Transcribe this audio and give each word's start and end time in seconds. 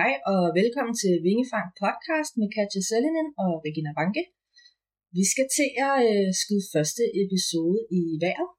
Hej 0.00 0.12
og 0.32 0.42
velkommen 0.60 0.94
til 1.02 1.14
Vingefang 1.26 1.68
podcast 1.82 2.32
med 2.40 2.48
Katja 2.56 2.82
Selinen 2.88 3.28
og 3.44 3.52
Regina 3.66 3.92
Banke. 4.00 4.22
Vi 5.16 5.24
skal 5.32 5.46
til 5.58 5.68
at 5.88 5.96
øh, 6.10 6.28
skyde 6.40 6.66
første 6.74 7.02
episode 7.22 7.80
i 8.00 8.02
vejret, 8.24 8.50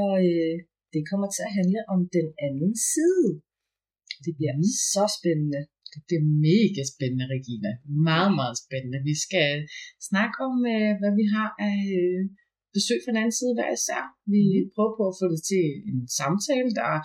og 0.00 0.12
øh, 0.30 0.56
det 0.94 1.02
kommer 1.10 1.28
til 1.30 1.42
at 1.48 1.54
handle 1.58 1.80
om 1.94 2.00
den 2.16 2.28
anden 2.46 2.74
side. 2.92 3.28
Det 4.24 4.32
bliver 4.38 4.56
mm. 4.56 4.72
så 4.92 5.04
spændende. 5.18 5.60
Det 5.92 6.00
bliver 6.06 6.24
mega 6.48 6.82
spændende, 6.92 7.26
Regina. 7.36 7.70
Meget, 8.10 8.32
meget 8.40 8.56
spændende. 8.64 8.98
Vi 9.10 9.14
skal 9.26 9.50
snakke 10.10 10.36
om, 10.48 10.56
øh, 10.74 10.92
hvad 11.00 11.12
vi 11.20 11.24
har 11.34 11.48
af 11.70 11.80
øh, 12.00 12.22
besøg 12.76 12.98
fra 13.00 13.10
den 13.12 13.20
anden 13.22 13.38
side 13.38 13.54
hver 13.56 13.70
især. 13.78 14.02
Vi 14.34 14.42
mm. 14.54 14.68
prøver 14.74 14.94
på 14.98 15.04
at 15.10 15.18
få 15.20 15.26
det 15.34 15.42
til 15.50 15.64
en 15.90 15.98
samtale, 16.20 16.70
der 16.78 16.86
er 16.96 17.00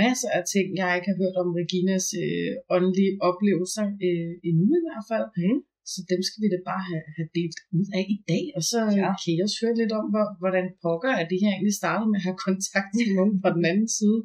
masser 0.00 0.30
af 0.36 0.42
ting, 0.54 0.66
jeg 0.80 0.88
ikke 0.96 1.10
har 1.10 1.20
hørt 1.22 1.36
om 1.42 1.48
Reginas 1.60 2.06
øh, 2.22 2.52
åndelige 2.76 3.12
oplevelser 3.28 3.86
øh, 4.06 4.32
endnu 4.48 4.70
i 4.80 4.84
hvert 4.86 5.06
fald. 5.10 5.26
Mm. 5.40 5.58
Så 5.92 5.98
dem 6.12 6.20
skal 6.26 6.40
vi 6.42 6.48
da 6.54 6.58
bare 6.70 6.84
have, 6.90 7.04
have 7.16 7.30
delt 7.38 7.58
ud 7.78 7.86
af 7.98 8.04
i 8.16 8.18
dag, 8.30 8.44
og 8.56 8.62
så 8.70 8.80
ja. 9.00 9.10
kan 9.20 9.30
I 9.34 9.42
også 9.44 9.58
høre 9.62 9.80
lidt 9.80 9.92
om, 9.98 10.06
hvor, 10.12 10.26
hvordan 10.42 10.66
pokker 10.84 11.12
er 11.20 11.26
det 11.30 11.38
her 11.42 11.52
egentlig 11.52 11.80
startet 11.82 12.06
med 12.08 12.18
at 12.20 12.26
have 12.28 12.38
kontakt 12.48 12.90
til 12.98 13.08
nogen 13.18 13.34
fra 13.42 13.50
den 13.56 13.64
anden 13.70 13.90
side. 13.98 14.18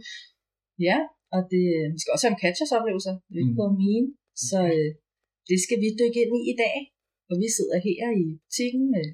Ja, 0.88 0.98
og 1.36 1.42
det, 1.54 1.66
vi 1.94 2.00
skal 2.00 2.14
også 2.14 2.26
have 2.26 2.36
en 2.36 2.44
catchers 2.46 2.76
oplevelser, 2.78 3.14
det 3.28 3.36
er 3.38 3.44
ikke 3.46 3.58
mm. 3.60 3.78
mine, 3.86 4.08
så 4.48 4.60
øh, 4.76 4.90
det 5.50 5.58
skal 5.66 5.78
vi 5.84 5.98
dykke 6.02 6.20
ind 6.24 6.34
i 6.40 6.42
i 6.54 6.56
dag. 6.64 6.78
Og 7.30 7.36
vi 7.44 7.48
sidder 7.58 7.78
her 7.88 8.08
i 8.22 8.26
butikken 8.44 8.86
med 8.96 9.06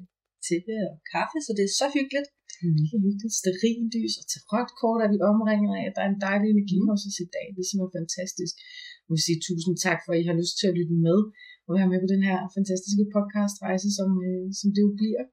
tæppe 0.47 0.75
og 0.91 0.95
kaffe, 1.13 1.38
så 1.45 1.52
det 1.58 1.63
er 1.66 1.73
så 1.81 1.88
hyggeligt. 1.97 2.27
Er 2.63 2.73
mega 2.81 2.98
hyggeligt. 3.05 3.38
Sterillys 3.41 4.16
og 4.22 4.26
tarotkort 4.34 4.99
er 5.05 5.09
vi 5.13 5.20
omringet 5.31 5.72
af. 5.80 5.85
Der 5.95 6.02
er 6.03 6.09
en 6.12 6.23
dejlig 6.27 6.48
energi 6.55 6.77
mm. 6.80 6.88
hos 6.89 7.02
os 7.09 7.20
i 7.26 7.27
dag. 7.36 7.48
Det 7.53 7.62
er 7.63 7.70
simpelthen 7.70 7.98
fantastisk. 7.99 8.53
Jeg 9.03 9.11
vil 9.14 9.25
sige 9.28 9.39
tusind 9.47 9.75
tak 9.86 10.00
for, 10.03 10.11
at 10.14 10.19
I 10.22 10.25
har 10.30 10.38
lyst 10.42 10.56
til 10.58 10.67
at 10.69 10.78
lytte 10.80 10.95
med 11.08 11.19
og 11.67 11.72
være 11.78 11.91
med 11.91 12.00
på 12.03 12.09
den 12.14 12.23
her 12.30 12.39
fantastiske 12.56 13.06
podcastrejse, 13.16 13.89
som, 13.97 14.09
øh, 14.28 14.45
som 14.59 14.69
det 14.75 14.81
jo 14.88 14.91
bliver. 15.02 15.23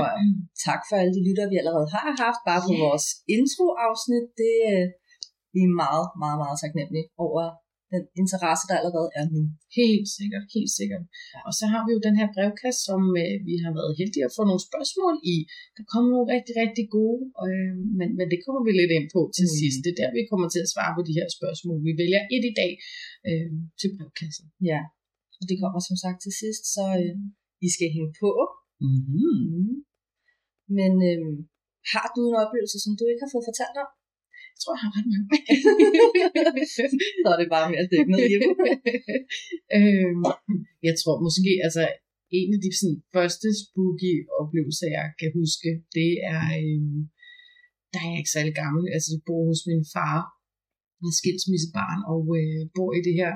Og 0.00 0.06
øh, 0.20 0.32
tak 0.66 0.80
for 0.88 0.94
alle 1.00 1.14
de 1.16 1.26
lyttere, 1.28 1.50
vi 1.52 1.60
allerede 1.60 1.88
har 1.94 2.02
haft, 2.24 2.40
bare 2.48 2.62
på 2.66 2.72
yeah. 2.74 2.82
vores 2.84 3.06
introafsnit. 3.36 4.26
Det, 4.42 4.54
øh, 4.72 4.86
vi 5.54 5.60
er 5.68 5.72
meget, 5.84 6.06
meget, 6.22 6.38
meget 6.42 6.56
taknemmelige 6.62 7.08
over 7.26 7.44
den 7.92 8.04
interesse, 8.22 8.64
der 8.68 8.76
allerede 8.80 9.10
er 9.20 9.26
nu. 9.34 9.42
Helt 9.80 10.08
sikkert, 10.18 10.44
helt 10.56 10.72
sikkert. 10.78 11.04
Ja. 11.34 11.40
Og 11.48 11.52
så 11.58 11.64
har 11.72 11.82
vi 11.84 11.90
jo 11.94 12.00
den 12.08 12.16
her 12.20 12.28
brevkast, 12.34 12.80
som 12.88 13.00
øh, 13.22 13.36
vi 13.48 13.54
har 13.64 13.72
været 13.78 13.98
heldige 14.00 14.26
at 14.28 14.36
få 14.38 14.42
nogle 14.50 14.62
spørgsmål 14.68 15.14
i. 15.34 15.36
Der 15.76 15.84
kommer 15.92 16.08
nogle 16.14 16.28
rigtig, 16.34 16.54
rigtig 16.62 16.86
gode, 16.96 17.22
øh, 17.46 17.74
men, 17.98 18.08
men 18.18 18.26
det 18.32 18.38
kommer 18.44 18.62
vi 18.66 18.72
lidt 18.80 18.92
ind 18.98 19.06
på 19.14 19.20
til 19.36 19.46
mm. 19.48 19.54
sidst. 19.58 19.78
Det 19.84 19.90
er 19.92 20.00
der, 20.02 20.10
vi 20.18 20.22
kommer 20.30 20.48
til 20.50 20.60
at 20.64 20.72
svare 20.74 20.92
på 20.96 21.02
de 21.08 21.16
her 21.18 21.28
spørgsmål. 21.36 21.78
Vi 21.88 21.92
vælger 22.02 22.22
et 22.34 22.44
i 22.50 22.54
dag 22.60 22.72
øh, 23.28 23.50
til 23.80 23.88
brevkassen. 23.94 24.46
Ja, 24.70 24.80
og 25.40 25.44
det 25.48 25.56
kommer 25.62 25.80
som 25.88 25.96
sagt 26.04 26.18
til 26.24 26.34
sidst, 26.42 26.62
så 26.74 26.84
øh, 27.02 27.16
I 27.66 27.68
skal 27.76 27.88
hænge 27.96 28.12
på. 28.22 28.30
Mm-hmm. 28.86 29.36
Mm. 29.54 29.76
Men 30.78 30.92
øh, 31.10 31.22
har 31.92 32.06
du 32.14 32.20
en 32.30 32.40
oplevelse, 32.42 32.78
som 32.84 32.92
du 32.98 33.04
ikke 33.10 33.22
har 33.24 33.32
fået 33.34 33.48
fortalt 33.50 33.76
om? 33.84 33.90
Jeg 34.58 34.62
tror, 34.64 34.74
jeg 34.76 34.84
har 34.86 34.92
ret 34.98 35.08
mange. 35.12 35.26
så 37.22 37.28
er 37.34 37.38
det 37.40 37.48
bare 37.56 37.66
med 37.70 37.78
at 37.82 37.90
dykke 37.92 38.10
ned 38.12 38.24
i 38.32 38.36
øhm, 39.78 40.22
Jeg 40.88 40.94
tror 41.00 41.16
måske, 41.26 41.52
altså 41.66 41.82
en 42.40 42.50
af 42.56 42.60
de 42.64 42.70
sådan, 42.78 42.98
første 43.16 43.48
spooky 43.62 44.14
oplevelser, 44.40 44.88
jeg 44.98 45.06
kan 45.20 45.30
huske, 45.40 45.70
det 45.98 46.10
er, 46.34 46.44
øhm, 46.60 47.00
der 47.92 47.98
er 48.02 48.08
jeg 48.10 48.20
ikke 48.20 48.34
særlig 48.36 48.54
gammel, 48.62 48.84
altså 48.94 49.08
jeg 49.14 49.22
bor 49.28 49.42
hos 49.50 49.62
min 49.70 49.84
far, 49.94 50.20
jeg 51.00 51.10
er 51.12 51.18
skilsmissebarn, 51.20 52.00
og 52.12 52.22
øh, 52.40 52.62
bor 52.76 52.90
i 52.98 53.00
det 53.08 53.14
her 53.20 53.32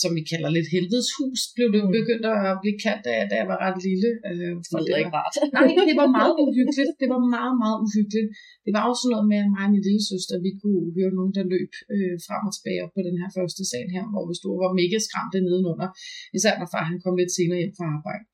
som 0.00 0.10
vi 0.18 0.22
kalder 0.32 0.50
lidt 0.56 0.68
helvedes 0.74 1.10
hus, 1.18 1.38
blev 1.56 1.68
det 1.76 1.82
mm. 1.84 1.92
begyndt 1.98 2.26
at 2.32 2.58
blive 2.62 2.78
kaldt, 2.84 3.02
da, 3.06 3.12
da 3.30 3.34
jeg 3.40 3.48
var 3.52 3.58
ret 3.64 3.78
lille. 3.88 4.10
Øh, 4.30 4.54
for 4.68 4.76
det 4.82 4.90
var 4.94 5.00
ikke 5.02 5.16
rart. 5.20 5.34
nej, 5.56 5.66
det 5.90 5.96
var 6.02 6.08
meget 6.20 6.34
uhyggeligt. 6.44 6.90
Det 7.02 7.08
var 7.14 7.20
meget, 7.36 7.54
meget 7.62 7.78
uhyggeligt. 7.86 8.28
Det 8.64 8.72
var 8.76 8.82
også 8.90 9.04
noget 9.12 9.26
med, 9.32 9.38
at 9.44 9.50
mig 9.54 9.64
og 9.66 9.72
min 9.74 9.84
lille 9.88 10.02
søster, 10.10 10.34
vi 10.46 10.52
kunne 10.60 10.84
høre 10.96 11.12
nogen, 11.18 11.32
der 11.38 11.44
løb 11.54 11.72
øh, 11.94 12.16
frem 12.26 12.42
og 12.48 12.52
tilbage 12.56 12.80
op 12.84 12.92
på 12.96 13.02
den 13.08 13.16
her 13.20 13.28
første 13.38 13.62
sal 13.70 13.88
her, 13.96 14.04
hvor 14.12 14.24
vi 14.30 14.34
stod 14.40 14.52
og 14.56 14.62
var 14.64 14.72
mega 14.80 14.98
skræmte 15.06 15.38
nedenunder. 15.46 15.88
Især 16.36 16.54
når 16.60 16.68
far 16.72 16.84
han 16.90 16.98
kom 17.04 17.14
lidt 17.20 17.32
senere 17.38 17.60
hjem 17.62 17.74
fra 17.78 17.86
arbejde. 17.98 18.24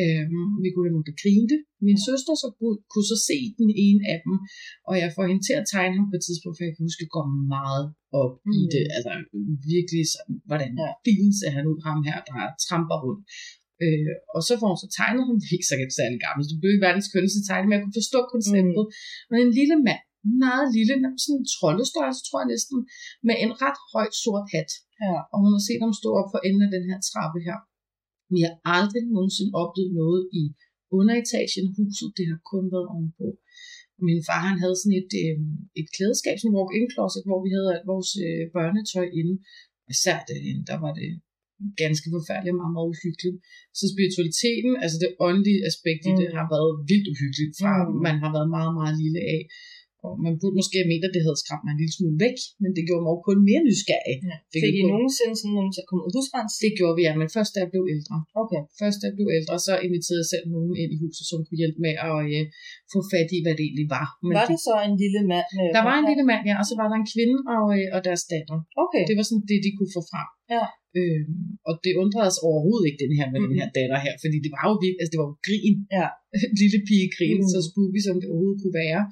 Øhm, 0.00 0.50
vi 0.62 0.68
kunne 0.70 0.86
have 0.86 0.96
nogen, 0.96 1.08
der 1.10 1.20
grinte. 1.22 1.56
Min 1.86 1.98
ja. 2.00 2.06
søster 2.08 2.34
så 2.42 2.48
kunne, 2.58 2.78
kunne 2.92 3.08
så 3.12 3.18
se 3.28 3.38
den 3.60 3.70
ene 3.86 4.02
af 4.12 4.18
dem, 4.24 4.34
og 4.88 4.94
jeg 5.02 5.08
får 5.16 5.24
hende 5.30 5.44
til 5.48 5.54
at 5.60 5.68
tegne 5.74 5.94
ham 5.98 6.06
på 6.08 6.16
et 6.18 6.24
tidspunkt, 6.26 6.54
for 6.56 6.64
jeg 6.64 6.74
kan 6.74 6.86
huske, 6.88 7.04
at 7.06 7.14
går 7.16 7.26
meget 7.56 7.86
op 8.22 8.34
mm. 8.46 8.52
i 8.58 8.60
det. 8.74 8.84
Altså 8.96 9.12
virkelig 9.72 10.04
sådan, 10.14 10.36
hvordan 10.48 10.72
ja. 10.82 10.90
bilen 11.06 11.32
ser 11.40 11.52
han 11.56 11.64
ud, 11.70 11.78
ham 11.88 12.00
her, 12.08 12.18
der 12.28 12.38
tramper 12.66 12.96
rundt. 13.04 13.22
Øh, 13.84 14.14
og 14.34 14.40
så 14.46 14.52
får 14.60 14.68
hun 14.72 14.82
så 14.84 14.88
tegnet 14.98 15.22
ham, 15.28 15.38
ikke 15.56 15.68
så 15.70 15.74
særlig 16.00 16.18
gammel, 16.26 16.42
det 16.50 16.58
blev 16.60 16.70
ikke 16.72 16.86
verdens 16.88 17.12
kønneste 17.12 17.40
tegning, 17.48 17.66
men 17.68 17.76
jeg 17.76 17.84
kunne 17.84 18.00
forstå 18.02 18.20
konceptet. 18.34 18.84
Mm. 18.86 18.92
Men 19.30 19.38
en 19.46 19.52
lille 19.60 19.76
mand, 19.88 20.02
meget 20.44 20.66
lille, 20.76 20.94
sådan 21.22 21.38
en 21.40 21.48
troldestørrelse, 21.56 22.22
tror 22.24 22.38
jeg 22.42 22.52
næsten, 22.54 22.78
med 23.28 23.36
en 23.44 23.52
ret 23.64 23.78
høj 23.92 24.08
sort 24.22 24.46
hat. 24.54 24.70
Ja. 25.04 25.16
Og 25.32 25.36
hun 25.42 25.50
har 25.56 25.62
set 25.68 25.82
ham 25.84 25.92
stå 26.00 26.10
op 26.20 26.28
for 26.32 26.40
enden 26.48 26.62
af 26.66 26.70
den 26.76 26.84
her 26.90 26.98
trappe 27.10 27.38
her. 27.48 27.58
Vi 28.34 28.40
har 28.46 28.54
aldrig 28.76 29.02
nogensinde 29.16 29.52
oplevet 29.62 29.92
noget 30.02 30.22
i 30.40 30.42
underetagen 30.98 31.64
af 31.68 31.74
huset. 31.78 32.08
Det 32.18 32.26
har 32.32 32.40
kun 32.52 32.64
været 32.74 32.88
ovenpå. 32.94 33.26
Min 34.08 34.20
far 34.28 34.42
han 34.48 34.58
havde 34.62 34.76
sådan 34.80 34.98
et, 35.02 35.12
øh, 35.22 35.36
et 35.80 35.88
klædeskab, 35.96 36.36
sådan 36.36 36.50
en 36.50 36.58
walk-in 36.58 36.88
closet, 36.94 37.22
hvor 37.28 37.40
vi 37.44 37.50
havde 37.56 37.68
alt 37.74 37.86
vores 37.92 38.10
øh, 38.26 38.42
børnetøj 38.56 39.06
inde. 39.20 39.34
Især 39.94 40.18
det, 40.28 40.38
der 40.70 40.78
var 40.84 40.92
det 41.00 41.10
ganske 41.84 42.08
forfærdeligt, 42.16 42.60
meget, 42.60 42.74
meget 42.76 42.90
uhyggeligt. 42.94 43.38
Så 43.78 43.84
spiritualiteten, 43.94 44.72
altså 44.84 44.96
det 45.02 45.10
åndelige 45.26 45.60
aspekt 45.70 46.02
i 46.08 46.12
mm. 46.12 46.18
det, 46.20 46.28
har 46.38 46.46
været 46.54 46.72
vildt 46.90 47.08
uhyggeligt, 47.12 47.52
fra 47.60 47.72
mm. 47.80 47.92
man 48.06 48.16
har 48.22 48.30
været 48.36 48.48
meget, 48.58 48.72
meget 48.80 48.94
lille 49.02 49.20
af. 49.36 49.42
Og 50.06 50.12
man 50.24 50.34
burde 50.40 50.56
måske 50.60 50.76
have 50.80 50.90
ment, 50.92 51.06
at 51.08 51.14
det 51.16 51.22
havde 51.26 51.38
skræmt 51.42 51.64
mig 51.64 51.72
en 51.72 51.80
lille 51.82 51.94
smule 51.98 52.16
væk, 52.24 52.38
men 52.62 52.70
det 52.76 52.82
gjorde 52.88 53.02
mig 53.04 53.12
jo 53.14 53.20
kun 53.28 53.38
mere 53.50 53.62
nysgerrig. 53.68 54.16
Ja. 54.30 54.36
Fik 54.64 54.74
I 54.80 54.82
nogensinde 54.94 55.34
sådan 55.40 55.54
nogen 55.58 55.72
til 55.74 55.82
at 55.84 55.88
komme 55.88 56.02
ud 56.06 56.12
husrens? 56.16 56.52
Det 56.64 56.72
gjorde 56.78 56.94
vi, 56.98 57.02
ja, 57.08 57.12
men 57.20 57.28
først 57.36 57.50
da 57.54 57.58
jeg 57.64 57.70
blev 57.74 57.84
ældre. 57.94 58.16
Okay. 58.42 58.60
Først 58.80 58.96
da 59.00 59.04
jeg 59.08 59.14
blev 59.18 59.28
ældre, 59.38 59.54
så 59.66 59.72
inviterede 59.86 60.22
jeg 60.24 60.30
selv 60.34 60.46
nogen 60.56 60.74
ind 60.82 60.90
i 60.94 60.98
huset, 61.02 61.24
som 61.30 61.38
kunne 61.46 61.60
hjælpe 61.62 61.80
med 61.86 61.94
at 62.06 62.12
uh, 62.28 62.44
få 62.92 62.98
fat 63.12 63.28
i, 63.36 63.38
hvad 63.44 63.54
det 63.58 63.64
egentlig 63.68 63.88
var. 63.98 64.06
Men 64.26 64.34
var 64.40 64.46
det 64.52 64.60
så 64.68 64.74
en 64.88 64.96
lille 65.02 65.20
mand? 65.32 65.48
Med 65.58 65.66
der 65.76 65.82
var 65.88 65.96
en 66.00 66.06
lille 66.10 66.24
mand, 66.30 66.42
ja, 66.50 66.54
og 66.62 66.66
så 66.68 66.74
var 66.80 66.86
der 66.90 66.96
en 67.02 67.08
kvinde 67.14 67.38
og, 67.54 67.64
uh, 67.78 67.96
og 67.96 68.00
deres 68.08 68.22
datter. 68.32 68.58
Okay. 68.84 69.02
Det 69.08 69.14
var 69.18 69.24
sådan 69.28 69.44
det, 69.50 69.58
de 69.66 69.70
kunne 69.76 69.92
få 69.96 70.02
frem. 70.12 70.28
Ja. 70.56 70.66
Øhm, 71.00 71.42
og 71.68 71.74
det 71.84 71.92
undrede 72.02 72.28
os 72.32 72.40
overhovedet 72.48 72.86
ikke, 72.88 73.02
den 73.04 73.14
her 73.18 73.26
med 73.32 73.40
mm. 73.40 73.46
den 73.48 73.56
her 73.60 73.68
datter 73.78 73.98
her, 74.06 74.14
fordi 74.22 74.36
det 74.44 74.52
var 74.56 74.64
jo 74.70 74.74
vildt, 74.84 74.98
altså 75.00 75.12
det 75.12 75.20
var 75.22 75.28
jo 75.30 75.36
grin. 75.46 75.76
Ja. 75.98 76.08
lille 76.62 76.80
pige 76.88 77.08
grin, 77.16 77.40
mm. 77.42 77.52
så 77.52 77.58
spooky 77.68 78.00
som 78.06 78.16
det 78.20 78.28
overhovedet 78.32 78.60
kunne 78.62 78.78
være. 78.84 79.02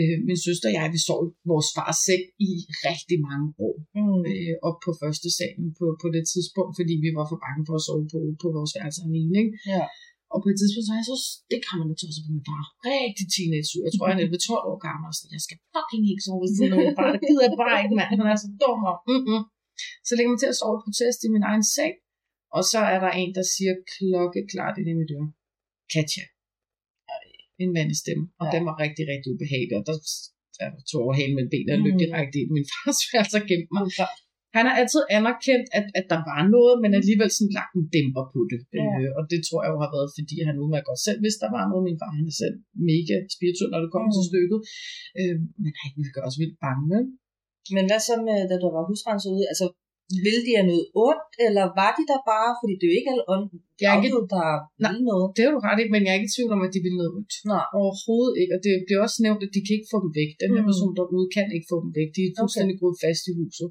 Øh, 0.00 0.16
min 0.28 0.38
søster 0.46 0.68
og 0.70 0.74
jeg, 0.76 0.86
vi 0.96 1.00
sov 1.08 1.20
vores 1.52 1.68
fars 1.76 1.98
seng 2.06 2.24
i 2.48 2.50
rigtig 2.88 3.18
mange 3.28 3.46
år. 3.66 3.76
Mm. 3.98 4.20
Øh, 4.30 4.54
op 4.68 4.78
på 4.84 4.90
første 5.02 5.28
salen 5.38 5.68
på, 5.78 5.86
på 6.02 6.06
det 6.16 6.24
tidspunkt, 6.32 6.72
fordi 6.78 6.94
vi 7.04 7.10
var 7.18 7.26
for 7.30 7.38
bange 7.44 7.62
for 7.68 7.76
at 7.80 7.84
sove 7.86 8.04
på, 8.12 8.18
på 8.42 8.46
vores 8.56 8.72
værelse 8.76 9.00
alene. 9.08 9.34
Ikke? 9.42 9.52
Ja. 9.74 9.84
Og 10.32 10.38
på 10.42 10.48
et 10.52 10.56
tidspunkt 10.60 10.86
så 10.88 10.92
jeg 10.98 11.06
så, 11.10 11.16
det 11.52 11.60
kan 11.66 11.76
man 11.78 11.86
tage 12.00 12.24
på 12.26 12.30
min 12.36 12.46
far. 12.48 12.64
Rigtig 12.92 13.26
teenage 13.34 13.70
Jeg 13.86 13.92
tror, 13.94 14.06
han 14.12 14.18
er 14.22 14.28
ved 14.34 14.40
12 14.50 14.70
år 14.70 14.78
gammel. 14.86 15.06
Og 15.10 15.14
så 15.18 15.24
jeg 15.36 15.42
skal 15.46 15.58
fucking 15.74 16.04
ikke 16.10 16.24
sove 16.26 16.40
ved 16.42 16.50
siden 16.56 16.72
af 16.74 16.78
min 16.84 16.96
far. 16.98 17.10
Det 17.14 17.22
gider 17.28 17.44
jeg 17.46 17.54
bare 17.64 17.76
ikke, 17.82 17.96
mand. 17.98 18.10
Han 18.20 18.28
er 18.32 18.38
så 18.44 18.48
dum. 18.62 18.80
Og, 18.90 18.96
mm-mm. 19.10 19.42
Så 20.06 20.12
lægger 20.14 20.30
man 20.32 20.40
til 20.42 20.52
at 20.52 20.58
sove 20.60 20.78
på 20.84 20.90
test 20.98 21.20
i 21.26 21.28
min 21.34 21.44
egen 21.50 21.64
seng. 21.76 21.94
Og 22.56 22.62
så 22.70 22.78
er 22.94 22.98
der 23.04 23.12
en, 23.20 23.30
der 23.38 23.44
siger 23.54 23.74
klokkeklart 23.92 24.74
ind 24.80 24.88
i 24.92 24.96
mit 25.00 25.12
øre. 25.16 25.28
Katja 25.94 26.24
en 27.62 27.70
mandestemme, 27.78 28.24
og 28.40 28.44
ja. 28.46 28.50
den 28.54 28.62
var 28.68 28.74
rigtig, 28.84 29.04
rigtig 29.12 29.28
ubehagelig, 29.34 29.74
og 29.80 29.84
der 29.88 29.96
jeg 30.60 30.70
tog 30.90 31.00
over 31.04 31.14
halen 31.18 31.36
med 31.38 31.46
benene 31.52 31.74
og 31.76 31.80
løb 31.86 31.94
mm. 31.96 32.02
direkte 32.04 32.36
ind 32.40 32.50
i 32.50 32.56
min 32.58 32.68
fars 32.72 33.00
værelse 33.10 33.36
og 33.40 33.44
gemte 33.50 33.72
mig. 33.76 33.84
Ja. 34.00 34.08
Han 34.56 34.64
har 34.68 34.74
altid 34.80 35.02
anerkendt, 35.18 35.66
at, 35.78 35.86
at 35.98 36.06
der 36.12 36.20
var 36.30 36.40
noget, 36.56 36.74
men 36.82 36.90
alligevel 37.00 37.30
sådan 37.32 37.56
lagt 37.58 37.72
en 37.78 37.86
dæmper 37.94 38.24
på 38.34 38.40
det. 38.52 38.60
Ja. 38.78 38.84
Øh, 38.98 39.10
og 39.18 39.22
det 39.32 39.40
tror 39.46 39.60
jeg 39.62 39.70
jo 39.74 39.78
har 39.84 39.90
været, 39.96 40.10
fordi 40.18 40.36
han 40.48 40.60
udmærket 40.62 40.88
godt 40.90 41.02
selv 41.06 41.18
hvis 41.24 41.36
der 41.42 41.50
var 41.56 41.64
noget. 41.70 41.82
Min 41.88 42.00
far 42.00 42.12
han 42.18 42.26
er 42.32 42.36
selv 42.42 42.56
mega 42.90 43.16
spirituel, 43.36 43.70
når 43.72 43.80
det 43.82 43.90
kommer 43.92 44.10
mm. 44.10 44.16
til 44.16 44.28
stykket. 44.30 44.58
Øh, 45.20 45.36
men 45.62 45.72
han 45.82 45.90
ville 45.98 46.14
gøre 46.16 46.28
os 46.30 46.40
vildt 46.42 46.58
bange. 46.66 46.98
Men 47.76 47.84
hvad 47.88 48.00
så 48.08 48.14
med, 48.28 48.38
da 48.50 48.54
du 48.62 48.68
var 48.76 48.84
husrenset 48.90 49.30
ude? 49.36 49.46
Altså, 49.52 49.66
vil 50.24 50.38
de 50.46 50.52
have 50.58 50.70
noget 50.72 50.86
ondt, 51.06 51.32
eller 51.46 51.64
var 51.80 51.90
de 51.98 52.04
der 52.10 52.20
bare, 52.32 52.52
fordi 52.60 52.72
det 52.78 52.84
er 52.84 52.92
jo 52.92 52.98
ikke 53.00 53.12
alle 53.14 53.26
ondt, 53.34 53.50
jeg 53.82 53.88
er 53.90 53.96
ikke, 53.98 54.12
der 54.34 54.90
vil 54.94 54.98
noget. 55.10 55.26
Det 55.36 55.42
er 55.46 55.50
du 55.54 55.60
ret 55.68 55.80
i, 55.82 55.84
men 55.94 56.02
jeg 56.04 56.12
er 56.12 56.18
ikke 56.18 56.30
i 56.32 56.34
tvivl 56.36 56.52
om, 56.56 56.62
at 56.66 56.72
de 56.74 56.80
vil 56.86 56.94
noget 57.00 57.12
ondt. 57.18 57.34
Nej. 57.52 57.64
Overhovedet 57.80 58.34
ikke, 58.40 58.52
og 58.56 58.60
det 58.66 58.72
bliver 58.86 59.00
også 59.06 59.18
nævnt, 59.26 59.42
at 59.46 59.52
de 59.54 59.60
kan 59.64 59.74
ikke 59.76 59.92
få 59.92 59.98
dem 60.04 60.10
væk. 60.20 60.30
Den 60.42 60.50
her 60.54 60.62
mm. 60.64 60.70
person 60.70 60.92
derude 60.98 61.28
kan 61.36 61.46
ikke 61.56 61.68
få 61.72 61.76
dem 61.84 61.90
væk. 61.98 62.08
De 62.16 62.20
er 62.24 62.32
fuldstændig 62.40 62.74
okay. 62.74 62.80
groet 62.80 62.98
fast 63.04 63.22
i 63.30 63.32
huset. 63.40 63.68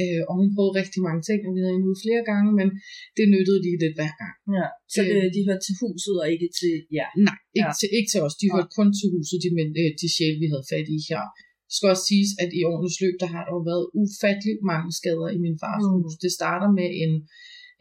Øh, 0.00 0.20
og 0.28 0.32
hun 0.38 0.48
prøvede 0.54 0.78
rigtig 0.80 1.00
mange 1.08 1.22
ting, 1.28 1.38
og 1.46 1.50
vi 1.54 1.60
havde 1.60 1.74
hende 1.76 1.90
ude 1.90 2.00
flere 2.06 2.22
gange, 2.30 2.50
men 2.58 2.68
det 3.16 3.24
nyttede 3.34 3.60
de 3.66 3.70
lidt 3.82 3.96
hver 3.98 4.12
gang. 4.22 4.34
Ja. 4.58 4.66
Så 4.94 5.00
det, 5.08 5.16
øh, 5.22 5.26
de 5.34 5.40
hørte 5.46 5.64
til 5.66 5.74
huset, 5.82 6.14
og 6.22 6.26
ikke 6.34 6.48
til 6.58 6.74
ja. 6.98 7.06
Nej, 7.28 7.38
ikke, 7.56 7.72
ja. 7.72 7.78
til, 7.78 7.88
ikke 7.98 8.10
til 8.12 8.20
os. 8.26 8.34
De 8.40 8.46
hørte 8.54 8.72
kun 8.78 8.88
til 8.98 9.06
huset, 9.14 9.38
de, 9.44 9.48
men, 9.58 9.68
øh, 9.82 9.90
de 10.00 10.06
sjæle, 10.14 10.38
vi 10.42 10.48
havde 10.52 10.66
fat 10.72 10.86
i 10.96 10.98
her. 11.10 11.24
Skal 11.74 11.92
også 11.92 12.06
siges, 12.10 12.32
at 12.42 12.50
i 12.58 12.60
årenes 12.70 12.96
løb, 13.02 13.16
der 13.22 13.28
har 13.34 13.42
der 13.46 13.52
jo 13.56 13.62
været 13.70 13.84
ufatteligt 14.02 14.60
mange 14.72 14.90
skader 14.98 15.28
i 15.36 15.38
min 15.44 15.56
fars 15.64 15.84
Mm. 15.84 15.92
hus. 15.92 16.14
Det 16.24 16.32
starter 16.38 16.68
med 16.78 16.88
en, 17.02 17.12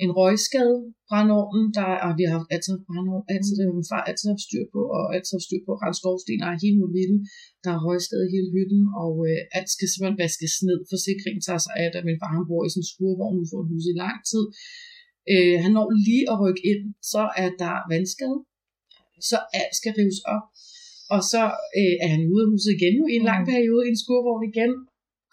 en 0.04 0.12
røgskade, 0.20 0.78
brandovnen, 1.10 1.66
der, 1.78 1.90
og 2.06 2.12
vi 2.18 2.24
har 2.28 2.34
haft 2.38 2.50
altid 2.56 2.74
brandovn, 2.88 3.24
altid, 3.34 3.52
det 3.58 3.64
har 3.68 3.80
min 3.82 3.92
far 3.94 4.04
altid 4.10 4.26
haft 4.34 4.46
styr 4.48 4.66
på, 4.76 4.82
og 4.98 5.04
altid 5.16 5.32
haft 5.36 5.48
styr 5.50 5.62
på 5.68 5.74
skorsten, 6.00 6.42
og 6.46 6.52
hele 6.64 6.78
muligheden. 6.84 7.20
Der 7.64 7.72
er 7.76 7.84
røgskade 7.88 8.24
i 8.28 8.34
hele 8.36 8.50
hytten, 8.56 8.82
og 9.04 9.14
øh, 9.28 9.40
alt 9.58 9.70
skal 9.76 9.88
simpelthen 9.90 10.22
vaskes 10.24 10.54
ned. 10.68 10.78
Forsikringen 10.92 11.42
tager 11.48 11.62
sig 11.66 11.74
af, 11.82 11.88
at 11.98 12.06
min 12.10 12.20
far 12.22 12.32
han 12.38 12.46
bor 12.52 12.62
i 12.66 12.70
sådan 12.72 12.84
en 12.86 12.92
skurvogn 12.94 13.38
ude 13.40 13.50
for 13.52 13.60
et 13.62 13.70
hus 13.72 13.86
i 13.92 13.96
lang 14.04 14.18
tid. 14.32 14.46
Øh, 15.34 15.56
han 15.64 15.72
når 15.78 15.88
lige 16.08 16.26
at 16.32 16.38
rykke 16.44 16.64
ind, 16.72 16.84
så 17.14 17.24
er 17.44 17.50
der 17.64 17.76
vandskade, 17.94 18.38
så 19.30 19.38
alt 19.60 19.74
skal 19.80 19.94
rives 20.00 20.22
op. 20.36 20.46
Og 21.14 21.22
så 21.32 21.42
øh, 21.80 21.96
er 22.04 22.10
han 22.16 22.22
ude 22.32 22.42
af 22.46 22.50
huset 22.54 22.72
igen 22.78 22.94
jo, 23.00 23.04
i 23.14 23.16
en 23.20 23.26
lang 23.32 23.42
Mm. 23.44 23.50
periode, 23.54 23.82
i 23.88 23.90
en 23.94 24.00
skurvogn 24.04 24.44
igen, 24.52 24.72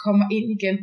kommer 0.05 0.27
ind 0.37 0.47
igen, 0.56 0.77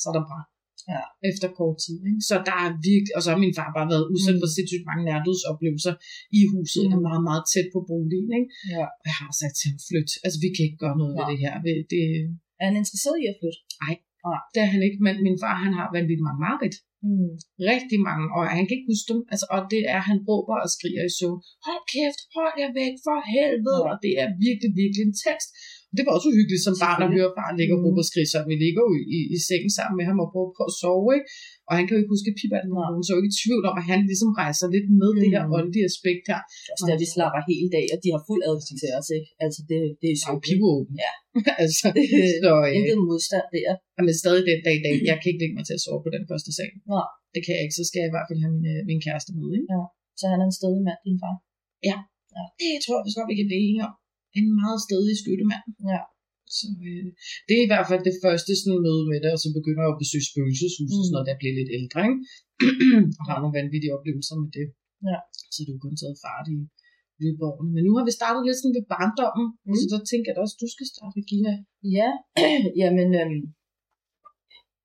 så 0.00 0.04
er 0.10 0.14
der 0.18 0.24
brand. 0.30 0.48
Ja. 0.92 1.02
Efter 1.30 1.46
kort 1.58 1.76
tid. 1.84 1.96
Ikke? 2.10 2.22
Så 2.28 2.34
der 2.48 2.56
er 2.64 2.70
virkelig, 2.90 3.12
og 3.16 3.20
så 3.24 3.28
har 3.32 3.38
min 3.44 3.54
far 3.58 3.70
bare 3.78 3.88
været 3.92 4.06
udsat 4.12 4.36
Mm. 4.36 4.40
for 4.42 4.48
sindssygt 4.56 4.84
mange 4.90 5.02
nærdødsoplevelser 5.10 5.94
i 6.38 6.40
huset, 6.52 6.84
Mm. 6.86 6.94
er 6.96 7.00
meget, 7.08 7.22
meget 7.28 7.44
tæt 7.52 7.68
på 7.74 7.80
boligen. 7.90 8.30
Ikke? 8.38 8.48
Ja. 8.72 8.84
Og 9.00 9.04
jeg 9.10 9.16
har 9.22 9.30
sagt 9.40 9.54
til 9.58 9.66
ham, 9.70 9.78
flyt. 9.88 10.10
Altså, 10.24 10.38
vi 10.44 10.48
kan 10.54 10.62
ikke 10.68 10.80
gøre 10.84 10.96
noget 11.00 11.12
ved 11.16 11.24
Nej. 11.24 11.30
det 11.30 11.38
her. 11.44 11.52
Det, 11.92 12.02
Er 12.60 12.64
han 12.68 12.76
interesseret 12.82 13.16
i 13.22 13.26
at 13.32 13.36
flytte? 13.40 13.60
det 14.54 14.60
er 14.66 14.70
han 14.74 14.82
ikke, 14.86 14.98
men 15.06 15.14
min 15.26 15.36
far, 15.42 15.54
han 15.64 15.72
har 15.78 15.86
vanvittigt 15.96 16.26
mange 16.28 16.40
mareridt. 16.46 16.76
Mm. 17.06 17.32
Rigtig 17.72 17.98
mange, 18.08 18.24
og 18.36 18.42
han 18.56 18.62
kan 18.64 18.74
ikke 18.76 18.90
huske 18.92 19.08
dem. 19.12 19.20
Altså, 19.32 19.46
og 19.54 19.60
det 19.72 19.82
er, 19.94 20.00
han 20.10 20.18
råber 20.28 20.56
og 20.64 20.68
skriger 20.76 21.02
i 21.10 21.12
søvn. 21.18 21.40
Hold 21.66 21.84
kæft, 21.94 22.20
hold 22.36 22.54
jer 22.62 22.70
væk 22.80 22.94
for 23.06 23.18
helvede. 23.34 23.80
Ja. 23.84 23.88
Og 23.90 23.94
det 24.04 24.12
er 24.22 24.28
virkelig, 24.46 24.70
virkelig 24.80 25.02
intenst. 25.10 25.48
Og 25.88 25.94
det 25.96 26.02
var 26.06 26.12
også 26.16 26.28
uhyggeligt 26.32 26.64
som 26.66 26.74
barn 26.84 27.00
at 27.06 27.10
høre 27.16 27.30
far 27.38 27.50
ligge 27.58 27.72
og 27.76 27.80
Mhm. 27.80 27.84
råbe 27.86 28.00
og 28.02 28.08
skrige 28.10 28.30
sammen. 28.32 28.48
Vi 28.52 28.58
ligger 28.64 28.82
jo 28.86 28.92
i, 29.00 29.02
i, 29.16 29.18
i 29.36 29.38
sengen 29.48 29.72
sammen 29.78 29.96
med 29.98 30.06
ham 30.08 30.18
og 30.24 30.28
prøver 30.32 30.52
på 30.58 30.62
at 30.70 30.74
sove, 30.80 31.08
ikke? 31.18 31.28
Og 31.68 31.72
han 31.78 31.84
kan 31.84 31.94
jo 31.94 32.00
ikke 32.02 32.14
huske 32.14 32.30
pibanden, 32.40 32.72
Nej. 32.78 32.88
så 33.04 33.08
er 33.10 33.16
jo 33.16 33.20
ikke 33.22 33.34
i 33.36 33.40
tvivl 33.42 33.62
om, 33.70 33.76
at 33.80 33.86
han 33.92 34.00
ligesom 34.10 34.30
rejser 34.42 34.66
lidt 34.74 34.88
med 35.00 35.10
det 35.22 35.28
her 35.34 35.42
Mhm. 35.46 35.56
åndelige 35.58 35.86
aspekt 35.92 36.24
her. 36.32 36.40
Altså, 36.70 36.84
der 36.88 36.96
vi 37.02 37.06
slapper 37.14 37.40
hele 37.50 37.68
dag, 37.76 37.86
og 37.94 37.98
de 38.02 38.08
har 38.14 38.20
fuld 38.28 38.42
adgang 38.50 38.76
til 38.82 38.90
os, 38.98 39.08
ikke? 39.18 39.28
Altså, 39.44 39.60
det, 39.70 39.78
det 40.00 40.06
er 40.10 40.14
jo 40.16 40.20
så 40.26 40.30
pivåben. 40.46 40.94
Ja. 41.04 41.12
altså, 41.62 41.86
så, 42.44 42.52
øh, 42.66 42.76
Intet 42.78 42.98
modstand 43.10 43.46
der. 43.54 43.72
men 44.06 44.14
stadig 44.22 44.42
den 44.50 44.60
dag 44.66 44.74
i 44.80 44.82
dag, 44.86 44.94
jeg 45.10 45.16
kan 45.20 45.28
ikke 45.30 45.42
lægge 45.42 45.56
mig 45.58 45.64
til 45.68 45.76
at 45.78 45.82
sove 45.84 46.00
på 46.06 46.10
den 46.16 46.24
første 46.30 46.50
sal. 46.58 46.72
Nej. 46.94 47.08
Det 47.34 47.40
kan 47.44 47.52
jeg 47.56 47.62
ikke, 47.64 47.76
så 47.80 47.84
skal 47.88 47.98
jeg 48.02 48.08
i 48.10 48.14
hvert 48.14 48.26
fald 48.28 48.40
have 48.44 48.52
min, 48.56 48.66
øh, 48.72 48.80
min 48.90 49.00
kæreste 49.06 49.30
med, 49.38 49.48
ikke? 49.58 49.68
Så 50.20 50.24
han 50.32 50.38
er 50.42 50.46
en 50.50 50.56
stedig 50.60 50.80
mand, 50.88 51.00
din 51.08 51.18
far. 51.22 51.36
Det 52.62 52.72
tror 52.84 52.96
jeg, 53.00 53.10
så 53.14 53.20
vi 53.30 53.34
kan 53.38 53.46
blive 53.50 53.62
enige 53.68 53.84
om. 53.88 53.94
En 54.38 54.46
meget 54.60 54.78
stedig 54.86 55.14
skyttemand. 55.22 55.64
Ja. 55.92 56.00
Så 56.58 56.66
øh, 56.88 57.06
det 57.46 57.54
er 57.56 57.64
i 57.64 57.70
hvert 57.72 57.88
fald 57.90 58.02
det 58.08 58.16
første 58.24 58.50
sådan, 58.60 58.84
møde 58.86 59.04
med 59.10 59.18
det, 59.24 59.30
og 59.36 59.40
så 59.44 59.48
begynder 59.58 59.82
jeg 59.84 59.92
at 59.94 60.02
besøge 60.02 60.28
spøgelseshuset, 60.30 61.06
Mm. 61.08 61.12
når 61.14 61.22
der 61.28 61.34
bliver 61.40 61.54
lidt 61.58 61.72
ældre, 61.78 62.00
ikke? 62.08 62.18
og 63.18 63.24
har 63.28 63.38
nogle 63.38 63.56
vanvittige 63.58 63.94
oplevelser 63.96 64.36
med 64.42 64.50
det. 64.58 64.66
Ja. 65.10 65.18
Så 65.52 65.58
det 65.64 65.70
er 65.70 65.76
jo 65.76 65.84
kun 65.86 65.96
taget 66.00 66.22
fart 66.24 66.46
i 66.56 66.58
løbet 67.22 67.42
af 67.44 67.50
årene. 67.52 67.70
Men 67.76 67.82
nu 67.86 67.92
har 67.96 68.04
vi 68.08 68.18
startet 68.18 68.42
lidt 68.46 68.58
sådan 68.58 68.76
ved 68.78 68.86
barndommen, 68.94 69.46
mm. 69.66 69.76
så 69.80 69.84
der 69.92 70.00
tænker 70.10 70.28
jeg 70.28 70.36
da 70.36 70.42
også, 70.44 70.56
at 70.56 70.62
du 70.64 70.68
skal 70.74 70.86
starte, 70.92 71.14
Regina. 71.20 71.52
Ja, 71.98 72.10
jamen, 72.82 73.08
øhm, 73.20 73.42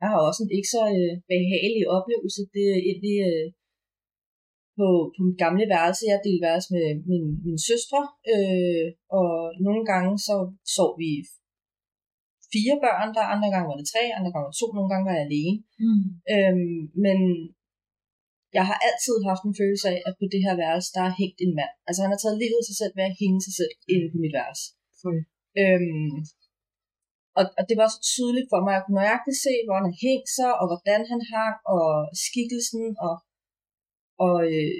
jeg 0.01 0.07
har 0.11 0.19
også 0.27 0.41
en 0.43 0.51
ikke 0.57 0.69
så 0.77 0.83
øh, 0.97 1.13
behagelig 1.33 1.83
oplevelse. 1.97 2.41
Det 2.55 2.63
er 2.73 2.79
egentlig 2.89 3.17
øh, 3.29 3.47
på, 4.77 4.87
på 5.15 5.19
mit 5.27 5.39
gamle 5.43 5.65
værelse. 5.73 6.03
Jeg 6.11 6.19
delte 6.25 6.45
værelse 6.47 6.69
med 6.75 6.85
min, 7.09 7.25
min 7.47 7.59
søstre, 7.69 8.01
øh, 8.33 8.87
og 9.19 9.29
nogle 9.67 9.83
gange 9.91 10.11
så 10.27 10.35
sov 10.75 10.91
vi 11.01 11.11
fire 12.53 12.75
børn, 12.85 13.09
der 13.17 13.31
andre 13.33 13.49
gange 13.53 13.69
var 13.71 13.77
det 13.79 13.91
tre, 13.93 14.03
andre 14.17 14.31
gange 14.31 14.45
var 14.45 14.53
det 14.53 14.61
to, 14.61 14.67
nogle 14.77 14.91
gange 14.91 15.05
var 15.07 15.15
jeg 15.15 15.25
alene. 15.27 15.55
Mm. 15.83 16.03
Øhm, 16.33 16.81
men 17.05 17.17
jeg 18.57 18.65
har 18.69 18.77
altid 18.87 19.15
haft 19.29 19.43
en 19.45 19.59
følelse 19.61 19.87
af, 19.93 19.99
at 20.07 20.13
på 20.19 20.25
det 20.33 20.41
her 20.45 20.55
værelse, 20.63 20.89
der 20.95 21.03
er 21.05 21.17
hængt 21.21 21.39
en 21.45 21.53
mand. 21.59 21.73
Altså 21.87 21.99
han 22.03 22.11
har 22.13 22.21
taget 22.21 22.41
livet 22.43 22.59
af 22.61 22.67
sig 22.67 22.77
selv 22.81 22.93
ved 22.97 23.05
at 23.09 23.19
hænge 23.21 23.39
sig 23.47 23.53
selv 23.59 23.73
inde 23.93 24.07
på 24.11 24.17
mit 24.23 24.35
værelse. 24.37 24.65
Føj. 25.01 25.17
Øhm, 25.61 26.17
og, 27.39 27.45
og 27.57 27.63
det 27.69 27.75
var 27.81 27.87
så 27.89 27.99
tydeligt 28.11 28.49
for 28.51 28.59
mig, 28.61 28.71
at 28.73 28.77
jeg 28.77 28.83
kunne 28.83 28.99
nøjagtigt 29.01 29.43
se, 29.45 29.53
hvor 29.63 29.75
han 29.77 29.85
havde 29.87 30.03
hængt 30.07 30.29
sig, 30.37 30.51
og 30.59 30.65
hvordan 30.71 31.01
han 31.11 31.21
hang, 31.33 31.55
og 31.75 31.87
skikkelsen, 32.25 32.85
og, 33.07 33.15
og 34.25 34.35
øh, 34.51 34.71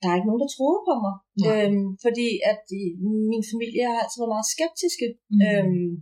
der 0.00 0.06
er 0.08 0.16
ikke 0.16 0.30
nogen, 0.30 0.44
der 0.44 0.54
troede 0.56 0.80
på 0.88 0.94
mig. 1.04 1.14
Nej. 1.42 1.48
Øhm, 1.52 1.88
fordi 2.04 2.28
at 2.52 2.64
øh, 2.80 2.90
min 3.32 3.44
familie 3.52 3.84
har 3.90 3.98
altid 4.00 4.18
været 4.20 4.34
meget 4.36 4.52
skeptiske. 4.54 5.06
Mm. 5.32 5.40
Øhm, 5.46 5.92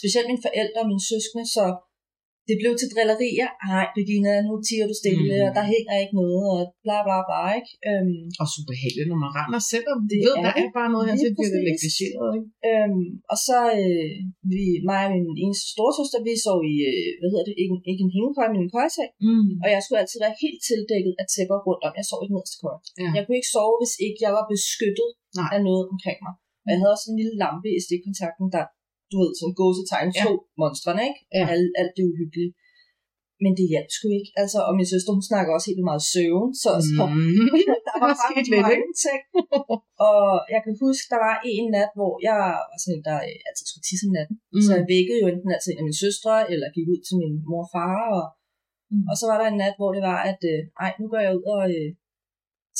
specielt 0.00 0.28
mine 0.30 0.44
forældre 0.46 0.78
og 0.84 0.88
mine 0.90 1.04
søskende, 1.10 1.46
så 1.56 1.64
det 2.50 2.56
blev 2.60 2.72
til 2.80 2.88
drillerier. 2.94 3.48
Ej, 3.74 3.84
Regina, 3.98 4.30
nu 4.48 4.54
tiger 4.68 4.86
du 4.90 4.94
stille, 5.02 5.34
Mm. 5.38 5.44
og 5.46 5.50
der 5.58 5.64
hænger 5.74 5.94
ikke 6.02 6.14
noget, 6.22 6.44
og 6.56 6.62
bla 6.84 6.98
bla 7.06 7.18
bla, 7.28 7.42
ikke? 7.60 7.70
Øhm, 7.90 8.22
Og 8.42 8.46
så 8.52 8.58
behageligt, 8.70 9.08
når 9.12 9.18
man 9.24 9.32
render 9.38 9.60
selv, 9.72 9.86
og 9.92 9.96
Det 10.12 10.18
ved, 10.26 10.34
er 10.38 10.42
der 10.46 10.52
er 10.62 10.70
bare 10.80 10.90
noget, 10.94 11.06
Lige 11.08 11.20
siger, 11.20 11.32
bliver 11.36 11.52
det 11.56 11.62
negligeret, 11.70 12.30
ikke? 12.38 12.48
øhm, 12.70 13.06
og 13.32 13.38
så, 13.48 13.58
øh, 13.80 14.10
vi, 14.52 14.62
mig 14.90 15.00
og 15.06 15.10
min 15.14 15.38
ene 15.44 15.56
storesøster, 15.72 16.18
vi 16.26 16.32
sov 16.46 16.58
i, 16.72 16.74
øh, 16.90 17.10
hvad 17.18 17.28
hedder 17.32 17.46
det, 17.50 17.56
ikke, 17.62 17.76
ikke 17.90 18.02
en 18.06 18.14
hængekøj, 18.16 18.46
men 18.52 18.60
en 18.64 18.72
køjeseng. 18.76 19.10
Mm. 19.26 19.46
Og 19.62 19.68
jeg 19.74 19.80
skulle 19.82 20.00
altid 20.02 20.18
være 20.24 20.36
helt 20.44 20.60
tildækket 20.68 21.12
af 21.20 21.26
tæpper 21.34 21.58
rundt 21.66 21.82
om. 21.86 21.92
Jeg 21.98 22.04
sov 22.10 22.20
i 22.22 22.26
den 22.28 22.34
nederste 22.36 22.58
køje. 22.62 22.80
Ja. 23.02 23.08
Jeg 23.16 23.22
kunne 23.24 23.38
ikke 23.40 23.52
sove, 23.56 23.74
hvis 23.80 23.94
ikke 24.06 24.18
jeg 24.26 24.32
var 24.38 24.44
beskyttet 24.54 25.08
Nej. 25.40 25.50
af 25.54 25.60
noget 25.68 25.84
omkring 25.92 26.18
mig. 26.26 26.34
Og 26.64 26.68
jeg 26.72 26.78
havde 26.80 26.94
også 26.96 27.06
en 27.10 27.18
lille 27.20 27.34
lampe 27.42 27.68
i 27.78 27.80
stikkontakten, 27.86 28.46
der, 28.56 28.64
du 29.10 29.16
ved, 29.22 29.30
sådan 29.38 29.56
gåsetegn, 29.62 30.08
Ja. 30.18 30.22
to 30.24 30.32
monstrene, 30.62 31.02
ikke? 31.10 31.20
Ja. 31.38 31.44
Alt, 31.54 31.70
alt 31.80 31.92
det 31.96 32.04
uhyggelige. 32.12 32.52
Men 33.44 33.52
det 33.58 33.66
hjalp 33.72 33.90
sgu 33.96 34.06
ikke. 34.20 34.30
Altså, 34.42 34.58
og 34.68 34.72
min 34.78 34.88
søster, 34.92 35.10
hun 35.16 35.24
snakker 35.30 35.50
også 35.52 35.68
helt 35.70 35.86
meget 35.90 36.04
søvn, 36.14 36.50
så, 36.62 36.70
så 36.96 37.02
Mm. 37.14 37.46
der 37.88 37.96
var 38.02 38.08
Der 38.10 38.16
skete 38.24 38.34
faktisk 38.34 38.50
lidt, 38.54 38.66
mange 38.68 38.90
ting. 39.06 39.20
og 40.08 40.22
jeg 40.54 40.60
kan 40.64 40.74
huske, 40.84 41.04
der 41.14 41.20
var 41.28 41.34
en 41.54 41.66
nat, 41.76 41.90
hvor 41.98 42.12
jeg 42.26 42.36
var 42.42 42.56
sådan 42.82 42.94
en, 42.96 43.04
der 43.08 43.16
altid 43.48 43.64
skulle 43.68 43.86
tisse 43.88 44.04
om 44.08 44.12
natten. 44.16 44.36
Mm. 44.54 44.62
Så 44.66 44.70
jeg 44.78 44.84
vækkede 44.94 45.18
jo 45.22 45.26
enten 45.32 45.50
altså 45.56 45.68
en 45.70 45.80
af 45.82 45.86
mine 45.88 46.02
søstre, 46.04 46.32
eller 46.52 46.68
gik 46.76 46.86
ud 46.92 47.00
til 47.06 47.14
min 47.22 47.34
mor 47.50 47.62
og 47.66 47.70
far. 47.76 47.96
Og, 48.18 48.26
Mm. 48.92 49.04
og 49.10 49.14
så 49.20 49.24
var 49.30 49.36
der 49.40 49.46
en 49.50 49.60
nat, 49.64 49.76
hvor 49.80 49.90
det 49.96 50.02
var, 50.10 50.18
at 50.30 50.40
øh, 50.52 50.60
ej, 50.84 50.90
nu 51.00 51.04
går 51.12 51.20
jeg 51.24 51.32
ud 51.38 51.44
og 51.54 51.62
øh, 51.76 51.88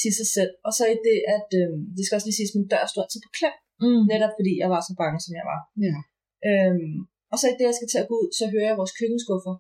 tisse 0.01 0.25
selv. 0.37 0.53
Og 0.67 0.73
så 0.79 0.83
i 0.95 0.97
det, 1.09 1.19
at 1.37 1.49
øh, 1.61 1.71
det 1.97 2.03
skal 2.05 2.17
også 2.17 2.29
lige 2.29 2.39
siges, 2.39 2.53
at 2.53 2.57
min 2.59 2.71
dør 2.73 2.85
stod 2.91 3.03
altid 3.05 3.21
på 3.27 3.31
klem. 3.39 3.57
Mm. 3.85 4.03
Netop 4.13 4.33
fordi 4.39 4.53
jeg 4.63 4.69
var 4.75 4.81
så 4.89 4.93
bange, 5.03 5.19
som 5.25 5.33
jeg 5.39 5.47
var. 5.53 5.61
Ja. 5.87 5.95
Øhm, 6.49 6.95
og 7.33 7.37
så 7.39 7.45
i 7.49 7.55
det, 7.59 7.67
jeg 7.71 7.77
skal 7.79 7.91
til 7.91 8.03
at 8.03 8.09
gå 8.11 8.15
ud, 8.23 8.29
så 8.39 8.45
hører 8.53 8.69
jeg 8.71 8.81
vores 8.81 8.97
køkkenskuffer. 8.99 9.55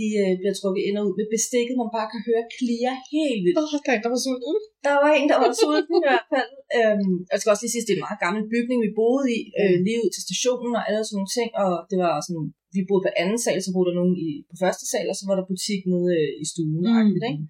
De 0.00 0.08
øh, 0.22 0.32
bliver 0.40 0.54
trukket 0.60 0.82
ind 0.88 0.96
og 0.98 1.04
ud 1.06 1.14
med 1.20 1.26
bestikket, 1.36 1.74
man 1.82 1.90
bare 1.96 2.08
kan 2.12 2.22
høre 2.28 2.44
klirre 2.56 2.94
helt 3.14 3.40
vildt. 3.44 3.56
Åh, 3.60 3.78
der, 3.84 3.90
er 3.92 3.96
en, 3.98 4.04
der 4.06 4.12
var 4.14 4.20
sulten. 4.26 4.54
Der 4.86 4.94
var 5.02 5.12
en, 5.18 5.26
der 5.32 5.38
var 5.44 5.52
sulten 5.62 5.94
i 6.00 6.04
hvert 6.06 6.26
fald. 6.32 6.50
Øhm, 6.78 7.14
jeg 7.32 7.38
skal 7.38 7.52
også 7.52 7.64
lige 7.64 7.74
sige, 7.74 7.82
at 7.84 7.88
det 7.88 7.94
er 7.94 8.00
en 8.00 8.08
meget 8.08 8.24
gammel 8.24 8.42
bygning, 8.54 8.78
vi 8.86 8.98
boede 9.00 9.26
i, 9.36 9.40
øh, 9.60 9.76
lige 9.86 10.00
ud 10.04 10.10
til 10.12 10.22
stationen 10.28 10.72
og 10.78 10.82
alle 10.86 11.02
sådan 11.04 11.16
nogle 11.18 11.34
ting. 11.38 11.50
Og 11.62 11.72
det 11.90 11.98
var 12.04 12.12
sådan, 12.26 12.46
vi 12.76 12.80
boede 12.88 13.04
på 13.04 13.10
anden 13.22 13.40
sal, 13.44 13.58
så 13.62 13.70
boede 13.74 13.88
der 13.88 13.98
nogen 14.00 14.16
i, 14.26 14.28
på 14.50 14.54
første 14.62 14.84
sal, 14.90 15.06
og 15.12 15.16
så 15.18 15.24
var 15.28 15.36
der 15.36 15.50
butik 15.50 15.82
nede 15.92 16.10
øh, 16.18 16.30
i 16.42 16.44
stuen. 16.52 16.84
Mm. 16.90 17.28
Ikke? 17.30 17.44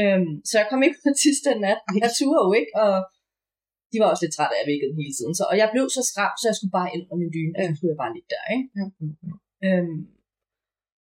Øhm, 0.00 0.32
så 0.48 0.54
jeg 0.60 0.66
kom 0.68 0.80
ikke 0.86 0.98
på 1.04 1.10
sidste 1.26 1.48
nat. 1.64 1.80
Jeg 2.04 2.10
turde 2.18 2.40
jo 2.46 2.52
ikke, 2.60 2.72
og 2.84 2.94
de 3.90 3.96
var 4.00 4.08
også 4.10 4.24
lidt 4.24 4.36
trætte 4.36 4.54
af, 4.56 4.62
at 4.62 4.68
dem 4.84 5.00
hele 5.02 5.14
tiden. 5.18 5.34
Så, 5.38 5.44
og 5.50 5.56
jeg 5.60 5.68
blev 5.74 5.84
så 5.96 6.02
skræmt, 6.10 6.38
så 6.40 6.46
jeg 6.50 6.56
skulle 6.56 6.76
bare 6.78 6.92
ind 6.94 7.04
under 7.10 7.20
min 7.22 7.34
dyne, 7.36 7.54
og 7.56 7.60
så 7.62 7.72
skulle 7.76 7.92
jeg 7.92 8.02
bare 8.04 8.14
ligge 8.16 8.30
der. 8.34 8.44
Ikke? 8.56 8.66
Ja. 8.78 8.84
Øhm, 9.66 9.98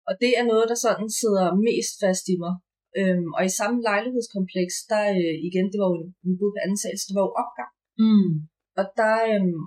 og 0.07 0.13
det 0.23 0.31
er 0.39 0.45
noget, 0.51 0.65
der 0.71 0.77
sådan 0.85 1.09
sidder 1.21 1.45
mest 1.67 1.93
fast 2.03 2.25
i 2.33 2.35
mig. 2.43 2.53
Øhm, 2.99 3.29
og 3.37 3.41
i 3.45 3.55
samme 3.59 3.77
lejlighedskompleks, 3.89 4.75
der 4.91 5.03
øh, 5.19 5.35
igen, 5.47 5.67
det 5.71 5.77
var 5.81 5.89
jo, 5.93 5.97
vi 6.27 6.33
boede 6.39 6.53
på 6.55 6.61
anden 6.63 6.79
sal, 6.81 6.97
så 6.97 7.05
det 7.07 7.17
var 7.17 7.25
jo 7.27 7.37
opgang. 7.43 7.71
Mm. 8.03 8.31
Og 8.79 8.85
der, 8.99 9.15
øhm, 9.31 9.61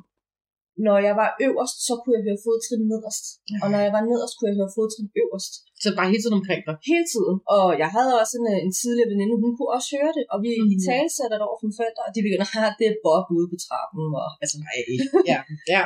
når 0.87 0.97
jeg 1.07 1.15
var 1.23 1.31
øverst, 1.47 1.77
så 1.89 1.93
kunne 2.01 2.15
jeg 2.17 2.25
høre 2.29 2.41
fodtrin 2.47 2.85
nederst. 2.93 3.25
Og 3.63 3.67
når 3.73 3.81
jeg 3.87 3.93
var 3.97 4.03
nederst, 4.11 4.35
kunne 4.35 4.51
jeg 4.51 4.59
høre 4.61 4.73
fodtrin 4.79 5.09
øverst. 5.23 5.53
Så 5.83 5.89
bare 5.99 6.09
hele 6.13 6.23
tiden 6.23 6.39
omkring 6.41 6.61
dig. 6.69 6.75
Hele 6.93 7.07
tiden. 7.15 7.37
Og 7.57 7.67
jeg 7.83 7.91
havde 7.97 8.13
også 8.23 8.35
en, 8.41 8.47
øh, 8.53 8.59
en 8.67 8.73
tidligere 8.81 9.11
veninde, 9.13 9.43
hun 9.45 9.53
kunne 9.57 9.73
også 9.77 9.91
høre 9.97 10.13
det. 10.19 10.25
Og 10.33 10.39
vi 10.45 10.49
mm. 10.53 10.59
Mhm. 10.65 10.73
i 10.75 10.77
tale 10.89 11.09
satte 11.17 11.35
det 11.39 11.47
over 11.47 11.57
for 11.59 11.67
mine 11.67 11.79
forældre, 11.81 12.03
og 12.07 12.13
de 12.15 12.21
begynder, 12.27 12.47
at 12.71 12.77
det 12.81 12.87
er 12.89 12.97
Bob 13.05 13.27
ude 13.37 13.49
på 13.53 13.57
trappen. 13.67 14.05
Og, 14.23 14.29
altså, 14.43 14.57
Nej. 14.67 14.79
Ja. 15.33 15.39
ja. 15.75 15.83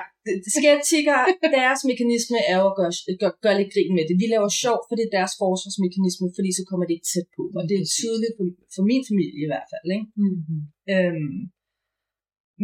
skeptikere, 0.57 1.23
deres 1.59 1.80
mekanisme 1.90 2.38
er 2.50 2.57
jo 2.61 2.64
at 2.71 2.76
gøre, 2.80 2.92
gøre, 3.23 3.35
gøre 3.45 3.57
lidt 3.61 3.73
grin 3.75 3.92
med 3.99 4.04
det. 4.09 4.16
Vi 4.23 4.26
laver 4.35 4.50
sjov, 4.62 4.78
for 4.87 4.95
det 4.97 5.04
er 5.07 5.16
deres 5.18 5.35
forsvarsmekanisme, 5.42 6.26
fordi 6.38 6.50
så 6.59 6.62
kommer 6.68 6.85
det 6.87 6.95
ikke 6.97 7.11
tæt 7.14 7.28
på. 7.37 7.42
Og 7.59 7.62
det 7.68 7.75
er 7.76 7.87
tydeligt 7.99 8.35
for, 8.38 8.45
for 8.75 8.83
min 8.90 9.02
familie 9.11 9.40
i 9.47 9.50
hvert 9.50 9.68
fald. 9.73 9.87
Ikke? 9.97 10.07
Mm-hmm. 10.25 10.61
Øhm, 10.92 11.38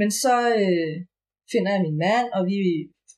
men 0.00 0.08
så 0.22 0.34
øh, 0.62 0.96
finder 1.52 1.70
jeg 1.74 1.82
min 1.86 1.98
mand, 2.06 2.28
og 2.36 2.42
vi 2.50 2.58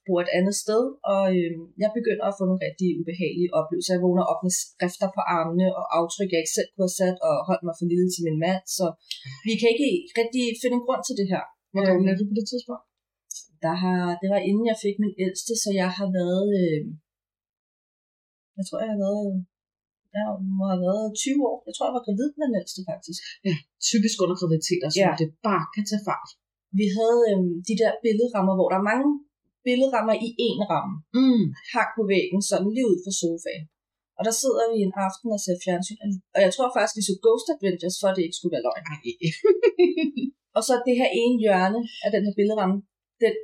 bor 0.06 0.20
et 0.22 0.32
andet 0.38 0.56
sted, 0.64 0.82
og 1.12 1.24
øh, 1.38 1.52
jeg 1.82 1.90
begynder 1.98 2.24
at 2.26 2.36
få 2.38 2.42
nogle 2.46 2.64
rigtig 2.68 2.88
ubehagelige 3.00 3.54
oplevelser. 3.58 3.94
Jeg 3.94 4.04
vågner 4.06 4.24
op 4.32 4.40
med 4.46 4.52
skrifter 4.62 5.08
på 5.16 5.20
armene 5.36 5.66
og 5.78 5.84
aftryk, 5.98 6.30
jeg 6.30 6.40
ikke 6.42 6.56
selv 6.58 6.70
kunne 6.70 6.88
have 6.88 7.00
sat, 7.00 7.16
og 7.26 7.34
holdt 7.48 7.64
mig 7.66 7.74
for 7.78 7.86
lille 7.92 8.08
til 8.14 8.22
min 8.26 8.38
mand, 8.44 8.62
så 8.76 8.86
vi 9.46 9.52
kan 9.60 9.68
ikke 9.74 9.90
rigtig 10.20 10.44
finde 10.62 10.76
en 10.78 10.86
grund 10.86 11.02
til 11.04 11.18
det 11.20 11.26
her. 11.32 11.42
Hvor 11.72 11.82
gammel 11.86 12.06
er 12.10 12.16
du 12.18 12.24
på 12.30 12.36
det 12.38 12.46
tidspunkt? 12.52 12.84
der 13.64 13.74
har, 13.84 14.00
det 14.20 14.28
var 14.34 14.40
inden 14.48 14.64
jeg 14.72 14.78
fik 14.84 14.96
min 15.04 15.14
ældste, 15.24 15.52
så 15.62 15.68
jeg 15.82 15.90
har 15.98 16.08
været, 16.18 16.46
øh, 16.60 16.80
jeg 18.58 18.64
tror 18.66 18.78
jeg 18.82 18.90
har 18.94 19.00
været, 19.06 19.28
jeg 20.16 20.26
må 20.58 20.64
have 20.72 20.82
været 20.88 21.04
20 21.24 21.50
år. 21.50 21.58
Jeg 21.66 21.72
tror 21.74 21.86
jeg 21.88 21.96
var 21.98 22.06
gravid 22.06 22.30
med 22.38 22.46
den 22.48 22.58
ældste 22.60 22.80
faktisk. 22.90 23.20
Ja, 23.48 23.54
typisk 23.90 24.16
under 24.24 24.36
graviditeter, 24.40 24.88
så 24.90 25.04
ja. 25.04 25.12
det 25.20 25.28
bare 25.48 25.64
kan 25.74 25.84
tage 25.90 26.06
fart. 26.08 26.30
Vi 26.80 26.86
havde 26.98 27.20
øh, 27.30 27.40
de 27.68 27.74
der 27.82 27.92
billedrammer, 28.04 28.54
hvor 28.56 28.68
der 28.70 28.78
er 28.80 28.90
mange 28.92 29.08
billedrammer 29.66 30.14
i 30.26 30.28
én 30.46 30.60
ramme. 30.72 30.94
Mm. 31.18 31.44
hang 31.74 31.90
på 31.96 32.02
væggen, 32.12 32.40
sådan 32.50 32.70
lige 32.74 32.88
ud 32.90 32.98
fra 33.04 33.12
sofaen. 33.20 33.66
Og 34.18 34.22
der 34.28 34.34
sidder 34.42 34.64
vi 34.72 34.76
en 34.86 34.94
aften 35.06 35.28
og 35.36 35.40
ser 35.44 35.56
fjernsyn. 35.64 36.12
Og 36.34 36.40
jeg 36.44 36.50
tror 36.54 36.68
faktisk, 36.76 36.96
vi 36.98 37.04
så 37.08 37.14
Ghost 37.24 37.48
Adventures, 37.54 37.96
for 38.00 38.08
at 38.08 38.16
det 38.16 38.24
ikke 38.24 38.38
skulle 38.38 38.54
være 38.56 38.66
løgn. 38.66 38.86
Og 40.56 40.62
så 40.66 40.72
det 40.86 40.94
her 41.00 41.10
ene 41.22 41.36
hjørne 41.44 41.80
af 42.04 42.10
den 42.14 42.22
her 42.26 42.34
billedramme, 42.38 42.76
den 43.24 43.34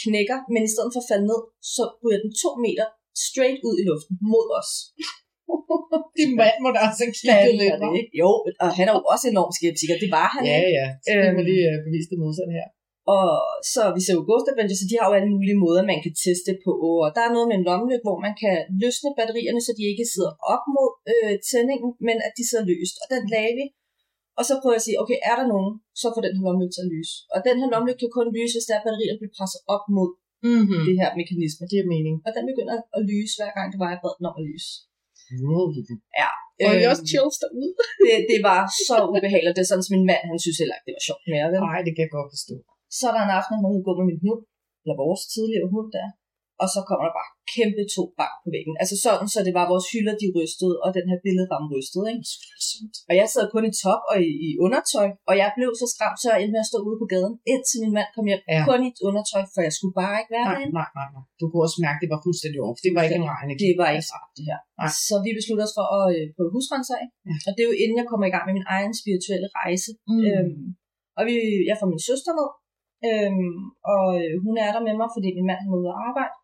knækker, 0.00 0.38
men 0.52 0.62
i 0.68 0.72
stedet 0.74 0.92
for 0.92 1.00
at 1.02 1.10
falde 1.10 1.26
ned, 1.30 1.40
så 1.74 1.82
ryger 2.02 2.20
den 2.24 2.32
to 2.42 2.50
meter 2.64 2.86
straight 3.26 3.60
ud 3.68 3.76
i 3.82 3.84
luften 3.90 4.14
mod 4.32 4.46
os. 4.60 4.70
Din 6.20 6.32
mand 6.40 6.56
må 6.64 6.68
da 6.74 6.78
også 6.88 7.00
have 7.04 7.14
kigget 7.20 7.52
er 7.54 7.60
lidt, 7.62 7.76
det, 7.82 7.90
ikke? 8.00 8.12
Jo, 8.22 8.30
og 8.62 8.68
han 8.78 8.84
er 8.90 8.94
jo 8.98 9.02
også 9.12 9.24
enormt 9.32 9.54
skeptiker. 9.58 9.94
Det 10.02 10.10
var 10.18 10.28
han. 10.34 10.42
Ja, 10.52 10.58
ja. 10.78 10.86
Så 11.06 11.10
Øhm. 11.16 11.38
lige 11.50 11.64
uh, 11.70 11.76
bevise 11.86 12.08
det 12.12 12.18
modsatte 12.24 12.54
her. 12.60 12.68
Og 13.16 13.28
så 13.72 13.82
vi 13.96 14.00
ser 14.04 14.14
jo 14.18 14.22
Ghost 14.28 14.46
Adventures, 14.52 14.80
så 14.82 14.86
de 14.90 14.96
har 14.98 15.06
jo 15.08 15.14
alle 15.18 15.30
mulige 15.34 15.58
måder, 15.64 15.82
man 15.92 16.00
kan 16.04 16.12
teste 16.26 16.52
på. 16.64 16.72
Og 17.04 17.08
der 17.16 17.22
er 17.24 17.32
noget 17.34 17.46
med 17.50 17.56
en 17.58 17.66
lommelygte, 17.68 18.06
hvor 18.06 18.18
man 18.26 18.34
kan 18.42 18.56
løsne 18.82 19.10
batterierne, 19.18 19.60
så 19.66 19.72
de 19.78 19.84
ikke 19.92 20.06
sidder 20.14 20.32
op 20.54 20.64
mod 20.76 20.90
øh, 21.12 21.34
tændingen, 21.50 21.90
men 22.08 22.16
at 22.26 22.32
de 22.38 22.42
sidder 22.48 22.64
løst. 22.72 22.94
Og 23.02 23.06
den 23.14 23.22
lagde 23.34 23.54
vi. 23.60 23.66
Og 24.38 24.44
så 24.48 24.52
prøver 24.60 24.74
jeg 24.76 24.82
at 24.82 24.86
sige, 24.88 25.00
okay, 25.02 25.18
er 25.30 25.34
der 25.40 25.46
nogen, 25.54 25.72
så 26.00 26.06
får 26.14 26.22
den 26.26 26.34
her 26.36 26.44
lommelygte 26.46 26.74
til 26.76 26.84
at 26.86 26.92
lyse. 26.96 27.12
Og 27.34 27.38
den 27.48 27.56
her 27.60 27.68
lommelygte 27.72 28.02
kan 28.04 28.12
kun 28.18 28.28
lyse, 28.38 28.54
hvis 28.56 28.68
der 28.68 28.74
er 28.78 28.84
batterierne 28.86 29.20
bliver 29.20 29.34
presset 29.38 29.60
op 29.76 29.84
mod 29.98 30.10
Mm-hmm. 30.56 30.82
det 30.88 30.94
her 31.00 31.10
mekanisme. 31.20 31.60
Det 31.64 31.70
giver 31.72 31.86
mening. 31.94 32.14
Og 32.26 32.30
den 32.36 32.44
begynder 32.50 32.76
at 32.98 33.02
lyse, 33.12 33.32
hver 33.38 33.52
gang 33.56 33.66
det 33.72 33.78
var, 33.82 33.88
jeg 33.92 34.00
bad 34.04 34.14
den 34.18 34.28
om 34.30 34.36
at 34.40 34.46
lyse. 34.52 34.68
Ja. 36.22 36.30
Og 36.66 36.72
øhm, 36.74 36.90
også 36.92 37.04
chills 37.12 37.36
derude? 37.42 37.72
det, 38.04 38.14
det 38.32 38.40
var 38.48 38.60
så 38.88 38.96
ubehageligt. 39.12 39.56
Det 39.56 39.62
er 39.64 39.70
sådan, 39.70 39.86
at 39.86 39.94
min 39.96 40.08
mand, 40.10 40.22
han 40.30 40.38
synes 40.44 40.58
heller 40.60 40.76
ikke, 40.76 40.88
det 40.88 40.96
var 40.98 41.04
sjovt 41.08 41.24
mere. 41.32 41.46
Vel? 41.52 41.60
Nej, 41.68 41.80
det 41.86 41.92
kan 41.94 42.04
jeg 42.06 42.12
godt 42.18 42.30
forstå. 42.34 42.56
Så 42.98 43.02
er 43.08 43.14
der 43.14 43.22
en 43.24 43.36
aften, 43.38 43.56
hvor 43.62 43.70
jeg 43.76 43.82
gå 43.88 43.92
med 43.98 44.06
min 44.10 44.22
hund, 44.26 44.42
eller 44.82 44.96
vores 45.04 45.22
tidligere 45.34 45.72
hund 45.74 45.88
der, 45.96 46.08
og 46.62 46.66
så 46.74 46.80
kommer 46.88 47.04
der 47.08 47.14
bare 47.20 47.30
kæmpe 47.56 47.82
to 47.96 48.02
bank 48.20 48.34
på 48.44 48.48
væggen. 48.54 48.74
Altså 48.82 48.96
sådan, 49.04 49.28
så 49.34 49.38
det 49.46 49.54
var 49.58 49.66
vores 49.72 49.86
hylder, 49.92 50.14
de 50.22 50.28
rystede, 50.36 50.76
og 50.84 50.88
den 50.98 51.06
her 51.10 51.18
billedramme 51.26 51.68
rystede. 51.74 52.04
Ikke? 52.12 52.24
Og 53.10 53.14
jeg 53.20 53.26
sad 53.34 53.44
kun 53.54 53.64
i 53.70 53.72
top 53.84 54.02
og 54.10 54.16
i, 54.28 54.30
i 54.46 54.48
undertøj, 54.66 55.08
og 55.30 55.34
jeg 55.42 55.48
blev 55.58 55.70
så 55.80 55.86
skræmt, 55.92 56.18
så 56.20 56.26
jeg 56.30 56.38
endte 56.40 56.54
med 56.56 56.64
at 56.64 56.70
stå 56.70 56.78
ude 56.88 56.98
på 57.02 57.06
gaden, 57.14 57.34
indtil 57.52 57.78
min 57.84 57.92
mand 57.98 58.08
kom 58.16 58.24
hjem, 58.30 58.42
Ja. 58.54 58.60
kun 58.70 58.80
i 58.86 58.88
et 58.94 59.00
undertøj, 59.08 59.42
for 59.54 59.60
jeg 59.66 59.74
skulle 59.78 59.94
bare 60.02 60.14
ikke 60.20 60.32
være 60.36 60.46
Nej, 60.48 60.54
derinde. 60.54 60.74
nej, 60.80 60.90
nej, 60.98 61.08
nej. 61.14 61.24
Du 61.40 61.44
kunne 61.48 61.64
også 61.66 61.78
mærke, 61.86 61.98
at 61.98 62.02
det 62.04 62.10
var 62.14 62.20
fuldstændig 62.26 62.58
off. 62.66 62.78
Det 62.86 62.92
var 62.96 63.02
ikke 63.06 63.18
en 63.22 63.28
regn. 63.32 63.48
Det 63.64 63.70
var 63.80 63.88
ikke 63.96 64.10
rart, 64.14 64.30
det 64.38 64.44
her. 64.50 64.58
Nej. 64.80 64.90
Så 65.08 65.14
vi 65.24 65.30
besluttede 65.38 65.66
os 65.68 65.74
for 65.78 65.86
at 65.98 66.04
øh, 66.16 66.24
prøve 66.36 66.50
husrensag. 66.56 67.04
Ja. 67.28 67.36
Og 67.46 67.50
det 67.54 67.60
er 67.62 67.68
jo 67.70 67.76
inden 67.82 67.96
jeg 68.00 68.06
kommer 68.10 68.26
i 68.28 68.32
gang 68.34 68.44
med 68.48 68.54
min 68.58 68.68
egen 68.76 68.92
spirituelle 69.00 69.48
rejse. 69.58 69.90
Mm. 70.10 70.20
Øhm, 70.28 70.62
og 71.18 71.22
vi, 71.28 71.34
jeg 71.70 71.76
får 71.80 71.88
min 71.92 72.02
søster 72.10 72.32
med, 72.40 72.48
øhm, 73.08 73.56
og 73.92 74.04
øh, 74.20 74.32
hun 74.44 74.54
er 74.64 74.70
der 74.74 74.82
med 74.88 74.94
mig, 75.00 75.08
fordi 75.16 75.28
min 75.38 75.48
mand 75.50 75.60
var 75.70 75.78
ude 75.80 75.92
at 75.94 76.00
arbejde. 76.10 76.34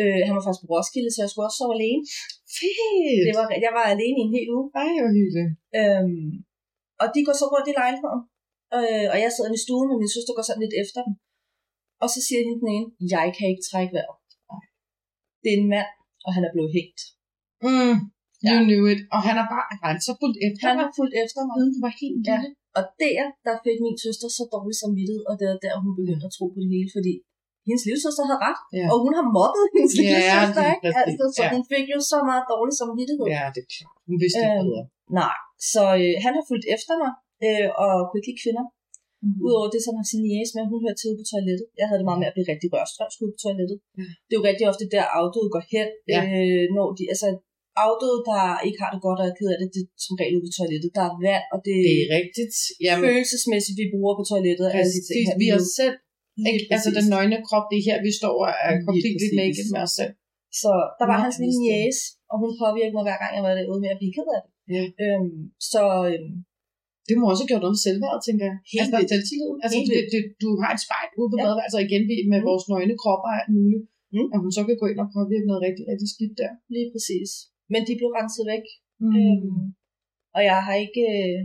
Øh, 0.00 0.20
han 0.26 0.32
var 0.36 0.42
faktisk 0.44 0.62
på 0.64 0.70
Roskilde, 0.74 1.10
så 1.12 1.18
jeg 1.22 1.30
skulle 1.30 1.46
også 1.48 1.58
sove 1.60 1.74
alene. 1.78 2.02
Fedt. 2.58 3.24
Det 3.28 3.34
var, 3.38 3.46
jeg 3.66 3.72
var 3.78 3.86
alene 3.94 4.16
i 4.20 4.24
en 4.26 4.34
hel 4.36 4.48
uge. 4.56 4.66
Ej, 4.82 4.90
hvor 5.02 5.12
hyggeligt. 5.18 5.52
Øhm, 5.80 6.28
og 7.02 7.06
de 7.14 7.20
går 7.26 7.34
så 7.40 7.46
rundt 7.52 7.68
i 7.72 7.74
lejligheden. 7.82 8.22
Øh, 8.76 9.06
og 9.12 9.16
jeg 9.24 9.30
sidder 9.32 9.52
i 9.58 9.64
stuen, 9.66 9.86
men 9.90 9.98
min 10.02 10.14
søster 10.16 10.32
går 10.36 10.44
sådan 10.46 10.64
lidt 10.64 10.76
efter 10.84 11.00
dem. 11.06 11.14
Og 12.02 12.08
så 12.14 12.18
siger 12.26 12.40
hende 12.46 12.60
den 12.62 12.70
ene, 12.76 12.88
jeg 13.14 13.26
kan 13.36 13.46
ikke 13.52 13.64
trække 13.70 13.92
vejret. 13.96 14.16
Det 15.42 15.48
er 15.52 15.58
en 15.62 15.70
mand, 15.74 15.90
og 16.26 16.30
han 16.36 16.42
er 16.46 16.52
blevet 16.54 16.70
hængt. 16.76 17.00
Mm. 17.66 17.96
You 18.46 18.56
Ja. 18.56 18.64
knew 18.66 18.82
it. 18.92 19.00
Og 19.14 19.20
han 19.26 19.34
er 19.42 19.46
bare 19.54 19.66
han 19.86 19.94
er 19.98 20.02
så 20.08 20.14
fuldt 20.22 20.38
efter 20.46 20.62
Han 20.70 20.78
har 20.82 20.90
fulgt 20.98 21.14
efter 21.24 21.40
mig. 21.46 21.54
siden 21.56 21.70
du 21.74 21.80
var 21.86 21.94
helt 22.02 22.20
Ja. 22.20 22.36
lille. 22.36 22.48
Og 22.78 22.84
der, 23.02 23.20
der 23.46 23.54
fik 23.66 23.78
min 23.86 23.98
søster 24.04 24.28
så 24.38 24.42
dårlig 24.54 24.76
samvittighed, 24.82 25.24
og 25.30 25.34
det 25.38 25.46
var 25.50 25.58
der, 25.66 25.74
hun 25.84 25.92
begyndte 26.00 26.26
at 26.28 26.34
tro 26.36 26.44
på 26.54 26.58
det 26.64 26.70
hele, 26.74 26.90
fordi 26.96 27.14
hendes 27.70 27.84
lillesøster 27.88 28.22
havde 28.30 28.42
ret, 28.48 28.60
Ja. 28.78 28.84
og 28.92 28.96
hun 29.04 29.12
har 29.18 29.24
mobbet 29.38 29.64
hendes 29.76 29.92
Ja, 29.94 30.00
lillesøster, 30.02 30.64
ikke? 30.74 30.82
præcis. 30.84 31.00
Altså, 31.00 31.24
så 31.36 31.42
Ja. 31.44 31.48
hun 31.54 31.62
fik 31.72 31.86
jo 31.94 31.98
så 32.12 32.18
meget 32.30 32.44
dårlig 32.52 32.74
samvittighed. 32.80 33.24
Ja, 33.36 33.44
det 33.54 33.60
er 33.64 33.70
klart. 33.76 33.96
Hun 34.08 34.16
vidste 34.22 34.38
ikke 34.44 34.60
bedre. 34.66 34.82
Nej, 35.20 35.36
så 35.72 35.82
øh, 36.02 36.14
han 36.24 36.32
har 36.36 36.44
fulgt 36.50 36.66
efter 36.76 36.94
mig, 37.02 37.12
øh, 37.46 37.68
og 37.82 37.90
kunne 38.08 38.18
ikke 38.20 38.30
lide 38.32 38.42
kvinder. 38.44 38.66
Mm. 39.24 39.36
Udover 39.46 39.68
det, 39.74 39.80
så 39.82 39.88
har 39.90 39.98
han 40.02 40.08
sin 40.14 40.24
jæs 40.32 40.50
med, 40.56 40.62
hun 40.72 40.80
hørte 40.84 40.98
til 41.02 41.12
på 41.20 41.24
toilettet. 41.32 41.66
Jeg 41.80 41.86
havde 41.88 42.00
det 42.00 42.08
meget 42.10 42.20
med 42.22 42.28
at 42.30 42.36
blive 42.36 42.50
rigtig 42.52 42.68
rørstrømsk 42.74 43.18
ude 43.22 43.32
på 43.34 43.40
toilettet. 43.44 43.76
Ja. 44.00 44.06
Det 44.26 44.32
er 44.34 44.40
jo 44.40 44.44
rigtig 44.50 44.64
ofte 44.72 44.84
der, 44.94 45.04
afdøde 45.18 45.50
går 45.54 45.64
hen, 45.74 45.88
Ja. 46.14 46.20
øh, 46.36 46.64
når 46.76 46.86
de, 46.98 47.04
altså 47.14 47.28
afdøde, 47.86 48.20
der 48.30 48.42
ikke 48.68 48.78
har 48.82 48.90
det 48.94 49.00
godt 49.06 49.18
og 49.22 49.26
er 49.30 49.34
ked 49.38 49.48
af 49.54 49.58
det, 49.62 49.68
det 49.76 49.82
er 49.86 49.90
som 50.06 50.14
regel 50.20 50.34
ude 50.36 50.46
på 50.48 50.52
toilettet. 50.58 50.88
Der 50.98 51.04
er 51.10 51.14
vand, 51.28 51.44
og 51.54 51.58
det, 51.66 51.76
Det 51.88 51.96
er 52.04 52.08
rigtigt. 52.20 52.56
Jamen, 52.86 53.02
følelsesmæssigt, 53.06 53.76
vi 53.82 53.86
bruger 53.94 54.14
på 54.20 54.24
toilettet. 54.32 54.64
og 54.68 54.72
alle 54.78 54.92
de 54.96 55.02
ting 55.10 55.22
præcis. 55.28 55.40
Vi 55.42 55.46
jo- 55.54 55.70
selv, 55.80 55.94
ikke? 56.52 56.64
altså 56.74 56.90
den 56.98 57.06
nøgne 57.14 57.36
krop, 57.48 57.66
det 57.70 57.76
er 57.80 57.84
her, 57.88 57.96
vi 58.08 58.12
står 58.20 58.34
og 58.44 58.48
er 58.68 58.72
præcis. 58.86 59.20
naked 59.40 59.66
med 59.74 59.80
os 59.86 59.94
selv. 60.00 60.12
Så 60.60 60.70
der 60.98 61.06
var 61.10 61.18
hans 61.24 61.36
lille 61.42 61.60
jæs, 61.68 61.98
og 62.30 62.36
hun 62.42 62.50
påvirkede 62.62 62.96
mig 62.96 63.04
hver 63.08 63.18
gang, 63.22 63.30
jeg 63.36 63.42
var 63.46 63.52
derude 63.58 63.80
med 63.84 63.90
at 63.94 64.00
blive 64.00 64.14
ked 64.16 64.28
af 64.36 64.40
det. 64.44 64.50
Ja. 64.76 64.82
Øhm, 65.04 65.38
så 65.72 65.82
øhm, 66.10 66.32
Det 67.08 67.14
må 67.18 67.24
også 67.32 67.42
have 67.42 67.50
gjort 67.52 67.64
noget 67.64 67.76
med 67.76 67.84
selvværdet, 67.86 68.20
tænker 68.28 68.44
jeg. 68.50 68.56
Helt 68.72 68.82
altså, 68.82 68.96
vildt. 68.98 69.10
selvtilliden. 69.14 69.58
Altså, 69.64 69.78
det, 69.90 69.98
det, 70.14 70.20
du 70.44 70.48
har 70.62 70.70
et 70.76 70.82
spejl 70.86 71.08
ude 71.20 71.28
på 71.32 71.36
Ja. 71.38 71.42
badeværelset, 71.44 71.78
og 71.80 71.84
igen 71.88 72.02
vi, 72.10 72.14
med 72.32 72.40
Mm. 72.42 72.46
vores 72.48 72.64
nøgne 72.72 72.94
kropper 73.02 73.28
og 73.32 73.36
alt 73.40 73.52
muligt. 73.58 73.84
Mm. 74.14 74.28
At 74.34 74.38
hun 74.44 74.50
så 74.56 74.60
kan 74.68 74.76
gå 74.82 74.86
ind 74.92 75.00
og 75.04 75.08
påvirke 75.16 75.46
noget 75.50 75.60
rigtig, 75.66 75.84
rigtig 75.90 76.08
skidt 76.14 76.34
der. 76.42 76.50
lige 76.74 76.88
præcis. 76.94 77.30
Men 77.72 77.80
de 77.88 77.92
blev 77.98 78.10
renset 78.18 78.44
væk. 78.52 78.64
Mm. 79.02 79.14
Øhm, 79.18 79.60
og 80.36 80.40
jeg 80.50 80.58
har 80.66 80.74
ikke 80.86 81.04
øh, 81.18 81.38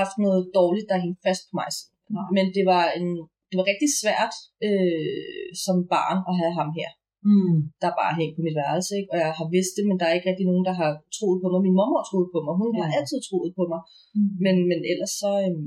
haft 0.00 0.16
noget 0.26 0.42
dårligt, 0.58 0.88
der 0.90 1.02
hængte 1.04 1.22
fast 1.26 1.42
på 1.48 1.52
mig. 1.60 1.70
Nej. 2.16 2.26
Men 2.36 2.46
det 2.56 2.64
var, 2.72 2.84
en, 3.00 3.10
det 3.48 3.56
var 3.60 3.66
rigtig 3.72 3.90
svært 4.02 4.34
øh, 4.66 5.50
som 5.64 5.76
barn 5.94 6.18
at 6.30 6.34
have 6.40 6.54
ham 6.60 6.70
her, 6.80 6.90
Mm. 7.30 7.56
der 7.82 7.90
bare 8.00 8.14
hængte 8.18 8.36
på 8.38 8.42
mit 8.46 8.58
værelse. 8.62 8.92
Ikke? 8.98 9.10
Og 9.12 9.18
jeg 9.24 9.30
har 9.38 9.46
vidst 9.56 9.72
det, 9.76 9.84
men 9.88 9.96
der 10.00 10.06
er 10.08 10.14
ikke 10.16 10.28
rigtig 10.30 10.46
nogen, 10.50 10.64
der 10.68 10.74
har 10.82 10.90
troet 11.16 11.38
på 11.42 11.46
mig. 11.52 11.60
Min 11.66 11.76
mor 11.78 11.88
har 11.96 12.04
troet 12.10 12.28
på 12.34 12.38
mig. 12.46 12.54
Hun 12.62 12.72
har 12.80 12.88
Ja. 12.90 12.96
altid 12.98 13.18
troet 13.28 13.50
på 13.58 13.64
mig. 13.72 13.80
Mm. 14.16 14.30
Men, 14.44 14.56
men 14.70 14.80
ellers 14.92 15.12
så, 15.22 15.30
øhm, 15.46 15.66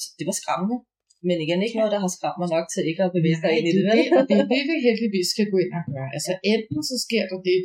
så, 0.00 0.06
det 0.18 0.24
var 0.28 0.36
skræmmende. 0.40 0.76
Men 1.28 1.36
igen, 1.44 1.60
ikke 1.66 1.78
noget, 1.80 1.94
der 1.94 2.00
har 2.04 2.10
skræmt 2.16 2.38
mig 2.42 2.48
nok 2.56 2.66
til 2.74 2.82
ikke 2.90 3.02
at 3.06 3.14
bevæge 3.16 3.38
sig 3.42 3.50
ind 3.58 3.66
i 3.70 3.72
det, 3.76 3.84
det. 3.88 3.94
det, 4.00 4.26
det 4.30 4.36
er 4.42 4.48
det, 4.54 4.62
vi 4.70 4.76
heldigvis 4.88 5.28
skal 5.34 5.46
gå 5.52 5.56
ind 5.64 5.72
og 5.78 5.84
gøre. 5.92 6.08
Altså 6.16 6.32
enten 6.54 6.78
så 6.90 6.96
sker 7.06 7.24
der 7.30 7.38
det, 7.50 7.58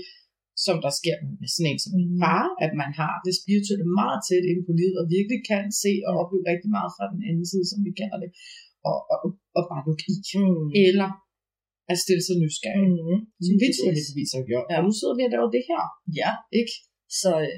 som 0.66 0.76
der 0.86 0.92
sker 1.00 1.18
med 1.42 1.50
sådan 1.54 1.70
en 1.72 1.80
som 1.84 1.92
min 2.00 2.12
Mhm. 2.14 2.22
far, 2.24 2.44
at 2.66 2.72
man 2.82 2.92
har 3.02 3.14
det 3.26 3.34
spirituelle 3.42 3.88
meget 4.02 4.20
tæt 4.28 4.46
inde 4.52 4.64
på 4.68 4.74
livet, 4.80 4.96
og 5.02 5.06
virkelig 5.18 5.40
kan 5.52 5.64
se 5.84 5.94
og 6.08 6.14
opleve 6.22 6.46
rigtig 6.52 6.70
meget 6.78 6.92
fra 6.98 7.06
den 7.14 7.22
anden 7.30 7.46
side, 7.52 7.66
som 7.72 7.80
vi 7.86 7.92
kender 8.00 8.18
det, 8.24 8.30
og, 8.90 8.98
og, 9.14 9.18
og 9.58 9.64
bare 9.72 9.84
lukke 9.88 10.06
i. 10.14 10.16
Mm. 10.40 10.70
Eller 10.90 11.10
at 11.92 11.98
stille 12.06 12.24
sig 12.28 12.36
nysgerrig. 12.44 12.90
Mm. 13.08 13.20
Som 13.46 13.56
vi 13.62 13.68
to 13.78 13.84
heldigvis 13.98 14.32
har 14.38 14.44
gjort. 14.50 14.66
Ja. 14.72 14.76
Og 14.78 14.84
nu 14.88 14.92
sidder 14.98 15.16
vi 15.18 15.24
og 15.28 15.32
laver 15.36 15.50
det 15.56 15.64
her. 15.72 15.82
Ja, 16.22 16.32
Ikke? 16.60 16.74
så 17.22 17.32
øh, 17.46 17.58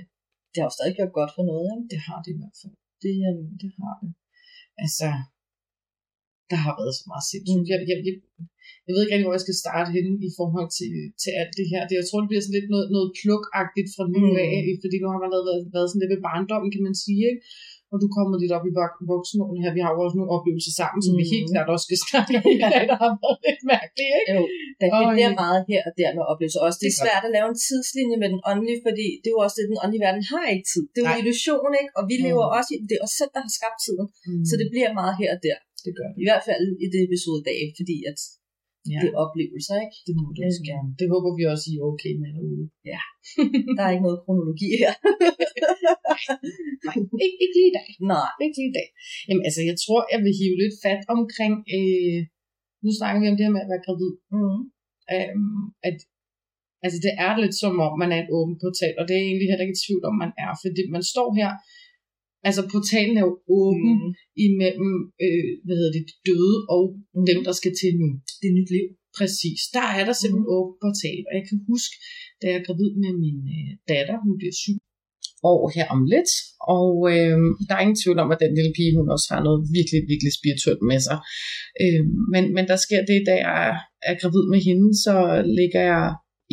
det 0.52 0.58
har 0.60 0.68
jo 0.70 0.76
stadig 0.78 0.94
gjort 0.98 1.14
godt 1.20 1.32
for 1.38 1.44
noget. 1.52 1.70
Ikke? 1.76 1.90
Det 1.94 2.00
har 2.08 2.18
det 2.24 2.32
i 2.36 2.40
hvert 2.42 2.58
fald. 2.62 2.76
Det, 3.04 3.14
øhm, 3.28 3.48
Det 3.62 3.70
har 3.80 3.94
det. 4.02 4.12
Altså, 4.84 5.08
der 6.52 6.60
har 6.66 6.74
været 6.80 6.94
så 7.00 7.04
meget 7.12 7.26
sindssygt. 7.32 7.64
Mm. 7.64 7.70
Jeg, 7.72 7.78
jeg, 7.92 7.98
jeg, 8.08 8.16
jeg 8.86 8.92
ved 8.94 9.02
ikke 9.02 9.14
rigtig, 9.14 9.28
hvor 9.28 9.38
jeg 9.40 9.46
skal 9.48 9.62
starte 9.64 9.90
henne 9.96 10.14
i 10.30 10.32
forhold 10.40 10.70
til, 10.80 10.94
til 11.22 11.32
alt 11.42 11.54
det 11.60 11.68
her. 11.72 11.82
Det, 11.90 11.96
jeg 12.02 12.08
tror, 12.08 12.20
det 12.22 12.30
bliver 12.32 12.44
sådan 12.46 12.58
lidt 12.60 12.70
noget, 12.74 12.88
noget 12.96 13.10
plukagtigt 13.20 13.90
fra 13.96 14.04
nu 14.16 14.20
Mm. 14.30 14.38
af, 14.46 14.54
fordi 14.84 14.96
nu 15.00 15.08
har 15.14 15.20
man 15.24 15.32
været, 15.36 15.46
været 15.76 15.88
sådan 15.90 16.02
lidt 16.02 16.14
ved 16.16 16.22
barndommen, 16.30 16.70
kan 16.76 16.84
man 16.88 16.96
sige. 17.06 17.24
Ikke? 17.32 17.42
Og 17.94 17.98
du 18.04 18.08
kommer 18.18 18.36
lidt 18.44 18.54
op 18.58 18.66
i 18.70 18.74
vok- 18.80 19.02
voksenåren 19.14 19.58
her. 19.64 19.72
Vi 19.78 19.82
har 19.86 19.92
jo 19.96 20.00
også 20.06 20.16
nogle 20.20 20.32
oplevelser 20.38 20.74
sammen, 20.82 21.00
som 21.06 21.12
mm. 21.14 21.20
vi 21.20 21.26
Mm. 21.28 21.32
helt 21.36 21.48
klart 21.54 21.68
også 21.74 21.86
skal 21.88 22.00
snakke 22.08 22.32
om 22.40 22.46
i 22.56 22.60
dag, 22.74 22.84
der 22.92 22.98
har 23.04 23.12
været 23.24 23.40
lidt 23.48 23.62
mærkelige. 23.74 24.12
Ikke? 24.20 24.32
Jo, 24.36 24.42
der, 24.80 24.88
det 25.00 25.06
Øj. 25.10 25.14
bliver 25.16 25.32
meget 25.44 25.60
her 25.72 25.82
og 25.88 25.92
der 26.02 26.10
med 26.18 26.24
oplevelser. 26.32 26.60
Også 26.68 26.78
det 26.82 26.88
er 26.90 26.96
Det 26.96 27.02
svært 27.04 27.24
at 27.28 27.32
lave 27.38 27.48
en 27.54 27.58
tidslinje 27.68 28.18
med 28.22 28.28
den 28.34 28.42
åndelige, 28.52 28.80
fordi 28.88 29.08
det 29.22 29.28
er 29.30 29.36
jo 29.38 29.42
også 29.46 29.56
det, 29.58 29.66
den 29.72 29.80
åndelige 29.84 30.04
verden 30.08 30.24
har 30.32 30.46
ikke 30.54 30.68
tid. 30.74 30.84
Det 30.94 31.00
er 31.00 31.06
jo 31.08 31.12
en 31.16 31.22
illusion, 31.24 31.72
ikke? 31.82 31.92
Og 31.98 32.04
vi 32.12 32.16
lever 32.28 32.46
Mm. 32.48 32.56
også 32.58 32.70
i, 32.74 32.78
det 32.90 32.96
er 33.00 33.04
os 33.08 33.14
selv, 33.20 33.32
der 33.36 33.42
har 33.46 33.52
skabt 33.60 33.78
tiden. 33.86 34.06
Mm. 34.30 34.44
Så 34.50 34.54
det 34.62 34.68
bliver 34.74 34.90
meget 35.02 35.14
her 35.22 35.30
og 35.36 35.40
der. 35.48 35.58
det 35.86 35.92
gør 36.00 36.08
det. 36.12 36.18
I 36.24 36.26
hvert 36.30 36.44
fald 36.50 36.66
i 36.86 36.88
det 36.94 37.02
episode 37.08 37.40
i 37.44 37.46
dag, 37.52 37.62
fordi 37.80 37.98
at 38.12 38.20
Ja, 38.94 39.00
det 39.02 39.10
er 39.12 39.18
oplevelser, 39.24 39.76
ikke? 39.86 39.98
det 40.08 40.14
må 40.20 40.26
du 40.36 40.40
også 40.50 40.62
Mm. 40.64 40.70
gerne. 40.72 40.90
Det 41.00 41.08
håber 41.14 41.30
vi 41.38 41.44
også, 41.54 41.66
I 41.72 41.74
er 41.80 41.86
okay 41.92 42.14
med 42.22 42.30
derude. 42.36 42.66
Der 43.78 43.84
er 43.86 43.92
ikke 43.96 44.08
noget 44.08 44.22
kronologi 44.26 44.70
her. 44.84 44.94
Nej, 46.88 46.96
ikke, 47.26 47.38
ikke 47.44 47.56
lige 47.58 47.72
i 47.72 47.76
dag. 47.80 47.90
Nej. 48.14 48.30
Ikke 48.44 48.58
lige 48.60 48.72
i 48.74 48.78
dag. 48.80 48.88
Jamen 49.28 49.44
altså, 49.48 49.62
jeg 49.70 49.78
tror, 49.84 50.00
jeg 50.14 50.20
vil 50.26 50.38
hive 50.40 50.56
lidt 50.64 50.76
fat 50.86 51.02
omkring, 51.16 51.54
øh, 51.78 52.20
nu 52.84 52.90
snakker 53.00 53.20
vi 53.22 53.28
om 53.32 53.36
det 53.38 53.46
her 53.48 53.56
med 53.58 53.66
at 53.66 53.72
være 53.74 53.86
gravid. 53.88 54.14
Mm. 54.36 54.62
Øhm, 55.16 55.64
at, 55.90 55.98
altså 56.86 56.98
det 57.06 57.14
er 57.26 57.32
lidt 57.44 57.56
som 57.64 57.74
om, 57.86 57.94
man 58.04 58.12
er 58.16 58.20
en 58.22 58.34
åben 58.38 58.56
portal, 58.64 58.94
og 59.00 59.04
det 59.06 59.14
er 59.14 59.22
jeg 59.22 59.28
egentlig 59.30 59.50
heller 59.52 59.66
ikke 59.66 59.78
i 59.80 59.84
tvivl 59.86 60.04
om, 60.10 60.16
man 60.24 60.32
er, 60.46 60.52
fordi 60.64 60.82
man 60.96 61.04
står 61.14 61.28
her 61.40 61.50
Altså 62.48 62.62
portalen 62.74 63.16
er 63.18 63.26
jo 63.30 63.36
åben 63.60 63.94
mm. 64.02 64.12
imellem 64.48 64.94
øh, 65.24 65.50
hvad 65.66 65.76
hedder 65.80 65.94
det, 65.98 66.04
de 66.10 66.16
døde 66.30 66.58
og 66.76 66.84
mm. 67.16 67.26
dem, 67.30 67.40
der 67.48 67.54
skal 67.60 67.74
til 67.82 67.92
nu. 68.02 68.10
Det 68.40 68.48
er 68.50 68.58
nyt 68.60 68.72
liv. 68.78 68.88
Præcis. 69.18 69.60
Der 69.78 69.86
er 69.98 70.04
der 70.08 70.16
simpelthen 70.18 70.50
mm. 70.50 70.56
åben 70.58 70.76
portal. 70.84 71.20
Og 71.28 71.34
jeg 71.38 71.46
kan 71.50 71.58
huske, 71.72 71.94
da 72.40 72.44
jeg 72.52 72.58
er 72.60 72.66
gravid 72.68 72.92
med 73.04 73.14
min 73.24 73.40
øh, 73.58 73.72
datter, 73.92 74.16
hun 74.26 74.36
bliver 74.40 74.56
syv 74.64 74.78
år 75.52 75.62
her 75.76 75.86
om 75.96 76.02
lidt, 76.14 76.32
og 76.78 76.92
øh, 77.14 77.38
der 77.68 77.74
er 77.76 77.84
ingen 77.86 78.02
tvivl 78.02 78.20
om, 78.24 78.34
at 78.34 78.42
den 78.44 78.54
lille 78.58 78.74
pige, 78.78 78.98
hun 79.00 79.14
også 79.16 79.28
har 79.34 79.42
noget 79.48 79.60
virkelig, 79.78 80.00
virkelig 80.12 80.34
spirituelt 80.40 80.84
med 80.92 81.00
sig. 81.08 81.18
Øh, 81.84 82.04
men, 82.34 82.44
men 82.56 82.66
der 82.72 82.78
sker 82.86 83.02
det, 83.12 83.20
da 83.30 83.36
jeg 83.48 83.64
er 84.10 84.16
gravid 84.22 84.44
med 84.54 84.60
hende, 84.68 84.88
så 85.06 85.16
ligger 85.60 85.82
jeg 85.94 86.06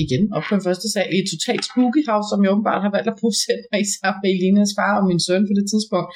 igen 0.04 0.24
op 0.36 0.44
på 0.46 0.52
den 0.56 0.66
første 0.66 0.86
sal 0.92 1.08
i 1.14 1.18
et 1.22 1.30
totalt 1.34 1.64
spooky 1.68 2.02
house, 2.10 2.28
som 2.28 2.40
jeg 2.42 2.50
åbenbart 2.52 2.84
har 2.86 2.92
valgt 2.96 3.12
at 3.12 3.18
bosætte 3.22 3.64
mig 3.70 3.80
i 3.84 3.88
sammen 3.94 4.20
med 4.22 4.30
Elinas 4.36 4.72
far 4.78 4.94
og 4.98 5.04
min 5.10 5.20
søn 5.26 5.44
på 5.48 5.54
det 5.58 5.66
tidspunkt. 5.72 6.10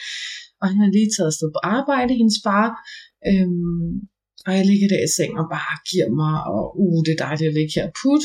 Og 0.61 0.65
han 0.71 0.79
har 0.83 0.91
lige 0.97 1.11
taget 1.15 1.31
afsted 1.33 1.49
på 1.57 1.61
arbejde, 1.77 2.13
hendes 2.21 2.39
far. 2.47 2.69
Øhm, 3.31 3.93
og 4.47 4.53
jeg 4.59 4.65
ligger 4.71 4.89
der 4.93 5.01
i 5.07 5.11
seng 5.17 5.33
og 5.43 5.47
bare 5.57 5.75
giver 5.91 6.09
mig, 6.23 6.35
og 6.55 6.63
uh, 6.83 6.99
det 7.05 7.13
er 7.13 7.23
dejligt 7.27 7.51
at 7.51 7.57
ligge 7.59 7.75
her 7.79 7.89
put. 8.01 8.25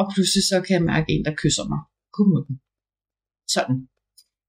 Og 0.00 0.04
pludselig 0.12 0.44
så 0.50 0.56
kan 0.64 0.72
jeg 0.78 0.84
mærke 0.92 1.08
en, 1.14 1.24
der 1.28 1.40
kysser 1.42 1.64
mig 1.72 1.80
på 2.16 2.22
munden. 2.32 2.54
Sådan. 3.54 3.78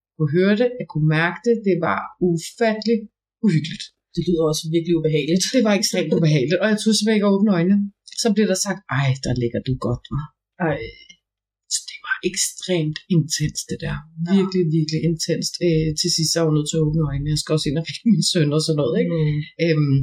Jeg 0.08 0.16
kunne 0.18 0.36
høre 0.40 0.56
det, 0.62 0.70
jeg 0.82 0.88
kunne 0.92 1.10
mærke 1.20 1.40
det, 1.48 1.56
det 1.68 1.78
var 1.88 2.00
ufatteligt 2.30 3.04
uhyggeligt. 3.46 3.86
Det 4.16 4.22
lyder 4.28 4.44
også 4.52 4.64
virkelig 4.76 4.94
ubehageligt. 5.00 5.44
Det 5.56 5.64
var 5.68 5.74
ekstremt 5.82 6.12
ubehageligt, 6.18 6.60
og 6.62 6.68
jeg 6.72 6.78
tog 6.80 6.92
simpelthen 6.94 7.18
ikke 7.18 7.30
at 7.30 7.36
åbne 7.36 7.52
øjnene 7.58 7.80
så 8.22 8.28
bliver 8.36 8.50
der 8.52 8.60
sagt, 8.66 8.82
ej, 9.00 9.10
der 9.26 9.34
ligger 9.42 9.62
du 9.68 9.74
godt, 9.88 10.04
var. 10.16 10.26
Ej. 10.70 10.80
Så 11.74 11.80
det 11.90 12.00
var 12.08 12.16
ekstremt 12.32 13.00
intenst, 13.16 13.66
det 13.72 13.80
der. 13.86 13.98
Virkelig, 14.36 14.64
ja. 14.68 14.74
virkelig 14.78 15.00
intenst. 15.12 15.54
Øh, 15.66 15.90
til 16.00 16.10
sidst 16.16 16.32
så 16.32 16.38
var 16.40 16.50
jeg 16.50 16.56
nødt 16.58 16.70
til 16.70 16.80
at 16.80 16.86
åbne 16.88 17.04
øjnene. 17.10 17.34
Jeg 17.34 17.40
skal 17.42 17.56
også 17.56 17.68
ind 17.70 17.82
og 17.82 17.86
finde 17.88 18.08
min 18.14 18.26
søn 18.32 18.56
og 18.58 18.62
sådan 18.66 18.80
noget, 18.82 18.96
ikke? 19.02 19.14
Mm. 19.18 19.40
Øhm, 19.64 20.02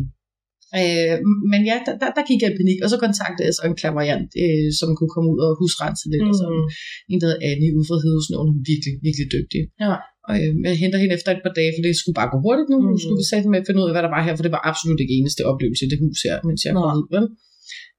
Øh, 0.80 1.16
men 1.52 1.61
ja, 1.71 1.76
der, 1.87 1.94
der, 2.02 2.11
der 2.18 2.25
gik 2.30 2.40
jeg 2.42 2.50
i 2.52 2.59
panik, 2.61 2.78
og 2.85 2.88
så 2.92 2.97
kontaktede 3.04 3.47
jeg 3.49 3.54
så 3.56 3.62
en 3.66 3.78
klaverjant, 3.80 4.30
øh, 4.44 4.68
som 4.78 4.88
kunne 4.99 5.12
komme 5.14 5.28
ud 5.33 5.40
og 5.47 5.50
husrense 5.61 6.04
lidt, 6.12 6.25
mm. 6.25 6.30
og 6.30 6.35
så 6.40 6.47
en, 7.11 7.18
der 7.21 7.26
hedder 7.28 7.47
Annie 7.50 7.75
ude 7.76 7.87
fra 7.88 7.97
Hedesnåen, 8.04 8.49
hun 8.50 8.59
er 8.61 8.66
virkelig, 8.73 8.94
virkelig 9.06 9.28
dygtig. 9.37 9.62
Ja. 9.85 9.94
Og 10.28 10.35
øh, 10.40 10.52
jeg 10.66 10.75
henter 10.83 10.99
hende 11.02 11.14
efter 11.18 11.30
et 11.33 11.42
par 11.47 11.54
dage, 11.59 11.73
for 11.75 11.83
det 11.87 11.92
skulle 12.00 12.18
bare 12.21 12.30
gå 12.35 12.38
hurtigt 12.47 12.68
nu. 12.73 12.76
Mm. 12.78 12.87
Nu 12.92 12.97
skulle 13.02 13.21
vi 13.23 13.26
sætte 13.33 13.49
med 13.52 13.61
at 13.61 13.66
finde 13.66 13.80
ud 13.80 13.88
af, 13.88 13.94
hvad 13.94 14.04
der 14.06 14.12
var 14.16 14.23
her, 14.26 14.35
for 14.37 14.44
det 14.47 14.54
var 14.56 14.62
absolut 14.71 15.00
ikke 15.02 15.16
eneste 15.18 15.42
oplevelse 15.50 15.83
i 15.87 15.90
det 15.92 15.99
hus 16.04 16.18
her, 16.26 16.37
mens 16.49 16.61
jeg 16.66 16.73
kom 16.75 16.88
ud. 16.99 17.06
Vel? 17.16 17.26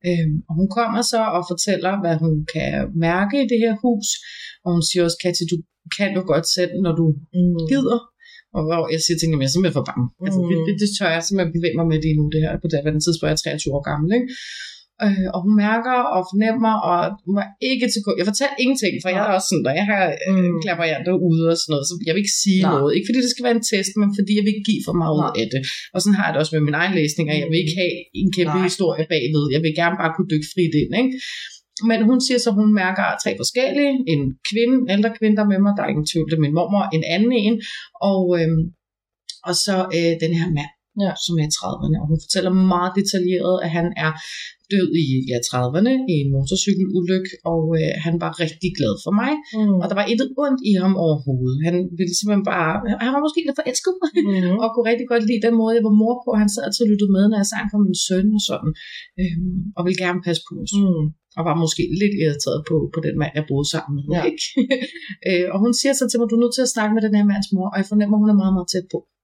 Øhm, 0.07 0.35
og 0.47 0.53
hun 0.59 0.67
kommer 0.77 1.01
så 1.11 1.21
og 1.37 1.41
fortæller, 1.51 1.93
hvad 2.01 2.15
hun 2.23 2.33
kan 2.53 2.71
mærke 3.07 3.35
i 3.43 3.47
det 3.51 3.59
her 3.63 3.73
hus. 3.85 4.07
Og 4.63 4.69
hun 4.75 4.83
siger 4.87 5.01
også, 5.07 5.19
Katja, 5.23 5.43
du 5.53 5.57
kan 5.97 6.09
jo 6.17 6.21
godt 6.31 6.47
selv, 6.57 6.73
når 6.85 6.93
du 6.99 7.05
mm. 7.35 7.65
gider. 7.71 7.99
Og 8.55 8.61
hvor 8.67 8.83
jeg 8.93 9.01
siger 9.05 9.17
til 9.17 9.25
hende, 9.25 9.41
jeg 9.43 9.49
er 9.49 9.53
simpelthen 9.53 9.79
for 9.79 9.87
bange. 9.91 10.05
Mm. 10.09 10.25
Altså, 10.25 10.39
det, 10.49 10.57
det, 10.67 10.73
det, 10.81 10.89
tør 10.97 11.11
jeg 11.15 11.23
simpelthen 11.23 11.55
bevæge 11.57 11.77
mig 11.79 11.87
med 11.93 11.99
det 12.05 12.11
nu, 12.19 12.23
det 12.33 12.41
her. 12.43 12.53
På 12.63 12.67
det 12.69 12.77
her 12.77 13.03
tidspunkt 13.05 13.29
er 13.29 13.33
jeg 13.35 13.41
23 13.43 13.75
år 13.77 13.83
gammel. 13.91 14.09
Ikke? 14.17 14.27
Øh, 15.03 15.27
og 15.33 15.39
hun 15.45 15.53
mærker 15.65 15.97
og 16.15 16.21
fornemmer, 16.31 16.73
og 16.89 16.97
hun 17.25 17.33
var 17.39 17.47
ikke 17.71 17.85
til 17.91 17.99
Jeg 18.21 18.27
fortalte 18.31 18.57
ingenting, 18.63 18.93
for 19.01 19.09
jeg 19.15 19.23
er 19.25 19.33
også 19.37 19.49
sådan, 19.51 19.65
når 19.67 19.75
jeg 19.79 19.87
har 19.91 20.03
øh, 20.29 20.49
mm. 20.51 20.61
klaverjanter 20.63 21.13
ude 21.29 21.45
og 21.53 21.57
sådan 21.59 21.71
noget, 21.73 21.85
så 21.89 21.93
jeg 22.07 22.13
vil 22.13 22.23
ikke 22.23 22.39
sige 22.45 22.61
Nej. 22.63 22.71
noget. 22.73 22.89
Ikke 22.95 23.07
fordi 23.07 23.19
det 23.25 23.31
skal 23.33 23.45
være 23.47 23.57
en 23.59 23.67
test, 23.71 23.91
men 24.01 24.09
fordi 24.17 24.31
jeg 24.37 24.43
vil 24.43 24.53
ikke 24.53 24.69
give 24.71 24.83
for 24.87 24.95
meget 25.01 25.15
ud 25.21 25.31
af 25.41 25.47
det. 25.53 25.61
Og 25.93 25.97
sådan 26.01 26.17
har 26.17 26.25
jeg 26.25 26.33
det 26.33 26.41
også 26.43 26.53
med 26.55 26.63
min 26.67 26.79
egen 26.81 26.93
læsning, 26.99 27.25
og 27.31 27.35
jeg 27.41 27.47
vil 27.51 27.59
ikke 27.63 27.77
have 27.81 27.95
en 28.21 28.29
kæmpe 28.37 28.57
Nej. 28.59 28.67
historie 28.69 29.05
bagved. 29.13 29.43
Jeg 29.55 29.61
vil 29.65 29.73
gerne 29.81 29.97
bare 30.01 30.11
kunne 30.13 30.31
dykke 30.33 30.49
frit 30.53 30.73
ind, 30.81 30.91
ikke? 31.01 31.13
Men 31.89 31.99
hun 32.09 32.19
siger 32.25 32.39
så, 32.41 32.49
at 32.51 32.59
hun 32.61 32.69
mærker 32.83 33.05
tre 33.23 33.31
forskellige. 33.41 33.93
En 34.13 34.21
kvinde, 34.49 34.75
en 34.83 34.89
ældre 34.95 35.11
kvinde, 35.17 35.35
der 35.39 35.47
med 35.51 35.59
mig, 35.65 35.73
der 35.77 35.83
er 35.83 35.91
ingen 35.93 36.09
tvivl, 36.11 36.27
det 36.29 36.37
er 36.37 36.45
min 36.45 36.57
mormor, 36.59 36.83
en 36.97 37.05
anden 37.15 37.33
en, 37.45 37.55
og, 38.11 38.21
øhm, 38.39 38.61
og 39.47 39.53
så 39.65 39.75
øh, 39.97 40.13
den 40.23 40.33
her 40.39 40.47
mand, 40.57 40.73
ja. 41.03 41.11
som 41.23 41.33
er 41.41 41.45
i 41.49 41.55
30'erne. 41.59 41.97
Og 42.01 42.07
hun 42.11 42.19
fortæller 42.25 42.51
meget 42.73 42.91
detaljeret, 42.99 43.55
at 43.65 43.69
han 43.77 43.87
er 44.05 44.11
død 44.73 44.89
i 45.03 45.05
ja, 45.31 45.37
30'erne 45.49 45.93
i 46.13 46.15
en 46.23 46.29
motorcykelulykke, 46.35 47.31
og 47.51 47.61
øh, 47.79 47.91
han 48.05 48.15
var 48.23 48.31
rigtig 48.43 48.71
glad 48.79 48.93
for 49.05 49.13
mig. 49.21 49.31
Mm. 49.57 49.79
Og 49.81 49.85
der 49.89 49.95
var 49.99 50.05
intet 50.11 50.29
ondt 50.43 50.61
i 50.71 50.73
ham 50.83 50.93
overhovedet. 51.05 51.57
Han 51.67 51.75
ville 51.99 52.13
simpelthen 52.15 52.45
bare, 52.53 52.71
han 53.05 53.11
var 53.15 53.21
måske 53.25 53.41
lidt 53.47 53.59
forelsket 53.61 53.93
mig, 54.01 54.11
mm. 54.27 54.57
og 54.63 54.67
kunne 54.69 54.89
rigtig 54.91 55.07
godt 55.11 55.23
lide 55.29 55.45
den 55.47 55.55
måde, 55.61 55.71
jeg 55.77 55.85
var 55.89 55.95
mor 56.01 56.15
på. 56.23 56.29
Han 56.41 56.49
sad 56.51 56.61
altid 56.65 56.81
og 56.85 56.91
lyttede 56.91 57.11
med, 57.15 57.23
når 57.27 57.37
jeg 57.41 57.49
sang 57.53 57.65
for 57.73 57.79
min 57.85 57.97
søn 58.07 58.27
og 58.37 58.43
sådan, 58.49 58.71
øhm, 59.21 59.57
og 59.77 59.81
ville 59.85 60.01
gerne 60.05 60.21
passe 60.27 60.41
på 60.47 60.53
os. 60.63 60.73
Mm. 60.81 61.05
Og 61.37 61.43
var 61.49 61.55
måske 61.63 61.83
lidt 62.01 62.15
irriteret 62.21 62.59
på, 62.69 62.75
på 62.95 62.99
den 63.05 63.15
mand, 63.21 63.33
jeg 63.39 63.45
boede 63.49 63.67
sammen 63.73 63.93
med. 63.95 64.03
Ja. 64.15 64.21
Ikke? 64.29 64.43
øh, 65.29 65.45
og 65.53 65.57
hun 65.63 65.71
siger 65.79 65.93
så 65.95 66.05
til 66.07 66.17
mig, 66.19 66.27
du 66.27 66.35
er 66.37 66.43
nødt 66.43 66.55
til 66.57 66.67
at 66.67 66.73
snakke 66.75 66.93
med 66.93 67.01
den 67.05 67.13
her 67.17 67.25
mands 67.31 67.49
mor, 67.55 67.67
og 67.73 67.77
jeg 67.79 67.87
fornemmer, 67.91 68.15
at 68.17 68.21
hun 68.23 68.31
er 68.33 68.39
meget, 68.41 68.55
meget 68.57 68.69
tæt 68.73 68.87
på. 68.93 68.99
Mm. 69.03 69.14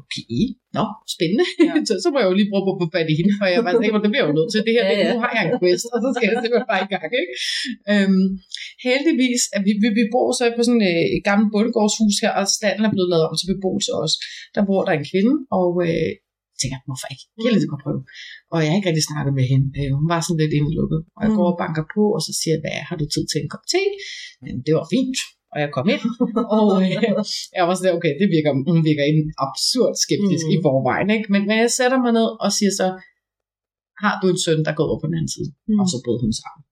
Okay, 0.00 0.40
nå, 0.76 0.84
spændende. 1.14 1.46
Ja. 1.66 1.72
så, 1.88 1.94
så 2.02 2.08
må 2.12 2.16
jeg 2.20 2.28
jo 2.30 2.34
lige 2.38 2.50
prøve 2.52 2.64
at 2.72 2.80
få 2.82 2.86
fat 2.96 3.08
i 3.12 3.14
hende, 3.20 3.32
for 3.38 3.46
jeg 3.54 3.62
var 3.66 3.72
tænkt, 3.74 4.04
det 4.04 4.12
bliver 4.12 4.26
jo 4.28 4.34
nødt 4.38 4.50
til 4.54 4.62
det 4.66 4.74
her, 4.76 4.84
ja, 4.90 4.94
ja. 5.00 5.08
nu 5.12 5.18
har 5.24 5.32
jeg 5.36 5.42
en 5.46 5.54
quest, 5.60 5.86
og 5.94 5.98
så 6.04 6.08
skal 6.14 6.26
jeg 6.28 6.36
simpelthen 6.42 6.72
bare 6.72 6.84
i 6.86 6.90
gang. 6.94 7.08
Ikke? 7.20 7.34
Øhm, 7.92 8.26
heldigvis, 8.88 9.42
at 9.56 9.62
vi, 9.66 9.72
vi, 9.82 9.88
vi 9.98 10.04
bor 10.14 10.28
så 10.38 10.44
på 10.56 10.62
sådan 10.68 10.84
øh, 10.90 11.04
et 11.16 11.22
gammelt 11.28 11.50
bundegårdshus 11.54 12.16
her, 12.22 12.32
og 12.40 12.44
standen 12.56 12.84
er 12.88 12.92
blevet 12.94 13.10
lavet 13.12 13.26
om 13.28 13.34
til 13.38 13.50
beboelse 13.52 13.90
også. 14.02 14.16
Der 14.54 14.62
bor 14.68 14.82
der 14.84 14.92
en 14.96 15.06
kvinde, 15.10 15.34
og 15.58 15.70
øh, 15.86 16.10
jeg 16.52 16.58
tænker, 16.62 16.78
hvorfor 16.88 17.08
ikke? 17.14 17.24
Jeg 17.34 17.42
kan 17.42 17.52
lige 17.54 17.84
prøve. 17.86 18.00
Og 18.52 18.58
jeg 18.60 18.68
har 18.70 18.76
ikke 18.78 18.88
rigtig 18.90 19.06
snakket 19.10 19.32
med 19.38 19.46
hende. 19.52 19.66
Øh, 19.78 19.90
hun 19.98 20.06
var 20.12 20.20
sådan 20.20 20.40
lidt 20.42 20.54
indelukket. 20.58 21.00
Og 21.16 21.20
jeg 21.24 21.32
går 21.38 21.48
og 21.52 21.58
banker 21.62 21.84
på, 21.94 22.02
og 22.16 22.20
så 22.26 22.32
siger 22.38 22.54
jeg, 22.54 22.62
hvad 22.64 22.78
har 22.88 22.96
du 23.00 23.06
tid 23.14 23.24
til 23.28 23.38
en 23.40 23.50
kop 23.52 23.64
te? 23.72 23.82
Men 24.42 24.54
det 24.66 24.72
var 24.78 24.86
fint 24.94 25.18
og 25.52 25.56
jeg 25.62 25.70
kom 25.76 25.86
ind, 25.94 26.04
og 26.58 26.68
øh, 26.84 27.02
jeg 27.56 27.64
var 27.68 27.74
sådan, 27.74 27.96
okay, 27.98 28.12
det 28.20 28.26
virker, 28.36 28.50
hun 28.70 28.80
virker 28.90 29.04
en 29.12 29.20
absurd 29.46 29.92
skeptisk 30.04 30.46
mm. 30.46 30.54
i 30.54 30.56
forvejen, 30.66 31.08
ikke? 31.16 31.28
Men, 31.32 31.42
men 31.48 31.56
jeg 31.64 31.70
sætter 31.78 31.98
mig 32.04 32.12
ned 32.18 32.28
og 32.44 32.50
siger 32.58 32.72
så, 32.80 32.86
har 34.02 34.14
du 34.20 34.26
en 34.32 34.40
søn, 34.44 34.60
der 34.66 34.72
går 34.78 34.86
over 34.88 35.00
på 35.00 35.08
den 35.08 35.16
anden 35.18 35.32
side? 35.36 35.50
Mm. 35.68 35.80
Og 35.82 35.86
så 35.92 35.96
brød 36.04 36.18
hun 36.24 36.34
sammen. 36.42 36.62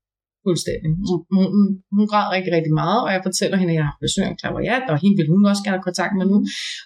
Fuldstændig. 0.47 0.89
Hun, 1.09 1.19
hun, 1.55 1.65
hun 1.97 2.05
græd 2.11 2.27
rigtig, 2.37 2.53
rigtig 2.57 2.75
meget, 2.83 3.01
og 3.07 3.11
jeg 3.15 3.23
fortæller 3.29 3.57
hende, 3.61 3.73
at 3.75 3.79
jeg 3.81 3.87
har 3.91 3.97
besøgt 4.05 4.31
en 4.31 4.41
klaverjat, 4.41 4.87
og 4.93 4.97
hende 5.03 5.17
vil 5.19 5.33
hun 5.35 5.43
også 5.51 5.63
gerne 5.67 5.79
have 5.79 5.89
kontakt 5.89 6.13
med 6.19 6.27
nu. 6.33 6.37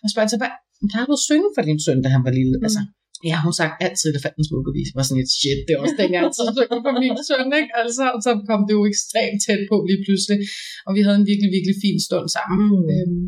Og 0.02 0.08
spørger 0.12 0.30
så, 0.32 0.38
hvad, 0.40 0.52
har 0.94 1.04
du 1.10 1.16
synge 1.28 1.50
for 1.54 1.62
din 1.68 1.80
søn, 1.84 2.02
da 2.04 2.08
han 2.16 2.22
var 2.26 2.32
lille? 2.38 2.56
Mm. 2.58 2.66
Altså, 2.66 2.80
Ja, 3.28 3.36
hun 3.44 3.52
sagt 3.60 3.74
altid 3.86 4.06
elefantens 4.12 4.50
vuggevis. 4.54 4.88
var 4.98 5.04
sådan 5.06 5.22
et 5.24 5.32
shit, 5.38 5.60
det 5.66 5.72
var 5.74 5.82
også 5.84 5.98
den, 6.00 6.10
jeg 6.14 6.22
altid 6.26 6.46
på 6.86 6.92
min 7.02 7.16
søn, 7.28 7.48
ikke? 7.60 7.72
Altså, 7.82 8.04
så 8.24 8.30
kom 8.48 8.60
det 8.66 8.74
jo 8.78 8.82
ekstremt 8.92 9.38
tæt 9.44 9.62
på 9.70 9.76
lige 9.90 10.02
pludselig. 10.04 10.38
Og 10.86 10.90
vi 10.96 11.00
havde 11.04 11.18
en 11.22 11.28
virkelig, 11.30 11.50
virkelig 11.56 11.76
fin 11.84 11.98
stund 12.06 12.26
sammen. 12.36 12.58
Mm. 12.66 12.86
Øhm, 12.94 13.22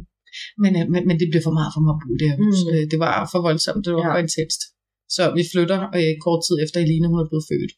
men, 0.62 0.72
øh, 0.78 0.84
men, 0.92 1.02
men 1.08 1.16
det 1.20 1.28
blev 1.32 1.42
for 1.48 1.54
meget 1.58 1.70
for 1.74 1.82
mig 1.84 1.94
at 1.96 2.12
i 2.14 2.16
det 2.20 2.28
her 2.30 2.38
hus. 2.44 2.58
Mm. 2.62 2.70
Øh, 2.72 2.84
det 2.92 2.98
var 3.04 3.14
for 3.32 3.40
voldsomt, 3.48 3.82
det 3.86 3.92
var 3.96 4.04
ja. 4.04 4.10
for 4.12 4.18
intenst. 4.26 4.60
Så 5.16 5.22
vi 5.38 5.42
flytter 5.52 5.78
øh, 5.98 6.12
kort 6.24 6.40
tid 6.46 6.56
efter 6.64 6.78
Eline, 6.84 7.10
hun 7.10 7.18
er 7.22 7.28
blevet 7.30 7.48
født. 7.52 7.72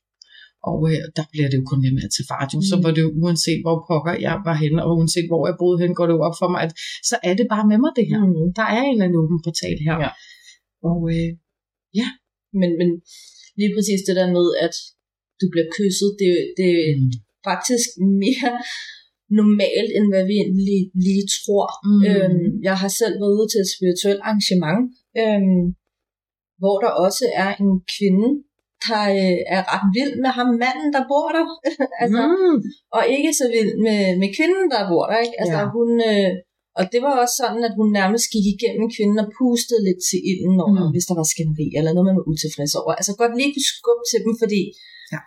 Og 0.70 0.79
øh, 0.90 1.03
der 1.18 1.24
bliver 1.33 1.48
det 1.50 1.57
jo 1.61 1.64
kun 1.70 1.81
ved 1.85 1.92
med 1.98 2.07
til 2.16 2.24
far. 2.31 2.42
Mm. 2.44 2.68
Så 2.70 2.74
var 2.85 2.90
det 2.94 3.03
jo 3.07 3.11
uanset 3.22 3.61
hvor 3.64 3.77
pokker 3.88 4.14
jeg 4.27 4.37
var 4.48 4.57
henne, 4.62 4.81
og 4.85 4.90
uanset 4.96 5.27
hvor 5.31 5.42
jeg 5.48 5.57
boede 5.62 5.79
hen, 5.83 5.92
går 5.98 6.07
det 6.09 6.14
jo 6.16 6.22
op 6.29 6.37
for 6.40 6.48
mig, 6.53 6.61
at 6.66 6.72
så 7.11 7.16
er 7.29 7.35
det 7.38 7.46
bare 7.55 7.66
med 7.70 7.79
mig 7.85 7.92
det 7.98 8.07
her. 8.12 8.22
Mm. 8.31 8.48
Der 8.59 8.66
er 8.77 8.83
en 8.85 8.94
eller 8.94 9.07
anden 9.07 9.20
åben 9.22 9.38
portal 9.46 9.77
her. 9.87 9.96
Ja. 10.05 10.11
Og 10.90 11.00
øh, 11.14 11.31
Ja, 12.01 12.09
men, 12.61 12.71
men 12.81 12.89
lige 13.59 13.73
præcis 13.75 14.01
det 14.09 14.15
der 14.21 14.29
med, 14.37 14.47
at 14.67 14.75
du 15.41 15.45
bliver 15.53 15.69
kysset, 15.77 16.11
det, 16.21 16.31
det 16.59 16.71
er 16.83 16.95
mm. 16.99 17.13
faktisk 17.49 17.89
mere 18.25 18.53
normalt, 19.41 19.91
end 19.97 20.07
hvad 20.13 20.25
vi 20.31 20.37
egentlig 20.45 20.81
lige 21.07 21.27
tror. 21.39 21.67
Mm. 21.89 22.03
Øhm, 22.09 22.47
jeg 22.69 22.77
har 22.83 22.91
selv 23.01 23.15
været 23.21 23.37
ude 23.39 23.49
til 23.51 23.61
et 23.65 23.73
spirituelt 23.77 24.21
arrangement, 24.27 24.83
øhm, 25.21 25.65
hvor 26.61 26.77
der 26.85 26.91
også 27.07 27.25
er 27.45 27.51
en 27.63 27.73
kvinde, 27.95 28.29
der 28.87 29.03
øh, 29.21 29.41
er 29.57 29.63
ret 29.73 29.87
vild 29.97 30.15
med 30.25 30.33
ham 30.39 30.51
manden, 30.63 30.89
der 30.97 31.03
bor 31.11 31.29
der. 31.37 31.45
altså, 32.03 32.23
mm. 32.31 32.57
Og 32.97 33.03
ikke 33.17 33.33
så 33.41 33.47
vild 33.55 33.73
med, 33.87 34.01
med 34.21 34.29
kvinden, 34.37 34.67
der 34.75 34.83
bor 34.91 35.05
der. 35.11 35.19
Ikke? 35.25 35.37
Altså, 35.43 35.61
ja. 35.63 35.73
hun, 35.77 35.89
øh, 36.11 36.31
og 36.79 36.85
det 36.93 37.01
var 37.07 37.15
også 37.23 37.37
sådan, 37.43 37.63
at 37.69 37.75
hun 37.79 37.89
nærmest 38.01 38.27
gik 38.35 38.47
igennem 38.55 38.87
kvinden 38.95 39.19
og 39.25 39.29
pustede 39.39 39.83
lidt 39.89 40.01
til 40.09 40.21
ilden, 40.31 40.59
over, 40.67 40.83
mm. 40.85 40.93
hvis 40.95 41.09
der 41.09 41.17
var 41.21 41.27
skænderi 41.33 41.67
eller 41.79 41.91
noget, 41.93 42.09
man 42.09 42.19
var 42.21 42.27
utilfreds 42.33 42.75
over. 42.81 42.93
Altså 42.99 43.13
godt 43.21 43.33
lige 43.39 43.53
kunne 43.55 43.73
skubbe 43.75 44.05
til 44.11 44.21
dem, 44.25 44.33
fordi 44.43 44.63
ja. 45.15 45.21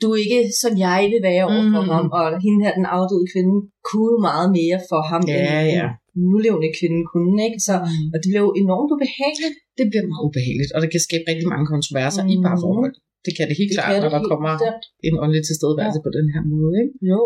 du 0.00 0.06
er 0.14 0.18
ikke, 0.24 0.40
som 0.62 0.72
jeg 0.86 1.00
vil 1.12 1.22
være 1.30 1.44
over 1.50 1.64
for 1.74 1.82
mm. 1.84 1.92
ham, 1.94 2.06
og 2.18 2.24
hende 2.44 2.58
her, 2.64 2.72
den 2.80 2.86
afdøde 2.96 3.26
kvinde, 3.32 3.54
kunne 3.90 4.18
meget 4.28 4.48
mere 4.58 4.78
for 4.90 5.00
ham, 5.10 5.22
ja, 5.28 5.36
end 5.36 5.78
ja. 5.80 5.88
nulevende 6.32 6.70
kvinde 6.78 7.00
kunne. 7.12 7.38
Ikke? 7.48 7.60
Så, 7.68 7.74
mm. 7.78 8.12
Og 8.12 8.16
det 8.22 8.28
blev 8.32 8.44
enormt 8.62 8.90
ubehageligt. 8.94 9.56
Det 9.78 9.86
bliver 9.90 10.06
meget 10.12 10.24
ubehageligt, 10.28 10.70
og 10.74 10.78
det 10.82 10.88
kan 10.94 11.02
skabe 11.06 11.24
rigtig 11.30 11.48
mange 11.54 11.66
kontroverser 11.74 12.22
mm. 12.24 12.32
i 12.34 12.36
forhold. 12.64 12.94
Det 13.26 13.32
kan 13.36 13.44
det 13.48 13.56
helt 13.60 13.70
det 13.72 13.78
klart, 13.78 14.02
når 14.04 14.12
der 14.16 14.22
kommer 14.32 14.52
stemt. 14.60 14.84
en 15.06 15.14
åndelig 15.22 15.42
tilstedeværelse 15.48 16.00
ja. 16.00 16.06
på 16.06 16.10
den 16.18 16.26
her 16.34 16.42
måde. 16.52 16.74
Ikke? 16.82 16.94
Jo. 17.10 17.20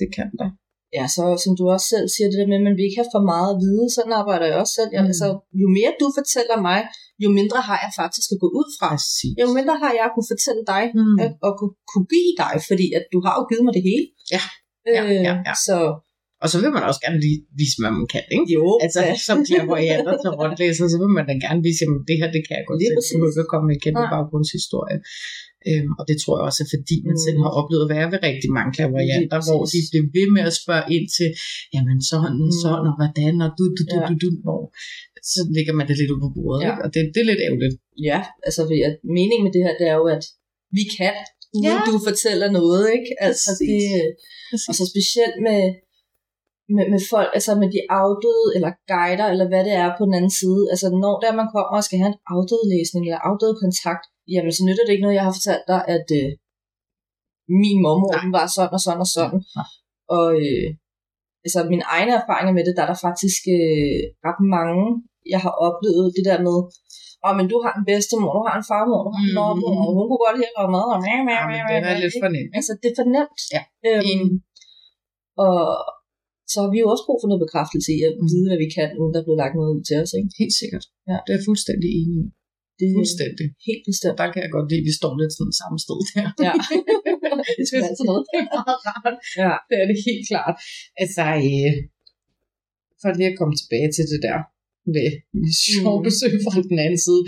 Det 0.00 0.08
kan 0.16 0.28
der 0.40 0.48
ja, 0.96 1.04
så 1.14 1.22
som 1.44 1.52
du 1.58 1.64
også 1.74 1.86
selv 1.94 2.06
siger, 2.14 2.26
det 2.28 2.38
der 2.40 2.50
med, 2.50 2.60
at 2.60 2.66
man 2.68 2.76
vil 2.76 2.86
ikke 2.88 3.00
have 3.02 3.14
for 3.16 3.24
meget 3.32 3.48
at 3.54 3.60
vide, 3.64 3.86
sådan 3.96 4.18
arbejder 4.22 4.46
jeg 4.50 4.58
også 4.62 4.74
selv. 4.78 4.90
Jeg, 4.96 5.02
mm. 5.04 5.10
altså, 5.10 5.28
jo 5.62 5.66
mere 5.78 5.92
du 6.02 6.06
fortæller 6.18 6.58
mig, 6.68 6.80
jo 7.24 7.28
mindre 7.40 7.60
har 7.68 7.78
jeg 7.84 7.92
faktisk 8.02 8.28
at 8.34 8.38
gå 8.44 8.48
ud 8.60 8.68
fra. 8.78 8.88
Præcis. 8.94 9.34
Jo 9.42 9.46
mindre 9.58 9.74
har 9.82 9.92
jeg 9.98 10.04
at 10.08 10.14
kunne 10.14 10.30
fortælle 10.32 10.62
dig, 10.72 10.84
mm. 10.98 11.16
at, 11.22 11.30
og 11.46 11.52
kunne, 11.58 11.74
kunne 11.90 12.08
give 12.14 12.32
dig, 12.42 12.54
fordi 12.68 12.86
at 12.98 13.04
du 13.12 13.18
har 13.24 13.34
jo 13.38 13.42
givet 13.50 13.64
mig 13.66 13.74
det 13.78 13.84
hele. 13.90 14.06
Ja. 14.34 14.42
ja, 14.96 15.02
ja, 15.28 15.34
ja. 15.48 15.54
Så, 15.66 15.76
Og 16.42 16.46
så 16.52 16.56
vil 16.62 16.70
man 16.76 16.84
også 16.88 17.00
gerne 17.06 17.18
lige 17.26 17.38
vise, 17.60 17.76
hvad 17.80 17.92
man 17.98 18.06
kan, 18.14 18.24
ikke? 18.36 18.48
Jo, 18.56 18.64
Altså, 18.84 19.00
som 19.28 19.36
klaverjanter 19.48 20.14
til 20.22 20.30
rundlæser, 20.38 20.84
så 20.92 20.96
vil 21.02 21.12
man 21.18 21.24
da 21.30 21.34
gerne 21.46 21.60
vise, 21.68 21.80
at 21.84 21.90
det 22.08 22.16
her, 22.20 22.28
det 22.36 22.42
kan 22.46 22.54
jeg 22.58 22.64
godt 22.68 22.78
Lige 22.80 22.88
selv. 22.90 22.98
Du 22.98 23.04
ikke 23.42 23.52
komme 23.52 23.66
med 23.68 23.74
en 23.78 23.82
kæmpe 23.86 24.02
Nej. 24.04 24.12
baggrundshistorie. 24.14 24.98
Øhm, 25.68 25.92
og 25.98 26.04
det 26.08 26.16
tror 26.22 26.34
jeg 26.38 26.44
også 26.48 26.60
er 26.64 26.70
fordi, 26.76 26.96
man 27.10 27.16
Mm. 27.18 27.24
selv 27.26 27.38
har 27.44 27.52
oplevet 27.60 27.84
at 27.86 27.92
være 27.96 28.06
ved 28.12 28.20
rigtig 28.30 28.50
mange 28.58 28.72
præcis. 29.40 29.48
hvor 29.48 29.62
de 29.74 29.78
bliver 29.92 30.06
ved 30.18 30.28
med 30.36 30.42
at 30.50 30.54
spørge 30.62 30.84
ind 30.96 31.06
til, 31.18 31.28
jamen 31.74 31.98
sådan, 32.12 32.36
Mm. 32.46 32.56
sådan, 32.62 32.86
og 32.90 32.94
hvordan, 33.00 33.34
og 33.44 33.50
du, 33.58 33.64
du, 33.76 33.82
du, 33.92 33.96
Ja. 34.00 34.06
du, 34.10 34.14
du, 34.24 34.28
hvor 34.46 34.62
så 35.34 35.40
ligger 35.56 35.74
man 35.78 35.84
det 35.88 35.96
lidt 36.00 36.10
ud 36.14 36.20
på 36.26 36.30
bordet, 36.36 36.60
Ja. 36.64 36.68
ikke? 36.70 36.80
og 36.84 36.88
det, 36.94 37.00
det 37.14 37.20
er 37.24 37.28
lidt 37.30 37.42
ærgerligt. 37.46 37.74
Ja, 38.10 38.20
altså 38.46 38.60
fordi 38.66 38.78
at 38.88 38.94
meningen 39.18 39.44
med 39.46 39.52
det 39.56 39.62
her, 39.66 39.74
det 39.80 39.86
er 39.92 39.96
jo, 40.02 40.06
at 40.16 40.24
vi 40.78 40.84
kan, 40.98 41.14
uden 41.56 41.66
Ja. 41.68 41.76
du 41.88 41.94
fortæller 42.08 42.48
noget, 42.60 42.84
ikke? 42.96 43.10
Altså 43.28 43.50
det, 43.62 43.80
Præcis. 44.50 44.66
og 44.68 44.72
så 44.78 44.84
specielt 44.92 45.36
med, 45.48 45.60
med, 46.76 46.84
med 46.92 47.00
folk, 47.12 47.30
altså 47.36 47.52
med 47.62 47.68
de 47.74 47.80
afdøde, 48.00 48.48
eller 48.56 48.70
guider, 48.92 49.28
eller 49.32 49.46
hvad 49.50 49.62
det 49.68 49.74
er 49.82 49.88
på 49.98 50.02
den 50.06 50.14
anden 50.18 50.34
side. 50.40 50.62
Altså 50.72 50.86
når 51.04 51.14
der 51.22 51.32
man 51.40 51.48
kommer 51.52 51.68
og 51.76 51.84
skal 51.86 51.98
have 52.02 52.12
en 52.14 52.20
afdød 52.34 52.62
læsning, 52.74 53.02
eller 53.04 53.26
afdød 53.28 53.52
kontakt, 53.64 54.04
jamen 54.32 54.52
så 54.56 54.62
nytter 54.66 54.84
det 54.84 54.92
ikke 54.94 55.06
noget, 55.06 55.18
jeg 55.18 55.26
har 55.28 55.36
fortalt 55.38 55.64
dig, 55.72 55.80
at 55.96 56.06
øh, 56.20 56.30
min 57.62 57.78
mormor, 57.84 58.12
Nej. 58.12 58.22
den 58.22 58.30
var 58.38 58.46
sådan 58.56 58.74
og 58.76 58.80
sådan 58.84 59.04
og 59.06 59.10
sådan. 59.16 59.40
Nej. 59.58 59.68
Og 60.16 60.28
øh, 60.44 60.68
altså 61.44 61.58
mine 61.72 61.84
egne 61.96 62.12
erfaringer 62.20 62.52
med 62.56 62.64
det, 62.66 62.74
der 62.76 62.82
er 62.84 62.90
der 62.92 63.00
faktisk 63.08 63.42
øh, 63.56 64.00
ret 64.28 64.40
mange, 64.56 64.84
jeg 65.34 65.40
har 65.44 65.54
oplevet 65.66 66.06
det 66.16 66.24
der 66.30 66.38
med, 66.48 66.58
Åh, 67.26 67.34
men 67.38 67.46
du 67.52 67.56
har 67.64 67.72
en 67.78 67.84
bedstemor, 67.90 68.30
du 68.38 68.42
har 68.48 68.56
en 68.60 68.68
farmor, 68.72 69.00
du 69.06 69.10
har 69.16 69.22
en 69.28 69.34
mormor, 69.38 69.72
og 69.86 69.90
hun 69.96 70.04
kunne 70.08 70.24
godt 70.26 70.36
lide 70.40 70.54
at 70.62 70.66
mad, 70.74 70.86
og 70.94 71.00
mæ, 71.06 71.12
mæ, 71.28 71.34
Ja, 71.38 71.44
mæ, 71.50 71.56
men 71.58 71.64
mæ, 71.70 71.74
det 71.84 71.90
er 71.96 72.02
lidt 72.04 72.16
for 72.22 72.30
nemt. 72.36 72.52
Altså, 72.58 72.72
det 72.80 72.88
er 72.90 72.96
for 73.00 73.08
nemt. 73.16 73.40
Ja. 73.54 73.62
Øhm, 73.88 74.04
Enig. 74.10 74.30
og 75.44 75.56
så 76.52 76.56
har 76.62 76.70
vi 76.74 76.78
jo 76.82 76.86
også 76.92 77.04
brug 77.06 77.18
for 77.20 77.28
noget 77.30 77.44
bekræftelse 77.46 77.90
i 77.98 78.00
at 78.08 78.14
Mm. 78.18 78.26
vide, 78.30 78.46
hvad 78.50 78.60
vi 78.64 78.68
kan, 78.78 78.88
uden 79.00 79.12
der 79.12 79.20
er 79.20 79.26
blevet 79.26 79.42
lagt 79.44 79.54
noget 79.58 79.70
ud 79.76 79.82
til 79.88 79.96
os. 80.02 80.10
Ikke? 80.18 80.30
Helt 80.42 80.56
sikkert. 80.62 80.84
Ja. 81.10 81.16
Det 81.24 81.30
er 81.32 81.38
jeg 81.38 81.46
fuldstændig 81.50 81.88
enig 82.00 82.18
i. 82.24 82.26
Det 82.78 82.84
er 82.90 82.94
Fuldstændig. 83.00 83.46
helt 83.68 83.84
bestemt. 83.90 84.16
Der 84.20 84.26
kan 84.32 84.40
jeg 84.44 84.52
godt 84.56 84.66
lide, 84.70 84.82
at 84.82 84.88
vi 84.90 84.94
står 85.00 85.12
lidt 85.20 85.32
sådan 85.38 85.56
samme 85.62 85.78
sted 85.84 85.98
der. 86.14 86.26
Ja. 86.46 86.54
det 87.58 87.64
skal 87.68 87.78
altid 87.88 88.06
noget. 88.10 88.22
Det 88.32 88.38
er 88.44 88.48
meget 88.58 88.78
rart. 88.88 89.16
Ja. 89.42 89.52
Det 89.68 89.76
er 89.82 89.86
det 89.90 89.98
helt 90.08 90.24
klart. 90.30 90.54
Altså, 91.02 91.22
øh, 91.48 91.72
for 93.00 93.08
lige 93.20 93.30
at 93.32 93.38
komme 93.40 93.54
tilbage 93.60 93.88
til 93.96 94.04
det 94.12 94.20
der 94.28 94.38
med, 94.96 95.08
med 95.42 95.52
sjov 95.66 95.94
Mm. 95.98 96.04
besøg 96.08 96.32
fra 96.44 96.52
den 96.72 96.78
anden 96.86 97.00
side. 97.06 97.22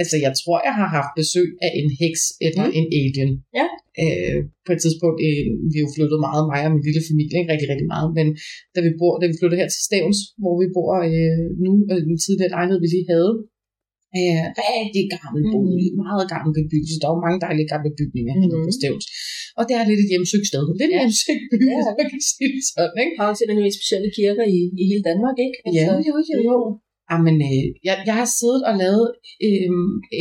Altså, 0.00 0.16
jeg 0.24 0.32
tror, 0.40 0.56
jeg 0.68 0.74
har 0.80 0.88
haft 0.98 1.12
besøg 1.20 1.48
af 1.66 1.70
en 1.80 1.88
heks 2.02 2.20
eller 2.46 2.64
mm. 2.68 2.78
en 2.78 2.86
alien. 3.00 3.30
Ja. 3.60 3.66
Øh, 4.02 4.38
på 4.66 4.70
et 4.74 4.80
tidspunkt, 4.84 5.18
øh, 5.28 5.42
vi 5.72 5.78
jo 5.84 5.88
flyttet 5.96 6.18
meget, 6.26 6.44
mig 6.52 6.60
og 6.66 6.72
min 6.74 6.86
lille 6.88 7.02
familie, 7.10 7.36
ikke 7.40 7.52
rigtig, 7.52 7.68
rigtig 7.72 7.88
meget, 7.94 8.08
men 8.18 8.26
da 8.74 8.78
vi, 8.86 8.90
bor, 9.00 9.12
da 9.20 9.24
vi 9.30 9.34
flyttede 9.38 9.60
her 9.62 9.70
til 9.70 9.82
Stavns, 9.88 10.18
hvor 10.42 10.54
vi 10.62 10.66
bor 10.76 10.90
øh, 11.10 11.44
nu, 11.64 11.72
øh, 11.92 12.00
den 12.08 12.16
tidligere 12.24 12.54
lejlighed, 12.56 12.78
vi 12.84 12.88
lige 12.94 13.10
havde, 13.14 13.32
øh, 14.18 14.44
rigtig 14.62 15.04
gammel 15.16 15.42
Mm. 15.46 15.52
bolig, 15.54 15.88
meget 16.04 16.24
gammel 16.34 16.50
bebyggelse. 16.60 16.96
Der 17.00 17.06
er 17.08 17.14
jo 17.16 17.24
mange 17.26 17.40
dejlige 17.46 17.68
gamle 17.72 17.90
bygninger 18.00 18.34
mm. 18.36 18.42
Mhm. 18.52 18.64
på 18.66 18.70
Stævns. 18.78 19.06
Og 19.58 19.62
det 19.66 19.74
er 19.78 19.84
lidt 19.90 20.02
et 20.04 20.10
hjemsøgt 20.12 20.46
sted. 20.50 20.62
Lidt 20.80 20.92
Ja. 20.94 20.98
hjemsøgt 21.00 21.44
by, 21.52 21.56
Ja. 21.72 21.92
man 22.00 22.06
kan 22.12 22.22
sige 22.32 22.48
det 22.54 22.64
sådan, 22.74 22.98
ikke? 23.04 23.14
Har 23.18 23.26
af 23.42 23.46
de 23.50 23.64
mest 23.66 23.76
specielle 23.78 24.10
kirker 24.18 24.44
i, 24.56 24.60
i 24.82 24.84
hele 24.90 25.04
Danmark, 25.10 25.36
ikke? 25.46 25.56
Altså, 25.66 25.78
Ja, 25.78 25.92
jo, 26.08 26.14
jo, 26.32 26.38
jo. 26.50 26.56
Jamen, 27.10 27.36
øh, 27.50 27.64
jeg, 27.88 27.94
jeg 28.08 28.14
har 28.20 28.28
siddet 28.38 28.62
og 28.68 28.74
lavet 28.82 29.06
øh, 29.46 29.70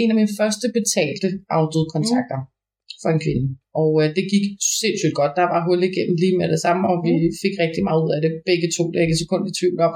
en 0.02 0.10
af 0.12 0.16
mine 0.20 0.34
første 0.40 0.66
betalte 0.78 1.28
afdøde 1.58 1.88
kontakter 1.96 2.40
mm. 2.42 2.55
For 3.02 3.10
en 3.16 3.22
kvinde. 3.26 3.46
Og 3.82 3.90
øh, 4.02 4.08
det 4.18 4.24
gik 4.34 4.46
sindssygt 4.82 5.16
godt. 5.20 5.34
Der 5.40 5.46
var 5.54 5.60
hul 5.68 5.80
igennem 5.90 6.16
lige 6.24 6.36
med 6.40 6.48
det 6.54 6.60
samme, 6.66 6.84
og 6.92 6.96
vi 7.06 7.12
Mm. 7.16 7.34
fik 7.44 7.56
rigtig 7.64 7.84
meget 7.88 8.00
ud 8.06 8.12
af 8.16 8.22
det. 8.26 8.32
Begge 8.50 8.68
to, 8.76 8.82
det 8.90 8.98
er 8.98 9.06
ikke 9.06 9.18
et 9.18 9.24
sekund 9.24 9.44
i 9.50 9.54
tvivl 9.60 9.80
om. 9.88 9.92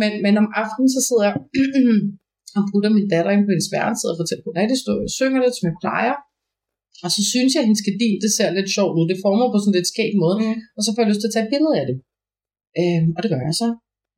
Men, 0.00 0.10
men 0.24 0.34
om 0.42 0.46
aftenen, 0.62 0.88
så 0.96 1.00
sidder 1.06 1.24
jeg 1.28 1.36
og 2.58 2.62
putter 2.70 2.90
min 2.96 3.08
datter 3.14 3.30
ind 3.34 3.44
på 3.46 3.52
hendes 3.54 3.70
værelse 3.76 4.04
og 4.10 4.14
fortæller, 4.20 4.44
hvordan 4.46 4.66
det 4.72 4.78
står. 4.82 4.96
Jeg 5.06 5.12
synger 5.20 5.38
lidt, 5.44 5.56
som 5.56 5.66
jeg 5.70 5.76
plejer. 5.84 6.14
Og 7.04 7.10
så 7.16 7.20
synes 7.32 7.50
jeg, 7.52 7.60
at 7.62 7.68
hendes 7.68 7.84
gardin, 7.88 8.16
det 8.24 8.30
ser 8.36 8.48
lidt 8.58 8.70
sjovt 8.76 8.94
ud. 8.98 9.06
Det 9.12 9.18
former 9.26 9.46
på 9.52 9.58
sådan 9.60 9.76
lidt 9.78 9.90
skægt 9.92 10.16
måde. 10.24 10.36
Mm. 10.42 10.58
Og 10.76 10.80
så 10.84 10.88
får 10.90 11.00
jeg 11.02 11.10
lyst 11.10 11.20
til 11.22 11.30
at 11.30 11.34
tage 11.34 11.46
et 11.46 11.52
billede 11.54 11.74
af 11.80 11.84
det. 11.90 11.96
Øhm, 12.80 13.08
og 13.16 13.20
det 13.22 13.30
gør 13.32 13.42
jeg 13.50 13.56
så. 13.62 13.68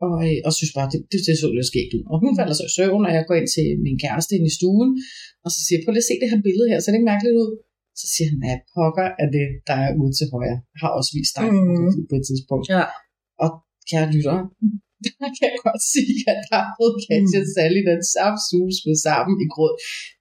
Og, 0.07 0.15
øh, 0.27 0.39
og 0.47 0.53
synes 0.59 0.73
bare, 0.79 0.89
det, 0.93 1.01
det, 1.13 1.19
det 1.27 1.35
så 1.43 1.47
lidt 1.59 1.71
skægt 1.73 1.93
ud. 1.97 2.05
Og 2.13 2.17
hun 2.25 2.33
falder 2.39 2.55
så 2.57 2.65
i 2.71 2.73
søvn, 2.77 3.03
og 3.09 3.13
jeg 3.17 3.25
går 3.29 3.37
ind 3.41 3.49
til 3.57 3.67
min 3.87 3.97
kæreste 4.05 4.33
ind 4.37 4.47
i 4.51 4.57
stuen, 4.59 4.91
og 5.45 5.49
så 5.55 5.59
siger 5.65 5.77
jeg, 5.77 5.83
prøv 5.85 5.93
lige 5.93 6.05
at 6.07 6.11
se 6.11 6.21
det 6.23 6.29
her 6.33 6.41
billede 6.49 6.67
her, 6.71 6.79
ser 6.81 6.91
det 6.93 6.99
ikke 7.01 7.13
mærkeligt 7.15 7.37
ud? 7.43 7.51
Så 8.01 8.05
siger 8.13 8.27
han, 8.31 8.39
hvad 8.43 8.59
pokker 8.75 9.09
er 9.23 9.29
det, 9.37 9.47
der 9.69 9.77
er 9.87 9.91
ude 10.01 10.13
til 10.19 10.27
højre? 10.35 10.59
Jeg 10.73 10.81
har 10.85 10.93
også 10.99 11.11
vist 11.19 11.35
dig 11.39 11.45
mm. 11.53 12.07
på 12.11 12.15
et 12.21 12.25
tidspunkt. 12.31 12.65
Ja. 12.75 12.85
Og 13.43 13.51
kære 13.91 14.07
lytter, 14.15 14.37
der 15.21 15.29
kan 15.37 15.47
jeg 15.53 15.61
godt 15.69 15.83
sige, 15.95 16.19
at 16.33 16.39
der 16.51 16.59
er 16.65 16.71
blevet 16.77 16.97
Katja 17.07 17.41
Mm. 17.43 17.51
Sally, 17.55 17.81
den 17.91 18.03
saftsus 18.15 18.77
med 18.87 18.97
sammen 19.07 19.37
i 19.45 19.47
grød. 19.55 19.75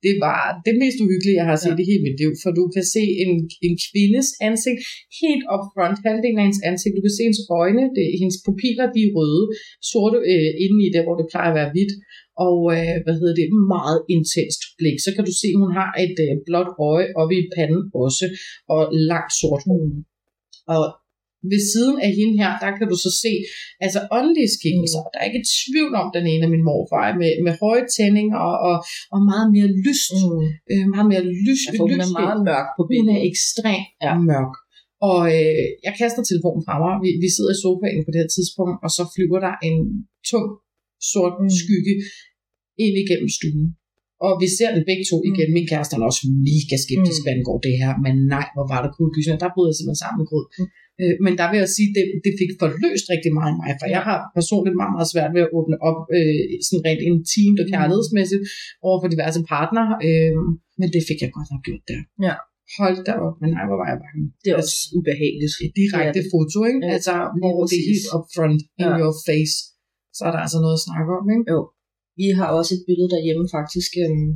Det 0.05 0.13
var 0.25 0.41
det 0.67 0.75
mest 0.83 0.97
uhyggelige, 1.03 1.39
jeg 1.41 1.47
har 1.51 1.59
set 1.63 1.77
Ja. 1.77 1.81
i 1.83 1.85
hele 1.89 2.03
mit 2.07 2.17
liv, 2.21 2.31
for 2.41 2.51
du 2.59 2.63
kan 2.75 2.85
se 2.95 3.03
en, 3.23 3.31
en 3.67 3.75
kvindes 3.88 4.27
ansigt 4.49 4.81
helt 5.21 5.43
up 5.53 5.63
front, 5.73 5.97
halvdelen 6.05 6.39
af 6.41 6.45
hendes 6.47 6.63
ansigt. 6.71 6.95
Du 6.97 7.01
kan 7.05 7.15
se 7.15 7.23
hendes 7.27 7.43
øjne, 7.61 7.83
det, 7.95 8.05
hendes 8.21 8.38
pupiller, 8.45 8.85
de 8.95 9.01
er 9.07 9.11
røde, 9.17 9.45
sorte 9.91 10.17
øh, 10.31 10.49
inde 10.65 10.79
i 10.88 10.89
det, 10.95 11.01
hvor 11.05 11.15
det 11.19 11.27
plejer 11.31 11.49
at 11.51 11.57
være 11.59 11.71
hvidt. 11.73 11.93
Og 12.48 12.58
øh, 12.76 12.95
hvad 13.04 13.15
hedder 13.19 13.36
det, 13.39 13.48
meget 13.76 14.00
intenst 14.15 14.62
blik. 14.80 14.98
Så 15.06 15.10
kan 15.15 15.24
du 15.30 15.34
se, 15.41 15.48
at 15.54 15.62
hun 15.63 15.71
har 15.80 15.89
et 16.06 16.17
øh, 16.26 16.34
blåt 16.48 16.69
øje 16.89 17.08
oppe 17.21 17.34
i 17.41 17.43
panden 17.56 17.82
også, 18.04 18.26
og 18.74 18.82
langt 19.12 19.34
sort 19.39 19.63
hår. 19.67 19.84
Og 20.76 20.84
ved 21.52 21.62
siden 21.74 21.98
af 22.06 22.12
hende 22.19 22.36
her, 22.41 22.52
der 22.63 22.71
kan 22.78 22.88
du 22.91 22.98
så 23.06 23.12
se 23.24 23.34
altså 23.86 24.00
åndelige 24.17 24.52
skikkelser. 24.58 25.02
Mm. 25.04 25.10
Der 25.12 25.19
er 25.19 25.28
ikke 25.30 25.45
tvivl 25.62 25.91
om 26.02 26.08
den 26.17 26.26
ene 26.32 26.43
af 26.48 26.52
min 26.56 26.67
morfar, 26.69 27.06
med, 27.21 27.32
med 27.45 27.54
høje 27.63 27.86
tændinger 27.95 28.39
og, 28.50 28.56
og, 28.69 28.78
og 29.13 29.19
meget 29.32 29.48
mere 29.56 29.69
lyst. 29.86 30.13
Mm. 30.15 30.45
Øh, 30.71 30.86
meget 30.95 31.08
mere 31.12 31.26
lys. 31.43 31.62
Ja, 31.65 31.71
for 31.78 31.84
hun 31.91 32.00
er 32.06 32.12
meget 32.21 32.39
mørk 32.50 32.67
på 32.78 32.82
hun 32.84 32.89
billedet. 32.91 33.15
er 33.15 33.21
ekstremt 33.32 33.89
ja. 34.06 34.13
mørk. 34.32 34.54
Og 35.10 35.19
øh, 35.36 35.65
jeg 35.88 35.93
kaster 36.02 36.21
telefonen 36.24 36.63
fra 36.67 36.76
mig. 36.84 36.93
Vi, 37.04 37.10
vi 37.24 37.30
sidder 37.36 37.54
i 37.54 37.62
sofaen 37.63 38.02
på 38.04 38.12
det 38.12 38.21
her 38.24 38.32
tidspunkt, 38.36 38.78
og 38.86 38.89
så 38.98 39.04
flyver 39.13 39.39
der 39.45 39.54
en 39.67 39.78
tung, 40.30 40.48
sort 41.13 41.36
Mm. 41.39 41.44
mm. 41.48 41.58
skygge 41.62 41.94
ind 42.86 42.96
igennem 43.04 43.30
stuen. 43.38 43.65
Og 44.28 44.32
vi 44.44 44.48
ser 44.58 44.70
den 44.76 44.84
begge 44.89 45.06
to 45.12 45.18
igen. 45.30 45.50
Min 45.58 45.68
kæreste 45.72 45.94
er 45.96 46.02
også 46.12 46.24
mega 46.50 46.76
skeptisk, 46.86 47.20
Mm. 47.22 47.24
hvad 47.24 47.34
angår 47.38 47.58
det 47.68 47.76
her. 47.82 47.91
Men 48.06 48.13
nej, 48.36 48.48
hvor 48.56 48.65
var 48.74 48.80
det 48.84 48.91
cool 48.96 49.10
gysende. 49.15 49.41
Der 49.44 49.50
brød 49.56 49.65
jeg 49.70 49.76
simpelthen 49.78 50.04
sammen 50.04 50.20
med 50.22 50.28
grød. 50.32 50.46
Mm. 50.60 50.68
Øh, 51.02 51.15
men 51.26 51.34
der 51.39 51.48
vil 51.52 51.58
jeg 51.63 51.70
sige, 51.78 51.89
det, 51.98 52.04
det 52.26 52.34
fik 52.41 52.52
forløst 52.63 53.06
rigtig 53.13 53.32
meget 53.38 53.52
i 53.54 53.58
mig, 53.62 53.72
for 53.82 53.88
jeg 53.96 54.02
har 54.10 54.20
personligt 54.39 54.76
meget, 54.82 54.94
meget 54.96 55.10
svært 55.13 55.32
ved 55.36 55.41
at 55.48 55.52
åbne 55.58 55.78
op 55.89 56.00
øh, 56.18 56.44
sådan 56.68 56.84
rent 56.88 57.04
intimt 57.10 57.58
og 57.62 57.68
Mm. 57.68 57.74
kærlighedsmæssigt 57.74 58.44
over 58.88 58.98
for 59.02 59.08
diverse 59.13 59.41
partnere. 59.56 59.89
Øh, 60.08 60.36
men 60.80 60.88
det 60.96 61.02
fik 61.10 61.20
jeg 61.24 61.32
godt 61.38 61.50
nok 61.54 61.62
gjort 61.68 61.84
der. 61.91 62.02
Ja. 62.28 62.36
Hold 62.80 62.98
da 63.08 63.13
op, 63.26 63.36
men 63.41 63.50
nej, 63.56 63.63
hvor 63.70 63.78
var 63.82 63.88
jeg 63.94 64.00
bange. 64.06 64.24
Det 64.44 64.50
er 64.54 64.58
også 64.63 64.78
ubehageligt. 64.98 65.54
Et 65.65 65.74
direkte 65.82 66.20
Ja, 66.24 66.30
foto, 66.34 66.58
ikke? 66.70 66.82
Ja, 66.86 66.89
altså, 66.98 67.13
hvor 67.41 67.56
det 67.72 67.78
er 67.82 67.86
helt 67.91 68.08
up 68.15 68.26
front, 68.36 68.60
in 68.82 68.89
Ja. 68.91 69.00
your 69.02 69.15
face. 69.28 69.56
Så 70.17 70.21
er 70.28 70.32
der 70.34 70.41
altså 70.45 70.60
noget 70.63 70.78
at 70.80 70.86
snakke 70.88 71.10
om, 71.19 71.25
ikke? 71.36 71.45
Jo. 71.54 71.60
Vi 72.21 72.28
har 72.38 72.47
også 72.60 72.71
et 72.78 72.84
billede 72.89 73.10
derhjemme 73.15 73.45
faktisk. 73.58 73.91
Øhm, 74.04 74.30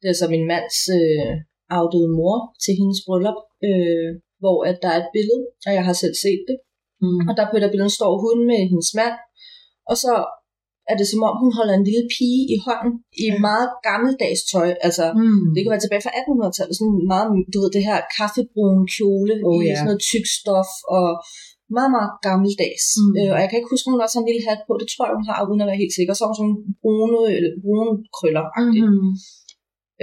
det 0.00 0.06
er 0.10 0.16
så 0.20 0.26
min 0.34 0.46
mands 0.52 0.78
øh, 0.98 1.32
afdøde 1.78 2.10
mor 2.18 2.36
til 2.64 2.72
hendes 2.80 3.00
bryllup, 3.06 3.38
øh, 3.68 4.08
hvor 4.42 4.58
at 4.70 4.76
der 4.82 4.90
er 4.94 5.00
et 5.04 5.10
billede, 5.16 5.42
og 5.66 5.70
jeg 5.76 5.84
har 5.88 5.96
selv 6.02 6.14
set 6.24 6.42
det. 6.50 6.56
Mm. 7.04 7.22
Og 7.28 7.32
der 7.38 7.44
på 7.50 7.56
det 7.62 7.70
billede 7.72 7.96
står 7.98 8.12
hun 8.24 8.36
med 8.50 8.60
hendes 8.72 8.90
mand, 9.00 9.16
og 9.90 9.96
så 10.04 10.12
er 10.90 10.96
det 11.00 11.06
som 11.12 11.22
om, 11.28 11.34
hun 11.42 11.52
holder 11.58 11.74
en 11.76 11.88
lille 11.88 12.04
pige 12.16 12.42
i 12.54 12.56
hånden 12.66 12.92
i 13.24 13.26
Ja. 13.30 13.38
meget 13.48 13.68
gammeldags 13.88 14.42
tøj. 14.52 14.68
Altså, 14.86 15.04
Mm. 15.20 15.46
det 15.54 15.60
kan 15.60 15.72
være 15.74 15.84
tilbage 15.84 16.04
fra 16.06 16.16
1800-tallet, 16.20 16.74
sådan 16.78 16.98
meget, 17.12 17.26
du 17.52 17.56
ved, 17.62 17.70
det 17.76 17.84
her 17.90 17.98
kaffebrun 18.18 18.80
kjole 18.94 19.34
Oh, 19.48 19.60
i 19.64 19.66
ja. 19.68 19.74
sådan 19.76 19.88
noget 19.90 20.06
tyk 20.10 20.26
stof, 20.38 20.70
og 20.96 21.08
meget, 21.78 21.92
meget 21.96 22.12
gammeldags. 22.26 22.86
Mm. 23.00 23.12
Øh, 23.18 23.30
og 23.34 23.38
jeg 23.42 23.48
kan 23.48 23.58
ikke 23.58 23.72
huske, 23.72 23.86
om 23.88 23.92
hun 23.94 24.04
også 24.04 24.16
har 24.16 24.22
en 24.24 24.30
lille 24.30 24.46
hat 24.48 24.60
på, 24.68 24.72
det 24.80 24.88
tror 24.92 25.04
jeg, 25.06 25.16
hun 25.18 25.26
har, 25.30 25.36
uden 25.48 25.62
at 25.64 25.68
være 25.70 25.82
helt 25.82 25.96
sikker. 25.98 26.12
Så 26.14 26.20
har 26.22 26.30
hun 26.30 26.38
sådan 26.38 26.48
nogle 26.50 26.62
brune, 26.82 27.20
eller 27.36 27.50
brune 27.64 27.92
krøller. 28.16 28.44
Mm. 28.60 29.10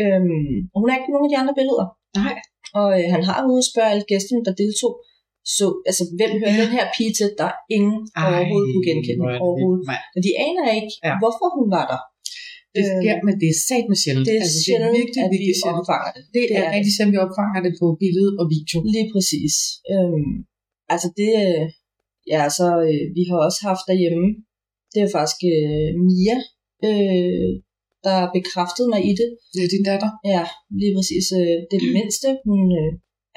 Øhm, 0.01 0.55
og 0.73 0.77
hun 0.81 0.87
har 0.89 0.97
ikke 0.97 1.13
nogen 1.13 1.27
af 1.27 1.31
de 1.33 1.39
andre 1.41 1.55
billeder. 1.59 1.87
Nej. 2.21 2.35
Og 2.79 2.87
øh, 2.99 3.05
han 3.15 3.21
har 3.29 3.37
ude 3.49 3.61
at 3.63 3.69
spørge 3.71 3.91
alle 3.93 4.05
gæsterne, 4.11 4.43
der 4.47 4.53
deltog, 4.63 4.93
så, 5.57 5.65
altså, 5.89 6.03
hvem 6.17 6.31
hører 6.41 6.55
Ja. 6.57 6.61
den 6.63 6.71
her 6.77 6.85
pige 6.95 7.13
til? 7.19 7.27
Der 7.39 7.47
er 7.53 7.57
ingen 7.77 7.97
Ej, 8.19 8.23
overhovedet 8.29 8.69
kunne 8.73 8.85
genkende 8.89 9.21
er 9.25 9.31
det 9.33 9.41
overhovedet. 9.45 9.83
Nej, 9.91 10.01
Men 10.13 10.21
de 10.27 10.31
aner 10.47 10.65
ikke, 10.79 10.91
Ja. 11.07 11.13
hvorfor 11.21 11.47
hun 11.57 11.67
var 11.77 11.85
der. 11.93 12.01
det 12.75 12.83
sker, 12.93 13.15
men 13.27 13.35
det 13.41 13.47
er 13.53 13.57
sat 13.69 13.85
med 13.91 13.97
sjældent. 14.03 14.25
Det 14.29 14.35
er 14.39 14.43
altså, 14.45 14.59
sjældent, 14.65 14.93
virkelig, 14.99 15.19
at 15.25 15.29
vi 15.33 15.37
virkelig 15.37 15.57
sjældent. 15.61 15.81
opfanger 15.83 16.09
det. 16.15 16.23
Det, 16.35 16.41
Det 16.49 16.55
er, 16.59 16.65
er 16.67 16.71
rigtig 16.77 16.91
sjældent, 16.95 17.13
vi 17.15 17.21
opfanger 17.27 17.59
det 17.65 17.73
på 17.81 17.85
billede 18.03 18.31
og 18.41 18.45
video. 18.55 18.77
Lige 18.95 19.07
præcis. 19.13 19.53
Øhm, 19.93 20.31
altså 20.93 21.07
det, 21.19 21.31
øh, 21.45 21.65
ja, 22.33 22.41
så 22.57 22.67
øh, 22.89 23.05
vi 23.17 23.23
har 23.29 23.37
også 23.47 23.59
haft 23.69 23.83
derhjemme, 23.89 24.27
det 24.93 24.99
er 25.01 25.15
faktisk 25.17 25.41
øh, 25.53 25.89
Mia, 26.07 26.37
øh, 26.89 27.51
der 28.07 28.17
bekræftede 28.37 28.89
mig 28.93 29.01
i 29.11 29.13
det. 29.19 29.29
Det 29.53 29.61
er 29.63 29.73
din 29.75 29.85
datter. 29.89 30.11
Ja, 30.33 30.43
lige 30.81 30.93
præcis. 30.97 31.25
Øh, 31.39 31.57
det 31.67 31.75
er 31.75 31.85
den 31.87 31.95
mindste, 31.99 32.27
hun 32.47 32.61
øh, 32.79 32.91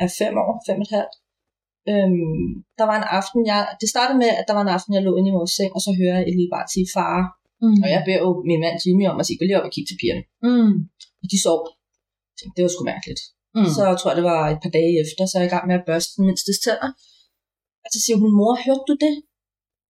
er 0.05 0.09
fem 0.21 0.35
år, 0.45 0.53
fem 0.69 0.79
og 0.83 0.87
et 0.87 0.95
halvt. 0.97 1.15
Øhm, 1.91 2.47
der 2.79 2.87
var 2.91 2.97
en 2.99 3.09
aften, 3.21 3.41
jeg, 3.51 3.61
det 3.81 3.89
startede 3.95 4.19
med, 4.23 4.31
at 4.41 4.45
der 4.49 4.55
var 4.59 4.65
en 4.65 4.75
aften, 4.77 4.95
jeg 4.97 5.03
lå 5.07 5.13
inde 5.19 5.31
i 5.31 5.37
vores 5.39 5.53
seng, 5.59 5.71
og 5.77 5.81
så 5.87 5.91
hører 6.01 6.15
jeg 6.17 6.25
et 6.29 6.37
lille 6.39 6.53
barn 6.55 6.69
sige, 6.75 6.89
far. 6.97 7.19
Mm. 7.65 7.79
Og 7.83 7.89
jeg 7.95 8.01
beder 8.07 8.21
jo 8.27 8.31
min 8.51 8.61
mand 8.65 8.77
Jimmy 8.83 9.05
om 9.13 9.21
at 9.21 9.27
sige, 9.27 9.39
gå 9.39 9.45
lige 9.45 9.59
op 9.61 9.69
og 9.69 9.75
kigge 9.75 9.89
til 9.89 10.01
pigerne. 10.01 10.25
Mm. 10.47 10.75
Og 11.23 11.27
de 11.33 11.39
sov. 11.47 11.61
Jeg 12.31 12.37
tænkte, 12.39 12.55
det 12.57 12.65
var 12.65 12.73
sgu 12.73 12.83
mærkeligt. 12.95 13.23
Mm. 13.57 13.71
Så 13.75 13.81
jeg 13.91 13.97
tror 13.99 14.11
jeg, 14.11 14.19
det 14.21 14.29
var 14.35 14.43
et 14.55 14.61
par 14.65 14.73
dage 14.79 14.93
efter, 15.05 15.23
så 15.27 15.35
er 15.37 15.43
jeg 15.43 15.51
i 15.51 15.55
gang 15.55 15.67
med 15.69 15.77
at 15.81 15.87
børste 15.91 16.13
den 16.17 16.25
mindstes 16.29 16.59
tænder. 16.67 16.91
Og 17.85 17.89
så 17.95 17.99
siger 18.05 18.17
hun, 18.23 18.31
mor, 18.39 18.53
hørte 18.67 18.85
du 18.91 18.95
det? 19.05 19.15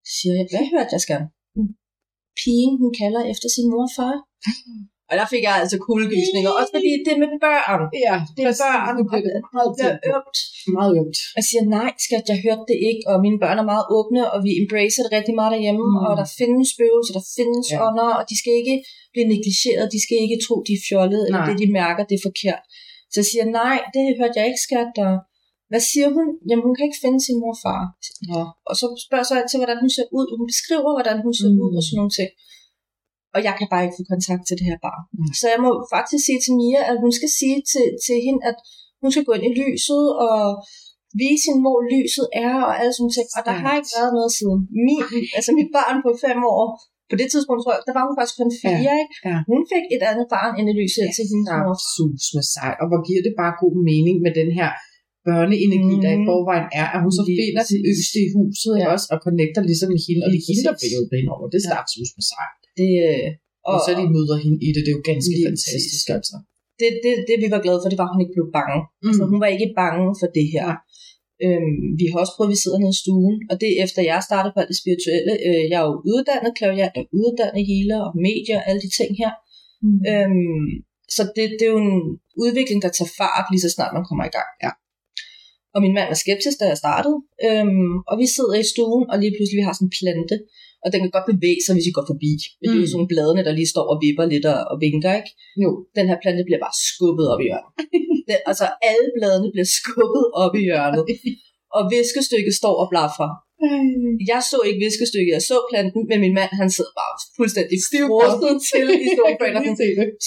Så 0.07 0.11
siger 0.17 0.33
jeg, 0.39 0.45
hvad 0.53 0.65
hørte 0.73 0.93
jeg, 0.95 1.01
skal? 1.07 1.21
Pigen, 2.39 2.73
hun 2.81 2.91
kalder 3.01 3.21
efter 3.33 3.47
sin 3.55 3.67
mor 3.71 3.85
og 3.89 3.93
far. 3.97 4.15
Og 5.11 5.15
der 5.19 5.27
fik 5.33 5.43
jeg 5.49 5.55
altså 5.61 5.77
kuldegysninger. 5.87 6.49
Også 6.59 6.71
fordi 6.77 6.91
det 7.05 7.11
er 7.15 7.21
med 7.23 7.31
børn. 7.47 7.81
Ja, 8.05 8.15
Det 8.37 8.43
er 8.51 8.55
børn, 8.65 8.83
og 8.89 8.93
det 8.99 9.05
meget 9.57 9.69
bliver 9.75 9.93
tæt 9.93 9.97
på. 10.07 10.11
ømt. 10.19 10.37
Meget 10.77 10.93
ømt. 11.01 11.17
Jeg 11.37 11.43
siger, 11.49 11.63
nej 11.77 11.89
skat, 12.05 12.25
jeg 12.31 12.39
hørte 12.45 12.65
det 12.71 12.77
ikke, 12.89 13.01
og 13.11 13.15
mine 13.25 13.37
børn 13.43 13.57
er 13.63 13.67
meget 13.73 13.85
åbne, 13.97 14.21
og 14.33 14.37
vi 14.45 14.51
embracer 14.61 15.01
det 15.05 15.11
rigtig 15.17 15.35
meget 15.39 15.51
derhjemme, 15.55 15.83
Mm. 15.85 15.93
mm. 15.95 16.05
og 16.07 16.11
der 16.21 16.27
findes 16.39 16.67
spøgelser, 16.73 17.13
der 17.19 17.25
findes 17.37 17.65
Ja. 17.71 17.77
ånder, 17.85 18.09
og 18.19 18.23
de 18.29 18.35
skal 18.41 18.53
ikke 18.61 18.75
blive 19.13 19.27
negligeret, 19.33 19.85
de 19.95 19.99
skal 20.05 20.17
ikke 20.25 20.37
tro, 20.45 20.55
de 20.67 20.73
er 20.79 20.83
fjollede, 20.89 21.23
eller 21.27 21.41
det, 21.49 21.55
de 21.63 21.67
mærker, 21.81 22.03
det 22.09 22.15
er 22.19 22.25
forkert. 22.29 22.63
Så 23.11 23.15
jeg 23.21 23.27
siger, 23.31 23.45
nej, 23.61 23.77
det 23.93 24.01
hørte 24.19 24.35
jeg 24.39 24.45
ikke, 24.49 24.63
skat, 24.67 24.91
og 25.07 25.13
hvad 25.73 25.83
siger 25.91 26.07
hun? 26.17 26.27
Jamen, 26.49 26.63
hun 26.67 26.73
kan 26.75 26.85
ikke 26.87 27.03
finde 27.05 27.19
sin 27.27 27.37
mor 27.41 27.53
og 27.57 27.61
far. 27.65 27.81
Ja. 28.31 28.43
Og 28.69 28.73
så 28.79 28.85
spørger 29.03 29.23
jeg 29.23 29.29
så 29.31 29.35
til, 29.51 29.59
hvordan 29.61 29.79
hun 29.83 29.91
ser 29.97 30.07
ud. 30.19 30.27
Hun 30.39 30.45
beskriver, 30.53 30.91
hvordan 30.97 31.17
hun 31.25 31.33
ser 31.39 31.49
Mm. 31.53 31.61
ud, 31.65 31.71
og 31.79 31.83
sådan 31.85 31.97
nogle 32.01 32.15
ting. 32.19 32.31
Og 33.35 33.39
jeg 33.47 33.53
kan 33.59 33.67
bare 33.73 33.83
ikke 33.85 33.97
få 33.99 34.05
kontakt 34.13 34.43
til 34.45 34.55
det 34.59 34.65
her 34.71 34.79
barn. 34.87 35.03
Mm. 35.17 35.31
Så 35.39 35.45
jeg 35.53 35.59
må 35.65 35.71
faktisk 35.95 36.21
sige 36.27 36.39
til 36.45 36.53
Mia, 36.61 36.81
at 36.91 36.97
hun 37.03 37.11
skal 37.19 37.31
sige 37.39 37.57
til, 37.71 37.85
til 38.05 38.17
hende, 38.25 38.41
at 38.49 38.57
hun 39.01 39.09
skal 39.13 39.25
gå 39.27 39.33
ind 39.37 39.45
i 39.49 39.53
lyset 39.61 40.03
og 40.25 40.37
vise 41.23 41.43
hende, 41.47 41.61
hvor 41.65 41.79
lyset 41.95 42.25
er 42.45 42.53
og 42.67 42.73
alle 42.79 42.93
sådan 42.97 43.13
ting. 43.17 43.27
Og 43.37 43.41
der 43.47 43.55
har 43.63 43.73
ikke 43.79 43.93
været 43.97 44.11
noget 44.17 44.31
siden. 44.39 44.59
Min, 44.87 45.03
altså 45.37 45.51
mit 45.59 45.69
barn 45.77 45.97
på 46.05 46.11
fem 46.25 46.39
år, 46.55 46.65
på 47.11 47.15
det 47.21 47.27
tidspunkt 47.33 47.59
tror 47.61 47.73
jeg, 47.75 47.81
der 47.89 47.95
var 47.97 48.03
hun 48.07 48.15
faktisk 48.17 48.37
kun 48.41 48.51
fire, 48.63 48.79
Ja, 48.89 48.93
ikke? 49.03 49.15
ja. 49.29 49.37
Hun 49.51 49.61
fik 49.73 49.85
et 49.95 50.03
andet 50.09 50.27
barn 50.35 50.51
ind 50.59 50.67
i 50.73 50.75
lyset 50.81 51.05
til 51.17 51.23
hendes 51.31 51.49
mor. 51.59 51.73
er 51.75 51.79
sus 51.93 52.25
med 52.37 52.45
sig, 52.55 52.71
og 52.81 52.85
hvor 52.89 52.99
giver 53.07 53.21
det 53.27 53.33
bare 53.41 53.53
god 53.63 53.75
mening 53.89 54.15
med 54.25 54.31
den 54.41 54.49
her 54.59 54.69
børneenergi, 55.27 55.95
mm. 55.97 56.01
der 56.03 56.11
i 56.17 56.19
Mhm. 56.19 56.27
forvejen 56.29 56.67
er, 56.81 56.87
at 56.95 56.99
hun 57.05 57.11
så 57.17 57.23
finder 57.39 57.61
præcis. 57.63 57.81
yngste 57.89 58.17
i 58.25 58.29
huset 58.35 58.73
Ja. 58.75 58.81
ja. 58.81 58.85
også, 58.93 59.05
og 59.13 59.17
connecter 59.25 59.61
ligesom 59.69 59.87
med 59.93 60.01
hende, 60.07 60.21
og 60.25 60.29
det 60.33 60.39
er 60.41 60.45
hende, 60.49 60.63
der 60.69 60.75
bliver 60.81 60.99
hende 61.19 61.31
over. 61.35 61.45
Det 61.55 61.59
Ja. 61.63 61.67
starter 61.69 61.89
sus 61.95 62.11
med 62.17 62.25
sig. 62.31 62.45
Det, 62.79 62.91
øh, 63.07 63.29
Og, 63.69 63.73
og 63.73 63.77
så 63.85 63.89
de 63.99 64.05
møder 64.15 64.35
hende 64.43 64.59
i 64.67 64.69
det, 64.75 64.81
det 64.85 64.91
er 64.93 64.97
jo 64.99 65.03
ganske 65.11 65.33
fantastisk, 65.47 66.05
altså. 66.17 66.35
det, 66.79 66.89
det, 67.03 67.13
det, 67.27 67.35
vi 67.43 67.47
var 67.53 67.61
glade 67.65 67.79
for, 67.81 67.89
det 67.91 67.99
var, 68.01 68.07
at 68.09 68.13
hun 68.15 68.23
ikke 68.23 68.35
blev 68.37 68.47
bange. 68.59 68.79
Mm. 68.85 69.07
Altså, 69.09 69.23
hun 69.31 69.39
var 69.43 69.49
ikke 69.55 69.69
bange 69.81 70.05
for 70.21 70.27
det 70.37 70.47
her. 70.55 70.67
Nej. 70.71 70.79
Øhm, 71.45 71.83
vi 71.99 72.05
har 72.09 72.17
også 72.23 72.33
prøvet, 72.35 72.49
at 72.49 72.53
vi 72.55 72.59
sidder 72.63 72.79
nede 72.81 72.95
i 72.97 73.01
stuen, 73.03 73.35
og 73.49 73.55
det 73.61 73.67
er 73.71 73.77
efter 73.85 74.01
jeg 74.11 74.19
startede 74.29 74.51
på 74.53 74.59
alt 74.61 74.71
det 74.73 74.79
spirituelle. 74.83 75.33
Øh, 75.47 75.63
jeg 75.71 75.77
er 75.81 75.87
jo 75.89 75.95
uddannet 76.13 76.51
klaviant 76.59 76.95
og 76.99 77.05
uddannet 77.21 77.61
healer 77.69 77.99
og 78.07 78.11
medier 78.27 78.57
og 78.59 78.65
alle 78.69 78.81
de 78.85 78.91
ting 78.99 79.11
her. 79.21 79.31
Mm. 79.85 79.99
Øhm, 80.11 80.67
så 81.15 81.21
det, 81.35 81.43
det 81.57 81.65
er 81.67 81.73
jo 81.75 81.81
en 81.89 81.99
udvikling, 82.43 82.79
der 82.85 82.91
tager 82.97 83.11
fart 83.21 83.45
lige 83.51 83.63
så 83.65 83.69
snart 83.75 83.91
man 83.97 84.05
kommer 84.09 84.25
i 84.29 84.33
gang. 84.37 84.49
Ja. 84.65 84.71
Og 85.75 85.79
min 85.85 85.93
mand 85.97 86.07
var 86.13 86.19
skeptisk, 86.25 86.55
da 86.61 86.65
jeg 86.71 86.79
startede. 86.85 87.17
Øhm, 87.47 87.93
og 88.09 88.15
vi 88.21 88.25
sidder 88.35 88.55
i 88.63 88.65
stuen, 88.73 89.03
og 89.11 89.15
lige 89.23 89.33
pludselig 89.35 89.57
vi 89.61 89.67
har 89.67 89.75
sådan 89.75 89.87
en 89.89 89.95
plante, 89.99 90.35
og 90.83 90.87
den 90.93 90.99
kan 91.03 91.11
godt 91.15 91.27
bevæge 91.31 91.61
sig, 91.65 91.73
hvis 91.75 91.87
vi 91.89 91.97
går 91.97 92.05
forbi. 92.11 92.31
Men 92.57 92.65
det 92.69 92.75
er 92.77 92.83
jo 92.83 92.87
Mm. 92.89 92.93
sådan 92.93 93.11
bladene, 93.13 93.41
der 93.47 93.53
lige 93.59 93.69
står 93.75 93.85
og 93.91 93.97
vipper 94.03 94.25
lidt 94.33 94.45
og, 94.53 94.59
og 94.71 94.75
vinker, 94.85 95.11
ikke? 95.19 95.31
Jo. 95.63 95.69
Den 95.97 96.05
her 96.09 96.17
plante 96.23 96.41
bliver 96.47 96.61
bare 96.65 96.75
skubbet 96.89 97.25
op 97.33 97.41
i 97.43 97.45
hjørnet. 97.49 97.71
Den, 98.29 98.39
altså 98.51 98.65
alle 98.91 99.07
bladene 99.17 99.49
bliver 99.53 99.69
skubbet 99.79 100.25
op 100.43 100.53
i 100.59 100.63
hjørnet. 100.69 101.03
Og 101.77 101.81
viskestykket 101.95 102.53
står 102.61 102.75
og 102.83 102.87
blaffer. 102.93 103.29
Jeg 104.33 104.41
så 104.51 104.57
ikke 104.67 104.79
viskestykket, 104.87 105.31
jeg 105.37 105.45
så 105.51 105.57
planten, 105.71 106.01
men 106.09 106.17
min 106.25 106.35
mand, 106.39 106.51
han 106.61 106.69
sidder 106.75 106.93
bare 107.01 107.13
fuldstændig 107.39 107.77
frostet 107.91 108.53
til 108.69 108.85
i 109.05 109.07
sofaen. 109.17 109.55
Og 109.57 109.61
sådan, 109.67 109.79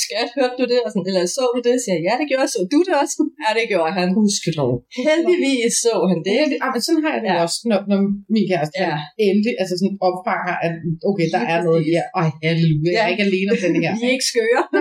skat, 0.04 0.28
hørte 0.38 0.56
du 0.60 0.64
det? 0.72 0.80
Og 0.84 0.90
sådan, 0.92 1.06
eller 1.10 1.22
så 1.36 1.44
du 1.56 1.60
det? 1.68 1.74
Siger 1.82 1.94
jeg, 1.96 2.04
ja, 2.08 2.14
det 2.20 2.26
gjorde 2.30 2.44
jeg. 2.44 2.50
Så 2.54 2.60
du 2.74 2.78
det 2.88 2.94
også? 3.02 3.14
Ja, 3.44 3.50
det 3.58 3.64
gjorde 3.72 3.92
han. 3.98 4.06
Gudskelov. 4.18 4.72
Heldigvis 5.06 5.74
så 5.84 5.92
han 6.10 6.20
det. 6.28 6.38
Det, 6.50 6.56
ah, 6.64 6.70
men 6.74 6.80
sådan 6.86 7.02
har 7.04 7.12
jeg 7.16 7.22
det 7.24 7.30
Ja. 7.34 7.38
også, 7.46 7.58
når, 7.70 7.80
når 7.90 7.98
min 8.34 8.44
kæreste 8.50 8.76
Ja. 8.84 8.96
endelig 9.26 9.52
altså 9.62 9.74
sådan 9.80 9.96
opfanger, 10.08 10.54
at 10.66 10.72
okay, 11.10 11.26
der 11.34 11.42
er 11.52 11.58
noget 11.68 11.82
her. 11.90 12.02
Ej, 12.20 12.28
halleluja, 12.44 12.90
jeg 12.90 12.94
Ja. 12.98 13.02
er 13.04 13.10
ikke 13.14 13.24
alene 13.28 13.48
om 13.54 13.58
den 13.66 13.74
her. 13.82 13.92
Vi 14.00 14.02
er 14.08 14.12
ikke 14.16 14.28
skøre. 14.34 14.62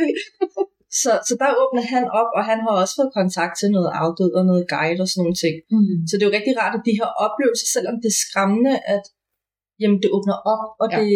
så, 1.02 1.10
så 1.28 1.32
der 1.42 1.50
åbner 1.62 1.84
han 1.94 2.04
op, 2.20 2.30
og 2.38 2.42
han 2.50 2.58
har 2.64 2.72
også 2.82 2.94
fået 2.98 3.16
kontakt 3.20 3.54
til 3.60 3.68
noget 3.76 3.90
afdød 4.02 4.30
og 4.38 4.44
noget 4.50 4.64
guide 4.74 5.00
og 5.04 5.08
sådan 5.10 5.22
nogle 5.24 5.38
ting. 5.44 5.54
Mm. 5.74 5.96
Så 6.08 6.12
det 6.14 6.22
er 6.22 6.30
jo 6.30 6.36
rigtig 6.38 6.54
rart, 6.62 6.74
at 6.78 6.86
de 6.88 6.98
her 7.00 7.08
oplevelser, 7.26 7.66
selvom 7.76 7.96
det 8.02 8.08
er 8.14 8.20
skræmmende, 8.24 8.74
at 8.94 9.04
jamen, 9.82 9.98
det 10.02 10.08
åbner 10.16 10.36
op, 10.54 10.64
og, 10.82 10.86
Ja. 10.92 10.96
det, 11.00 11.14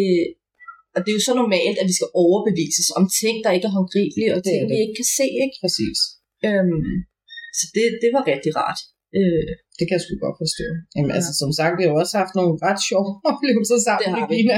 og 0.94 0.98
det 1.02 1.10
er 1.10 1.18
jo 1.18 1.24
så 1.28 1.34
normalt, 1.42 1.76
at 1.82 1.86
vi 1.90 1.94
skal 1.98 2.10
overbevises 2.24 2.88
om 2.98 3.04
ting, 3.22 3.34
der 3.44 3.50
ikke 3.56 3.68
er 3.70 3.76
håndgribelige, 3.78 4.30
og 4.34 4.40
Det 4.40 4.48
ting, 4.50 4.60
vi 4.70 4.74
det. 4.74 4.82
ikke 4.84 4.96
kan 5.00 5.08
se. 5.18 5.26
Ikke? 5.44 5.56
Præcis. 5.64 5.98
Øhm, 6.46 6.92
så 7.58 7.64
det, 7.76 7.84
det 8.02 8.10
var 8.16 8.22
rigtig 8.32 8.52
rart. 8.60 8.80
Øh, 9.18 9.50
Det 9.78 9.84
kan 9.86 9.94
jeg 9.96 10.02
sgu 10.04 10.12
godt 10.26 10.38
forstå. 10.42 10.66
Jamen 10.96 11.10
Ja. 11.12 11.16
altså, 11.18 11.32
som 11.42 11.50
sagt, 11.58 11.72
vi 11.78 11.82
har 11.84 11.90
jo 11.94 11.98
også 12.02 12.14
haft 12.22 12.34
nogle 12.38 12.52
ret 12.66 12.80
sjove 12.88 13.10
oplevelser 13.30 13.78
sammen, 13.88 14.10
Det 14.10 14.20
vi. 14.20 14.24
Regina. 14.24 14.56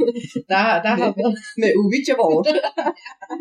der, 0.52 0.62
der 0.86 0.92
har 1.00 1.10
været, 1.20 1.34
med 1.62 1.70
Ouija 1.80 2.14
board. 2.20 2.42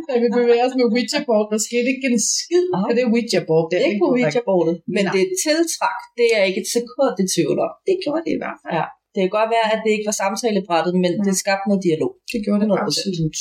da 0.10 0.14
vi 0.24 0.28
bevæger 0.38 0.64
os 0.68 0.76
med 0.78 0.86
Ouija 0.90 1.20
board, 1.30 1.46
der 1.54 1.60
skete 1.68 1.88
ikke 1.94 2.06
en 2.12 2.20
skid 2.36 2.66
Nej. 2.76 2.88
af 2.90 2.94
det 2.98 3.04
Ouija 3.10 3.40
board. 3.50 3.66
Det 3.72 3.76
er 3.80 3.86
ikke 3.90 4.02
på 4.04 4.10
Ouija 4.14 4.42
boardet, 4.50 4.76
men 4.96 5.04
Nej. 5.08 5.14
det 5.16 5.24
tiltræk, 5.46 6.00
det 6.20 6.28
er 6.38 6.44
ikke 6.50 6.60
et 6.64 6.70
sekund 6.78 7.16
i 7.24 7.26
tvivl 7.34 7.58
om. 7.66 7.72
Det 7.88 7.96
gjorde 8.04 8.22
det 8.26 8.32
i 8.38 8.40
hvert 8.44 8.60
fald. 8.64 8.74
Ja. 8.80 8.86
Det 9.14 9.20
kan 9.24 9.32
godt 9.40 9.50
være, 9.56 9.68
at 9.76 9.80
det 9.86 9.92
ikke 9.96 10.08
var 10.12 10.18
samtalebrættet, 10.24 10.94
men 11.04 11.12
Ja. 11.18 11.24
det 11.28 11.34
skabte 11.44 11.66
noget 11.70 11.82
dialog. 11.88 12.12
Det 12.32 12.40
gjorde 12.46 12.60
det 12.64 12.68
100%. 12.72 12.86
absolut. 12.88 13.38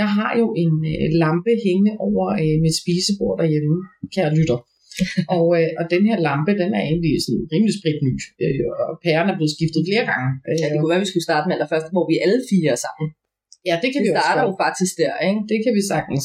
Jeg 0.00 0.08
har 0.18 0.32
jo 0.40 0.46
en 0.62 0.74
øh, 0.92 1.06
lampe 1.22 1.52
hængende 1.66 1.92
over 2.06 2.24
øh, 2.42 2.56
mit 2.64 2.74
spisebord 2.82 3.34
derhjemme, 3.40 3.74
kære 4.14 4.30
lytter. 4.38 4.58
og, 5.36 5.46
øh, 5.58 5.70
og 5.80 5.84
den 5.94 6.02
her 6.10 6.16
lampe, 6.28 6.52
den 6.62 6.70
er 6.78 6.82
egentlig 6.90 7.14
sådan 7.26 7.44
rimelig 7.54 7.74
spritny, 7.80 8.12
øh, 8.44 8.62
og 8.82 8.88
pæren 9.04 9.28
er 9.32 9.36
blevet 9.38 9.54
skiftet 9.56 9.80
flere 9.88 10.04
gange. 10.12 10.28
Øh, 10.48 10.54
Ja, 10.60 10.66
det 10.70 10.76
kunne 10.78 10.92
være, 10.92 11.00
at 11.02 11.06
vi 11.06 11.10
skulle 11.12 11.28
starte 11.28 11.44
med 11.46 11.54
allerførst, 11.56 11.88
hvor 11.94 12.04
vi 12.10 12.16
alle 12.24 12.40
fire 12.52 12.70
er 12.76 12.80
sammen. 12.86 13.06
ja, 13.68 13.74
det 13.82 13.88
kan 13.92 14.00
Vi 14.02 14.06
vi, 14.06 14.10
også 14.12 14.24
starter 14.26 14.44
jo 14.48 14.52
gøre. 14.54 14.62
faktisk 14.66 14.92
der, 15.02 15.12
ikke? 15.28 15.40
Det 15.52 15.58
kan 15.64 15.72
vi 15.78 15.82
sagtens. 15.94 16.24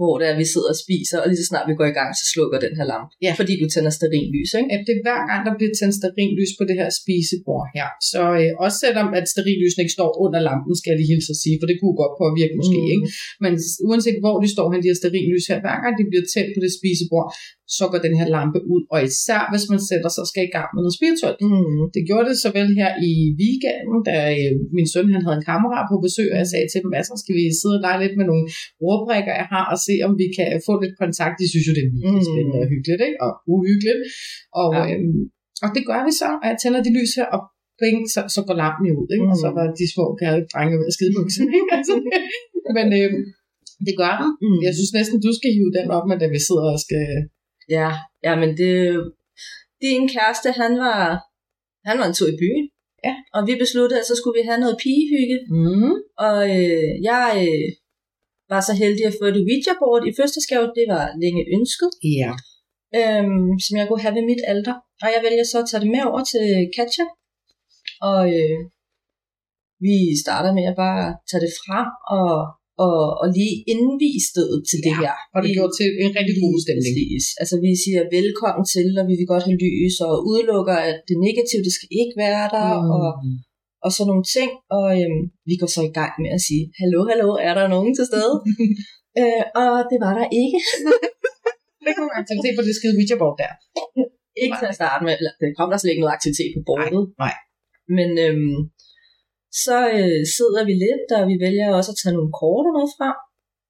Hvor 0.00 0.14
det 0.20 0.26
er, 0.30 0.34
vi 0.42 0.46
sidder 0.54 0.70
og 0.74 0.78
spiser, 0.84 1.16
og 1.22 1.26
lige 1.30 1.40
så 1.42 1.46
snart 1.50 1.66
vi 1.70 1.74
går 1.80 1.88
i 1.92 1.96
gang, 2.00 2.10
så 2.20 2.24
slukker 2.32 2.58
den 2.66 2.74
her 2.78 2.86
lampe. 2.92 3.10
Ja. 3.26 3.32
Fordi 3.40 3.52
du 3.62 3.66
tænder 3.74 3.92
stearinlys, 3.98 4.50
ikke? 4.60 4.70
At 4.74 4.80
det 4.86 4.92
er 4.96 5.02
hver 5.06 5.22
gang, 5.30 5.40
der 5.46 5.52
bliver 5.58 5.72
tændt 5.78 5.94
stearinlys 6.00 6.52
på 6.58 6.62
det 6.68 6.76
her 6.80 6.88
spisebord 7.00 7.64
her. 7.76 7.88
Så 8.12 8.22
øh, 8.40 8.50
også 8.64 8.78
selvom 8.84 9.08
at 9.18 9.24
stearinlysene 9.34 9.82
ikke 9.84 9.96
står 9.98 10.10
under 10.24 10.40
lampen, 10.48 10.72
skal 10.78 10.90
jeg 10.92 10.98
lige 11.00 11.12
hilse 11.14 11.30
at 11.34 11.40
sige, 11.44 11.56
for 11.60 11.66
det 11.70 11.76
kunne 11.80 11.96
godt 12.02 12.14
påvirke 12.22 12.54
måske, 12.60 12.78
Mm. 12.84 12.92
ikke? 12.94 13.04
Men 13.44 13.52
uanset 13.88 14.18
hvor 14.24 14.36
de 14.44 14.48
står 14.56 14.66
hen, 14.72 14.80
de 14.84 14.90
her 14.90 14.98
stearinlys 15.02 15.46
her, 15.50 15.58
hver 15.64 15.76
gang 15.82 15.92
de 16.00 16.04
bliver 16.10 16.24
tændt 16.34 16.50
på 16.54 16.60
det 16.64 16.72
spisebord, 16.78 17.28
så 17.78 17.84
går 17.92 18.00
den 18.06 18.14
her 18.20 18.28
lampe 18.36 18.60
ud. 18.74 18.82
Og 18.94 18.98
især 19.08 19.42
hvis 19.52 19.64
man 19.72 19.80
sætter 19.90 20.10
sig 20.12 20.22
og 20.24 20.30
skal 20.32 20.44
i 20.48 20.52
gang 20.56 20.68
med 20.74 20.80
noget 20.84 20.96
spirituelt. 20.98 21.38
Mm. 21.46 21.82
Det 21.94 22.02
gjorde 22.08 22.26
det 22.30 22.36
såvel 22.46 22.68
her 22.80 22.90
i 23.10 23.12
weekenden, 23.42 23.98
da 24.08 24.16
øh, 24.38 24.52
min 24.76 24.88
søn 24.92 25.14
han 25.14 25.22
havde 25.26 25.38
en 25.40 25.48
kammerat 25.50 25.86
på 25.90 25.96
besøg, 26.06 26.28
og 26.34 26.38
jeg 26.42 26.48
sagde 26.52 26.68
til 26.68 26.80
dem, 26.84 26.90
så 27.08 27.14
skal 27.22 27.34
vi 27.38 27.44
sidde 27.60 27.76
og 27.78 27.82
lege 27.86 27.98
lidt 28.02 28.16
med 28.20 28.26
nogle 28.30 28.44
ordbrikker, 28.90 29.32
jeg 29.40 29.48
har, 29.54 29.64
og 29.72 29.78
se 29.86 29.94
om 30.06 30.12
vi 30.22 30.26
kan 30.36 30.46
få 30.68 30.72
lidt 30.84 30.96
kontakt. 31.02 31.34
De 31.40 31.46
synes 31.52 31.66
jo, 31.68 31.72
det 31.76 31.82
er 31.84 31.92
virkelig 31.98 32.24
Mm. 32.24 32.30
spændende 32.30 32.58
og 32.64 32.68
hyggeligt, 32.72 33.02
ikke? 33.08 33.18
og 33.26 33.32
uhyggeligt. 33.54 34.00
Og, 34.60 34.68
Ja. 34.76 34.82
øhm, 34.92 35.20
og 35.64 35.68
det 35.76 35.82
gør 35.90 36.00
vi 36.08 36.12
så, 36.20 36.28
og 36.42 36.46
jeg 36.50 36.56
tænder 36.62 36.80
de 36.86 36.92
lys 36.98 37.12
her, 37.18 37.26
og 37.36 37.40
bling, 37.78 37.98
så, 38.14 38.20
så 38.34 38.40
går 38.48 38.56
lampen 38.62 38.84
jo 38.90 38.94
ud, 39.02 39.08
ikke? 39.14 39.26
Mm. 39.26 39.32
og 39.32 39.36
så 39.42 39.48
Mm. 39.50 39.56
var 39.58 39.66
de 39.80 39.84
små 39.94 40.04
kære 40.20 40.36
drenge 40.52 40.74
ved 40.80 40.86
at 40.90 40.94
skide 40.96 41.12
bukserne? 41.16 41.50
Altså, 41.76 41.94
Men 42.76 42.86
øhm, 43.00 43.20
det 43.86 43.94
gør 44.00 44.12
den. 44.22 44.30
Mm. 44.44 44.58
Jeg 44.66 44.72
synes 44.78 44.92
næsten, 44.98 45.16
du 45.26 45.30
skal 45.38 45.50
hive 45.56 45.72
den 45.78 45.86
op, 45.96 46.04
men 46.10 46.18
da 46.22 46.26
vi 46.34 46.40
sidder 46.48 46.66
og 46.76 46.80
skal... 46.86 47.06
Ja, 47.76 47.88
ja, 48.26 48.32
men 48.42 48.50
det... 48.60 48.74
Din 49.84 50.02
kæreste, 50.14 50.48
han 50.62 50.72
var, 50.84 51.00
han 51.88 51.96
var 52.00 52.06
en 52.08 52.16
tur 52.18 52.28
i 52.34 52.38
byen. 52.42 52.64
Ja. 53.06 53.14
Og 53.36 53.40
vi 53.48 53.52
besluttede, 53.64 54.00
at 54.02 54.06
så 54.10 54.14
skulle 54.16 54.38
vi 54.40 54.44
have 54.50 54.60
noget 54.64 54.76
pigehygge. 54.84 55.38
Mm. 55.58 55.92
Og 56.26 56.38
øh, 56.56 56.92
jeg 57.10 57.26
øh, 57.46 57.68
var 58.54 58.62
så 58.68 58.74
heldig 58.82 59.04
at 59.10 59.16
få 59.20 59.24
et 59.30 59.40
Ouija-board 59.42 60.02
i 60.10 60.12
fødselsdagsgave. 60.18 60.66
Det 60.78 60.86
var 60.94 61.04
længe 61.24 61.42
ønsket, 61.56 61.90
Ja. 62.20 62.32
øhm, 63.00 63.50
som 63.64 63.74
jeg 63.78 63.86
kunne 63.86 64.04
have 64.04 64.16
ved 64.18 64.24
mit 64.30 64.42
alter. 64.52 64.76
Og 65.04 65.08
jeg 65.14 65.20
vælger 65.26 65.44
så 65.52 65.56
at 65.62 65.68
tage 65.68 65.82
det 65.84 65.90
med 65.94 66.02
over 66.10 66.22
til 66.32 66.46
Katja. 66.76 67.06
Og 68.10 68.20
øh, 68.36 68.60
vi 69.86 69.96
starter 70.24 70.50
med 70.58 70.64
at 70.70 70.76
bare 70.84 71.04
tage 71.28 71.42
det 71.46 71.52
frem 71.62 71.88
og, 72.16 72.32
og, 72.84 72.98
og 73.22 73.26
lige 73.36 73.54
indvise 73.72 74.26
stedet 74.32 74.60
til 74.70 74.78
det 74.86 74.94
Ja, 74.94 75.00
her. 75.02 75.14
Og 75.34 75.38
det 75.44 75.50
gjorde 75.56 75.74
til 75.78 75.88
en 76.04 76.12
rigtig 76.18 76.36
god 76.44 76.56
stemning. 76.64 76.94
Præcis. 76.96 77.24
Altså 77.40 77.54
vi 77.66 77.70
siger 77.84 78.02
velkommen 78.18 78.64
til, 78.74 78.88
og 79.00 79.04
vi 79.10 79.14
vil 79.18 79.30
godt 79.32 79.46
have 79.48 79.60
lys, 79.66 79.96
og 80.06 80.14
udelukker, 80.30 80.76
at 80.90 80.98
det 81.08 81.16
negative, 81.28 81.62
det 81.66 81.74
skal 81.76 81.90
ikke 82.00 82.14
være 82.24 82.46
der, 82.56 82.68
mm. 82.76 82.88
og, 82.96 83.08
og 83.84 83.90
sådan 83.92 84.10
nogle 84.10 84.26
ting. 84.36 84.50
Og 84.76 84.86
øhm, 85.00 85.22
vi 85.48 85.54
går 85.60 85.70
så 85.76 85.82
i 85.90 85.94
gang 85.98 86.12
med 86.24 86.30
at 86.36 86.44
sige, 86.46 86.64
hallo, 86.80 87.00
hallo, 87.10 87.28
er 87.48 87.54
der 87.58 87.72
nogen 87.74 87.92
til 87.98 88.06
stede? 88.10 88.34
øh, 89.20 89.44
og 89.60 89.70
det 89.90 89.98
var 90.04 90.12
der 90.18 90.26
ikke. 90.42 90.58
Det 91.86 91.92
kunne 91.96 92.12
man 92.14 92.24
til 92.26 92.56
på 92.58 92.62
det 92.66 92.74
skide 92.78 92.96
Ouija-board 92.98 93.36
der. 93.42 93.52
Ikke 94.44 94.58
til 94.60 94.70
at 94.72 94.78
starte 94.80 95.02
med, 95.06 95.12
eller 95.18 95.32
det 95.40 95.48
kom 95.58 95.68
der 95.70 95.78
slet 95.78 95.92
ikke 95.92 96.04
noget 96.04 96.16
aktivitet 96.18 96.50
på 96.54 96.60
bordet. 96.68 97.04
nej. 97.24 97.34
Men 97.96 98.10
øhm, 98.24 98.58
så 99.64 99.76
øh, 99.98 100.22
sidder 100.36 100.62
vi 100.68 100.74
lidt, 100.86 101.08
og 101.16 101.22
vi 101.30 101.36
vælger 101.44 101.76
også 101.78 101.90
at 101.92 102.00
tage 102.00 102.16
nogle 102.16 102.32
kort 102.40 102.66
og 102.68 102.74
noget 102.76 102.94
frem. 102.98 103.16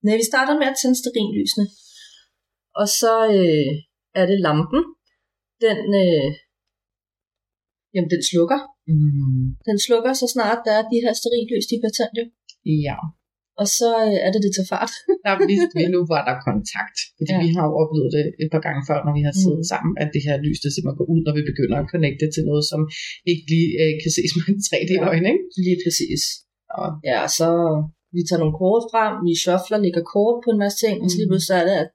Nej, 0.05 0.17
vi 0.21 0.27
starter 0.33 0.55
med 0.61 0.67
at 0.71 0.79
tænde 0.81 0.97
sterinlysene. 1.03 1.67
Og 2.81 2.87
så 3.01 3.15
øh, 3.39 3.73
er 4.21 4.25
det 4.31 4.39
lampen. 4.47 4.81
Den, 5.65 5.79
øh, 6.05 6.29
jamen, 7.95 8.11
den 8.15 8.23
slukker. 8.31 8.61
Mm. 8.93 9.47
Den 9.69 9.77
slukker 9.87 10.13
så 10.21 10.27
snart 10.35 10.59
der 10.67 10.73
er 10.81 10.85
de 10.93 10.99
her 11.05 11.13
sterinlys, 11.21 11.67
de 11.71 11.77
bliver 11.81 11.95
tændt 11.99 12.15
jo. 12.21 12.25
Ja. 12.89 12.99
Og 13.61 13.67
så 13.79 13.89
øh, 14.07 14.19
er 14.27 14.31
det 14.35 14.41
det 14.47 14.53
til 14.59 14.67
fart. 14.73 14.93
Der 15.25 15.33
vi, 15.51 15.85
nu 15.97 16.01
var 16.15 16.23
der 16.29 16.37
kontakt. 16.49 16.99
Fordi 17.19 17.31
Ja. 17.33 17.37
ja. 17.39 17.43
vi 17.45 17.49
har 17.57 17.65
jo 17.69 17.73
oplevet 17.83 18.11
det 18.17 18.25
et 18.43 18.51
par 18.55 18.63
gange 18.67 18.83
før, 18.89 18.99
når 19.07 19.15
vi 19.19 19.23
har 19.29 19.35
siddet 19.43 19.65
Mm. 19.67 19.71
sammen, 19.73 19.93
at 20.03 20.09
det 20.15 20.23
her 20.27 20.37
lys, 20.47 20.59
det 20.65 20.71
simpelthen 20.73 20.99
går 21.01 21.09
ud, 21.15 21.21
når 21.27 21.35
vi 21.39 21.43
begynder 21.51 21.77
at 21.83 21.89
connecte 21.95 22.27
til 22.35 22.43
noget, 22.51 22.65
som 22.73 22.81
ikke 23.31 23.45
lige 23.53 23.69
øh, 23.83 23.93
kan 24.03 24.11
ses 24.17 24.31
med 24.37 24.45
en 24.53 24.59
3D-øjne. 24.69 25.29
Ikke? 25.33 25.45
Lige 25.67 25.79
præcis. 25.85 26.23
Og 26.81 26.89
Ja, 27.11 27.21
så 27.39 27.49
vi 28.17 28.21
tager 28.29 28.43
nogle 28.43 28.57
kort 28.63 28.85
frem, 28.93 29.13
vi 29.27 29.33
shuffler, 29.45 29.79
lægger 29.85 30.03
kort 30.15 30.37
på 30.45 30.49
en 30.55 30.61
masse 30.65 30.79
ting, 30.85 30.97
og 31.03 31.07
så 31.11 31.15
lige 31.17 31.27
Mm. 31.29 31.33
pludselig 31.33 31.51
så 31.53 31.57
er 31.63 31.67
det, 31.71 31.77
at 31.85 31.89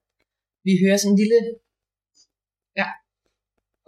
vi 0.68 0.74
hører 0.84 0.98
sådan 1.00 1.14
en 1.14 1.20
lille... 1.24 1.40
Ja. 2.82 2.88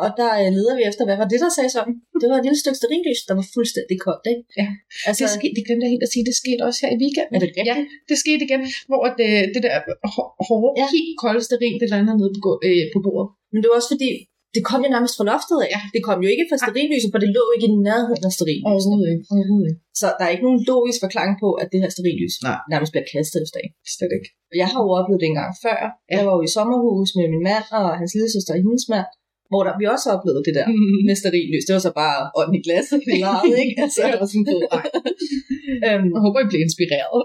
Og 0.04 0.10
der 0.20 0.30
øh, 0.42 0.50
leder 0.58 0.74
vi 0.80 0.84
efter, 0.90 1.04
hvad 1.08 1.18
var 1.22 1.28
det, 1.32 1.40
der 1.44 1.50
sagde 1.58 1.72
sådan? 1.78 1.94
Det 2.22 2.28
var 2.32 2.38
et 2.40 2.46
lille 2.48 2.60
stykke 2.64 2.80
sterinlys, 2.82 3.22
der 3.30 3.36
var 3.40 3.46
fuldstændig 3.56 3.96
koldt, 4.06 4.26
ikke? 4.34 4.44
Ja. 4.62 4.68
Altså, 5.08 5.22
det, 5.26 5.32
skete, 5.38 5.54
det 5.58 5.64
glemte 5.68 5.84
jeg 5.86 5.92
helt 5.96 6.06
at 6.08 6.12
sige, 6.14 6.24
det 6.30 6.36
skete 6.42 6.62
også 6.68 6.80
her 6.84 6.92
i 6.96 7.00
weekenden. 7.04 7.34
er 7.36 7.40
det 7.44 7.50
rigtigt? 7.52 7.70
Ja, 7.72 7.78
det 8.10 8.16
skete 8.24 8.42
igen, 8.48 8.62
hvor 8.90 9.04
det, 9.20 9.30
det 9.54 9.62
der 9.68 9.74
hår- 10.16 10.34
hårde, 10.48 10.72
Ja. 10.82 10.88
helt 10.96 11.14
kolde 11.24 11.42
sterin, 11.50 11.76
det 11.82 11.88
lander 11.94 12.14
nede 12.22 12.32
på, 12.46 12.52
øh, 12.68 12.84
på 12.94 13.00
bordet. 13.06 13.28
Men 13.52 13.58
det 13.62 13.68
var 13.70 13.78
også 13.82 13.92
fordi, 13.96 14.10
det 14.56 14.62
kom 14.70 14.80
jo 14.86 14.90
nærmest 14.96 15.14
fra 15.18 15.26
loftet 15.32 15.58
af. 15.66 15.70
Ja. 15.76 15.82
Det 15.96 16.02
kom 16.08 16.18
jo 16.26 16.30
ikke 16.34 16.46
fra 16.50 16.58
sterinlyset, 16.64 17.10
for 17.14 17.20
det 17.24 17.30
lå 17.38 17.44
ikke 17.56 17.68
i 17.72 17.74
nærheden 17.90 18.24
af 18.30 18.34
sterinlyset. 18.38 18.70
Overhovedet 18.72 19.10
ikke. 19.14 19.24
Overhovedet 19.36 19.68
ikke. 19.72 19.82
Så 20.02 20.08
der 20.18 20.24
er 20.28 20.32
ikke 20.36 20.46
nogen 20.48 20.62
logisk 20.72 21.00
forklaring 21.06 21.36
på, 21.44 21.50
at 21.62 21.68
det 21.72 21.80
her 21.84 21.90
sterinlys 21.96 22.36
Nej. 22.48 22.60
nærmest 22.74 22.92
bliver 22.94 23.08
kastet 23.14 23.40
efter 23.46 23.58
en. 23.66 23.72
Slet 23.96 24.12
ikke. 24.18 24.28
Jeg 24.62 24.68
har 24.72 24.80
jo 24.86 24.90
oplevet 25.00 25.20
det 25.22 25.28
en 25.32 25.40
gang 25.42 25.52
før. 25.66 25.78
Ja. 25.86 25.90
Jeg 26.16 26.22
var 26.28 26.34
jo 26.38 26.42
i 26.48 26.52
sommerhus 26.58 27.10
med 27.18 27.26
min 27.34 27.44
mand 27.50 27.66
og 27.80 27.86
hans 28.00 28.12
lille 28.16 28.30
søster 28.36 28.52
og 28.56 28.60
hendes 28.66 28.86
mand, 28.94 29.10
hvor 29.52 29.62
der, 29.66 29.74
vi 29.82 29.86
også 29.96 30.08
oplevede 30.16 30.44
det 30.48 30.54
der 30.60 30.68
Mm. 30.78 31.16
sterinlys. 31.22 31.66
Det 31.68 31.74
var 31.78 31.84
så 31.88 31.94
bare 32.04 32.18
ånden 32.40 32.56
i 32.60 32.62
glasset, 32.68 33.00
vi 33.08 33.14
lavede, 33.26 33.56
ikke? 33.64 33.76
Altså, 33.86 34.00
det 34.12 34.20
var 34.24 34.30
sådan 34.32 34.48
god. 34.54 34.64
Ej. 34.78 34.86
øhm, 35.88 36.08
Jeg 36.16 36.22
håber, 36.26 36.40
I 36.44 36.48
blev 36.52 36.62
inspireret. 36.68 37.20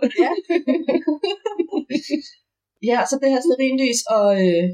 ja, 2.91 2.99
så 3.11 3.15
det 3.23 3.29
her 3.35 3.43
sterinlys, 3.47 4.01
og 4.19 4.27
øh, 4.45 4.65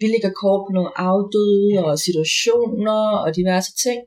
vi 0.00 0.06
lægger 0.14 0.32
kort 0.42 0.60
på 0.66 0.70
nogle 0.78 0.92
afdøde 1.08 1.74
og 1.88 1.94
situationer 2.06 3.02
og 3.24 3.28
diverse 3.38 3.72
ting. 3.84 4.00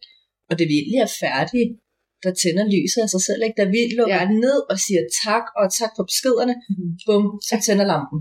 Og 0.49 0.53
det 0.59 0.65
vi 0.71 0.75
egentlig 0.79 1.01
er 1.07 1.11
færdige, 1.25 1.67
der 2.23 2.31
tænder 2.41 2.65
lyset 2.75 3.01
af 3.05 3.09
sig 3.13 3.21
selv. 3.27 3.41
Ikke? 3.47 3.57
Da 3.61 3.65
vi 3.75 3.79
lukker 3.97 4.17
ja. 4.21 4.25
Ja. 4.29 4.35
ned 4.45 4.57
og 4.71 4.77
siger 4.85 5.01
tak, 5.25 5.45
og 5.59 5.65
tak 5.79 5.91
for 5.97 6.03
beskederne, 6.11 6.55
Mhm. 6.71 6.89
bum, 7.07 7.25
så 7.49 7.55
tænder 7.65 7.85
lampen. 7.93 8.19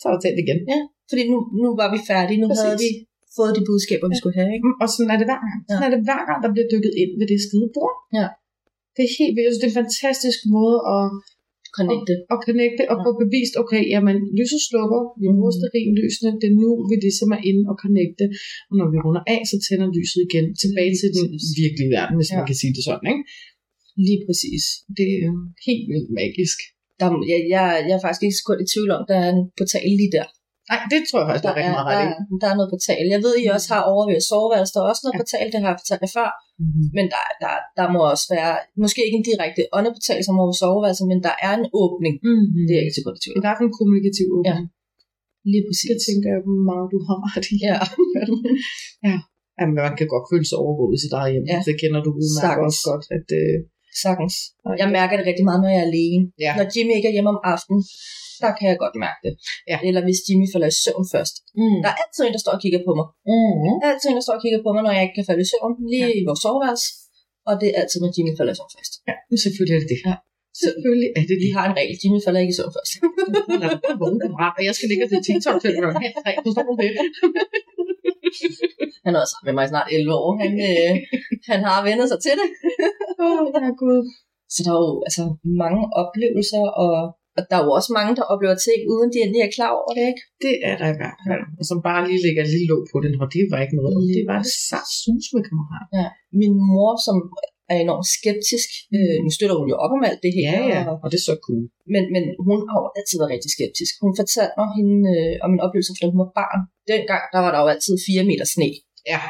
Så 0.00 0.04
er 0.08 0.12
der 0.14 0.20
tændt 0.24 0.38
igen. 0.44 0.60
Ja, 0.72 0.80
fordi 1.10 1.22
nu, 1.32 1.38
nu 1.62 1.68
var 1.80 1.88
vi 1.94 1.98
færdige. 2.12 2.38
Nu 2.42 2.46
Præcis. 2.48 2.64
havde 2.64 2.78
vi 2.86 2.90
fået 3.36 3.52
de 3.58 3.62
budskaber, 3.70 4.06
vi 4.12 4.16
skulle 4.20 4.36
have. 4.40 4.50
Ikke? 4.56 4.68
Og 4.82 4.86
sådan 4.94 5.10
er 5.14 5.18
det 5.20 5.26
hver 5.30 5.40
gang. 5.46 5.58
Sådan 5.70 5.86
er 5.88 5.92
det 5.94 6.02
hver 6.08 6.22
gang, 6.28 6.38
der 6.44 6.50
bliver 6.54 6.68
dykket 6.74 6.92
ind 7.02 7.12
ved 7.20 7.26
det 7.32 7.38
skide 7.46 7.68
bord. 7.76 7.94
Ja. 8.18 8.26
Det 8.94 9.02
er 9.08 9.12
helt 9.20 9.34
vildt. 9.36 9.58
Det 9.60 9.66
er 9.66 9.72
en 9.74 9.80
fantastisk 9.82 10.38
måde 10.56 10.78
at, 10.96 11.04
Connecte. 11.78 12.14
at 12.32 12.38
connecte 12.46 12.82
og 12.92 12.96
Ja. 12.98 13.02
få 13.04 13.10
bevist, 13.22 13.54
okay, 13.62 13.82
jamen, 13.94 14.16
lyset 14.38 14.60
slukker, 14.68 15.00
vi 15.20 15.26
bruger 15.36 15.54
Mhm. 15.54 15.60
sterinlysene, 15.60 16.30
det 16.40 16.46
er 16.52 16.56
nu, 16.64 16.70
vi 16.90 16.94
ligesom 17.06 17.30
er 17.36 17.40
inde 17.50 17.62
og 17.72 17.76
connecte, 17.84 18.24
og 18.70 18.74
når 18.78 18.86
vi 18.92 18.98
runder 19.04 19.24
af, 19.34 19.40
så 19.50 19.56
tænder 19.66 19.86
lyset 19.98 20.20
igen 20.28 20.46
tilbage 20.62 20.90
Lige 20.92 21.00
til 21.02 21.08
den 21.16 21.26
virkelige 21.62 21.90
verden, 21.96 22.14
hvis 22.18 22.30
Ja. 22.30 22.36
man 22.38 22.44
kan 22.50 22.56
sige 22.62 22.72
det 22.76 22.84
sådan, 22.88 23.06
ikke? 23.12 23.22
Lige 24.06 24.20
præcis. 24.26 24.62
Det 24.98 25.08
er 25.24 25.30
helt 25.68 25.86
vildt 25.92 26.10
magisk. 26.20 26.58
Der, 27.00 27.08
jeg, 27.32 27.40
jeg, 27.54 27.64
jeg 27.88 27.94
er 27.98 28.02
faktisk 28.04 28.22
ikke 28.26 28.38
sekund 28.40 28.58
i 28.64 28.66
tvivl 28.72 28.90
om, 28.96 29.02
der 29.10 29.16
er 29.24 29.28
en 29.36 29.42
portal 29.58 29.88
lige 30.00 30.12
der. 30.18 30.26
Nej, 30.70 30.80
det 30.92 31.00
tror 31.08 31.18
jeg 31.20 31.26
faktisk, 31.28 31.44
der, 31.46 31.50
Der 31.50 31.54
er 31.54 31.58
rigtig 31.60 31.74
er, 31.74 31.78
meget 31.78 31.90
der, 31.92 31.98
ret 32.00 32.12
i. 32.32 32.34
der 32.42 32.48
er 32.52 32.56
noget 32.58 32.70
portal. 32.74 33.04
Jeg 33.14 33.20
ved, 33.26 33.32
I 33.42 33.44
også 33.56 33.68
har 33.74 33.82
over 33.92 34.02
ved 34.10 34.18
soveværelset. 34.30 34.74
Der 34.74 34.80
er 34.84 34.90
også 34.92 35.02
noget 35.04 35.16
Ja. 35.16 35.20
portal, 35.22 35.46
det 35.52 35.58
har 35.62 35.68
jeg 35.72 35.78
fortalt 35.82 36.02
jer 36.06 36.12
før. 36.18 36.28
Mm-hmm. 36.62 36.86
Men 36.96 37.04
der, 37.14 37.22
der, 37.44 37.54
der 37.78 37.86
må 37.94 37.98
også 38.12 38.26
være, 38.36 38.52
måske 38.84 39.00
ikke 39.06 39.18
en 39.20 39.26
direkte 39.30 39.62
åndeportal 39.76 40.20
som 40.26 40.34
over 40.42 40.54
soveværelset, 40.62 41.06
men 41.12 41.18
der 41.26 41.34
er 41.46 41.52
en 41.60 41.66
åbning. 41.82 42.14
Mm-hmm. 42.28 42.62
Det 42.66 42.72
er 42.74 42.78
jeg 42.80 42.86
ikke 42.88 43.00
i 43.00 43.22
tvivl 43.24 43.36
I 43.36 43.38
om. 43.40 43.44
hvert 43.44 43.56
fald 43.58 43.68
en 43.70 43.78
kommunikativ 43.80 44.26
åbning. 44.38 44.66
Lige 45.52 45.64
præcis. 45.68 45.88
Det 45.92 45.98
tænker 46.08 46.28
jeg 46.34 46.40
meget, 46.70 46.86
du 46.94 46.98
har 47.08 47.16
ret 47.26 47.46
i. 47.54 47.56
Ja. 49.08 49.16
Jamen, 49.58 49.74
man 49.86 49.94
kan 50.00 50.08
godt 50.14 50.26
føle 50.32 50.46
sig 50.50 50.58
overvåget 50.64 50.94
i 50.96 51.00
sit 51.04 51.14
eget 51.20 51.32
hjem. 51.34 51.46
Ja. 51.46 51.52
Ja. 51.54 51.60
Det 51.68 51.74
kender 51.82 52.00
du 52.06 52.10
udmærket 52.20 52.64
også 52.68 52.82
godt. 52.90 53.04
At, 53.16 53.28
øh, 53.40 53.56
Sagtens. 54.02 54.34
Jeg 54.82 54.88
mærker 54.98 55.14
det 55.18 55.24
rigtig 55.30 55.44
meget, 55.48 55.60
når 55.62 55.70
jeg 55.74 55.80
er 55.84 55.88
alene. 55.92 56.24
ja. 56.44 56.52
Når 56.58 56.66
Jimmy 56.72 56.92
ikke 56.98 57.08
er 57.10 57.14
hjemme 57.16 57.30
om 57.34 57.40
aftenen, 57.54 57.80
der 58.44 58.52
kan 58.58 58.66
jeg 58.70 58.76
godt 58.84 58.96
mærke 59.06 59.20
det. 59.26 59.32
Ja. 59.70 59.76
Eller 59.88 60.00
hvis 60.06 60.20
Jimmy 60.26 60.46
falder 60.52 60.68
i 60.74 60.76
søvn 60.84 61.04
først. 61.14 61.34
Mm. 61.60 61.78
Der 61.84 61.90
er 61.92 61.98
altid 62.02 62.22
en, 62.26 62.34
der 62.36 62.42
står 62.44 62.54
og 62.56 62.60
kigger 62.64 62.80
på 62.88 62.92
mig. 62.98 63.06
Mm. 63.30 63.74
Der 63.80 63.86
er 63.88 63.92
altid 63.94 64.08
en, 64.10 64.18
der 64.20 64.24
står 64.26 64.36
og 64.38 64.42
kigger 64.44 64.60
på 64.66 64.70
mig, 64.74 64.82
når 64.86 64.92
jeg 64.96 65.02
ikke 65.06 65.16
kan 65.18 65.26
falde 65.30 65.42
i 65.46 65.48
søvn. 65.52 65.72
Lige 65.92 66.08
ja. 66.12 66.18
i 66.18 66.22
vores 66.28 66.40
soveværelse. 66.44 66.86
Og 67.48 67.54
det 67.60 67.68
er 67.70 67.76
altid, 67.82 67.98
når 68.04 68.10
Jimmy 68.16 68.32
falder 68.38 68.52
i 68.54 68.58
søvn 68.60 68.72
først. 68.76 68.92
Ja, 69.08 69.14
selvfølgelig 69.44 69.74
er 69.78 69.82
det 69.84 69.90
det. 69.94 70.00
Ja. 70.10 70.16
Selvfølgelig 70.64 71.10
er 71.18 71.24
det 71.30 71.36
Vi 71.44 71.48
har 71.56 71.64
en 71.70 71.74
regel. 71.80 71.94
Jimmy 72.02 72.18
falder 72.24 72.40
ikke 72.42 72.54
i 72.54 72.58
søvn 72.58 72.72
først. 72.76 72.92
Vågen 74.00 74.18
kammerat, 74.24 74.54
og 74.58 74.62
jeg 74.68 74.74
skal 74.76 74.88
ligge 74.90 75.04
se 75.12 75.16
TikTok 75.28 75.56
til 75.62 75.70
klokken 75.78 76.00
halv 76.04 76.16
tre. 76.22 76.30
Forstår 76.46 76.64
du 76.68 76.74
det? 76.82 76.90
Han 79.04 79.10
er 79.14 79.20
også 79.22 79.32
sammen 79.34 79.48
med 79.48 79.54
mig 79.58 79.66
snart 79.72 79.88
11 79.92 80.14
år. 80.24 80.30
Han, 80.42 80.52
øh, 80.68 80.92
han 81.50 81.60
har 81.68 81.78
vendet 81.88 82.06
sig 82.12 82.20
til 82.26 82.34
det. 82.40 82.48
Åh, 83.24 83.44
ja, 83.54 83.70
gud. 83.82 84.00
Så 84.54 84.58
der 84.64 84.72
er 84.76 84.80
jo 84.86 84.92
altså, 85.08 85.22
mange 85.62 85.82
oplevelser, 86.02 86.64
og, 86.82 86.94
og 87.36 87.42
der 87.48 87.56
er 87.58 87.64
jo 87.66 87.70
også 87.78 87.90
mange, 87.98 88.12
der 88.18 88.24
oplever 88.32 88.56
ting, 88.66 88.78
uden 88.92 89.08
de 89.12 89.18
endelig 89.24 89.42
er 89.44 89.52
klar 89.58 89.70
over 89.80 89.92
det, 89.98 90.04
ikke? 90.12 90.22
Det 90.46 90.54
er 90.68 90.74
der 90.80 90.88
i 90.94 90.98
hvert 91.00 91.18
fald. 91.26 91.42
Og 91.58 91.64
som 91.70 91.78
bare 91.88 92.02
lige 92.08 92.24
lægger 92.26 92.42
et 92.44 92.52
lille 92.54 92.68
låg 92.72 92.82
på 92.92 92.96
den, 93.04 93.12
og 93.22 93.26
det 93.34 93.42
var 93.52 93.60
ikke 93.64 93.78
noget. 93.80 93.96
Det 94.18 94.24
var 94.32 94.40
sart 94.68 94.88
sus 95.02 95.26
med 95.34 95.42
kammerat. 95.48 95.86
Ja. 95.98 96.06
Min 96.40 96.54
mor, 96.70 96.92
som 97.06 97.16
er 97.72 97.78
enormt 97.86 98.08
skeptisk, 98.18 98.68
øh, 98.96 99.16
nu 99.24 99.30
støtter 99.36 99.56
hun 99.60 99.68
jo 99.72 99.76
op 99.84 99.92
om 99.96 100.02
alt 100.08 100.20
det 100.26 100.32
her, 100.38 100.50
Ja, 100.56 100.64
ja. 100.74 100.80
og, 100.90 100.94
Og 101.02 101.06
det 101.10 101.18
er 101.20 101.26
så 101.30 101.36
cool. 101.46 101.64
men, 101.94 102.02
men 102.14 102.24
hun 102.46 102.58
har 102.70 102.78
jo 102.82 102.86
altid 102.98 103.16
været 103.20 103.34
rigtig 103.34 103.52
skeptisk. 103.56 103.92
Hun 104.04 104.12
fortalte 104.20 104.54
mig 104.60 104.68
hende, 104.78 104.98
øh, 105.14 105.34
om 105.44 105.50
en 105.54 105.64
oplevelse, 105.64 105.92
fra 105.92 106.02
da 106.02 106.12
hun 106.14 106.22
var 106.24 106.32
barn. 106.42 106.60
Dengang, 106.92 107.22
der 107.34 107.40
var 107.44 107.50
der 107.52 107.60
jo 107.64 107.68
altid 107.74 107.94
4 108.08 108.28
meter 108.30 108.46
sne. 108.54 108.70
Ja. 109.12 109.22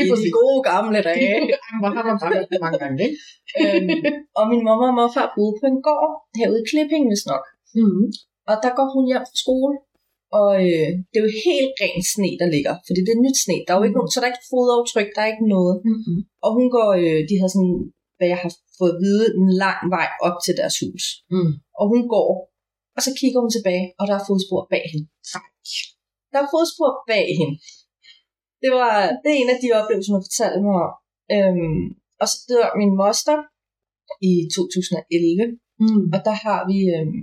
I 0.00 0.08
de 0.26 0.30
gode 0.40 0.60
gamle 0.70 0.98
dage. 1.08 1.34
Hvor 1.80 1.90
har 1.96 2.04
man 2.08 2.16
været 2.34 2.46
det 2.52 2.58
mange 2.64 2.78
gange, 2.82 2.98
ikke? 3.06 3.16
øhm, 3.62 3.88
og 4.38 4.44
min 4.50 4.62
mamma 4.68 4.84
og 4.90 4.96
morfar 4.98 5.28
boede 5.36 5.54
på 5.60 5.66
en 5.72 5.80
gård 5.88 6.10
herude 6.38 6.60
i 6.62 6.66
Klipping, 6.70 7.04
hvis 7.10 7.24
nok. 7.32 7.44
Mm. 7.78 8.04
Og 8.50 8.54
der 8.64 8.70
går 8.78 8.88
hun 8.94 9.04
hjem 9.10 9.24
fra 9.30 9.40
skole, 9.44 9.74
og 10.40 10.50
øh, 10.66 10.90
det 11.10 11.16
er 11.18 11.24
jo 11.26 11.32
helt 11.48 11.72
ren 11.82 12.00
sne, 12.12 12.30
der 12.40 12.48
ligger. 12.56 12.74
Fordi 12.86 13.00
det 13.06 13.12
er 13.14 13.24
nyt 13.26 13.38
sne. 13.44 13.56
Der 13.64 13.70
er 13.72 13.78
jo 13.78 13.84
ikke 13.86 13.96
Mm. 13.96 14.00
nogen, 14.00 14.12
så 14.12 14.18
der 14.18 14.26
er 14.26 14.32
ikke 14.34 14.50
fodaftryk, 14.54 15.08
der 15.14 15.22
er 15.24 15.30
ikke 15.34 15.48
noget. 15.56 15.74
Mm-hmm. 15.90 16.18
Og 16.44 16.50
hun 16.56 16.66
går, 16.76 16.88
øh, 17.02 17.20
de 17.30 17.34
har 17.40 17.48
sådan, 17.54 17.76
hvad 18.18 18.28
jeg 18.32 18.40
har 18.44 18.52
fået 18.78 18.92
at 18.94 19.00
vide, 19.06 19.24
en 19.40 19.48
lang 19.64 19.80
vej 19.96 20.08
op 20.26 20.36
til 20.44 20.54
deres 20.60 20.76
hus. 20.82 21.04
Mm. 21.34 21.52
Og 21.80 21.84
hun 21.92 22.02
går, 22.14 22.28
og 22.96 23.00
så 23.06 23.10
kigger 23.20 23.38
hun 23.44 23.52
tilbage, 23.56 23.84
og 23.98 24.04
der 24.08 24.14
er 24.18 24.24
fodspor 24.28 24.62
bag 24.72 24.84
hende. 24.92 25.06
Der 26.32 26.38
er 26.44 26.48
fodspor 26.54 26.90
bag 27.10 27.26
hende. 27.40 27.54
Det 28.64 28.70
var 28.80 28.92
det 29.22 29.28
er 29.34 29.38
en 29.42 29.50
af 29.54 29.58
de 29.62 29.68
oplevelser, 29.78 30.12
hun 30.14 30.26
fortalte 30.28 30.60
mig 30.66 30.76
om. 30.86 30.92
Øhm, 31.36 31.84
og 32.22 32.26
så 32.30 32.36
dør 32.50 32.66
min 32.80 32.92
moster 33.02 33.36
i 34.30 34.32
2011, 34.56 35.44
Mm. 35.84 36.04
og 36.14 36.20
der 36.28 36.36
har 36.46 36.60
vi 36.70 36.78
øhm, 36.96 37.20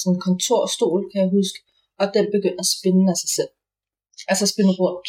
sådan 0.00 0.14
en 0.16 0.24
kontorstol, 0.28 1.00
kan 1.10 1.18
jeg 1.24 1.30
huske, 1.38 1.58
og 2.00 2.06
den 2.16 2.24
begynder 2.34 2.62
at 2.64 2.72
spænde 2.76 3.04
af 3.12 3.16
sig 3.22 3.30
selv. 3.38 3.52
Altså 4.30 4.44
spænde 4.52 4.72
rundt. 4.82 5.06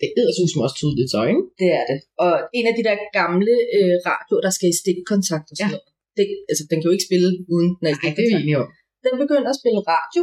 Det 0.00 0.06
er 0.28 0.32
sus 0.38 0.52
også 0.66 0.76
tydeligt 0.80 1.10
så, 1.14 1.20
ikke? 1.32 1.44
Det 1.60 1.68
er 1.80 1.84
det. 1.90 1.98
Og 2.24 2.32
en 2.58 2.66
af 2.70 2.74
de 2.78 2.82
der 2.88 2.96
gamle 3.20 3.54
øh, 3.76 3.94
radioer, 4.08 4.42
der 4.46 4.52
skal 4.56 4.68
i 4.72 4.76
stikkontakt 4.82 5.46
og 5.52 5.56
sådan 5.56 5.72
Ja. 5.72 5.74
noget. 5.76 5.88
Det, 6.18 6.24
altså, 6.50 6.62
den 6.70 6.76
kan 6.78 6.88
jo 6.88 6.94
ikke 6.96 7.08
spille 7.10 7.28
uden 7.54 7.70
den 7.78 7.84
er 7.88 7.92
i 7.94 7.96
Nej, 7.96 8.12
det 8.16 8.22
er 8.24 8.28
stikkontakt. 8.30 8.72
Den 9.06 9.14
begynder 9.22 9.50
at 9.54 9.58
spille 9.60 9.80
radio 9.94 10.22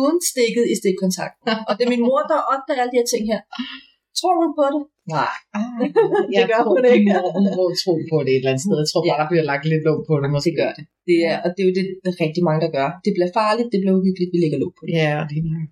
uden 0.00 0.18
stikket 0.32 0.64
i 0.72 0.74
stikkontakt. 0.82 1.34
Og 1.68 1.72
det 1.76 1.82
er 1.86 1.90
min 1.94 2.04
mor, 2.08 2.20
der 2.32 2.38
opdager 2.54 2.80
alle 2.82 2.92
de 2.94 3.00
her 3.02 3.08
ting 3.12 3.24
her. 3.32 3.40
Tror 4.20 4.34
hun 4.42 4.50
på 4.58 4.64
det? 4.74 4.82
Nej. 5.16 5.34
Jeg 6.36 6.44
gør 6.50 6.60
tror, 6.64 6.72
hun 6.74 6.84
ikke. 6.94 7.08
Hun 7.36 7.44
må, 7.58 7.64
tro 7.82 7.92
på 8.12 8.16
det 8.24 8.30
et 8.32 8.40
eller 8.40 8.52
andet 8.52 8.64
sted. 8.66 8.76
Jeg 8.82 8.88
tror 8.90 9.00
bare, 9.02 9.16
Ja. 9.18 9.22
der 9.22 9.28
bliver 9.30 9.44
lagt 9.52 9.64
lidt 9.72 9.84
låg 9.88 9.98
på 10.08 10.14
det. 10.22 10.28
Måske. 10.34 10.46
Det 10.48 10.54
gør 10.62 10.72
det. 10.78 10.84
det 11.08 11.18
er, 11.30 11.36
og 11.44 11.48
det 11.54 11.60
er 11.62 11.68
jo 11.70 11.74
det, 11.78 11.84
der 12.04 12.10
er 12.14 12.18
rigtig 12.26 12.42
mange, 12.48 12.60
der 12.64 12.70
gør. 12.78 12.88
Det 13.04 13.12
bliver 13.16 13.30
farligt, 13.40 13.68
det 13.72 13.78
bliver 13.82 13.96
uhyggeligt, 14.00 14.30
vi 14.34 14.38
lægger 14.44 14.58
låg 14.62 14.72
på 14.78 14.82
det. 14.86 14.92
Ja, 15.04 15.14
det 15.30 15.36
er 15.40 15.44
nok. 15.56 15.70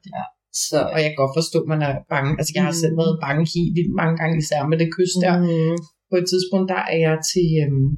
Så, 0.69 0.79
Og 0.95 0.99
jeg 1.03 1.09
kan 1.11 1.21
godt 1.23 1.35
forstå, 1.39 1.59
at 1.65 1.69
man 1.75 1.81
er 1.89 1.95
bange. 2.15 2.31
Altså, 2.41 2.53
jeg 2.57 2.65
har 2.69 2.75
selv 2.83 2.95
Mm. 2.97 3.01
været 3.03 3.15
bange 3.27 3.43
helt 3.55 3.73
vildt 3.79 3.95
mange 4.01 4.15
gange, 4.21 4.35
især 4.43 4.61
med 4.71 4.77
det 4.83 4.89
kys 4.97 5.13
der. 5.25 5.35
mm, 5.45 5.77
På 6.11 6.15
et 6.21 6.27
tidspunkt, 6.33 6.67
der 6.75 6.81
er 6.95 6.99
jeg 7.07 7.17
til 7.33 7.49
øhm, 7.63 7.89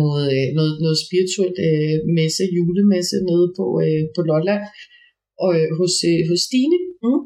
noget, 0.00 0.24
øh, 0.36 0.46
noget, 0.58 0.72
noget 0.84 0.98
spirituelt 1.06 1.58
øh, 1.68 1.96
messe, 2.18 2.42
julemesse 2.56 3.16
nede 3.30 3.46
på, 3.58 3.64
øh, 3.84 4.02
på 4.14 4.20
Lolland, 4.30 4.62
og 5.44 5.50
øh, 5.58 5.68
hos, 5.78 5.94
øh, 6.10 6.20
hos 6.30 6.40
Stine. 6.48 6.78
Mm. 7.04 7.20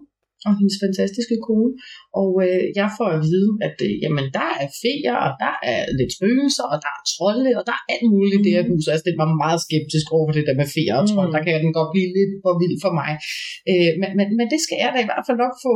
Og 0.47 0.53
hendes 0.59 0.77
fantastiske 0.85 1.37
kone. 1.47 1.73
Og 2.21 2.31
øh, 2.45 2.65
jeg 2.81 2.89
får 2.99 3.09
at 3.17 3.21
vide, 3.29 3.51
at 3.67 3.77
øh, 3.87 3.93
jamen, 4.03 4.27
der 4.39 4.51
er 4.63 4.69
feer, 4.83 5.17
og 5.27 5.31
der 5.45 5.55
er 5.73 5.81
lidt 5.99 6.13
spøgelser, 6.17 6.67
og 6.73 6.79
der 6.85 6.93
er 6.97 7.03
trolde, 7.13 7.51
og 7.59 7.63
der 7.69 7.75
er 7.77 7.85
alt 7.95 8.09
muligt 8.15 8.39
i 8.39 8.45
det 8.45 8.53
her 8.57 8.65
hus. 8.71 8.85
Altså, 8.93 9.05
det 9.09 9.17
var 9.23 9.29
meget 9.45 9.61
skeptisk 9.67 10.07
over 10.19 10.31
det 10.37 10.45
der 10.49 10.57
med 10.61 10.69
feer 10.75 10.97
og 11.01 11.07
trold. 11.11 11.29
Mm. 11.29 11.35
Der 11.35 11.43
kan 11.45 11.53
den 11.65 11.73
godt 11.79 11.91
blive 11.95 12.11
lidt 12.19 12.33
for 12.45 12.53
vild 12.63 12.79
for 12.85 12.93
mig. 13.01 13.13
Øh, 13.71 13.93
men, 14.01 14.11
men, 14.19 14.27
men 14.39 14.47
det 14.53 14.61
skal 14.65 14.79
jeg 14.83 14.91
da 14.95 14.99
i 15.03 15.09
hvert 15.11 15.25
fald 15.27 15.39
nok 15.45 15.55
få 15.67 15.73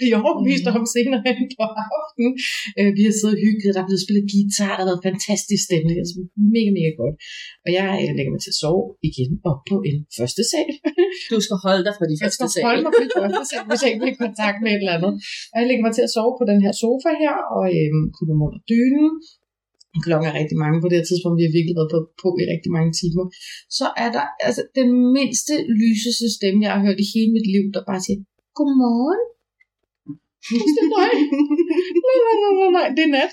blive 0.00 0.16
overbevist 0.22 0.64
Mm. 0.68 0.76
om 0.78 0.84
senere 0.96 1.20
hen 1.26 1.38
på 1.56 1.62
aftenen. 1.98 2.32
Øh, 2.78 2.90
vi 2.98 3.02
har 3.06 3.14
siddet 3.18 3.36
og 3.36 3.42
hygget, 3.46 3.70
der 3.74 3.80
er 3.82 3.88
blevet 3.90 4.04
spillet 4.04 4.24
guitar, 4.32 4.72
der 4.76 4.82
har 4.84 4.90
været 4.92 5.06
fantastisk 5.10 5.62
stemning. 5.68 5.96
Altså, 6.02 6.14
mega, 6.56 6.70
mega 6.78 6.90
godt. 7.02 7.16
Og 7.64 7.68
jeg 7.78 7.86
øh, 8.02 8.10
lægger 8.16 8.32
mig 8.34 8.42
til 8.44 8.52
at 8.54 8.60
sove 8.64 8.84
igen 9.10 9.30
op 9.50 9.60
på 9.70 9.76
en 9.90 9.98
første 10.18 10.42
sal. 10.52 10.70
Du 11.32 11.38
skal 11.46 11.56
holde 11.66 11.82
dig 11.86 11.94
fra 11.98 12.06
de 12.10 12.14
Jeg 12.16 12.22
første 12.24 12.38
skal 12.44 12.50
sal. 12.54 12.62
holde 12.68 12.82
mig 12.86 12.92
på 12.96 13.02
den 13.04 13.12
første 13.18 13.44
sal, 13.50 13.62
hvis 13.70 13.80
jeg 13.82 13.88
ikke 13.90 14.00
bliver 14.02 14.16
i 14.18 14.22
kontakt 14.26 14.58
med 14.64 14.70
et 14.74 14.80
eller 14.82 14.96
andet. 14.98 15.12
Og 15.52 15.56
jeg 15.60 15.66
lægger 15.68 15.84
mig 15.86 15.92
til 15.96 16.04
at 16.06 16.12
sove 16.16 16.32
på 16.40 16.44
den 16.50 16.58
her 16.64 16.72
sofa 16.82 17.10
her, 17.24 17.34
og 17.56 17.64
øhm, 17.78 18.04
kunne 18.16 18.34
under 18.46 18.60
dynen. 18.72 19.08
Klokken 20.06 20.26
er 20.30 20.34
rigtig 20.40 20.58
mange 20.64 20.76
på 20.80 20.86
det 20.88 20.96
her 21.00 21.06
tidspunkt, 21.10 21.36
vi 21.40 21.46
har 21.46 21.54
virkelig 21.58 21.76
været 21.78 21.92
på, 21.94 22.00
på 22.22 22.28
i 22.42 22.44
rigtig 22.54 22.70
mange 22.76 22.90
timer. 23.00 23.24
Så 23.78 23.86
er 24.04 24.08
der 24.16 24.24
altså 24.46 24.62
den 24.80 24.90
mindste 25.16 25.54
lyseste 25.82 26.26
stemme, 26.36 26.58
jeg 26.66 26.72
har 26.74 26.82
hørt 26.86 27.02
i 27.04 27.06
hele 27.14 27.30
mit 27.36 27.48
liv, 27.54 27.64
der 27.76 27.82
bare 27.90 28.00
siger, 28.06 28.18
Godmorgen. 28.58 29.22
nej, 30.96 31.30
nej, 32.06 32.16
nej, 32.26 32.36
nej, 32.42 32.52
nej, 32.60 32.70
nej, 32.78 32.86
det 32.96 33.02
er 33.08 33.12
nat. 33.18 33.32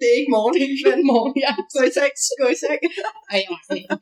Det 0.00 0.06
er 0.12 0.16
ikke 0.20 0.32
morgen. 0.36 0.52
Det 0.54 0.60
er 0.64 0.68
ikke 1.00 1.08
morgen, 1.14 1.34
ja. 1.44 1.52
Gå 1.74 1.80
i 1.88 1.92
seng. 1.96 2.12
Gå 2.40 2.46
i 2.54 2.56
seng. 2.64 2.80
Ej, 3.34 3.40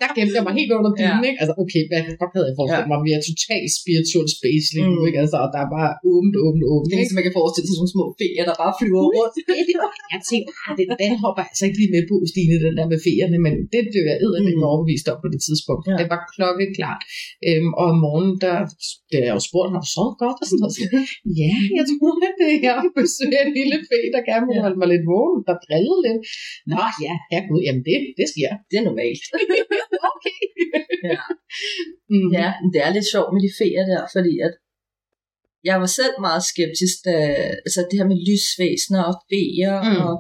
der 0.03 0.09
gemte 0.17 0.35
jeg 0.39 0.45
mig 0.49 0.55
helt 0.61 0.73
under 0.79 0.93
dynen, 0.99 1.23
Ja. 1.25 1.29
ikke? 1.31 1.39
Altså, 1.43 1.55
okay, 1.63 1.83
hvad 1.91 2.01
fuck 2.21 2.33
havde 2.37 2.47
jeg 2.51 2.57
forestillet 2.59 2.89
Ja. 2.89 2.93
mig? 2.93 2.99
Vi 3.07 3.11
er 3.17 3.21
totalt 3.31 3.71
spiritual 3.81 4.27
space 4.39 4.67
lige 4.77 4.89
nu, 4.95 5.01
Mm. 5.03 5.09
ikke? 5.09 5.19
Altså, 5.25 5.37
og 5.45 5.49
der 5.55 5.61
er 5.67 5.71
bare 5.79 5.91
åbent, 6.13 6.35
åbent, 6.47 6.65
åbent, 6.73 6.89
Det 6.89 6.95
er 6.97 7.01
ligesom, 7.03 7.17
man 7.21 7.27
kan 7.29 7.37
forestille 7.41 7.67
sig 7.69 7.77
sådan 7.79 7.95
små 7.97 8.05
feer, 8.21 8.43
der 8.49 8.55
bare 8.63 8.73
flyver 8.81 9.03
rundt. 9.17 9.35
Jeg 10.15 10.21
tænkte, 10.31 10.51
ah, 10.67 10.73
den, 10.79 10.87
den 11.05 11.13
hopper 11.25 11.43
altså 11.51 11.63
ikke 11.69 11.79
lige 11.83 11.93
med 11.97 12.03
på, 12.11 12.17
Stine, 12.33 12.57
den 12.67 12.75
der 12.79 12.87
med 12.93 12.99
ferierne, 13.07 13.39
men 13.47 13.53
det 13.75 13.83
blev 13.93 14.03
jeg 14.11 14.17
edderligt 14.27 14.59
Mm. 14.61 14.69
overbevist 14.71 15.07
om 15.13 15.19
på 15.25 15.29
det 15.35 15.41
tidspunkt. 15.49 15.83
Ja. 15.91 15.95
Det 16.01 16.07
var 16.15 16.21
klokkeklart. 16.35 17.01
Øhm, 17.49 17.71
og 17.81 17.85
om 17.93 17.97
morgenen, 18.07 18.35
der, 18.45 18.57
der 19.11 19.19
er 19.23 19.27
jeg 19.29 19.35
jo 19.39 19.43
spurgt, 19.49 19.69
har 19.75 19.81
du 19.85 19.89
sovet 19.97 20.15
godt? 20.25 20.39
Og 20.43 20.47
sådan 20.49 20.61
noget. 20.63 20.75
Ja, 21.43 21.55
jeg 21.79 21.85
tror, 21.91 22.13
at 22.29 22.35
det 22.41 22.49
er 22.57 22.59
jeg 22.69 22.77
besøger 23.01 23.43
lille 23.59 23.77
fe, 23.91 23.99
der 24.15 24.23
gerne 24.31 24.47
vil 24.49 24.57
Ja. 24.59 24.63
holde 24.65 24.79
mig 24.81 24.89
lidt 24.93 25.07
vågen, 25.13 25.41
der 25.49 25.55
drillede 25.67 26.01
lidt. 26.07 26.21
Nå 26.73 26.83
ja, 27.07 27.15
herregud, 27.31 27.63
jamen 27.67 27.85
det, 27.89 27.99
det 28.19 28.27
sker. 28.33 28.51
Det 28.69 28.77
er 28.81 28.85
normalt. 28.91 29.25
Okay. 30.15 30.41
Ja. 31.13 31.21
Mm. 32.13 32.29
Ja, 32.39 32.49
det 32.73 32.81
er 32.87 32.91
lidt 32.97 33.09
sjovt 33.15 33.31
med 33.35 33.41
de 33.47 33.51
feer 33.61 33.83
der, 33.93 34.03
fordi 34.17 34.35
at 34.47 34.55
jeg 35.69 35.77
var 35.83 35.91
selv 36.01 36.15
meget 36.27 36.43
skeptisk, 36.53 36.97
da, 37.07 37.15
altså 37.67 37.81
det 37.89 37.97
her 38.01 38.09
med 38.13 38.19
lysvæsener 38.29 39.03
og 39.11 39.17
feer 39.31 39.75
Mm. 39.87 39.97
og 40.07 40.13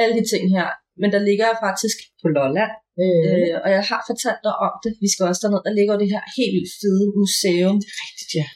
alle 0.00 0.14
de 0.18 0.24
ting 0.32 0.44
her. 0.56 0.68
Men 1.00 1.08
der 1.14 1.20
ligger 1.28 1.44
jeg 1.50 1.58
faktisk 1.68 1.98
på 2.22 2.26
Lolland, 2.36 2.74
Mm. 3.00 3.04
øh, 3.28 3.54
og 3.64 3.68
jeg 3.76 3.82
har 3.90 4.00
fortalt 4.10 4.42
dig 4.46 4.54
om 4.66 4.72
det. 4.84 4.92
Vi 5.04 5.08
skal 5.12 5.24
også 5.30 5.42
derned, 5.44 5.62
der 5.66 5.74
ligger 5.78 5.94
det 6.02 6.08
her 6.14 6.22
helt 6.38 6.52
vildt 6.56 6.74
fede 6.82 7.06
museum, 7.20 7.76
Rigtigt, 8.02 8.32
ja. 8.40 8.46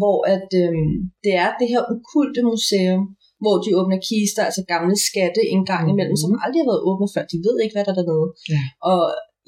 hvor 0.00 0.18
at, 0.34 0.48
øhm, 0.62 0.92
det 1.24 1.32
er 1.44 1.50
det 1.60 1.66
her 1.72 1.82
okulte 1.94 2.40
museum, 2.52 3.02
hvor 3.42 3.56
de 3.64 3.70
åbner 3.80 3.98
kister, 4.10 4.42
altså 4.48 4.62
gamle 4.72 4.94
skatte 5.08 5.42
en 5.54 5.62
gang 5.72 5.84
imellem, 5.92 6.14
Mhm. 6.16 6.22
som 6.22 6.30
aldrig 6.44 6.60
har 6.62 6.70
været 6.72 6.86
åbnet 6.90 7.08
før. 7.14 7.22
De 7.32 7.38
ved 7.46 7.56
ikke, 7.62 7.74
hvad 7.74 7.84
der 7.86 7.92
er 7.94 7.98
dernede. 8.00 8.26
Ja. 8.54 8.62
Og 8.92 9.00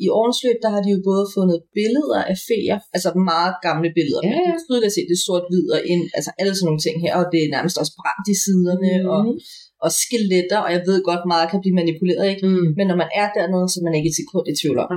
i 0.05 0.07
årens 0.19 0.39
løb, 0.47 0.59
der 0.65 0.71
har 0.75 0.81
de 0.85 0.91
jo 0.97 1.01
både 1.11 1.25
fundet 1.37 1.59
billeder 1.79 2.21
af 2.33 2.37
feer, 2.49 2.77
altså 2.95 3.09
meget 3.33 3.53
gamle 3.67 3.89
billeder, 3.99 4.21
Ja, 4.25 4.29
men 4.31 4.39
det 4.45 4.51
ja. 4.51 4.57
er 4.59 4.63
tydeligt 4.67 4.91
at 4.91 4.95
se, 4.97 5.03
det 5.13 5.19
sort-hvid 5.27 5.67
og 5.77 5.81
ind, 5.93 6.05
altså 6.19 6.31
alle 6.41 6.53
sådan 6.55 6.67
nogle 6.69 6.83
ting 6.87 6.97
her, 7.05 7.13
og 7.21 7.25
det 7.33 7.39
er 7.43 7.49
nærmest 7.57 7.77
også 7.83 7.93
brændt 8.01 8.27
i 8.35 8.37
siderne, 8.45 8.91
Mhm. 8.99 9.11
og, 9.15 9.21
og 9.85 9.91
skeletter, 10.03 10.59
og 10.65 10.71
jeg 10.77 10.83
ved 10.89 10.99
godt, 11.11 11.23
meget 11.33 11.47
kan 11.51 11.61
blive 11.63 11.79
manipuleret, 11.81 12.25
ikke? 12.33 12.45
Mm. 12.51 12.69
Men 12.79 12.85
når 12.91 12.97
man 13.03 13.11
er 13.21 13.27
dernede, 13.39 13.67
så 13.71 13.77
er 13.81 13.85
man 13.89 13.97
ikke 13.99 14.11
et 14.13 14.19
sekund 14.23 14.45
i 14.53 14.55
tvivl 14.61 14.79
om. 14.85 14.89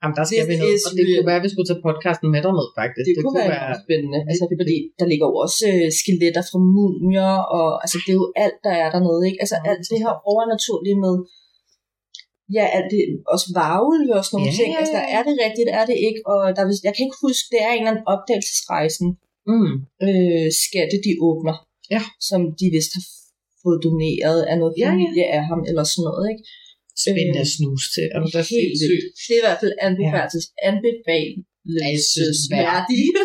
Jamen, 0.00 0.14
der 0.18 0.24
skal 0.28 0.44
This 0.44 0.50
vi 0.50 0.56
ned, 0.62 0.74
og 0.86 0.90
det 0.96 1.04
kunne 1.06 1.28
være, 1.30 1.40
at 1.40 1.46
vi 1.46 1.52
skulle 1.52 1.68
tage 1.70 1.84
podcasten 1.88 2.28
med 2.34 2.40
derned, 2.46 2.68
faktisk. 2.80 3.06
Det, 3.08 3.14
det 3.16 3.22
kunne 3.24 3.40
være, 3.42 3.54
være 3.56 3.72
spændende, 3.84 4.18
altså, 4.30 4.44
fordi 4.62 4.76
der 5.00 5.06
ligger 5.12 5.26
jo 5.30 5.34
også 5.44 5.60
øh, 5.72 5.88
skeletter 6.00 6.42
fra 6.50 6.58
mumier, 6.76 7.32
og 7.56 7.66
altså, 7.82 7.96
det 8.04 8.10
er 8.14 8.20
jo 8.22 8.28
alt, 8.44 8.58
der 8.66 8.74
er 8.82 8.88
dernede, 8.94 9.20
ikke? 9.28 9.40
Altså 9.44 9.56
alt 9.70 9.84
det 9.92 9.98
her 10.04 10.14
overnaturlige 10.32 10.98
med, 11.04 11.14
ja, 12.56 12.64
alt 12.76 12.88
det, 12.92 13.00
også 13.34 13.46
varvel 13.62 14.04
og 14.16 14.22
sådan 14.24 14.34
nogle 14.36 14.50
Ja, 14.52 14.56
ting, 14.58 14.68
ja, 14.72 14.78
altså 14.80 14.94
der 14.98 15.04
ja. 15.08 15.14
er 15.16 15.22
det 15.28 15.34
rigtigt, 15.44 15.68
er 15.80 15.84
det 15.90 15.96
ikke, 16.08 16.20
og 16.32 16.40
der, 16.54 16.62
er 16.64 16.68
jeg 16.86 16.92
kan 16.94 17.04
ikke 17.06 17.22
huske, 17.26 17.46
det 17.52 17.60
er 17.66 17.70
en 17.72 17.80
eller 17.82 17.92
anden 17.92 18.06
opdagelsesrejsen, 18.12 19.08
Mm. 19.52 19.74
øh, 20.06 20.46
skatte 20.64 20.96
de 21.06 21.12
åbner, 21.28 21.56
Ja. 21.94 22.00
som 22.28 22.40
de 22.60 22.66
vist 22.76 22.92
har 22.96 23.04
fået 23.62 23.78
doneret 23.86 24.40
af 24.50 24.56
noget 24.60 24.74
Ja, 24.74 24.80
ja. 24.86 24.90
familie 24.92 25.26
af 25.36 25.42
ham, 25.50 25.60
eller 25.68 25.84
sådan 25.92 26.06
noget, 26.08 26.24
ikke? 26.32 26.42
Spændende 27.02 27.40
Øh, 27.40 27.44
at 27.46 27.50
snuse 27.56 27.86
til. 27.94 28.06
Er 28.14 28.18
da 28.36 28.40
Helt 28.56 28.74
vildt. 28.82 29.04
Det 29.26 29.32
er 29.36 29.40
i 29.42 29.44
hvert 29.46 29.60
fald 29.62 29.74
anbefales, 29.88 30.44
anbefalelsesværdigt. 30.70 33.16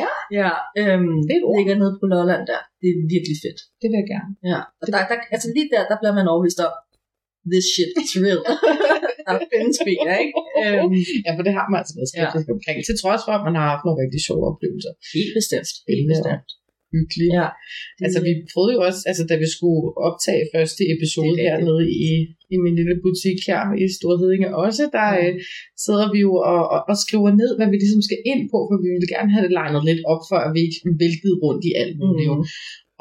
Ja. 0.00 0.08
ja, 0.40 0.50
øhm, 0.80 1.16
Det 1.28 1.34
er 1.36 1.42
ligger 1.56 1.74
nede 1.82 1.94
på 2.00 2.06
Lolland 2.12 2.42
der. 2.50 2.60
Det 2.80 2.86
er 2.92 2.96
virkelig 3.14 3.36
fedt. 3.44 3.60
Det 3.80 3.86
vil 3.90 3.98
jeg 4.02 4.08
gerne. 4.14 4.30
Ja. 4.50 4.58
Og 4.80 4.84
der, 4.86 4.92
der, 5.10 5.16
altså 5.34 5.48
lige 5.56 5.68
der, 5.74 5.82
der 5.90 5.96
bliver 6.00 6.14
man 6.18 6.26
overbevist 6.32 6.60
om, 6.66 6.72
this 7.52 7.66
shit 7.74 7.92
is 8.02 8.12
real. 8.24 8.42
der 9.26 9.34
findes 9.54 9.78
biler, 9.88 10.16
ikke? 10.24 10.34
Øhm, 10.62 10.92
Ja, 11.26 11.30
for 11.36 11.42
det 11.46 11.52
har 11.58 11.66
man 11.70 11.78
altså 11.80 11.94
været 11.98 12.10
skeptisk 12.12 12.46
ja. 12.48 12.52
omkring. 12.56 12.76
Til 12.88 12.96
trods 13.02 13.22
for, 13.26 13.32
at 13.38 13.42
man 13.48 13.54
har 13.58 13.66
haft 13.72 13.84
nogle 13.84 13.98
rigtig 14.02 14.20
sjove 14.26 14.42
oplevelser. 14.50 14.92
helt 15.16 15.32
bestemt. 15.38 15.70
Helt 15.90 16.06
bestemt. 16.12 16.48
Hyggeligt. 16.94 17.32
Ja. 17.40 17.48
Altså, 18.04 18.18
vi 18.26 18.32
prøvede 18.52 18.74
jo 18.76 18.80
også, 18.88 19.00
altså, 19.10 19.22
da 19.30 19.34
vi 19.44 19.48
skulle 19.56 19.84
optage 20.08 20.42
første 20.54 20.82
episode 20.94 21.36
er 21.40 21.44
hernede 21.44 21.84
i, 22.06 22.10
i 22.54 22.56
min 22.64 22.74
lille 22.80 22.96
butik 23.04 23.38
her 23.50 23.62
i 23.84 23.86
Storhedinge 23.96 24.48
også, 24.64 24.82
der 24.96 25.08
Ja. 25.12 25.20
øh, 25.22 25.32
sidder 25.84 26.06
vi 26.14 26.18
jo 26.26 26.32
og, 26.52 26.62
og, 26.74 26.80
og 26.90 26.96
skriver 27.04 27.30
ned, 27.40 27.50
hvad 27.56 27.68
vi 27.70 27.76
ligesom 27.82 28.02
skal 28.08 28.20
ind 28.32 28.42
på, 28.52 28.58
for 28.68 28.76
vi 28.84 28.88
ville 28.94 29.12
gerne 29.14 29.30
have 29.34 29.44
det 29.46 29.52
legnet 29.60 29.82
lidt 29.90 30.02
op, 30.12 30.22
for 30.30 30.38
at 30.44 30.50
vi 30.54 30.60
ikke 30.66 30.80
væltede 31.02 31.36
rundt 31.44 31.62
i 31.70 31.72
alt 31.82 31.96
muligt. 32.02 32.30
Mm. 32.30 32.44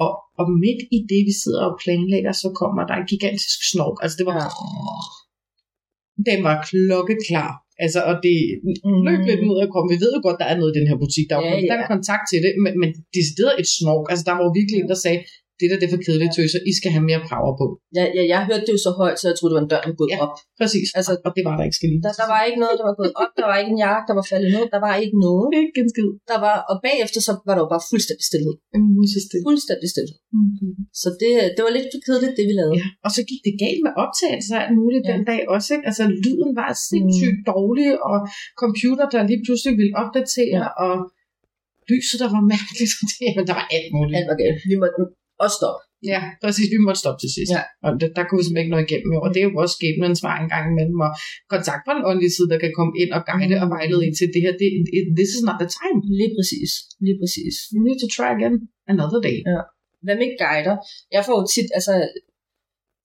Og, 0.03 0.11
og 0.39 0.45
midt 0.63 0.81
i 0.97 0.99
det, 1.11 1.21
vi 1.29 1.33
sidder 1.43 1.63
og 1.69 1.77
planlægger, 1.83 2.33
så 2.43 2.47
kommer 2.61 2.81
der 2.89 2.95
en 2.97 3.09
gigantisk 3.13 3.59
snork. 3.71 3.97
Altså, 4.03 4.15
det 4.19 4.25
var... 4.31 4.41
Ja. 4.43 4.47
Den 6.29 6.39
var 6.47 6.55
klokkeklar. 6.69 7.51
Altså, 7.83 7.99
og 8.09 8.15
det 8.25 8.37
løb 9.07 9.19
lidt 9.29 9.41
ned 9.47 9.57
og 9.63 9.69
kom. 9.73 9.85
Vi 9.93 9.97
ved 10.03 10.11
jo 10.17 10.21
godt, 10.27 10.41
der 10.41 10.47
er 10.51 10.57
noget 10.59 10.71
i 10.71 10.77
den 10.79 10.87
her 10.89 10.97
butik. 11.03 11.25
Der 11.27 11.35
er 11.35 11.41
jo 11.41 11.47
Ja, 11.47 11.53
konstant 11.55 11.83
ja. 11.83 11.91
kontakt 11.93 12.25
til 12.31 12.39
det, 12.45 12.51
men, 12.63 12.73
men 12.81 12.89
decideret 13.17 13.53
et 13.61 13.69
snork. 13.77 14.05
Altså, 14.11 14.23
der 14.27 14.33
var 14.37 14.43
jo 14.47 14.51
virkelig 14.59 14.77
en, 14.79 14.89
der 14.93 14.99
sagde, 15.05 15.19
det 15.59 15.65
der 15.71 15.77
det 15.79 15.87
er 15.89 15.93
for 15.95 16.01
kedeligt, 16.07 16.33
tøser. 16.37 16.59
I 16.71 16.73
skal 16.79 16.89
have 16.95 17.05
mere 17.11 17.21
power 17.31 17.53
på. 17.61 17.65
Ja, 17.97 18.03
ja, 18.17 18.23
jeg 18.33 18.39
hørte 18.49 18.63
det 18.67 18.73
jo 18.77 18.81
så 18.87 18.91
højt, 19.01 19.17
så 19.19 19.25
jeg 19.29 19.35
troede, 19.37 19.51
det 19.51 19.57
var 19.59 19.65
en 19.65 19.71
dør, 19.73 19.81
der 19.85 19.93
gået 20.01 20.11
Ja. 20.13 20.17
op. 20.25 20.33
Præcis. 20.59 20.87
Altså, 20.97 21.11
og 21.25 21.29
det 21.35 21.43
var 21.47 21.53
der 21.59 21.65
ikke, 21.67 21.77
skal. 21.79 21.89
Der, 22.05 22.11
der 22.21 22.27
var 22.33 22.41
ikke 22.47 22.59
noget, 22.63 22.75
der 22.79 22.85
var 22.89 22.95
gået 23.01 23.13
op. 23.23 23.31
Der 23.39 23.45
var 23.49 23.57
ikke 23.61 23.71
en 23.75 23.81
jakke, 23.87 24.05
der 24.09 24.15
var 24.19 24.25
faldet 24.31 24.49
ned. 24.55 24.65
Der 24.75 24.81
var 24.87 24.93
ikke 25.03 25.17
noget. 25.27 25.47
ikke 25.61 25.77
en 25.83 25.89
skid. 25.93 26.09
Der 26.31 26.37
var, 26.45 26.55
og 26.71 26.75
bagefter 26.87 27.19
så 27.27 27.31
var 27.47 27.53
der 27.55 27.61
jo 27.65 27.69
bare 27.73 27.83
fuldstændig 27.91 28.25
stillhed. 28.31 28.55
En 28.77 28.83
musestille. 28.97 29.43
Fuldstændig 29.49 29.87
stillhed. 29.93 30.17
Mm-hmm. 30.37 30.73
Så 31.01 31.07
det, 31.21 31.31
det 31.55 31.61
var 31.65 31.71
lidt 31.77 31.87
for 31.93 31.99
kedeligt, 32.07 32.35
det 32.39 32.45
vi 32.49 32.53
lavede. 32.61 32.75
Ja, 32.81 32.87
og 33.05 33.09
så 33.15 33.21
gik 33.29 33.41
det 33.47 33.53
galt 33.63 33.81
med 33.85 33.93
optagelser 34.03 34.55
alt 34.63 34.75
muligt 34.81 35.03
Ja. 35.05 35.09
den 35.11 35.21
dag 35.31 35.41
også. 35.55 35.69
Ikke? 35.75 35.85
Altså, 35.89 36.03
lyden 36.25 36.51
var 36.61 36.69
sindssygt 36.91 37.39
mm. 37.41 37.47
dårlig, 37.53 37.89
og 38.09 38.17
computer, 38.63 39.05
der 39.13 39.19
lige 39.31 39.41
pludselig 39.45 39.73
ville 39.81 39.93
opdatere, 40.03 40.61
Ja. 40.67 40.71
og 40.85 40.93
lyset, 41.91 42.17
der 42.23 42.29
var 42.35 42.43
mærkeligt. 42.55 42.93
Jamen, 43.25 43.45
der 43.49 43.55
var 43.59 43.67
alt 43.77 43.89
muligt. 43.95 44.15
Alt 44.19 44.27
var 44.31 44.37
galt. 44.43 44.59
Vi 44.71 44.75
måtte 44.83 44.97
også 45.45 45.57
stoppe. 45.61 45.81
Ja, 46.11 46.21
præcis. 46.43 46.67
Vi 46.75 46.79
måtte 46.85 47.01
stoppe 47.03 47.19
til 47.23 47.31
sidst. 47.35 47.51
Ja. 47.57 47.63
Og 47.85 47.91
det, 47.99 48.07
der 48.17 48.23
kunne 48.25 48.39
vi 48.39 48.45
simpelthen 48.45 48.65
ikke 48.67 48.75
nå 48.75 48.79
igennem. 48.87 49.11
Og 49.25 49.29
det 49.33 49.39
er 49.39 49.47
jo 49.49 49.53
også 49.63 49.75
skæbnens 49.77 50.21
vej 50.27 50.37
en 50.43 50.49
gang 50.53 50.65
imellem. 50.73 50.99
Og 51.07 51.11
kontakt 51.53 51.81
fra 51.85 51.93
en 51.97 52.07
åndelig 52.09 52.31
side, 52.35 52.49
der 52.53 52.59
kan 52.63 52.73
komme 52.79 52.93
ind 53.01 53.11
og 53.17 53.21
guide 53.29 53.55
og 53.63 53.67
vejlede 53.75 54.01
ind 54.05 54.15
til 54.19 54.27
det 54.33 54.41
her. 54.45 54.53
Det, 54.61 54.67
it, 54.97 55.05
this 55.19 55.31
is 55.35 55.43
not 55.47 55.57
the 55.63 55.69
time. 55.79 55.99
Lige 56.19 56.31
præcis. 56.37 56.71
Lige 57.05 57.17
præcis. 57.21 57.55
You 57.73 57.79
need 57.85 57.99
to 58.03 58.07
try 58.15 58.29
again 58.37 58.55
another 58.93 59.19
day. 59.27 59.37
Hvad 60.05 60.15
med 60.21 60.29
guider? 60.43 60.75
Jeg 61.15 61.21
får 61.27 61.35
jo 61.39 61.45
tit, 61.53 61.69
altså, 61.77 61.93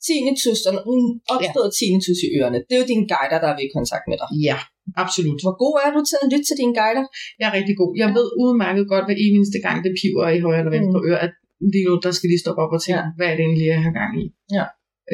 tinnitus, 0.06 0.60
og 0.68 0.72
en 0.92 1.04
opstået 1.34 1.70
tinnitus 1.78 2.18
i 2.26 2.28
ørerne. 2.38 2.58
Det 2.66 2.74
er 2.76 2.80
jo 2.82 2.88
dine 2.92 3.06
guider, 3.12 3.38
der 3.42 3.48
er 3.52 3.56
ved 3.58 3.66
i 3.68 3.74
kontakt 3.78 4.04
med 4.10 4.16
dig. 4.22 4.28
Ja, 4.48 4.58
absolut. 5.04 5.40
Hvor 5.44 5.56
god 5.64 5.74
er 5.84 5.90
du 5.96 6.00
til 6.10 6.18
at 6.22 6.28
lytte 6.32 6.46
til 6.48 6.56
dine 6.62 6.74
guider? 6.80 7.04
Jeg 7.40 7.46
er 7.50 7.54
rigtig 7.58 7.76
god. 7.80 7.90
Jeg 8.02 8.08
ved 8.18 8.26
udmærket 8.42 8.84
godt, 8.92 9.04
hver 9.06 9.18
eneste 9.26 9.58
gang 9.66 9.76
det 9.84 9.92
piver 9.98 10.26
i 10.36 10.40
højre 10.46 10.60
eller 10.62 10.74
venstre 10.76 11.00
mm. 11.00 11.08
øre, 11.10 11.20
at 11.26 11.32
lige 11.72 11.84
nu, 11.88 11.92
der 12.04 12.10
skal 12.16 12.28
lige 12.32 12.42
stoppe 12.44 12.60
op 12.64 12.72
og 12.76 12.80
tænke, 12.84 12.98
Ja. 13.00 13.04
ja. 13.06 13.14
hvad 13.16 13.26
er 13.30 13.34
det 13.36 13.44
egentlig, 13.46 13.66
jeg 13.74 13.80
har 13.86 13.94
gang 14.00 14.12
i? 14.22 14.26
Ja. 14.56 14.64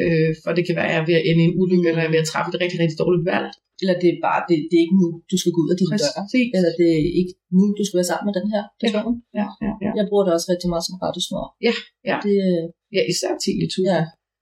Øh, 0.01 0.31
for 0.43 0.51
det 0.57 0.63
kan 0.67 0.75
være, 0.79 0.87
at 0.89 0.93
jeg 0.93 1.01
er 1.03 1.07
ved 1.09 1.17
at 1.19 1.25
ende 1.29 1.41
i 1.43 1.47
en 1.49 1.55
ulykke, 1.61 1.87
eller 1.89 2.01
jeg 2.03 2.09
er 2.09 2.15
ved 2.15 2.23
at 2.25 2.29
træffe 2.31 2.49
et 2.53 2.57
rigtig, 2.63 2.77
rigtig 2.83 2.97
dårligt 3.03 3.25
valg. 3.33 3.47
Eller 3.81 3.95
det 4.01 4.09
er 4.13 4.17
bare, 4.27 4.41
det, 4.49 4.55
det 4.69 4.75
er 4.77 4.83
ikke 4.85 4.99
nu, 5.03 5.07
du 5.31 5.35
skal 5.41 5.51
gå 5.55 5.59
ud 5.65 5.71
af 5.73 5.77
din 5.81 5.89
dør. 6.01 6.11
Præcis. 6.23 6.47
Eller 6.57 6.71
det 6.79 6.87
er 6.97 7.03
ikke 7.21 7.33
nu, 7.57 7.63
du 7.77 7.83
skal 7.85 7.97
være 7.99 8.09
sammen 8.11 8.25
med 8.29 8.35
den 8.39 8.47
her 8.53 8.63
person. 8.83 9.13
Ja, 9.39 9.45
ja, 9.65 9.71
ja. 9.85 9.91
Jeg 9.97 10.05
bruger 10.09 10.23
det 10.25 10.31
også 10.37 10.47
rigtig 10.53 10.69
meget 10.73 10.83
som 10.87 10.95
radiosnor. 11.03 11.45
Ja, 11.67 11.73
ja. 12.09 12.17
Det, 12.25 12.35
Ja, 12.95 13.01
især 13.13 13.31
tinnitus. 13.45 13.85
ja, 13.91 13.99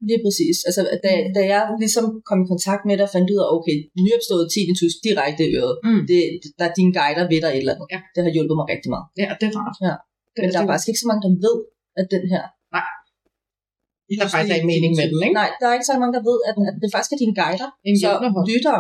lige 0.10 0.22
præcis. 0.26 0.58
Altså, 0.68 0.82
da, 1.06 1.12
da 1.38 1.42
jeg 1.54 1.62
ligesom 1.84 2.06
kom 2.30 2.40
i 2.44 2.48
kontakt 2.54 2.82
med 2.90 2.96
dig, 3.02 3.08
fandt 3.16 3.28
ud 3.34 3.40
af, 3.44 3.48
okay, 3.58 3.76
nyopstået 4.06 4.46
tinnitus 4.54 4.94
direkte 5.08 5.42
i 5.50 5.52
øret. 5.62 5.76
Mm. 5.88 6.02
Det, 6.12 6.20
der 6.60 6.66
er 6.70 6.74
dine 6.80 6.94
guider 7.00 7.26
ved 7.32 7.40
dig 7.44 7.52
et 7.54 7.62
eller 7.64 7.74
andet. 7.76 7.88
Ja. 7.94 8.00
Det 8.14 8.20
har 8.26 8.32
hjulpet 8.36 8.56
mig 8.60 8.66
rigtig 8.74 8.90
meget. 8.96 9.06
Ja, 9.24 9.28
det 9.40 9.46
er 9.50 9.54
rart. 9.62 9.78
Ja. 9.88 9.96
Men 10.42 10.48
der 10.54 10.60
er 10.64 10.68
faktisk 10.72 10.90
ikke 10.92 11.04
så 11.04 11.08
mange, 11.10 11.22
der 11.26 11.32
ved, 11.46 11.58
at 12.00 12.06
den 12.16 12.24
her... 12.34 12.44
Der 14.20 14.26
er 14.28 14.32
faktisk 14.36 14.56
ikke 14.58 14.72
mening 14.74 14.92
med 15.00 15.06
den, 15.12 15.20
ikke? 15.28 15.38
Nej, 15.42 15.50
der 15.60 15.66
er 15.70 15.74
ikke 15.78 15.90
så 15.92 15.96
mange, 16.02 16.14
der 16.18 16.24
ved, 16.30 16.38
at, 16.50 16.56
at 16.70 16.76
det 16.84 16.90
faktisk 16.96 17.12
er 17.16 17.20
dine 17.24 17.36
guider. 17.42 17.70
En 17.90 17.96
så 18.04 18.10
lytter 18.52 18.76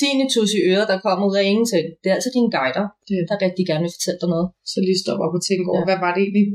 tinnitus 0.00 0.50
i 0.58 0.60
øret, 0.72 0.86
der 0.92 0.96
kommer 1.06 1.24
ud 1.30 1.36
af 1.40 1.44
ingenting. 1.52 1.84
Det 2.02 2.08
er 2.10 2.16
altså 2.18 2.30
dine 2.36 2.50
guider, 2.56 2.84
Det 3.06 3.12
er 3.14 3.20
det. 3.22 3.28
der 3.32 3.36
rigtig 3.46 3.64
gerne 3.70 3.82
vil 3.86 3.92
fortælle 3.96 4.18
dig 4.22 4.28
noget. 4.34 4.46
Så 4.70 4.76
lige 4.86 4.98
stoppe 5.04 5.22
op 5.26 5.34
og 5.38 5.42
tænke 5.48 5.66
over, 5.72 5.82
Ja. 5.84 5.88
hvad 5.90 5.98
var 6.04 6.10
det 6.16 6.22
egentlig, 6.26 6.46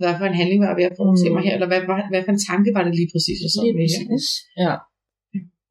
hvad 0.00 0.12
for 0.18 0.26
en 0.30 0.36
handling 0.40 0.58
var 0.62 0.68
jeg 0.72 0.78
ved 0.80 0.86
at 0.92 0.96
foretage 1.00 1.30
Mm. 1.30 1.36
mig 1.36 1.42
her, 1.48 1.54
eller 1.56 1.68
hvad, 1.72 1.80
hvad, 1.88 2.02
hvad 2.12 2.22
for 2.26 2.32
en 2.36 2.42
tanke 2.50 2.68
var 2.76 2.82
det 2.86 2.92
lige 3.00 3.10
præcis, 3.14 3.36
jeg 3.44 3.50
sad 3.52 3.62
Lige 3.64 3.76
med 3.80 3.86
her? 3.94 4.02
præcis. 4.10 4.26
Ja. 4.64 4.72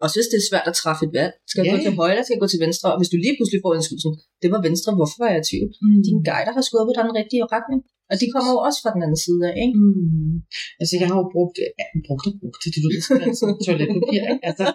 Også 0.03 0.15
hvis 0.17 0.29
det 0.31 0.37
er 0.41 0.45
svært 0.51 0.67
at 0.71 0.75
træffe 0.81 1.01
et 1.07 1.13
valg. 1.19 1.33
Skal 1.51 1.59
jeg 1.61 1.67
Ja, 1.69 1.73
gå 1.75 1.79
til 1.87 1.93
højre, 2.01 2.21
skal 2.23 2.35
jeg 2.35 2.43
gå 2.45 2.49
til 2.53 2.61
venstre? 2.65 2.85
Og 2.93 2.97
hvis 2.99 3.09
du 3.13 3.17
lige 3.25 3.35
pludselig 3.37 3.59
får 3.65 3.71
en 3.79 3.83
sådan, 3.87 4.15
det 4.43 4.49
var 4.53 4.61
venstre, 4.67 4.89
hvorfor 4.97 5.17
var 5.23 5.29
jeg 5.33 5.39
i 5.43 5.45
tvivl? 5.49 5.69
Mm. 5.85 5.99
Dine 6.07 6.21
guider 6.29 6.53
har 6.57 6.63
skubbet 6.69 6.93
dig 6.97 7.03
den 7.09 7.15
rigtige 7.21 7.43
retning. 7.55 7.79
Og 8.11 8.15
de 8.21 8.25
kommer 8.33 8.49
jo 8.55 8.59
også 8.67 8.79
fra 8.83 8.91
den 8.95 9.01
anden 9.05 9.21
side 9.25 9.41
af, 9.49 9.53
ikke? 9.65 9.75
Mm. 9.81 10.35
Altså, 10.81 10.93
jeg 11.01 11.07
har 11.11 11.17
jo 11.21 11.25
brugt, 11.35 11.55
ja, 11.81 11.85
brugt 12.07 12.25
og 12.29 12.33
brugt 12.41 12.59
det, 12.63 12.69
det 12.75 12.81
lyder 12.85 13.03
sådan 13.07 13.25
altså, 13.31 13.45
toiletpapir? 13.65 14.21
Altså, 14.49 14.65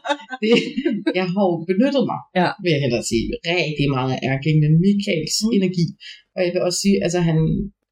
det, 0.42 0.52
jeg 1.18 1.26
har 1.32 1.44
jo 1.50 1.54
benyttet 1.70 2.02
mig, 2.10 2.20
Ja. 2.40 2.48
vil 2.62 2.70
jeg 2.74 2.80
hellere 2.84 3.04
sige, 3.10 3.24
rigtig 3.56 3.86
meget 3.96 4.10
af 4.14 4.20
ærkeenglen 4.32 4.74
Michaels 4.84 5.34
Mm. 5.40 5.46
mm. 5.48 5.56
energi. 5.58 5.86
Og 6.36 6.40
jeg 6.44 6.50
vil 6.54 6.62
også 6.68 6.78
sige, 6.84 6.96
altså, 7.06 7.18
han, 7.28 7.38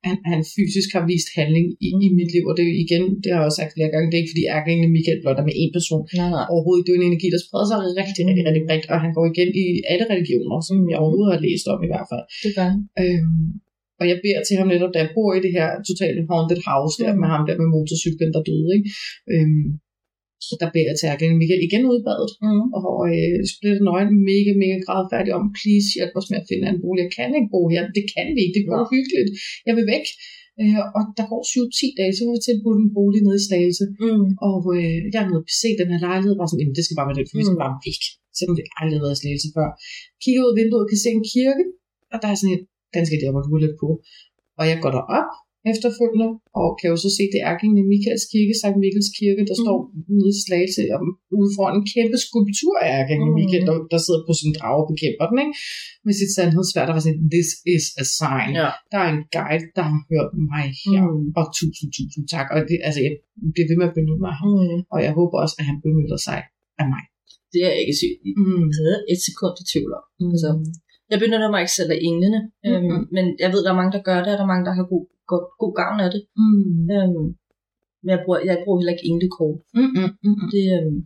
han, 0.08 0.16
han 0.30 0.40
fysisk 0.56 0.88
har 0.96 1.04
vist 1.12 1.28
handling 1.40 1.66
i, 1.86 1.88
i 2.06 2.08
mit 2.18 2.30
liv, 2.34 2.44
og 2.50 2.54
det 2.56 2.64
er 2.66 2.74
igen, 2.86 3.04
det 3.22 3.28
har 3.30 3.38
jeg 3.40 3.48
også 3.48 3.60
sagt 3.60 3.74
flere 3.76 3.90
gange, 3.92 4.06
det 4.08 4.16
er 4.16 4.22
ikke 4.22 4.34
fordi 4.34 4.44
ærkeenglen 4.58 4.90
Michael 4.96 5.20
blot 5.22 5.38
er 5.42 5.46
med 5.48 5.56
én 5.62 5.70
person, 5.78 6.02
Nej, 6.20 6.30
nej. 6.36 6.46
overhovedet. 6.52 6.82
Det 6.84 6.90
er 6.92 6.98
en 7.00 7.08
energi, 7.10 7.28
der 7.34 7.40
spreder 7.44 7.66
sig 7.70 7.78
rigtig, 8.00 8.22
rigtig, 8.28 8.44
rigtig 8.48 8.64
bredt, 8.68 8.86
og 8.92 8.98
han 9.04 9.12
går 9.16 9.24
igen 9.32 9.50
i 9.62 9.64
alle 9.92 10.04
religioner, 10.12 10.56
som 10.68 10.76
jeg 10.90 10.98
overhovedet 11.02 11.32
har 11.34 11.42
læst 11.46 11.64
om 11.72 11.78
i 11.86 11.90
hvert 11.92 12.08
fald. 12.10 12.24
Det 12.44 12.50
gør 12.56 12.66
han. 12.72 12.80
Øhm, 13.02 13.44
og 14.00 14.04
jeg 14.10 14.16
beder 14.24 14.40
til 14.44 14.56
ham 14.58 14.68
netop, 14.72 14.92
da 14.94 14.98
jeg 15.04 15.10
bor 15.16 15.30
i 15.38 15.40
det 15.46 15.52
her 15.58 15.68
totalt 15.88 16.18
haunted 16.30 16.60
house, 16.70 16.94
der 17.02 17.10
Mm. 17.12 17.18
med 17.22 17.28
ham 17.34 17.42
der 17.48 17.56
med 17.60 17.68
motorcyklen, 17.74 18.30
der 18.34 18.42
døde, 18.50 18.68
ikke? 18.76 18.88
Øhm, 19.32 19.66
så 20.46 20.52
der 20.62 20.68
beder 20.74 20.88
jeg 20.92 20.98
til 20.98 21.08
Erkende 21.12 21.36
Michael 21.40 21.62
igen 21.68 21.84
ud 21.90 21.96
i 22.00 22.06
badet, 22.08 22.32
Mm. 22.44 22.64
og 22.80 22.96
øh, 23.12 23.36
splitter 23.52 23.82
nøgen 23.88 24.10
mega, 24.30 24.52
mega 24.62 24.76
gradfærdig 24.86 25.30
om, 25.38 25.44
please 25.58 25.88
hjælp 25.98 26.14
os 26.20 26.28
med 26.30 26.38
at 26.42 26.48
finde 26.50 26.64
en 26.72 26.80
bolig. 26.84 27.00
Jeg 27.04 27.12
kan 27.18 27.30
ikke 27.38 27.52
bo 27.54 27.60
her, 27.72 27.82
det 27.98 28.04
kan 28.14 28.26
vi 28.36 28.40
ikke, 28.44 28.56
det 28.58 28.64
går 28.70 28.82
hyggeligt. 28.94 29.30
Jeg 29.68 29.74
vil 29.78 29.86
væk. 29.96 30.06
Øh, 30.62 30.80
og 30.96 31.02
der 31.18 31.24
går 31.32 31.42
7-10 31.52 31.88
dage, 31.98 32.12
så 32.16 32.22
vi 32.32 32.38
tilbudt 32.48 32.78
en 32.84 32.90
bolig 32.98 33.20
nede 33.26 33.38
i 33.40 33.44
Slagelse. 33.48 33.84
Mm. 34.04 34.26
Og 34.48 34.58
øh, 34.76 34.98
jeg 35.12 35.20
er 35.22 35.28
nede 35.28 35.42
og 35.42 35.52
se 35.62 35.68
den 35.80 35.88
her 35.92 36.00
lejlighed, 36.08 36.34
bare 36.40 36.50
sådan, 36.50 36.76
det 36.78 36.84
skal 36.84 36.96
bare 36.98 37.08
være 37.10 37.18
den, 37.20 37.28
for 37.30 37.36
vi 37.40 37.44
skal 37.48 37.58
Mm. 37.60 37.64
bare 37.66 37.76
væk. 37.86 38.02
Selvom 38.38 38.54
vi 38.58 38.64
aldrig 38.80 38.96
har 38.98 39.04
været 39.06 39.16
i 39.18 39.20
Slagelse 39.22 39.48
før. 39.56 39.68
Kigger 40.22 40.40
ud 40.44 40.50
af 40.52 40.56
vinduet 40.60 40.82
og 40.84 40.88
kan 40.92 41.00
se 41.04 41.10
en 41.18 41.24
kirke, 41.34 41.64
og 42.12 42.16
der 42.22 42.28
er 42.32 42.36
sådan 42.40 42.54
en, 42.56 42.62
den 42.94 43.04
skal 43.06 43.18
jeg 43.22 43.34
og 43.36 43.60
lidt 43.64 43.76
på. 43.82 43.88
Og 44.58 44.64
jeg 44.70 44.76
går 44.82 44.92
derop 44.98 45.28
efterfølgende, 45.72 46.28
og 46.60 46.68
kan 46.78 46.86
jo 46.92 46.96
så 47.04 47.08
se, 47.16 47.22
det 47.32 47.38
er 47.42 47.48
Erkingen 47.52 47.84
Michaels 47.92 48.24
kirke, 48.32 48.54
Sankt 48.60 48.78
Michaels 48.84 49.10
kirke, 49.18 49.42
der 49.50 49.56
Mm. 49.56 49.62
står 49.64 49.78
nede 50.16 50.30
i 50.34 50.40
Slagelse, 50.44 50.82
og 50.94 51.00
ude 51.38 51.50
foran 51.56 51.74
en 51.80 51.86
kæmpe 51.94 52.16
skulptur 52.26 52.74
af 52.86 52.90
Erkingen 53.00 53.30
Mm. 53.30 53.36
Michael, 53.38 53.64
der, 53.68 53.76
der 53.92 53.98
sidder 54.04 54.22
på 54.28 54.32
sin 54.40 54.52
drage 54.58 54.80
og 54.82 54.88
bekæmper 54.92 55.26
den, 55.30 55.38
ikke? 55.44 55.54
Med 56.06 56.14
sit 56.20 56.30
sandhedsværd, 56.36 56.86
der 56.88 56.94
var 56.96 57.04
sådan, 57.06 57.22
this 57.36 57.48
is 57.76 57.84
a 58.02 58.04
sign. 58.18 58.50
Ja. 58.62 58.70
Der 58.92 58.98
er 59.04 59.10
en 59.16 59.22
guide, 59.36 59.66
der 59.76 59.84
har 59.90 59.98
hørt 60.12 60.30
mig 60.52 60.66
her, 60.84 61.02
Mm. 61.08 61.38
og 61.38 61.44
tusind, 61.58 61.88
tusind 61.98 62.24
tak. 62.34 62.46
Og 62.54 62.58
det, 62.68 62.76
altså, 62.88 63.00
jeg 63.06 63.12
bliver 63.54 63.68
ved 63.70 63.76
med 63.80 63.88
at 63.90 63.96
benytte 63.98 64.22
mig 64.26 64.34
ham. 64.40 64.48
Mm. 64.54 64.78
Og 64.94 64.98
jeg 65.06 65.12
håber 65.18 65.36
også, 65.44 65.54
at 65.60 65.64
han 65.70 65.76
benytter 65.84 66.18
sig 66.28 66.38
af 66.82 66.86
mig. 66.94 67.02
Det 67.52 67.58
er 67.66 67.70
jeg 67.72 67.80
ikke 67.84 67.96
sygt 68.02 68.20
i. 68.28 68.30
Mm. 68.40 68.68
Et 69.12 69.20
sekund 69.28 69.54
i 69.62 69.64
tvivl 69.72 69.90
om. 69.98 70.04
Altså, 70.34 70.48
Mm. 70.56 70.64
Jeg 71.14 71.20
benytter 71.24 71.50
mig 71.52 71.60
ikke 71.64 71.76
selv 71.78 71.90
af 71.96 72.00
englene, 72.10 72.40
øhm, 72.66 72.84
Mhm. 72.90 73.00
men 73.16 73.24
jeg 73.42 73.48
ved, 73.52 73.60
der 73.64 73.70
er 73.72 73.80
mange, 73.80 73.94
der 73.96 74.02
gør 74.08 74.18
det, 74.24 74.32
og 74.32 74.38
der 74.38 74.46
er 74.46 74.52
mange, 74.52 74.66
der 74.68 74.74
har 74.78 74.86
god, 74.92 75.04
god, 75.30 75.42
god 75.62 75.72
gavn 75.80 75.98
af 76.06 76.10
det. 76.14 76.22
Mm. 76.40 76.72
Øhm, 76.96 77.26
men 78.02 78.10
jeg 78.14 78.20
bruger, 78.24 78.40
jeg 78.50 78.56
bruger 78.64 78.78
heller 78.80 78.94
ikke 78.96 79.08
englekort. 79.12 79.58
Mm, 79.78 79.90
mm, 79.98 80.10
mm, 80.24 80.34
mm. 80.40 80.48
Det, 80.54 80.64
øhm, 80.76 80.98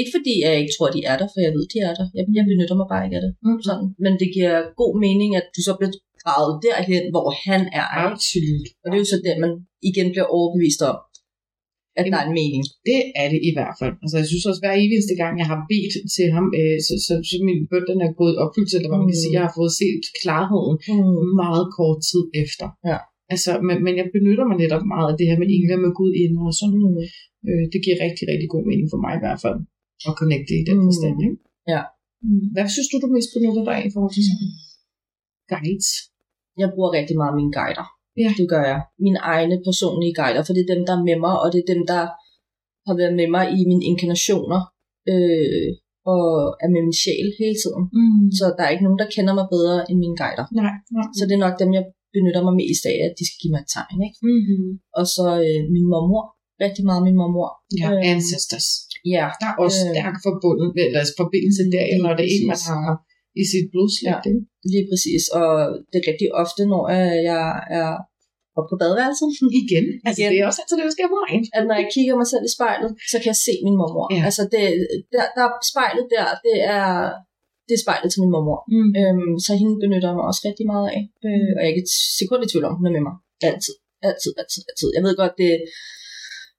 ikke 0.00 0.12
fordi 0.16 0.32
jeg 0.44 0.52
ikke 0.60 0.74
tror, 0.76 0.88
de 0.96 1.00
er 1.10 1.16
der, 1.20 1.28
for 1.32 1.40
jeg 1.46 1.52
ved, 1.56 1.64
de 1.72 1.78
er 1.88 1.92
der. 1.98 2.06
Jeg, 2.16 2.24
jeg 2.38 2.44
benytter 2.50 2.76
mig 2.80 2.88
bare 2.92 3.04
ikke 3.06 3.16
af 3.18 3.24
det. 3.26 3.32
Mm. 3.46 3.58
Sådan. 3.66 3.88
Men 4.04 4.12
det 4.20 4.28
giver 4.36 4.54
god 4.82 4.92
mening, 5.06 5.30
at 5.40 5.46
du 5.56 5.60
så 5.66 5.72
bliver 5.78 5.92
draget 6.22 6.54
derhen, 6.66 7.04
hvor 7.14 7.28
han 7.46 7.62
er. 7.80 7.86
Absolut. 8.06 8.66
Og 8.82 8.86
det 8.88 8.96
er 8.96 9.02
jo 9.04 9.10
så 9.14 9.18
der, 9.26 9.34
man 9.44 9.52
igen 9.90 10.08
bliver 10.12 10.28
overbevist 10.36 10.80
om, 10.90 10.96
at 11.98 12.04
der 12.12 12.18
er 12.22 12.26
en 12.30 12.38
mening. 12.42 12.62
Det 12.88 13.00
er 13.22 13.26
det 13.32 13.40
i 13.50 13.52
hvert 13.56 13.74
fald. 13.80 13.94
Altså, 14.02 14.16
jeg 14.20 14.28
synes 14.30 14.44
også, 14.50 14.60
hver 14.62 14.74
eneste 14.84 15.14
gang, 15.22 15.32
jeg 15.42 15.48
har 15.52 15.60
bedt 15.72 15.94
til 16.16 16.26
ham, 16.36 16.46
øh, 16.60 16.76
så, 16.86 16.94
så, 17.06 17.14
så 17.30 17.36
min 17.48 17.60
bøn, 17.70 17.84
den 17.90 17.98
er 18.06 18.10
gået 18.20 18.32
i 18.34 18.40
opfyldelse, 18.44 18.74
eller 18.76 18.90
hvad 18.90 19.00
man 19.02 19.10
kan 19.10 19.18
Mm. 19.18 19.22
sige, 19.24 19.36
jeg 19.38 19.44
har 19.48 19.54
fået 19.60 19.72
set 19.82 20.02
klarheden 20.20 20.76
Mm. 20.96 21.28
meget 21.44 21.64
kort 21.78 21.98
tid 22.10 22.24
efter. 22.44 22.66
Ja. 22.90 22.98
Altså, 23.34 23.50
men, 23.68 23.76
men 23.86 23.94
jeg 24.00 24.06
benytter 24.16 24.44
mig 24.50 24.56
netop 24.64 24.84
meget 24.94 25.08
af 25.12 25.16
det 25.18 25.26
her 25.30 25.38
med 25.42 25.48
engle 25.56 25.76
med 25.84 25.92
Gud 26.00 26.12
inde 26.24 26.38
og 26.50 26.54
sådan. 26.60 26.82
Mm. 26.94 27.02
Øh, 27.48 27.64
det 27.72 27.78
giver 27.84 27.98
rigtig, 28.06 28.24
rigtig 28.32 28.48
god 28.54 28.64
mening 28.70 28.86
for 28.92 29.00
mig 29.04 29.12
i 29.18 29.22
hvert 29.24 29.40
fald. 29.44 29.58
At 30.08 30.12
connecte 30.20 30.52
i 30.60 30.64
den 30.70 30.78
Mm. 30.80 30.86
forstand, 30.88 31.16
ikke? 31.26 31.36
Ja. 31.74 31.82
Mm. 32.24 32.44
Hvad 32.54 32.66
synes 32.74 32.88
du, 32.90 32.96
du 33.04 33.08
mest 33.16 33.30
benytter 33.34 33.62
dig 33.68 33.74
af 33.78 33.84
i 33.88 33.92
forhold 33.94 34.12
til 34.16 34.24
sådan 34.28 34.48
guides? 35.52 35.88
Jeg 36.62 36.68
bruger 36.74 36.90
rigtig 36.98 37.16
meget 37.20 37.34
mine 37.40 37.52
guider. 37.58 37.86
Ja. 38.22 38.30
Det 38.38 38.46
gør 38.54 38.64
jeg. 38.72 38.80
Mine 39.06 39.20
egne 39.32 39.56
personlige 39.66 40.14
guider, 40.20 40.42
for 40.46 40.52
det 40.54 40.62
er 40.64 40.72
dem, 40.74 40.82
der 40.88 40.94
er 40.98 41.04
med 41.08 41.16
mig, 41.24 41.34
og 41.42 41.46
det 41.52 41.58
er 41.62 41.68
dem, 41.74 41.82
der 41.92 42.02
har 42.88 42.94
været 43.00 43.14
med 43.20 43.28
mig 43.36 43.44
i 43.58 43.60
mine 43.70 43.84
inkarnationer, 43.90 44.60
øh, 45.12 45.68
og 46.14 46.26
er 46.64 46.68
med 46.74 46.82
min 46.86 46.96
sjæl 47.02 47.28
hele 47.42 47.56
tiden. 47.62 47.84
Mm. 47.98 48.22
Så 48.38 48.44
der 48.56 48.62
er 48.64 48.72
ikke 48.74 48.86
nogen, 48.86 49.00
der 49.02 49.08
kender 49.16 49.32
mig 49.38 49.46
bedre 49.54 49.76
end 49.88 49.98
mine 50.04 50.16
guider. 50.22 50.46
Nej, 50.60 50.74
nej. 50.96 51.06
Så 51.16 51.22
det 51.28 51.34
er 51.36 51.44
nok 51.46 51.56
dem, 51.62 51.70
jeg 51.78 51.84
benytter 52.16 52.42
mig 52.46 52.54
mest 52.62 52.82
af, 52.92 52.96
at 53.06 53.12
de 53.18 53.24
skal 53.28 53.40
give 53.42 53.52
mig 53.54 53.60
et 53.64 53.70
tegn. 53.76 53.98
Ikke? 54.06 54.18
Mm-hmm. 54.28 54.66
Og 54.98 55.04
så 55.16 55.26
øh, 55.46 55.60
min 55.74 55.86
mormor. 55.92 56.24
Rigtig 56.66 56.84
meget 56.88 57.02
min 57.08 57.16
mormor. 57.22 57.48
Ja, 57.80 57.86
Øhm, 57.92 58.02
ancestors. 58.12 58.68
Ja, 59.14 59.24
Der 59.40 59.48
er 59.52 59.56
også 59.64 59.80
Øh. 59.84 59.90
stærk 59.94 60.16
forbundet, 60.26 60.68
eller 60.84 60.98
altså 61.02 61.14
forbindelse 61.22 61.62
der, 61.74 61.84
når 62.04 62.12
det 62.18 62.24
er 62.26 62.30
en, 62.36 62.44
man 62.52 62.60
har 62.70 62.94
i 63.42 63.44
sit 63.52 63.66
blodslægt. 63.72 64.24
Ja. 64.28 64.32
lige 64.72 64.84
præcis. 64.90 65.22
Og 65.38 65.46
det 65.90 65.96
er 66.00 66.06
rigtig 66.12 66.28
ofte, 66.42 66.62
når 66.72 66.82
øh, 66.96 67.16
jeg 67.30 67.44
er 67.80 67.90
oppe 68.58 68.68
på 68.72 68.76
badeværelset, 68.82 69.30
Igen. 69.62 69.86
Altså, 70.06 70.18
Igen. 70.20 70.30
det 70.30 70.38
er 70.40 70.46
også 70.50 70.60
altid 70.62 70.76
det, 70.78 70.86
der 70.88 70.94
sker 70.96 71.08
på 71.14 71.18
mig. 71.24 71.32
at 71.56 71.62
når 71.68 71.76
jeg 71.80 71.88
kigger 71.94 72.14
mig 72.20 72.28
selv 72.32 72.44
i 72.48 72.52
spejlet, 72.56 72.90
så 73.10 73.16
kan 73.20 73.28
jeg 73.32 73.40
se 73.46 73.52
min 73.66 73.76
mormor. 73.80 74.06
Ja. 74.16 74.20
Altså, 74.28 74.42
det, 74.52 74.62
der, 75.14 75.24
der 75.36 75.42
er 75.48 75.52
spejlet 75.72 76.04
der, 76.14 76.26
det 76.46 76.56
er, 76.76 76.86
det 77.68 77.74
er 77.78 77.82
spejlet 77.86 78.08
til 78.10 78.20
min 78.22 78.32
mormor. 78.34 78.58
Mm. 78.74 78.90
Øhm, 79.00 79.32
så 79.46 79.52
hende 79.60 79.74
benytter 79.82 80.08
jeg 80.10 80.16
mig 80.18 80.26
også 80.30 80.42
rigtig 80.48 80.66
meget 80.72 80.86
af. 80.96 81.02
Øh, 81.26 81.48
og 81.54 81.58
jeg 81.60 81.66
er 81.68 81.72
ikke 81.72 81.84
et 81.86 81.92
sekund 82.20 82.40
i 82.42 82.48
tvivl 82.50 82.66
om, 82.68 82.74
hun 82.78 82.86
er 82.88 82.94
med 82.96 83.04
mig. 83.08 83.14
Altid. 83.50 83.74
Altid, 84.08 84.32
altid, 84.40 84.62
altid. 84.70 84.88
Jeg 84.96 85.02
ved 85.06 85.14
godt, 85.22 85.34
det 85.42 85.52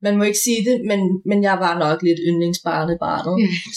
man 0.05 0.17
må 0.17 0.23
ikke 0.29 0.43
sige 0.47 0.61
det, 0.69 0.77
men, 0.89 0.99
men 1.29 1.39
jeg 1.49 1.55
var 1.65 1.73
nok 1.85 1.99
lidt 2.07 2.19
yndlingsbarnet 2.29 2.95
barnet. 3.05 3.35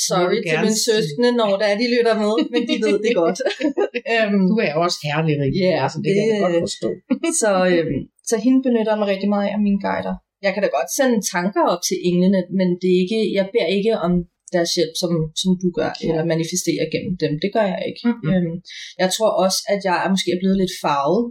Sorry 0.09 0.39
til 0.49 0.59
mine 0.65 0.79
søskende, 0.89 1.31
når 1.41 1.53
der 1.61 1.67
er, 1.73 1.77
de 1.83 1.87
lytter 1.95 2.15
med, 2.25 2.35
men 2.53 2.63
de 2.69 2.75
ved 2.87 2.97
det 3.07 3.13
godt. 3.23 3.39
øhm, 4.15 4.43
Du 4.51 4.55
er 4.67 4.73
også 4.85 4.99
herlig, 5.09 5.35
Rikke. 5.43 5.59
Ja, 5.69 5.75
altså, 5.85 5.99
det, 6.05 6.11
kan 6.17 6.25
jeg 6.29 6.35
det- 6.35 6.43
godt 6.45 6.57
forstå. 6.67 6.89
så, 7.43 7.51
øhm, 7.73 7.99
så 8.31 8.35
hende 8.45 8.61
benytter 8.67 8.93
jeg 8.93 9.01
mig 9.01 9.09
rigtig 9.13 9.31
meget 9.35 9.49
af 9.57 9.61
mine 9.67 9.81
guider. 9.87 10.15
Jeg 10.45 10.51
kan 10.53 10.63
da 10.63 10.69
godt 10.79 10.91
sende 10.99 11.19
tanker 11.35 11.63
op 11.73 11.83
til 11.89 11.99
englene, 12.11 12.41
men 12.59 12.69
det 12.81 12.89
er 12.95 12.99
ikke, 13.05 13.21
jeg 13.39 13.45
beder 13.53 13.69
ikke 13.79 13.93
om 14.07 14.13
deres 14.55 14.71
hjælp, 14.77 14.95
som, 15.03 15.13
som 15.41 15.51
du 15.63 15.69
gør, 15.79 15.91
Ja. 15.95 16.05
eller 16.09 16.25
manifesterer 16.35 16.87
gennem 16.95 17.15
dem. 17.25 17.33
Det 17.45 17.51
gør 17.57 17.67
jeg 17.75 17.83
ikke. 17.91 18.03
Mhm. 18.09 18.29
Øhm, 18.33 18.55
jeg 19.03 19.09
tror 19.15 19.31
også, 19.45 19.59
at 19.73 19.81
jeg 19.89 19.97
er 20.05 20.09
måske 20.15 20.31
blevet 20.43 20.59
lidt 20.63 20.75
farvet 20.85 21.23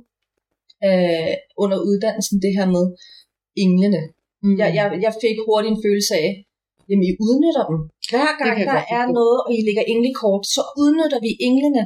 øh, 0.88 1.34
under 1.64 1.78
uddannelsen, 1.90 2.38
det 2.46 2.52
her 2.58 2.68
med 2.76 2.86
englene. 3.66 4.02
Mm. 4.44 4.56
Jeg, 4.62 4.70
jeg, 4.78 4.86
jeg 5.06 5.14
fik 5.24 5.38
hurtigt 5.48 5.74
en 5.74 5.84
følelse 5.86 6.14
af, 6.26 6.32
jamen 6.90 7.06
I 7.10 7.12
udnytter 7.28 7.64
dem. 7.72 7.80
Hver 8.12 8.32
gang 8.42 8.56
der 8.72 8.82
er 8.98 9.06
noget, 9.20 9.38
og 9.46 9.50
I 9.58 9.60
lægger 9.68 9.86
englekort, 9.94 10.44
så 10.56 10.62
udnytter 10.82 11.20
vi 11.26 11.32
englene. 11.50 11.84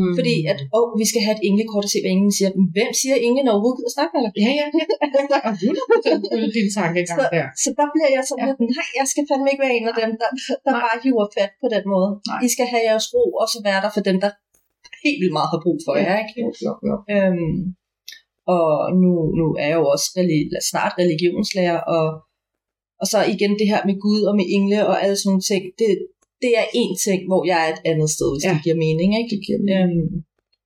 Mm. 0.00 0.14
Fordi 0.18 0.34
at, 0.52 0.58
åh, 0.78 0.88
vi 1.02 1.06
skal 1.10 1.22
have 1.26 1.36
et 1.38 1.44
englekort 1.50 1.84
og 1.86 1.90
se, 1.92 1.98
hvad 2.02 2.12
englen 2.16 2.34
siger. 2.38 2.50
Men 2.58 2.66
hvem 2.76 2.90
siger 3.00 3.16
englene 3.26 3.48
overhovedet 3.52 3.78
gider 3.78 3.92
snakke 3.96 4.12
med 4.14 4.20
dig? 4.24 4.32
Ja, 4.46 4.50
ja, 4.60 4.66
ja. 4.78 4.84
Og 5.48 5.52
100% 5.62 6.32
følge 6.32 6.50
din 6.58 6.68
tankegang 6.78 7.20
Så- 7.22 7.30
der. 7.36 7.46
Så 7.64 7.68
der 7.78 7.86
bliver 7.94 8.10
jeg 8.16 8.22
sådan 8.28 8.40
Ja. 8.42 8.46
lidt, 8.48 8.60
nej, 8.78 8.88
jeg 9.00 9.06
skal 9.12 9.22
fandme 9.30 9.48
ikke 9.52 9.64
være 9.66 9.76
en 9.78 9.86
af 9.90 9.94
dem, 10.02 10.10
der, 10.22 10.28
der 10.64 10.72
Nej. 10.74 10.82
bare 10.86 10.96
hiver 11.04 11.26
fat 11.36 11.52
på 11.62 11.66
den 11.74 11.84
måde. 11.92 12.08
Nej. 12.30 12.40
I 12.46 12.48
skal 12.54 12.66
have 12.72 12.84
jeres 12.88 13.06
ro, 13.14 13.24
og 13.42 13.46
så 13.52 13.58
være 13.68 13.80
der 13.84 13.90
for 13.96 14.02
dem, 14.10 14.18
der 14.24 14.30
helt 15.04 15.20
vildt 15.22 15.36
meget 15.38 15.50
har 15.54 15.60
brug 15.64 15.78
for 15.86 15.94
jer. 16.04 16.14
Ikke? 16.22 16.34
Jo, 16.42 16.48
jo, 16.66 16.72
jo. 16.88 16.94
Øhm, 17.14 17.58
og 18.56 18.66
nu, 19.02 19.10
nu 19.38 19.46
er 19.62 19.66
jeg 19.70 19.78
jo 19.80 19.86
også 19.94 20.06
relig, 20.18 20.40
snart 20.70 20.92
religionslærer, 21.02 21.80
og, 21.96 22.04
og 23.00 23.06
så 23.12 23.18
igen 23.34 23.52
det 23.60 23.66
her 23.72 23.80
med 23.88 23.96
Gud 24.04 24.20
og 24.28 24.34
med 24.38 24.46
engle 24.56 24.78
og 24.90 24.94
alle 25.02 25.16
sådan 25.16 25.28
nogle 25.30 25.46
ting, 25.50 25.62
det, 25.80 25.88
det 26.44 26.52
er 26.60 26.66
en 26.82 26.92
ting, 27.06 27.20
hvor 27.30 27.42
jeg 27.50 27.58
er 27.64 27.70
et 27.74 27.82
andet 27.90 28.10
sted, 28.16 28.28
hvis 28.34 28.44
Ja. 28.46 28.52
det 28.54 28.60
giver 28.66 28.78
mening. 28.86 29.08
Ikke? 29.18 29.30
Det 29.34 29.40
giver 29.46 29.60
mening. 29.70 30.00
Øhm, 30.06 30.16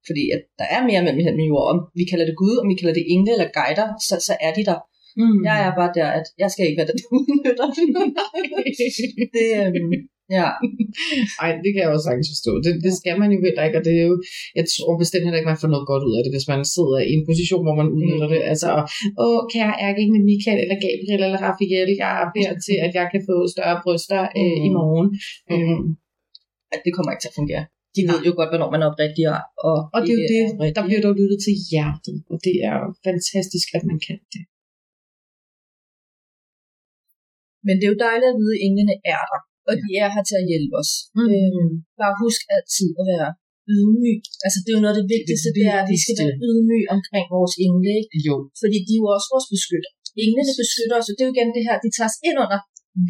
fordi 0.09 0.25
at 0.37 0.43
der 0.61 0.67
er 0.77 0.81
mere 0.91 1.03
mellem 1.07 1.23
himmel 1.27 1.45
og 1.47 1.51
jord. 1.53 1.67
Om 1.73 1.79
vi 2.01 2.05
kalder 2.11 2.27
det 2.31 2.37
Gud, 2.43 2.55
om 2.63 2.67
vi 2.73 2.77
kalder 2.81 2.95
det 2.99 3.07
engle 3.15 3.33
eller 3.37 3.49
guider, 3.59 3.89
så, 4.09 4.15
så 4.29 4.33
er 4.47 4.53
de 4.59 4.63
der. 4.71 4.79
Mm. 5.21 5.39
Jeg 5.49 5.57
er 5.67 5.73
bare 5.81 5.93
der, 5.99 6.09
at 6.19 6.27
jeg 6.43 6.49
skal 6.53 6.65
ikke 6.67 6.79
være 6.81 6.89
der, 6.91 6.97
der 7.01 7.09
udnytter. 7.17 7.69
det, 9.37 9.49
øhm, 9.63 9.93
Ja. 10.39 10.49
Ej, 11.43 11.51
det 11.63 11.71
kan 11.71 11.83
jeg 11.83 11.91
også 11.93 12.07
sagtens 12.09 12.31
forstå. 12.35 12.53
Det, 12.65 12.73
det 12.87 12.93
skal 13.01 13.17
man 13.23 13.31
jo 13.35 13.39
heller 13.47 13.63
ikke, 13.67 13.79
og 13.81 13.85
det 13.89 13.95
er 14.01 14.07
jo, 14.11 14.17
jeg 14.59 14.65
tror 14.73 15.03
bestemt 15.03 15.25
heller 15.25 15.41
ikke, 15.41 15.53
man 15.53 15.63
får 15.63 15.73
noget 15.75 15.87
godt 15.93 16.07
ud 16.09 16.15
af 16.19 16.23
det, 16.23 16.33
hvis 16.35 16.51
man 16.53 16.61
sidder 16.75 16.99
i 17.09 17.13
en 17.17 17.25
position, 17.31 17.65
hvor 17.67 17.77
man 17.81 17.89
udnytter 17.97 18.29
det. 18.35 18.41
Altså, 18.53 18.69
åh, 19.25 19.41
kære 19.55 19.75
ikke 20.03 20.15
med 20.17 20.23
Michael, 20.31 20.61
eller 20.65 20.79
Gabriel, 20.85 21.23
eller 21.27 21.41
Raphael, 21.47 21.91
jeg 22.03 22.13
er 22.23 22.29
ved 22.35 22.47
til, 22.67 22.77
at 22.87 22.93
jeg 22.99 23.07
kan 23.13 23.23
få 23.29 23.37
større 23.55 23.77
bryster 23.85 24.23
øh, 24.41 24.59
i 24.67 24.71
morgen. 24.79 25.09
Mm. 25.51 25.85
At 26.75 26.81
det 26.85 26.93
kommer 26.95 27.11
ikke 27.13 27.25
til 27.25 27.33
at 27.33 27.39
fungere. 27.41 27.65
De 27.97 28.03
ved 28.11 28.21
jo 28.29 28.33
godt, 28.39 28.51
hvornår 28.51 28.71
man 28.75 28.83
er 28.83 28.89
oprigtig. 28.93 29.25
Og, 29.35 29.41
og, 29.69 29.77
og 29.95 29.99
det 30.05 30.11
er 30.13 30.19
jo 30.21 30.25
det, 30.35 30.43
der 30.77 30.83
bliver 30.87 31.03
dog 31.07 31.15
lyttet 31.21 31.39
til 31.47 31.55
hjertet, 31.71 32.17
og 32.33 32.37
det 32.47 32.57
er 32.71 32.77
fantastisk, 33.09 33.67
at 33.77 33.85
man 33.91 33.99
kan 34.07 34.19
det. 34.35 34.43
Men 37.67 37.75
det 37.79 37.85
er 37.85 37.93
jo 37.95 38.05
dejligt 38.09 38.33
at 38.33 38.39
vide, 38.41 38.55
at 38.57 38.63
englene 38.67 38.95
er 39.15 39.23
der 39.31 39.41
og 39.69 39.75
de 39.83 39.91
er 40.03 40.09
her 40.15 40.25
til 40.29 40.37
at 40.41 40.49
hjælpe 40.51 40.75
os. 40.83 40.91
Mm. 41.19 41.29
Øhm, 41.33 41.71
bare 42.01 42.15
husk 42.23 42.41
altid 42.57 42.91
at 43.01 43.07
være 43.13 43.31
ydmyg. 43.75 44.21
Altså 44.47 44.59
det 44.63 44.71
er 44.71 44.77
jo 44.79 44.85
noget 44.85 44.95
af 44.95 45.01
det 45.01 45.13
vigtigste, 45.17 45.49
det, 45.49 45.55
det 45.57 45.65
er, 45.73 45.79
at 45.83 45.89
vi 45.93 45.99
skal 46.03 46.17
være 46.21 46.39
ydmyg 46.49 46.85
omkring 46.97 47.27
vores 47.37 47.55
engle. 47.65 47.93
Ikke? 48.01 48.15
Jo. 48.29 48.37
Fordi 48.61 48.79
de 48.87 48.93
er 48.97 49.03
jo 49.03 49.09
også 49.17 49.29
vores 49.35 49.49
beskytter. 49.55 49.91
Englene 50.25 50.55
beskytter 50.63 50.97
os, 51.01 51.09
og 51.11 51.15
det 51.15 51.23
er 51.23 51.29
jo 51.29 51.35
igen 51.37 51.51
det 51.57 51.65
her, 51.69 51.77
de 51.85 51.91
tager 51.97 52.11
os 52.13 52.19
ind 52.29 52.37
under 52.45 52.61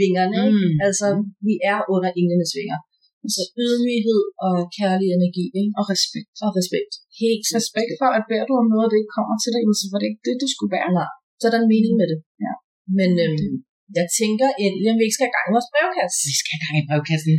vingerne. 0.01 0.37
Ikke? 0.47 0.67
Mm. 0.67 0.77
Altså 0.87 1.07
vi 1.47 1.55
er 1.73 1.79
under 1.95 2.11
englenes 2.21 2.53
vinger. 2.59 2.79
Altså 3.25 3.43
ydmyghed 3.65 4.23
og 4.47 4.57
kærlig 4.79 5.09
energi. 5.19 5.45
Ikke? 5.61 5.73
Og 5.79 5.85
respekt. 5.95 6.35
Og 6.45 6.51
respekt. 6.59 6.93
Helt 7.23 7.45
respekt 7.59 7.93
for, 8.01 8.11
at 8.19 8.25
beder 8.31 8.47
du 8.49 8.55
om 8.63 8.69
noget, 8.73 8.87
og 8.87 8.91
det 8.91 8.99
ikke 9.01 9.17
kommer 9.19 9.37
til 9.43 9.51
dig, 9.55 9.63
så 9.81 9.87
var 9.93 9.99
det 10.01 10.09
ikke 10.11 10.25
det, 10.29 10.37
det 10.43 10.51
skulle 10.55 10.75
være. 10.79 10.91
Nej, 10.99 11.11
så 11.39 11.43
er 11.47 11.53
der 11.53 11.61
en 11.63 11.73
mening 11.75 11.95
med 12.01 12.07
det. 12.13 12.19
Ja. 12.45 12.53
Men 12.99 13.11
øhm, 13.25 13.55
jeg 13.99 14.07
tænker 14.21 14.49
endelig, 14.65 14.89
om 14.93 14.99
vi 14.99 15.05
ikke 15.07 15.17
skal 15.17 15.29
have 15.29 15.37
gang 15.37 15.47
i 15.49 15.55
vores 15.57 15.71
brevkasse. 15.73 16.19
Vi 16.31 16.35
skal 16.41 16.55
have 16.55 16.63
gang 16.65 16.77
i 16.81 16.87
brevkassen. 16.89 17.35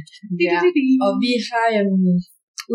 Ja. 0.45 0.57
Og 1.05 1.11
vi 1.23 1.31
har 1.49 1.67
øhm, 1.79 2.17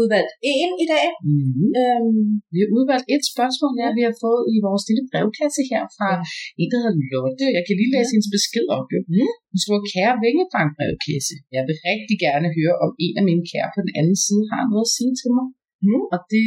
udvalgt 0.01 0.33
en 0.53 0.71
i 0.85 0.87
dag. 0.93 1.07
Mm-hmm. 1.29 1.69
Øhm, 1.81 2.25
vi 2.53 2.59
har 2.63 2.71
udvalgt 2.79 3.07
et 3.15 3.25
spørgsmål, 3.33 3.73
ja, 3.83 3.89
vi 3.99 4.03
har 4.09 4.15
fået 4.25 4.43
i 4.55 4.57
vores 4.67 4.85
lille 4.89 5.05
brevkasse 5.11 5.61
her 5.71 5.83
fra 5.97 6.11
ja. 6.15 6.23
en, 6.61 6.69
der 6.73 6.79
hedder 6.83 6.97
Lotte. 7.13 7.47
Jeg 7.57 7.63
kan 7.65 7.75
lige 7.81 7.93
læse 7.95 8.11
ja. 8.11 8.15
hendes 8.15 8.31
besked 8.37 8.67
op. 8.77 8.89
Jo. 8.95 9.01
Mm. 9.13 9.33
Hun 9.51 9.59
skriver, 9.63 9.83
kære 9.93 10.15
Vingefang 10.25 10.69
brevkasse. 10.77 11.35
Jeg 11.57 11.63
vil 11.69 11.77
rigtig 11.91 12.17
gerne 12.27 12.49
høre, 12.59 12.75
om 12.85 12.91
en 13.07 13.15
af 13.21 13.25
mine 13.29 13.45
kære 13.51 13.69
på 13.75 13.81
den 13.85 13.93
anden 13.99 14.19
side 14.25 14.45
har 14.53 14.63
noget 14.71 14.87
at 14.89 14.95
sige 14.97 15.15
til 15.21 15.31
mig. 15.37 15.47
Mm. 15.87 16.05
Og 16.15 16.19
det 16.33 16.47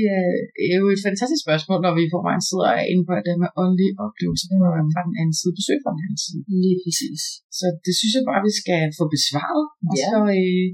er 0.73 0.77
jo 0.81 0.87
et 0.95 1.01
fantastisk 1.07 1.41
spørgsmål, 1.45 1.79
når 1.85 1.93
vi 1.97 2.01
i 2.05 2.13
forvejen 2.13 2.43
sidder 2.49 2.67
og 2.71 2.75
er 2.81 2.87
inde 2.91 3.03
på 3.07 3.13
det 3.27 3.35
med 3.43 3.49
åndelige 3.63 3.93
oplevelser 4.05 4.47
mm. 4.51 4.89
fra 4.93 5.01
den 5.07 5.15
anden 5.21 5.35
side, 5.39 5.53
besøg 5.59 5.77
fra 5.83 5.93
den 5.95 6.03
anden 6.05 6.21
side. 6.25 6.41
Lige 6.63 6.79
præcis. 6.83 7.21
Så 7.57 7.65
det 7.85 7.93
synes 7.99 8.13
jeg 8.17 8.23
bare, 8.29 8.41
vi 8.47 8.53
skal 8.61 8.81
få 8.99 9.03
besvaret. 9.15 9.65
Og 9.89 9.95
ja. 9.99 10.07
så 10.09 10.17
øh, 10.39 10.67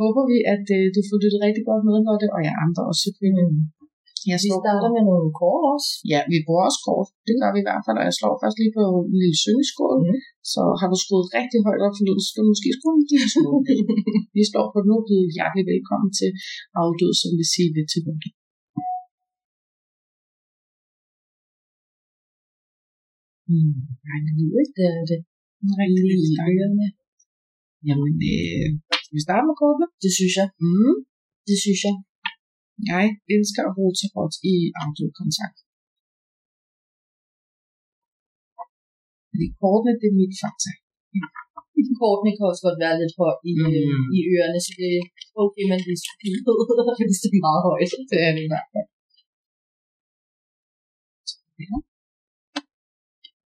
håber 0.00 0.22
vi, 0.30 0.36
at 0.54 0.66
øh, 0.76 0.86
du 0.94 1.00
får 1.08 1.18
lyttet 1.22 1.40
rigtig 1.46 1.64
godt 1.70 1.82
med, 1.86 1.96
Lotte, 2.06 2.26
og 2.36 2.40
jeg 2.46 2.54
andre 2.64 2.82
også 2.90 3.02
selvfølgelig. 3.06 3.48
Mm. 3.50 3.79
Jeg 4.28 4.38
vi 4.44 4.48
starter 4.62 4.90
med 4.96 5.02
nogle 5.10 5.30
kort 5.40 5.64
også. 5.74 5.90
Ja, 6.12 6.20
vi 6.32 6.36
bruger 6.46 6.64
også 6.68 6.80
kort. 6.88 7.08
Det 7.26 7.34
gør 7.40 7.50
vi 7.54 7.58
i 7.60 7.66
hvert 7.68 7.84
fald, 7.86 7.98
og 8.00 8.06
jeg 8.08 8.16
slår 8.18 8.34
først 8.42 8.58
lige 8.60 8.74
på 8.78 8.84
en 9.10 9.18
lille 9.22 9.38
syngeskål. 9.44 9.98
Mm. 10.04 10.18
Så 10.52 10.62
har 10.78 10.88
du 10.92 10.96
skruet 11.04 11.26
rigtig 11.38 11.60
højt 11.66 11.82
op 11.86 11.94
for 11.96 12.04
så 12.24 12.26
skal 12.28 12.42
du 12.42 12.48
måske 12.52 12.70
skrue 12.76 12.94
en 13.00 13.06
lille 13.12 13.28
smule. 13.34 13.72
vi 14.36 14.42
slår 14.50 14.66
på 14.72 14.78
nu 14.88 14.94
og 15.00 15.04
byder 15.08 15.34
hjertelig 15.36 15.64
velkommen 15.72 16.10
til 16.20 16.30
afdød, 16.82 17.12
som 17.20 17.30
vil 17.38 17.48
sige 17.54 17.70
lidt 17.76 17.88
til 17.92 18.00
Lotte. 18.06 18.28
Mm. 23.50 23.74
Nej, 24.06 24.18
det 24.26 24.32
lyder 24.38 24.58
ikke, 24.62 24.76
det 24.78 24.86
er 24.98 25.04
det. 25.12 25.20
Rigtig, 25.80 26.02
rigtig 26.10 26.32
dejligt. 26.40 26.96
Jamen, 27.88 28.14
øh, 28.34 28.68
skal 29.04 29.16
vi 29.18 29.22
starte 29.26 29.44
med 29.48 29.56
kortene? 29.60 29.86
Det 30.04 30.10
synes 30.18 30.34
jeg. 30.40 30.48
Mm. 30.64 30.94
Det 31.48 31.58
synes 31.64 31.82
jeg. 31.88 31.94
Jeg 32.92 33.04
elsker 33.34 33.62
at 33.66 33.74
bruge 33.76 33.94
tarot 33.98 34.34
i 34.52 34.54
audiokontakt. 34.82 35.58
Fordi 39.30 39.46
kortene, 39.60 39.92
det 40.00 40.08
er 40.10 40.18
mit 40.22 40.34
fakta. 40.42 40.72
Kortene 42.00 42.32
kan 42.36 42.44
også 42.50 42.62
godt 42.66 42.78
være 42.84 42.98
lidt 43.00 43.14
for 43.18 43.30
i, 43.50 43.52
mm. 43.56 44.04
i 44.16 44.18
ørerne, 44.32 44.58
så 44.64 44.70
det 44.78 44.88
er 44.98 45.04
okay, 45.44 45.64
man 45.70 45.80
lige 45.86 45.98
det 47.22 47.38
er 47.40 47.46
meget 47.48 47.62
højt. 47.68 47.92
Det 48.10 48.18
er 48.26 48.32
det 48.36 48.42
i 48.46 48.50
hvert 48.52 48.70
fald. 48.72 48.88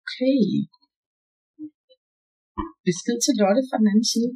Okay. 0.01 0.39
Besked 2.87 3.17
til 3.25 3.33
Lotte 3.41 3.61
fra 3.69 3.77
den 3.81 3.87
anden 3.93 4.07
side. 4.13 4.29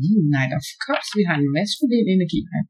Mm, 0.00 0.32
of 0.56 0.64
Cups. 0.84 1.08
Vi 1.18 1.22
har 1.28 1.36
en 1.38 1.52
maskulin 1.56 2.06
energi 2.14 2.40
her. 2.52 2.64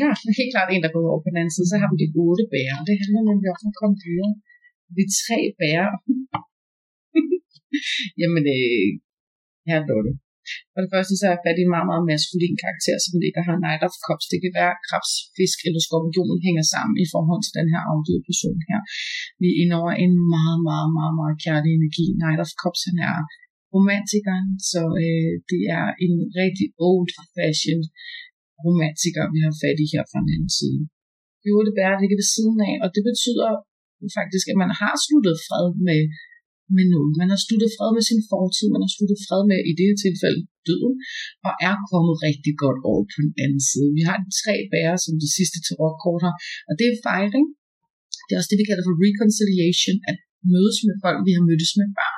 Ja, 0.00 0.08
helt 0.38 0.52
klart 0.54 0.70
en, 0.70 0.84
der 0.84 0.94
går 0.94 1.04
over 1.12 1.22
på 1.22 1.30
den 1.30 1.40
anden 1.40 1.54
side. 1.56 1.68
Så 1.70 1.76
har 1.80 1.88
vi 1.90 1.96
de 2.02 2.08
otte 2.24 2.44
bærer. 2.54 2.78
Det 2.88 2.94
handler 3.02 3.22
nemlig 3.30 3.48
om 3.54 3.70
at 3.70 3.78
komme 3.80 3.96
videre. 4.06 4.32
Vi 4.96 5.02
tre 5.22 5.40
bærer. 5.60 5.90
Jamen, 8.20 8.44
øh, 8.56 8.88
her 9.68 9.78
er 9.98 10.02
det. 10.08 10.14
For 10.72 10.80
det 10.84 10.90
første 10.94 11.14
så 11.20 11.26
er 11.32 11.38
fat 11.44 11.58
i 11.60 11.64
en 11.66 11.74
meget, 11.74 11.88
meget 11.90 12.04
maskulin 12.10 12.56
karakter, 12.64 12.96
som 13.06 13.14
ligger 13.24 13.40
her 13.46 13.56
Knight 13.62 13.82
of 13.86 13.94
Cups. 14.04 14.26
Det 14.32 14.38
kan 14.42 14.52
være 14.60 14.80
krebs, 14.86 15.12
fisk 15.38 15.58
eller 15.66 15.80
skorpion 15.86 16.38
hænger 16.46 16.64
sammen 16.74 16.96
i 17.04 17.06
forhold 17.14 17.42
til 17.42 17.56
den 17.58 17.68
her 17.72 17.82
afdøde 17.92 18.22
person 18.28 18.58
her. 18.70 18.80
Vi 19.40 19.46
er 19.50 19.58
inde 19.62 19.74
over 19.80 19.92
en 20.04 20.14
meget, 20.34 20.60
meget, 20.68 20.90
meget, 20.98 21.14
meget 21.20 21.36
kærlig 21.46 21.70
energi. 21.78 22.06
Knight 22.20 22.40
of 22.44 22.52
Cups, 22.60 22.82
han 22.88 22.98
er 23.10 23.16
romantikeren, 23.74 24.48
så 24.70 24.82
øh, 25.04 25.32
det 25.50 25.62
er 25.78 25.86
en 26.06 26.14
rigtig 26.40 26.68
old 26.88 27.10
fashioned 27.36 27.86
romantiker, 28.66 29.22
vi 29.34 29.38
har 29.46 29.54
fat 29.62 29.78
i 29.84 29.86
her 29.92 30.04
fra 30.10 30.18
den 30.22 30.30
anden 30.36 30.52
side. 30.58 30.80
De 31.42 31.48
otte 31.56 31.72
bærer 31.78 32.00
ligger 32.02 32.18
ved 32.20 32.28
siden 32.34 32.58
af, 32.68 32.74
og 32.84 32.88
det 32.94 33.02
betyder 33.10 33.48
faktisk, 34.18 34.46
at 34.52 34.58
man 34.62 34.72
har 34.80 34.94
sluttet 35.04 35.36
fred 35.46 35.66
med 35.88 36.00
med 36.74 36.86
noget. 36.94 37.12
Øh, 37.12 37.18
man 37.20 37.28
har 37.32 37.40
sluttet 37.44 37.70
fred 37.76 37.90
med 37.96 38.04
sin 38.10 38.22
fortid, 38.30 38.66
man 38.74 38.82
har 38.84 38.92
sluttet 38.96 39.18
fred 39.26 39.42
med, 39.50 39.58
i 39.70 39.72
det 39.78 39.86
her 39.88 39.98
tilfælde, 40.06 40.40
døden, 40.68 40.94
og 41.46 41.52
er 41.68 41.74
kommet 41.90 42.14
rigtig 42.26 42.54
godt 42.64 42.78
over 42.90 43.02
på 43.12 43.18
den 43.26 43.32
anden 43.44 43.62
side. 43.70 43.88
Vi 43.98 44.02
har 44.08 44.16
de 44.24 44.30
tre 44.42 44.54
bærer, 44.72 44.96
som 45.04 45.14
de 45.22 45.28
sidste 45.36 45.58
tarotkort 45.66 46.22
har, 46.26 46.34
og 46.68 46.72
det 46.78 46.86
er 46.88 47.04
fejring. 47.08 47.46
Det 48.24 48.32
er 48.32 48.40
også 48.40 48.50
det, 48.52 48.60
vi 48.60 48.68
kalder 48.68 48.84
for 48.86 48.96
reconciliation, 49.06 49.98
at 50.10 50.18
mødes 50.52 50.78
med 50.88 50.96
folk, 51.04 51.18
vi 51.28 51.32
har 51.36 51.44
mødtes 51.48 51.72
med 51.78 51.88
før. 51.96 52.14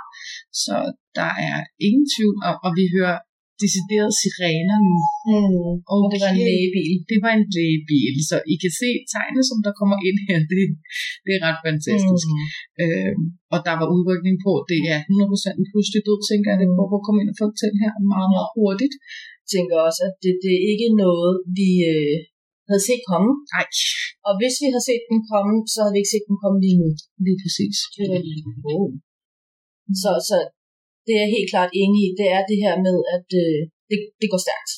Så 0.64 0.76
der 1.18 1.30
er 1.48 1.58
ingen 1.86 2.06
tvivl 2.14 2.36
og, 2.48 2.54
og 2.66 2.70
vi 2.78 2.84
hører 2.96 3.18
deciderede 3.62 4.14
sirener 4.20 4.78
nu. 4.88 4.96
Mm. 5.30 5.72
Okay. 5.92 5.92
Og 5.92 5.98
det 6.12 6.18
var 6.24 6.30
en 6.34 6.42
lægebil. 6.48 6.94
Det 7.10 7.18
var 7.24 7.32
en 7.38 7.46
lægebil, 7.56 8.14
så 8.30 8.36
I 8.52 8.54
kan 8.62 8.72
se 8.82 8.90
tegnet, 9.14 9.42
som 9.50 9.58
der 9.66 9.72
kommer 9.80 9.96
ind 10.08 10.18
her. 10.26 10.38
Det, 10.52 10.62
det 11.24 11.32
er 11.36 11.42
ret 11.48 11.60
fantastisk. 11.68 12.28
Mm. 12.30 12.46
Øhm, 12.82 13.22
og 13.54 13.58
der 13.66 13.74
var 13.80 13.88
udrykning 13.96 14.36
på. 14.46 14.52
Det 14.70 14.80
er 14.94 14.98
100% 15.10 15.60
en 15.60 15.66
pludselig 15.70 16.00
død, 16.08 16.20
tænker 16.30 16.48
jeg. 16.50 16.58
Det 16.60 16.68
prøver 16.76 16.98
at 17.00 17.06
komme 17.06 17.20
ind 17.22 17.30
og 17.32 17.52
til 17.60 17.72
her 17.82 17.92
meget, 18.14 18.30
meget 18.34 18.48
hurtigt. 18.56 18.94
Jeg 19.42 19.48
tænker 19.54 19.76
også, 19.88 20.00
at 20.08 20.14
det, 20.22 20.32
det 20.44 20.52
er 20.58 20.64
ikke 20.72 20.88
noget, 21.04 21.32
vi 21.58 21.70
øh, 21.92 22.16
havde 22.68 22.82
set 22.88 23.02
komme. 23.10 23.30
Nej. 23.54 23.66
Og 24.28 24.32
hvis 24.40 24.54
vi 24.62 24.66
havde 24.72 24.86
set 24.90 25.04
den 25.10 25.20
komme, 25.32 25.54
så 25.72 25.78
havde 25.80 25.94
vi 25.94 26.00
ikke 26.02 26.14
set 26.14 26.26
den 26.30 26.38
komme 26.42 26.58
lige 26.64 26.78
nu. 26.82 26.88
Lige 27.26 27.38
præcis. 27.42 27.76
Øh, 28.00 28.20
oh. 28.72 28.88
Så, 30.02 30.10
så 30.28 30.36
det 31.08 31.14
er 31.16 31.24
jeg 31.24 31.34
helt 31.36 31.50
klart 31.52 31.70
enig 31.82 32.00
i, 32.06 32.08
det 32.20 32.28
er 32.36 32.42
det 32.50 32.58
her 32.64 32.74
med, 32.86 32.96
at 33.16 33.28
øh, 33.42 33.58
det, 33.90 33.98
det 34.20 34.28
går 34.32 34.40
stærkt. 34.46 34.72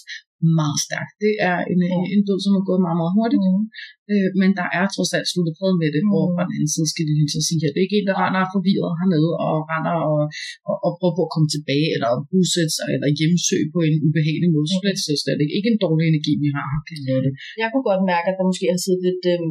Meget 0.60 0.80
stærkt. 0.86 1.12
Det 1.24 1.34
er 1.50 1.58
en, 1.72 1.80
ja. 1.84 2.00
en 2.14 2.22
død, 2.28 2.38
som 2.44 2.52
er 2.58 2.64
gået 2.68 2.84
meget, 2.86 2.98
meget 3.00 3.16
hurtigt. 3.18 3.44
Mm. 3.44 3.64
Øh, 4.12 4.28
men 4.40 4.50
der 4.58 4.66
er 4.78 4.84
trods 4.94 5.12
alt 5.16 5.28
sluttet 5.30 5.58
fred 5.58 5.74
med 5.82 5.90
det, 5.96 6.02
mm. 6.04 6.14
og 6.16 6.24
fra 6.34 6.42
den 6.46 6.54
anden 6.56 6.72
side 6.74 6.88
skal 6.90 7.04
det 7.06 7.14
lige 7.18 7.32
sige 7.48 7.60
her. 7.62 7.72
Det 7.72 7.80
er 7.80 7.86
ikke 7.88 8.00
en, 8.00 8.10
der 8.10 8.20
render 8.22 8.42
forvirret 8.54 8.92
hernede 9.00 9.32
og 9.46 9.54
render 9.70 9.96
og, 10.10 10.20
og, 10.68 10.76
og 10.84 10.90
prøver 10.98 11.14
på 11.18 11.24
at 11.26 11.32
komme 11.34 11.48
tilbage, 11.56 11.88
eller 11.94 12.10
bosætte 12.30 12.72
sig, 12.78 12.88
eller 12.94 13.08
hjemsøge 13.18 13.66
på 13.74 13.80
en 13.88 13.96
ubehagelig 14.06 14.50
måde. 14.54 14.68
Mm. 14.68 14.76
Slet, 14.78 14.98
slet, 15.04 15.20
slet 15.22 15.40
ikke. 15.42 15.56
Ikke 15.58 15.70
en 15.72 15.82
dårlig 15.84 16.04
energi, 16.12 16.32
vi 16.44 16.48
har 16.56 16.66
her. 16.72 16.80
Det. 17.24 17.32
Jeg 17.62 17.68
kunne 17.70 17.86
godt 17.90 18.04
mærke, 18.12 18.26
at 18.30 18.36
der 18.38 18.50
måske 18.50 18.66
har 18.72 18.80
siddet 18.84 19.02
lidt, 19.08 19.24
øh, 19.34 19.42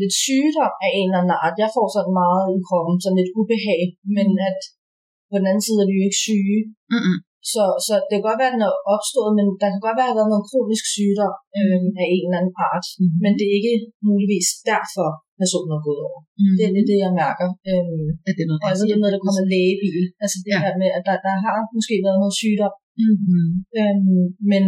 lidt 0.00 0.14
sygdom 0.24 0.74
af 0.84 0.90
en 0.98 1.08
eller 1.08 1.20
anden 1.20 1.36
art. 1.42 1.62
Jeg 1.62 1.70
får 1.76 1.86
sådan 1.96 2.14
meget 2.22 2.44
i 2.56 2.58
kroppen, 2.68 2.96
sådan 3.02 3.18
lidt 3.20 3.34
ubehag, 3.40 3.82
men 4.16 4.28
mm. 4.36 4.46
at 4.48 4.60
på 5.30 5.36
den 5.40 5.48
anden 5.50 5.64
side 5.66 5.80
er 5.82 5.88
vi 5.88 5.96
jo 5.98 6.06
ikke 6.08 6.24
syge. 6.26 6.60
Mm-hmm. 6.94 7.16
Så, 7.52 7.64
så 7.86 7.94
det 8.08 8.14
kan 8.16 8.28
godt 8.28 8.40
være, 8.40 8.50
at 8.52 8.56
den 8.56 8.66
er 8.68 8.74
opstået, 8.94 9.32
men 9.38 9.46
der 9.60 9.68
kan 9.72 9.82
godt 9.86 9.96
være, 9.96 10.06
at 10.06 10.10
der 10.10 10.14
har 10.14 10.20
været 10.20 10.32
noget 10.34 10.48
kronisk 10.50 10.84
sygdom 10.94 11.34
øh, 11.58 11.86
af 12.00 12.06
en 12.14 12.24
eller 12.26 12.40
anden 12.40 12.56
art. 12.68 12.86
Mm-hmm. 13.00 13.18
Men 13.22 13.32
det 13.38 13.44
er 13.46 13.54
ikke 13.60 13.74
muligvis 14.08 14.48
derfor, 14.70 15.08
personen 15.40 15.72
er 15.76 15.82
gået 15.88 16.02
over. 16.08 16.20
Mm-hmm. 16.24 16.56
Det, 16.56 16.64
det 16.74 16.82
er 16.84 16.90
det, 16.90 16.98
jeg 17.06 17.12
mærker. 17.22 17.48
Øhm, 17.70 18.06
er 18.28 18.32
det 18.38 18.44
noget, 18.48 18.60
og 18.66 18.70
så 18.76 18.82
er 18.84 18.90
det 18.90 19.02
noget, 19.02 19.14
der 19.16 19.24
kommer 19.26 19.44
lægebil. 19.52 20.04
Altså 20.22 20.36
det 20.44 20.52
ja. 20.54 20.60
her 20.64 20.74
med, 20.82 20.90
at 20.96 21.02
der, 21.08 21.16
der 21.26 21.34
har 21.44 21.56
måske 21.76 21.94
været 22.06 22.20
noget 22.22 22.36
sygdom. 22.42 22.74
Mm-hmm. 23.02 23.46
Øhm, 23.80 24.24
men 24.52 24.62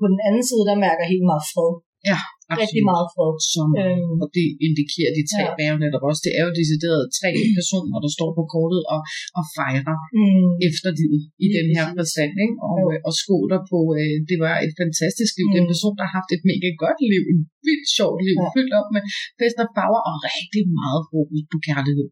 på 0.00 0.04
den 0.12 0.20
anden 0.26 0.44
side, 0.48 0.64
der 0.70 0.84
mærker 0.86 1.02
jeg 1.04 1.12
helt 1.14 1.28
meget 1.30 1.44
fred. 1.52 1.72
Ja, 2.10 2.18
rigtig 2.62 2.82
meget 2.90 3.06
fred. 3.14 3.34
Som, 3.54 3.68
Øhm. 3.82 4.16
og 4.22 4.28
det 4.36 4.46
indikerer 4.66 5.12
de 5.18 5.22
tre 5.32 5.42
Ja. 5.44 5.50
ja. 5.52 5.56
bærer 5.58 5.76
netop 5.84 6.04
også. 6.10 6.20
Det 6.26 6.32
er 6.38 6.42
jo 6.48 6.52
decideret 6.60 7.02
tre 7.18 7.30
personer, 7.58 7.96
der 8.04 8.10
står 8.16 8.30
på 8.38 8.42
kortet 8.54 8.82
og, 8.94 9.00
og 9.38 9.44
fejrer 9.56 9.96
Mm. 10.18 10.50
efterlivet 10.68 11.20
i 11.44 11.46
Lige 11.46 11.54
den 11.56 11.66
her 11.76 11.86
forstand. 11.98 12.32
Ikke? 12.44 12.56
Og, 12.68 12.76
Jo. 12.82 12.86
øh, 12.92 12.98
og 13.08 13.12
skåler 13.22 13.60
på, 13.70 13.78
øh, 14.00 14.16
det 14.30 14.38
var 14.44 14.54
et 14.66 14.72
fantastisk 14.82 15.32
liv. 15.38 15.46
Mm. 15.46 15.52
Det 15.52 15.58
er 15.58 15.64
en 15.64 15.68
Mm. 15.70 15.74
person, 15.74 15.94
der 15.98 16.04
har 16.06 16.14
haft 16.18 16.30
et 16.36 16.42
mega 16.50 16.68
godt 16.84 17.00
liv, 17.12 17.22
et 17.32 17.40
vildt 17.66 17.88
sjovt 17.98 18.20
liv, 18.28 18.36
Ja. 18.38 18.44
ja. 18.46 18.50
fyldt 18.56 18.74
op 18.80 18.88
med 18.94 19.02
fest 19.40 19.56
og 19.64 19.68
farver 19.76 20.00
og 20.10 20.14
rigtig 20.36 20.64
meget 20.80 21.00
fokus 21.12 21.42
på 21.52 21.56
kærlighed. 21.68 22.08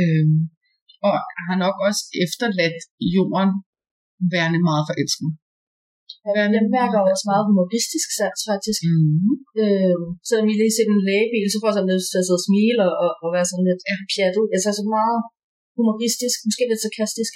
Øhm, 0.00 0.36
og 1.08 1.14
har 1.46 1.56
nok 1.64 1.76
også 1.88 2.02
efterladt 2.24 2.78
jorden 3.16 3.50
værende 4.34 4.60
meget 4.68 4.84
forelsket. 4.90 5.30
Jeg, 6.26 6.34
jeg 6.56 6.64
mærker 6.78 6.98
også 7.10 7.24
meget 7.30 7.44
humoristisk 7.50 8.08
sans, 8.18 8.40
faktisk. 8.50 8.80
Mm-hmm. 8.86 9.34
Øh, 9.62 9.98
selvom 10.28 10.46
I 10.50 10.54
lige 10.60 10.74
ser 10.74 10.86
en 10.86 11.06
lægebil, 11.08 11.46
så 11.52 11.58
får 11.58 11.68
jeg 11.70 11.76
sådan 11.76 11.92
lyst 11.94 12.08
til 12.10 12.20
at 12.20 12.26
sidde 12.26 12.40
og 12.40 12.46
smile 12.48 12.82
og, 12.88 12.94
og, 13.04 13.10
og 13.24 13.28
være 13.36 13.46
sådan 13.50 13.66
lidt 13.70 13.82
Ja. 13.90 13.96
pjattet. 14.12 14.44
Jeg 14.52 14.58
er 14.70 14.76
så 14.80 14.86
meget 14.98 15.18
humoristisk, 15.78 16.36
måske 16.46 16.64
lidt 16.70 16.82
sarkastisk. 16.86 17.32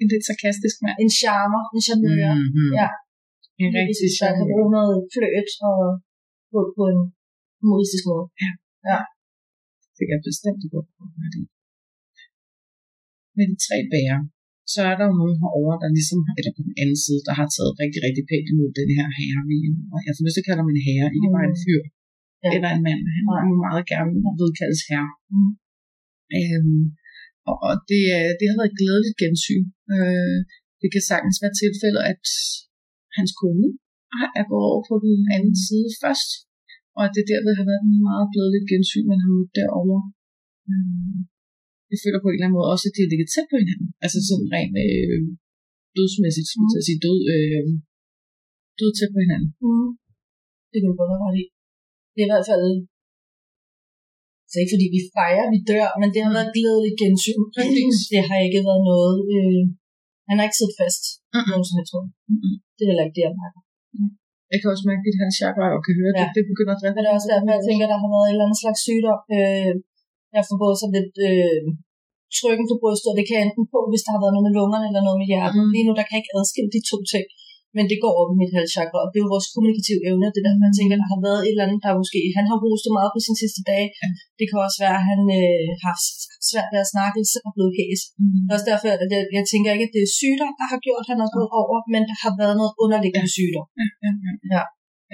En 0.00 0.08
lidt 0.12 0.24
sarkastisk 0.30 0.76
mand. 0.84 0.96
En 1.04 1.12
charmer, 1.20 1.62
en 1.74 1.82
charmeur. 1.86 2.34
Mm-hmm. 2.40 2.70
Ja. 2.78 2.88
En 3.62 3.70
rigtig 3.78 3.96
der 4.20 4.32
kan 4.38 4.46
bruge 4.52 4.70
noget 4.78 4.96
fløt 5.12 5.50
og 5.70 5.78
på, 6.52 6.58
på 6.76 6.82
en 6.92 7.00
humoristisk 7.60 8.04
måde. 8.10 8.26
Det 9.96 10.02
kan 10.04 10.14
jeg 10.16 10.24
bestemt 10.30 10.62
godt 10.74 10.88
få 10.96 11.04
ret 11.20 11.34
i. 11.42 11.44
Med 13.36 13.44
de 13.50 13.56
tre 13.66 13.78
bærer, 13.92 14.20
så 14.72 14.80
er 14.90 14.94
der 14.98 15.04
jo 15.10 15.14
nogen 15.20 15.36
herovre, 15.42 15.76
der 15.82 15.88
ligesom, 15.98 16.20
eller 16.38 16.52
på 16.56 16.62
den 16.68 16.74
anden 16.82 16.98
side, 17.04 17.20
der 17.28 17.34
har 17.40 17.46
taget 17.54 17.72
rigtig, 17.82 18.00
rigtig 18.06 18.24
pænt 18.30 18.48
imod 18.52 18.70
den 18.80 18.88
her 18.96 19.06
herre. 19.18 19.42
og 19.92 19.98
Jeg 20.06 20.12
får 20.14 20.24
lyst 20.24 20.34
til 20.36 20.42
at 20.44 20.46
kalde 20.48 20.60
ham 20.62 20.70
en 20.74 20.86
herre, 20.88 21.08
ikke 21.16 21.30
bare 21.36 21.48
en 21.52 21.58
fyr. 21.64 21.80
Ja. 21.84 21.90
Ja. 22.44 22.48
Eller 22.56 22.70
en 22.76 22.82
mand. 22.88 23.00
Han 23.16 23.24
Nej. 23.30 23.42
må 23.48 23.54
meget 23.68 23.84
gerne 23.92 24.10
vedkaldes 24.42 24.82
herre. 24.90 25.10
Mm. 25.32 25.50
Øhm, 26.38 26.82
og, 27.68 27.72
det, 27.90 28.02
er- 28.18 28.34
det 28.38 28.46
har 28.48 28.56
været 28.58 28.70
et 28.72 28.80
glædeligt 28.82 29.20
gensyn. 29.24 29.64
Øh, 29.94 30.38
det 30.80 30.88
kan 30.94 31.02
sagtens 31.10 31.36
være 31.42 31.54
tilfældet, 31.62 32.02
at 32.12 32.24
hans 33.18 33.32
kone 33.40 33.68
er 34.40 34.44
gået 34.50 34.66
over 34.70 34.82
på 34.90 34.94
den 35.06 35.16
anden 35.36 35.56
side 35.66 35.88
først, 36.02 36.30
og 36.96 37.02
at 37.06 37.12
det 37.16 37.24
derved 37.32 37.52
har 37.58 37.66
været 37.70 37.82
et 37.84 37.92
meget 38.10 38.26
glædeligt 38.34 38.70
gensyn, 38.72 39.06
man 39.12 39.20
har 39.24 39.30
mødt 39.36 39.52
derovre. 39.60 40.00
Øh, 40.70 41.16
jeg 41.94 42.02
føler 42.04 42.20
på 42.20 42.28
en 42.28 42.34
eller 42.36 42.46
anden 42.46 42.58
måde 42.58 42.72
også, 42.74 42.84
at 42.88 42.94
de 42.94 43.02
har 43.02 43.10
ligget 43.12 43.28
tæt 43.34 43.48
på 43.50 43.56
hinanden. 43.62 43.88
Altså 44.04 44.18
sådan 44.28 44.48
rent 44.54 44.76
øh, 44.84 45.20
dødsmæssigt, 45.96 46.48
jeg 46.50 46.68
til 46.72 46.80
at 46.82 46.86
sige, 46.88 47.00
død, 47.06 47.20
øh, 47.34 47.64
død 48.80 48.90
tæt 48.98 49.12
på 49.14 49.20
hinanden. 49.24 49.50
Mm. 49.64 49.88
Det 50.70 50.78
kan 50.78 50.88
du 50.90 50.96
godt 51.00 51.12
have 51.12 51.24
ret 51.26 51.38
i. 51.42 51.44
Det 52.14 52.20
er 52.20 52.28
i 52.28 52.32
hvert 52.32 52.48
fald... 52.50 52.66
Så 54.50 54.56
ikke 54.62 54.74
fordi 54.74 54.86
vi 54.96 55.00
fejrer, 55.16 55.46
vi 55.54 55.58
dør, 55.70 55.88
men 56.00 56.08
det 56.14 56.20
har 56.24 56.32
været 56.36 56.48
et 56.48 56.56
glædeligt 56.58 57.00
gensyn. 57.02 57.42
Præcis. 57.56 57.96
Det 58.12 58.20
har 58.28 58.38
ikke 58.46 58.60
været 58.68 58.82
noget... 58.90 59.16
Øh, 59.36 59.62
han 60.28 60.36
har 60.36 60.44
ikke 60.46 60.58
siddet 60.60 60.78
fast. 60.82 61.02
Mm-mm. 61.34 61.48
Nogen 61.50 61.66
som 61.68 61.76
helst 61.78 61.92
måde. 61.96 62.08
Mm-mm. 62.30 62.54
Det 62.74 62.82
er 62.82 62.88
heller 62.90 63.06
ikke 63.06 63.16
det, 63.18 63.24
jeg 63.28 63.36
mærker. 63.42 63.60
Jeg 64.52 64.58
kan 64.60 64.72
også 64.74 64.86
mærke, 64.90 65.04
at 65.10 65.20
hans 65.22 65.36
chakra 65.40 65.66
og 65.76 65.80
kan 65.86 65.94
høre, 66.00 66.10
at 66.12 66.16
Ja. 66.18 66.24
det, 66.26 66.32
det 66.36 66.44
begynder 66.50 66.72
at 66.74 66.80
drille. 66.80 66.94
Men 66.96 67.02
det 67.04 67.10
er 67.10 67.18
også 67.18 67.30
derfor, 67.32 67.48
jeg 67.56 67.64
tænker, 67.68 67.86
der 67.92 67.98
har 68.02 68.10
været 68.14 68.26
et 68.26 68.32
eller 68.34 68.46
andet 68.46 68.60
slags 68.62 68.80
sygdom. 68.86 69.20
Øh, 69.36 69.72
jeg 70.36 70.42
får 70.48 70.56
både 70.64 70.76
sådan 70.80 70.96
lidt 70.98 71.16
øh, 71.28 71.62
trykken 72.40 72.66
på 72.70 72.76
brystet, 72.82 73.08
og 73.12 73.16
det 73.18 73.24
kan 73.26 73.36
jeg 73.36 73.44
enten 73.46 73.64
på, 73.74 73.78
hvis 73.90 74.04
der 74.04 74.12
har 74.14 74.20
været 74.22 74.34
noget 74.34 74.46
med 74.48 74.54
lungerne 74.58 74.86
eller 74.88 75.02
noget 75.06 75.20
med 75.20 75.28
hjertet. 75.32 75.60
Mm. 75.62 75.66
Mm. 75.68 75.72
Lige 75.74 75.86
nu, 75.86 75.92
der 75.98 76.04
kan 76.04 76.14
jeg 76.14 76.22
ikke 76.22 76.36
adskille 76.38 76.70
de 76.76 76.80
to 76.90 76.98
ting. 77.14 77.26
Men 77.76 77.84
det 77.90 77.98
går 78.04 78.14
op 78.20 78.30
i 78.34 78.36
mit 78.42 78.54
halschakra, 78.56 78.98
og 79.04 79.08
det 79.10 79.18
er 79.18 79.24
jo 79.26 79.34
vores 79.34 79.48
kommunikative 79.54 80.00
evne. 80.08 80.26
Det 80.32 80.40
er 80.40 80.46
derfor, 80.46 80.62
jeg 80.68 80.76
tænker, 80.78 80.96
der 81.02 81.08
har 81.12 81.20
været 81.28 81.40
et 81.42 81.54
eller 81.54 81.66
andet, 81.66 81.80
der 81.84 82.00
måske... 82.02 82.20
Han 82.38 82.46
har 82.50 82.58
hostet 82.64 82.92
meget 82.98 83.10
på 83.14 83.20
sine 83.24 83.38
sidste 83.42 83.60
dage. 83.70 83.88
Ja. 84.02 84.08
Det 84.38 84.46
kan 84.48 84.58
også 84.66 84.78
være, 84.84 84.96
at 85.00 85.06
han 85.10 85.20
øh, 85.40 85.68
har 85.84 85.94
svært 86.50 86.68
ved 86.72 86.80
at 86.84 86.92
snakke, 86.94 87.18
så 87.32 87.36
er 87.46 87.52
blevet 87.56 87.74
hæs. 87.78 88.00
Mm. 88.20 88.44
Det 88.44 88.50
er 88.52 88.56
også 88.58 88.68
derfor, 88.70 88.88
at 89.04 89.10
jeg, 89.16 89.22
jeg 89.38 89.44
tænker 89.52 89.70
ikke, 89.74 89.86
at 89.88 89.94
det 89.96 90.02
er 90.04 90.16
sygdom, 90.20 90.52
der 90.60 90.66
har 90.72 90.78
gjort, 90.86 91.02
at 91.04 91.10
han 91.12 91.18
er 91.24 91.30
gået 91.36 91.50
over, 91.62 91.76
men 91.92 92.02
der 92.10 92.16
har 92.24 92.32
været 92.42 92.54
noget 92.60 92.72
underliggende 92.84 93.30
sygdom. 93.36 93.66
Ja, 94.04 94.10
ja. 94.54 94.62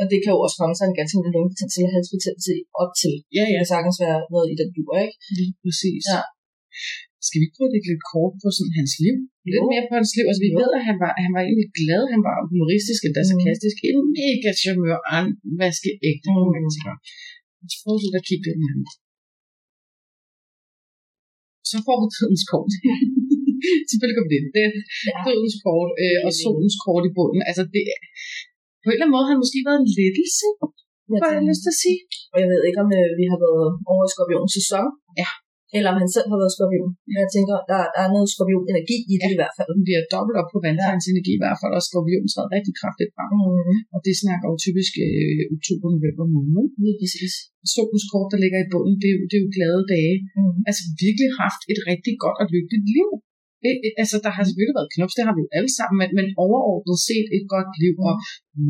Og 0.00 0.06
det 0.12 0.18
kan 0.20 0.32
jo 0.34 0.38
også 0.44 0.56
komme 0.60 0.74
sig 0.76 0.86
en 0.86 0.98
ganske 1.00 1.16
lille 1.16 1.34
lungebetændelse 1.36 1.78
eller 1.80 1.94
halsbetændelse 1.96 2.52
op 2.82 2.92
til. 3.00 3.14
Ja, 3.36 3.42
Det 3.46 3.52
ja, 3.54 3.58
kan 3.60 3.72
sagtens 3.74 3.98
være 4.04 4.18
noget 4.34 4.46
i 4.52 4.54
den 4.60 4.68
dur, 4.76 4.92
ikke? 5.04 5.16
lige 5.38 5.54
præcis. 5.62 6.04
Ja. 6.12 6.22
Skal 7.26 7.36
vi 7.38 7.44
ikke 7.46 7.56
prøve 7.56 7.68
at 7.70 7.74
lægge 7.74 7.88
lidt 7.92 8.04
kort 8.12 8.32
på 8.42 8.48
sådan 8.56 8.74
hans 8.78 8.92
liv? 9.04 9.16
Lidt 9.52 9.62
Jo. 9.64 9.68
mere 9.72 9.84
på 9.88 9.94
hans 9.98 10.12
liv. 10.16 10.24
Altså, 10.30 10.42
vi 10.46 10.50
Jo. 10.52 10.56
ved, 10.60 10.70
at 10.78 10.82
han 10.88 10.96
var, 11.02 11.10
han 11.24 11.32
var 11.36 11.42
egentlig 11.48 11.68
glad. 11.80 12.02
Han 12.14 12.22
var 12.28 12.36
humoristisk, 12.52 13.00
endda 13.06 13.22
Mm. 13.24 13.28
sarkastisk. 13.30 13.76
En 13.88 13.98
mega 14.18 14.50
charmeur, 14.60 14.98
og 15.10 15.16
en 15.22 15.30
vaskeægte 15.60 16.28
Mm. 16.30 16.36
romantiker. 16.40 16.94
Lad 17.58 17.68
os 17.70 17.78
prøve 17.82 17.98
lidt 18.04 18.16
at 18.20 18.24
kigge 18.28 18.44
lidt 18.48 18.58
med 18.62 18.68
ham. 18.74 18.82
Så 21.70 21.76
får 21.86 21.96
vi 22.02 22.06
tidens 22.16 22.44
kort. 22.52 22.72
Selvfølgelig 23.90 24.16
kommer 24.18 24.32
det. 24.34 24.42
Det 24.54 24.62
er 24.68 24.72
Ja. 25.08 25.18
dødens 25.26 25.56
kort 25.64 25.90
øh, 26.04 26.18
og 26.26 26.30
solens 26.42 26.76
kort 26.84 27.04
i 27.08 27.12
bunden. 27.16 27.42
Altså, 27.48 27.62
det 27.74 27.82
på 28.82 28.86
en 28.88 28.94
eller 28.94 29.04
anden 29.06 29.14
måde 29.16 29.26
har 29.26 29.34
det 29.34 29.42
måske 29.44 29.60
været 29.68 29.80
en 29.84 29.90
lettelse, 29.98 30.46
Jeg 31.14 31.20
har 31.24 31.32
jeg 31.38 31.44
lyst 31.50 31.62
til 31.64 31.72
at 31.74 31.80
sige. 31.84 32.00
Og 32.32 32.36
jeg 32.42 32.48
ved 32.52 32.60
ikke, 32.68 32.80
om 32.84 32.90
øh, 33.00 33.08
vi 33.20 33.24
har 33.32 33.38
været 33.44 33.68
over 33.92 34.02
i 34.08 34.10
skorpionens 34.14 34.54
sæson. 34.58 34.86
Ja. 35.22 35.28
Eller 35.76 35.88
om 35.92 35.98
han 36.02 36.10
selv 36.16 36.28
har 36.30 36.38
været 36.42 36.54
skorpion. 36.56 36.90
Men 37.10 37.16
jeg 37.22 37.30
tænker, 37.36 37.56
der, 37.70 37.80
der 37.94 38.02
er 38.06 38.10
noget 38.16 38.28
skorpion-energi 38.34 38.98
i 39.12 39.14
det 39.22 39.30
i 39.32 39.38
hvert 39.40 39.54
fald. 39.58 39.70
Vi 39.88 39.92
har 39.96 40.04
dobbelt 40.14 40.36
op 40.40 40.48
på 40.52 40.58
vandtegns 40.66 41.06
energi 41.12 41.32
i 41.36 41.42
hvert 41.42 41.58
fald, 41.60 41.72
og 41.78 41.82
skorpion 41.88 42.26
træder 42.32 42.54
rigtig 42.56 42.74
kraftigt 42.80 43.10
frem. 43.14 43.30
Mm. 43.32 43.76
Og 43.94 43.98
det 44.06 44.14
snakker 44.22 44.46
jo 44.50 44.56
typisk 44.66 44.92
øh, 45.06 45.42
oktober-november 45.56 46.26
måned. 46.36 46.64
Lige 46.84 46.96
præcis. 47.00 47.34
Solens 47.72 48.06
kort, 48.12 48.28
der 48.32 48.38
ligger 48.44 48.58
i 48.60 48.70
bunden, 48.72 48.96
det 49.02 49.08
er, 49.10 49.14
jo, 49.16 49.22
det 49.30 49.36
er 49.36 49.44
jo 49.44 49.50
glade 49.56 49.82
dage. 49.94 50.16
Mm. 50.38 50.58
Altså 50.68 50.82
virkelig 51.04 51.28
haft 51.42 51.62
et 51.72 51.80
rigtig 51.90 52.14
godt 52.24 52.38
og 52.42 52.46
lykkeligt 52.54 52.86
liv. 52.96 53.08
Det, 53.64 53.72
det- 53.82 53.94
altså, 54.02 54.16
der 54.24 54.30
har 54.36 54.42
selvfølgelig 54.48 54.76
været 54.78 54.92
knups, 54.94 55.14
det 55.16 55.24
har 55.26 55.34
vi 55.36 55.42
jo 55.44 55.50
alle 55.58 55.72
sammen, 55.78 55.96
men, 56.00 56.10
men 56.18 56.26
overordnet 56.44 56.98
set 57.08 57.26
et 57.36 57.44
godt 57.54 57.70
liv 57.82 57.94
og 58.10 58.14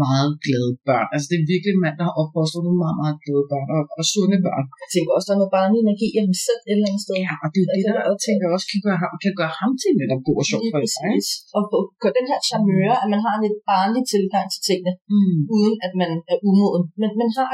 meget 0.05 0.33
glade 0.47 0.73
børn. 0.89 1.09
Altså, 1.15 1.27
det 1.31 1.37
er 1.39 1.51
virkelig 1.53 1.73
en 1.75 1.83
mand, 1.85 1.97
der 2.01 2.05
har 2.09 2.17
opfostret 2.23 2.63
nogle 2.67 2.81
meget, 2.85 2.99
meget 3.03 3.17
glade 3.25 3.45
børn 3.53 3.69
og, 3.77 3.83
og 3.99 4.05
sunde 4.13 4.39
børn. 4.47 4.65
Jeg 4.83 4.89
tænker 4.95 5.11
også, 5.17 5.27
der 5.29 5.35
er 5.37 5.41
noget 5.43 5.55
barnlig 5.59 5.79
energi 5.87 6.07
i 6.17 6.19
ham 6.25 6.35
selv 6.47 6.63
et 6.69 6.73
eller 6.77 6.89
andet 6.91 7.03
sted. 7.05 7.15
Ja, 7.27 7.35
og 7.45 7.49
det 7.53 7.59
er 7.61 7.65
jo 7.65 7.69
det, 7.77 7.83
der 7.87 7.95
jeg 8.11 8.19
tænker 8.27 8.47
også 8.57 8.67
kan 8.73 8.81
gøre, 8.87 8.99
ham- 9.03 9.19
kan 9.25 9.35
gøre 9.41 9.55
ham 9.61 9.73
til 9.83 9.91
netop 10.01 10.23
god 10.29 10.37
og 10.43 10.47
sjov 10.51 10.61
for 10.73 10.81
sig. 10.97 11.11
Og 11.57 11.63
på, 11.71 11.77
på 12.03 12.09
den 12.17 12.25
her 12.31 12.39
charmeur, 12.49 12.93
at 13.03 13.09
man 13.15 13.21
har 13.27 13.35
en 13.37 13.43
lidt 13.47 13.59
barnlig 13.73 14.03
tilgang 14.15 14.47
til 14.55 14.61
tingene, 14.69 14.93
Mm. 15.13 15.41
uden 15.57 15.75
at 15.87 15.93
man 16.01 16.11
er 16.33 16.39
umoden. 16.49 16.85
Men 17.01 17.11
man 17.21 17.31
har 17.39 17.51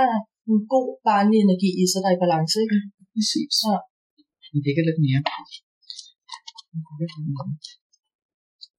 en 0.51 0.59
god 0.75 0.89
barnlig 1.09 1.39
energi 1.47 1.71
i 1.83 1.85
sig, 1.91 2.01
der 2.03 2.09
er 2.13 2.17
i 2.19 2.23
balance. 2.25 2.57
Ikke? 2.65 2.79
Præcis. 3.15 3.55
Ja. 3.69 3.77
Vi 4.53 4.59
ligger 4.67 4.83
lidt 4.89 5.01
mere. 5.07 5.21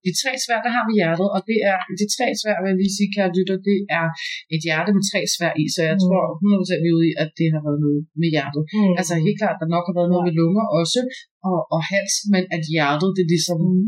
De 0.06 0.10
tre 0.20 0.32
svær, 0.44 0.58
der 0.66 0.72
har 0.76 0.84
vi 0.88 0.92
hjertet, 1.00 1.28
og 1.36 1.40
det 1.50 1.58
er, 1.72 1.78
de 2.00 2.06
tre 2.16 2.26
svær, 2.40 2.56
vil 2.62 2.70
jeg 2.72 2.78
lige 2.82 2.94
sige, 2.98 3.10
kære 3.14 3.30
lytter, 3.36 3.56
det 3.68 3.78
er 4.00 4.06
et 4.54 4.62
hjerte 4.66 4.90
med 4.96 5.04
tre 5.10 5.20
svær 5.34 5.52
i, 5.62 5.64
så 5.74 5.80
jeg 5.88 5.96
Mm. 5.98 6.02
tror 6.04 6.22
100% 6.40 6.82
vi 6.84 6.88
er 6.90 6.96
ude 6.98 7.08
i, 7.10 7.14
at 7.22 7.30
det 7.38 7.48
har 7.54 7.62
været 7.66 7.80
noget 7.84 8.00
med 8.20 8.28
hjertet. 8.34 8.62
Mm. 8.76 8.94
Altså 9.00 9.12
helt 9.26 9.38
klart, 9.42 9.56
der 9.62 9.68
nok 9.74 9.84
har 9.88 9.94
været 9.98 10.10
noget 10.12 10.22
Ja. 10.24 10.26
med 10.28 10.34
lunger 10.40 10.64
også, 10.80 11.00
og, 11.48 11.58
og 11.74 11.80
hals, 11.90 12.14
men 12.34 12.42
at 12.56 12.62
hjertet, 12.74 13.08
det 13.16 13.22
er 13.26 13.32
ligesom, 13.34 13.58
Mm. 13.66 13.86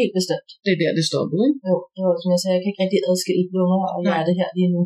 Helt 0.00 0.14
bestemt. 0.18 0.48
det 0.64 0.70
er 0.74 0.78
der, 0.82 0.90
det 0.98 1.04
stoppede, 1.10 1.42
ikke? 1.48 1.58
Jo, 1.70 1.76
det 1.94 2.00
var, 2.06 2.14
som 2.22 2.30
jeg 2.34 2.40
sagde, 2.42 2.54
jeg 2.56 2.62
kan 2.62 2.70
ikke 2.72 2.82
rigtig 2.84 3.00
adskille 3.10 3.44
lunger 3.56 3.80
og 3.96 4.00
hjerte 4.06 4.32
her 4.40 4.48
lige 4.58 4.70
nu. 4.76 4.82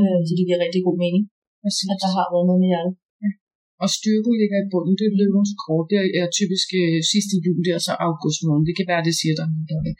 Øh, 0.00 0.18
så 0.26 0.32
det 0.38 0.44
giver 0.48 0.60
rigtig 0.66 0.82
god 0.86 0.96
mening, 1.04 1.22
Præcis. 1.62 1.88
at 1.92 1.98
der 2.04 2.10
har 2.16 2.26
været 2.32 2.46
noget 2.48 2.60
med 2.62 2.68
hjertet. 2.72 2.92
Og 3.82 3.88
styrken 3.98 4.34
ligger 4.40 4.58
i 4.60 4.70
bunden, 4.72 4.94
det 5.00 5.06
er 5.08 5.18
løvens 5.20 5.52
kort. 5.62 5.86
Det 5.92 5.98
er 6.20 6.26
typisk 6.38 6.68
øh, 6.82 6.98
sidste 7.12 7.34
juli, 7.46 7.70
og 7.78 7.82
så 7.86 7.92
august 8.08 8.40
måned. 8.48 8.64
Det 8.68 8.76
kan 8.78 8.88
være, 8.92 9.06
det 9.08 9.14
siger 9.20 9.34
der 9.38 9.46
det. 9.88 9.94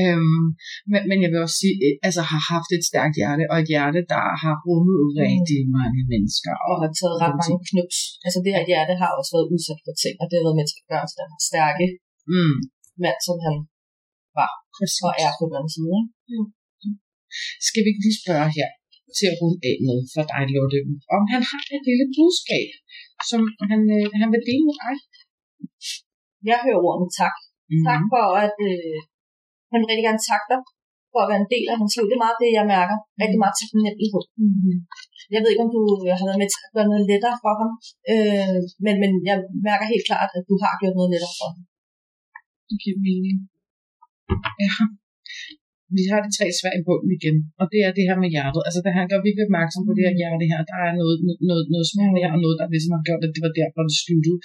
Øhm, 0.00 0.46
men, 0.92 1.00
men 1.08 1.18
jeg 1.22 1.30
vil 1.32 1.44
også 1.46 1.58
sige, 1.62 1.76
øh, 1.86 1.94
altså 2.06 2.22
har 2.30 2.42
haft 2.52 2.70
et 2.76 2.84
stærkt 2.90 3.14
hjerte, 3.20 3.44
og 3.52 3.56
et 3.62 3.68
hjerte, 3.72 4.00
der 4.12 4.24
har 4.42 4.54
rummet 4.66 5.00
rigtig 5.24 5.60
mange 5.78 6.00
mennesker. 6.12 6.52
Og 6.68 6.74
har 6.82 6.90
taget 7.00 7.16
ret 7.22 7.36
mange 7.40 7.58
knups. 7.70 7.98
Altså 8.26 8.38
det 8.44 8.50
her 8.56 8.64
hjerte 8.70 8.92
har 9.02 9.10
også 9.18 9.30
været 9.36 9.50
udsat 9.54 9.80
for 9.86 9.94
ting, 10.02 10.14
og 10.20 10.24
det 10.26 10.34
har 10.36 10.44
været 10.46 10.58
med 10.60 10.66
til 10.68 10.80
at 10.82 10.88
gøre 10.92 11.06
til 11.08 11.18
den 11.20 11.40
stærke 11.50 11.86
Mm, 12.32 12.58
mand, 13.02 13.18
som 13.26 13.36
han 13.46 13.56
præcis. 14.76 15.04
og 15.06 15.12
er 15.24 15.32
på 15.38 15.44
den 15.48 15.56
anden 15.58 15.72
side. 15.76 15.90
Ikke? 16.32 16.46
Skal 17.66 17.82
vi 17.82 17.88
ikke 17.92 18.04
lige 18.06 18.22
spørge 18.24 18.48
her 18.58 18.68
til 19.16 19.26
at 19.32 19.38
runde 19.40 19.60
af 19.70 19.76
med 19.86 19.98
for 20.14 20.24
dig, 20.30 20.42
Lotte, 20.54 20.78
om 21.16 21.22
han 21.32 21.42
har 21.50 21.62
et 21.76 21.82
lille 21.88 22.06
budskab, 22.16 22.68
som 23.30 23.40
han, 23.70 23.80
øh, 23.96 24.06
han 24.20 24.28
vil 24.32 24.46
dele 24.48 24.64
med 24.68 24.76
dig? 24.82 24.94
Jeg 26.50 26.58
hører 26.64 26.84
ordene 26.88 27.10
tak. 27.20 27.36
Mm. 27.70 27.84
Tak 27.88 28.02
for, 28.12 28.24
at 28.44 28.56
øh, 28.68 28.96
han 29.70 29.78
vil 29.78 29.88
rigtig 29.90 30.06
gerne 30.08 30.26
takke 30.30 30.48
dig 30.52 30.60
for 31.12 31.20
at 31.22 31.30
være 31.30 31.42
en 31.44 31.52
del 31.54 31.66
af 31.72 31.76
hans 31.80 31.94
liv. 31.96 32.06
Det 32.10 32.16
er 32.18 32.24
meget 32.26 32.40
det, 32.42 32.50
jeg 32.58 32.66
mærker. 32.76 32.96
Rigtig 33.22 33.38
meget 33.42 33.56
taknemmelighed. 33.60 34.24
Mm. 34.40 34.78
Jeg 35.34 35.40
ved 35.40 35.50
ikke, 35.50 35.64
om 35.66 35.72
du 35.76 35.82
øh, 36.06 36.12
har 36.18 36.26
været 36.28 36.40
med 36.42 36.48
til 36.50 36.64
at 36.66 36.74
gøre 36.76 36.90
noget 36.92 37.08
lettere 37.10 37.36
for 37.42 37.52
ham, 37.60 37.70
øh, 38.12 38.58
men, 38.84 38.94
men 39.02 39.12
jeg 39.28 39.36
mærker 39.68 39.92
helt 39.92 40.06
klart, 40.10 40.30
at 40.36 40.44
du 40.50 40.54
har 40.62 40.72
gjort 40.80 40.96
noget 40.98 41.12
lettere 41.12 41.36
for 41.38 41.48
ham. 41.52 41.62
Det 42.68 42.76
giver 42.82 42.98
mening. 43.08 43.38
Ja. 44.62 44.70
Vi 45.96 46.02
har 46.10 46.20
de 46.24 46.30
tre 46.36 46.46
svær 46.58 46.74
i 46.80 46.82
bunden 46.86 47.10
igen, 47.18 47.36
og 47.60 47.66
det 47.72 47.80
er 47.86 47.92
det 47.98 48.04
her 48.08 48.18
med 48.22 48.30
hjertet. 48.34 48.62
Altså, 48.66 48.80
det 48.84 48.92
han 48.98 49.10
gør 49.10 49.20
virkelig 49.26 49.46
opmærksom 49.48 49.82
på 49.88 49.92
det 49.96 50.04
her 50.06 50.14
hjerte 50.20 50.46
her. 50.52 50.60
Der 50.72 50.78
er 50.86 50.92
noget, 51.00 51.16
noget, 51.48 51.64
noget 51.74 51.86
smerte 51.92 52.18
her, 52.22 52.30
og 52.36 52.40
noget, 52.44 52.56
der 52.60 52.66
ligesom 52.74 52.92
har 52.96 53.02
gjort, 53.08 53.22
at 53.26 53.34
det 53.36 53.42
var 53.46 53.54
derfor, 53.60 53.80
det 53.90 53.96
sluttede. 54.04 54.38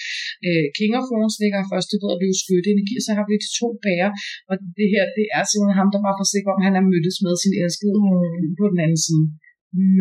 Øh, 0.48 0.66
King 0.78 0.92
of 1.00 1.06
Thrones 1.10 1.36
ligger 1.44 1.60
først, 1.72 1.88
det 1.92 1.98
er 1.98 2.30
jo 2.32 2.38
skytte 2.44 2.70
energi, 2.76 2.96
så 3.06 3.12
har 3.18 3.26
vi 3.28 3.34
de 3.44 3.50
to 3.60 3.68
bærer, 3.86 4.12
og 4.50 4.56
det 4.80 4.88
her, 4.94 5.04
det 5.18 5.26
er 5.38 5.44
simpelthen 5.46 5.80
ham, 5.82 5.90
der 5.94 6.00
bare 6.06 6.18
får 6.20 6.30
sikker 6.34 6.50
om, 6.56 6.60
han 6.68 6.76
er 6.80 6.84
mødtes 6.92 7.18
med 7.26 7.34
sin 7.44 7.54
elskede 7.64 7.98
mm. 8.04 8.50
på 8.60 8.66
den 8.72 8.80
anden 8.86 9.02
side. 9.06 9.26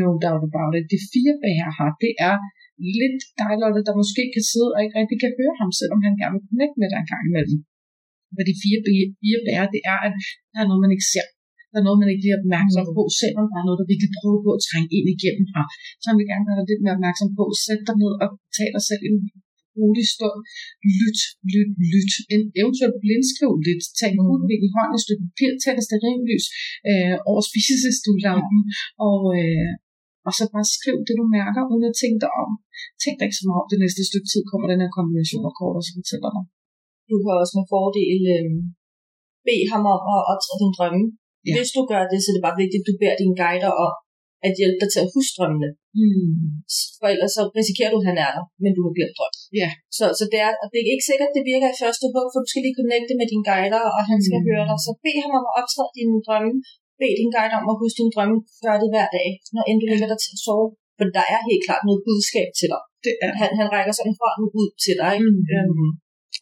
No 0.00 0.08
doubt 0.24 0.44
about 0.48 0.72
it. 0.78 0.84
De 0.92 0.98
fire 1.12 1.34
bærer 1.44 1.70
her, 1.78 1.90
det 2.04 2.12
er 2.30 2.36
lidt 3.00 3.20
dejligt, 3.42 3.86
der 3.88 4.00
måske 4.00 4.22
kan 4.34 4.44
sidde 4.52 4.70
og 4.74 4.80
ikke 4.84 4.96
rigtig 5.00 5.18
kan 5.24 5.32
høre 5.38 5.54
ham, 5.60 5.70
selvom 5.80 6.00
han 6.06 6.14
gerne 6.20 6.34
vil 6.36 6.48
connect 6.50 6.76
med 6.80 6.88
dig 6.92 6.98
en 7.00 7.10
gang 7.12 7.24
imellem. 7.30 7.58
Hvad 8.34 8.44
de 8.50 8.54
fire, 8.62 8.78
fire 9.20 9.40
bærer, 9.46 9.66
det 9.74 9.80
er, 9.92 9.98
at 10.06 10.14
der 10.52 10.58
er 10.62 10.68
noget, 10.68 10.84
man 10.84 10.94
ikke 10.96 11.10
ser. 11.14 11.26
Der 11.70 11.78
er 11.80 11.86
noget, 11.86 12.00
man 12.02 12.10
ikke 12.10 12.24
bliver 12.24 12.40
opmærksom 12.40 12.86
på, 12.96 13.02
selvom 13.20 13.44
der 13.50 13.58
er 13.60 13.66
noget, 13.66 13.80
der 13.80 13.90
virkelig 13.92 14.12
prøver 14.18 14.40
på 14.46 14.50
at 14.56 14.64
trænge 14.68 14.90
ind 14.96 15.06
igennem 15.14 15.44
fra. 15.52 15.62
Så 16.00 16.04
han 16.10 16.18
vil 16.18 16.30
gerne 16.32 16.46
være 16.48 16.68
lidt 16.70 16.82
mere 16.84 16.96
opmærksom 16.98 17.28
på, 17.38 17.44
sæt 17.64 17.80
dig 17.88 17.96
ned 18.02 18.12
og 18.22 18.28
tag 18.56 18.68
dig 18.76 18.82
selv 18.88 19.02
en 19.08 19.18
rolig 19.78 20.06
stund. 20.14 20.38
Lyt, 21.00 21.20
lyt, 21.52 21.70
lyt. 21.92 22.12
En 22.34 22.42
eventuelt 22.60 22.98
blindskriv 23.04 23.52
lidt. 23.66 23.82
Tag 23.98 24.10
en 24.14 24.20
hudvik 24.26 24.62
i 24.68 24.70
hånden, 24.76 24.96
et 24.98 25.04
stykke 25.04 25.24
papir, 25.26 25.50
tag 25.62 25.72
dig 25.78 25.84
sterinlys 25.88 26.46
øh, 26.90 27.16
over 27.30 27.42
spisestuelampen, 27.50 28.60
og, 29.08 29.20
øh, 29.38 29.72
og 30.26 30.32
så 30.38 30.42
bare 30.54 30.66
skriv 30.76 30.96
det, 31.06 31.14
du 31.20 31.24
mærker, 31.38 31.62
uden 31.72 31.86
at 31.90 31.98
tænke 32.02 32.20
dig 32.24 32.32
om. 32.44 32.50
Tænk 33.02 33.14
dig 33.16 33.26
ikke 33.26 33.40
så 33.40 33.46
meget 33.48 33.62
om 33.62 33.68
det 33.72 33.80
næste 33.84 34.02
stykke 34.10 34.28
tid, 34.32 34.42
kommer 34.50 34.66
den 34.68 34.82
her 34.82 34.92
kombination 34.98 35.44
af 35.50 35.54
kort, 35.58 35.76
og 35.78 35.84
så 35.86 35.92
fortæller 35.98 36.30
dig. 36.36 36.44
Du 37.10 37.16
kan 37.22 37.32
også 37.42 37.54
med 37.58 37.66
fordel 37.72 38.20
øh, 38.36 38.50
bede 39.46 39.66
ham 39.72 39.84
om 39.94 40.02
at 40.14 40.20
optræde 40.32 40.60
din 40.62 40.74
drømme. 40.76 41.04
Ja. 41.46 41.52
Hvis 41.54 41.70
du 41.76 41.80
gør 41.92 42.02
det, 42.10 42.18
så 42.20 42.28
er 42.30 42.34
det 42.36 42.46
bare 42.48 42.60
vigtigt, 42.62 42.82
at 42.82 42.88
du 42.88 42.94
beder 43.00 43.16
dine 43.20 43.38
guider 43.42 43.72
om 43.86 43.92
at 44.46 44.52
hjælpe 44.58 44.78
dig 44.82 44.90
til 44.90 45.00
at 45.04 45.12
huske 45.14 45.34
drømmene. 45.38 45.70
Mm. 45.98 46.48
For 46.98 47.06
ellers 47.14 47.32
så 47.36 47.42
risikerer 47.58 47.90
du, 47.92 47.98
at 48.00 48.08
han 48.10 48.18
er 48.26 48.30
der, 48.36 48.44
men 48.62 48.70
du 48.76 48.80
har 48.86 48.92
glemt 48.96 49.16
drøm. 49.18 49.34
Ja. 49.60 49.70
Så, 49.98 50.04
så 50.18 50.24
det, 50.32 50.40
er, 50.46 50.52
det 50.72 50.78
er 50.80 50.88
ikke 50.94 51.08
sikkert, 51.10 51.30
at 51.30 51.36
det 51.36 51.44
virker 51.52 51.68
i 51.70 51.80
første 51.82 52.06
hug, 52.14 52.26
for 52.32 52.40
du 52.42 52.48
skal 52.50 52.62
lige 52.64 52.78
connecte 52.80 53.14
med 53.20 53.26
dine 53.32 53.46
guider, 53.50 53.84
og 53.96 54.02
han 54.10 54.18
skal 54.26 54.40
mm. 54.40 54.46
høre 54.48 54.64
dig. 54.68 54.78
Så 54.86 54.90
bed 55.04 55.16
ham 55.24 55.32
om 55.38 55.46
at 55.50 55.56
optræde 55.60 55.92
dine 55.98 56.18
drømme. 56.26 56.54
Bed 57.00 57.14
din 57.20 57.32
guide 57.34 57.56
om 57.60 57.66
at 57.72 57.80
huske 57.82 57.98
dine 58.00 58.14
drømme. 58.14 58.36
Gør 58.64 58.76
det 58.82 58.88
hver 58.94 59.08
dag, 59.18 59.28
når 59.54 59.64
end 59.68 59.78
du 59.80 59.86
ligger 59.92 60.08
dig 60.12 60.20
til 60.24 60.32
at 60.36 60.42
sove. 60.46 60.68
For 60.96 61.04
der 61.18 61.26
er 61.34 61.40
helt 61.48 61.64
klart 61.66 61.82
noget 61.88 62.04
budskab 62.06 62.48
til 62.58 62.68
dig. 62.72 62.82
Det 63.04 63.12
er. 63.24 63.30
Han, 63.40 63.50
han 63.60 63.68
rækker 63.74 63.94
sådan 63.98 64.16
hånden 64.20 64.48
ud 64.60 64.70
til 64.84 64.94
dig. 65.02 65.14
Mm. 65.22 65.40
Øhm, 65.54 65.90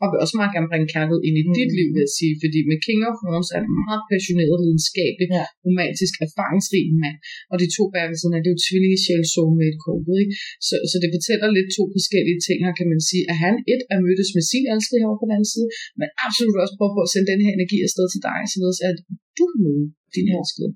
og 0.02 0.06
vil 0.10 0.22
også 0.24 0.34
meget 0.40 0.52
gerne 0.54 0.70
bringe 0.70 0.88
kærlighed 0.94 1.20
ind 1.28 1.36
i 1.42 1.44
mm. 1.46 1.54
dit 1.58 1.70
liv, 1.78 1.88
vil 1.94 2.04
jeg 2.06 2.14
sige, 2.18 2.34
fordi 2.42 2.58
med 2.70 2.78
King 2.86 3.00
of 3.08 3.18
Wands 3.26 3.50
er 3.56 3.60
en 3.62 3.72
meget 3.82 4.02
passioneret, 4.12 4.56
lidenskabelig, 4.64 5.26
ja. 5.36 5.44
romantisk, 5.66 6.14
erfaringsrig 6.26 6.84
mand, 7.02 7.18
og 7.52 7.56
de 7.62 7.66
to 7.76 7.84
siden 8.20 8.34
af, 8.36 8.40
det 8.40 8.48
er 8.50 8.56
jo 8.56 8.64
tvillinge 8.66 8.98
sjæl 9.04 9.24
soulmate 9.34 9.78
kortet, 9.84 10.14
ikke? 10.22 10.34
Så, 10.66 10.74
så 10.90 10.96
det 11.02 11.10
fortæller 11.16 11.46
lidt 11.56 11.70
to 11.76 11.82
forskellige 11.96 12.40
ting 12.46 12.58
her, 12.64 12.72
kan 12.80 12.88
man 12.92 13.00
sige, 13.08 13.24
at 13.32 13.36
han 13.44 13.54
et 13.72 13.82
er 13.92 13.98
mødtes 14.06 14.30
med 14.36 14.44
sin 14.50 14.64
elskede 14.72 15.00
herovre 15.00 15.20
på 15.20 15.26
den 15.26 15.36
anden 15.36 15.52
side, 15.54 15.68
men 16.00 16.08
absolut 16.26 16.56
også 16.62 16.74
prøver 16.78 16.94
på 16.96 17.02
at 17.06 17.12
sende 17.12 17.30
den 17.32 17.40
her 17.44 17.52
energi 17.58 17.78
afsted 17.86 18.06
til 18.10 18.20
dig, 18.28 18.38
således 18.52 18.80
at 18.88 18.96
du 19.38 19.42
kan 19.50 19.58
møde 19.64 19.86
din 20.14 20.28
elskede. 20.36 20.70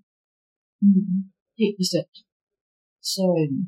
Mm. 0.84 1.20
Helt 1.60 1.76
bestemt. 1.82 2.16
Så 3.12 3.24
øhm, 3.40 3.60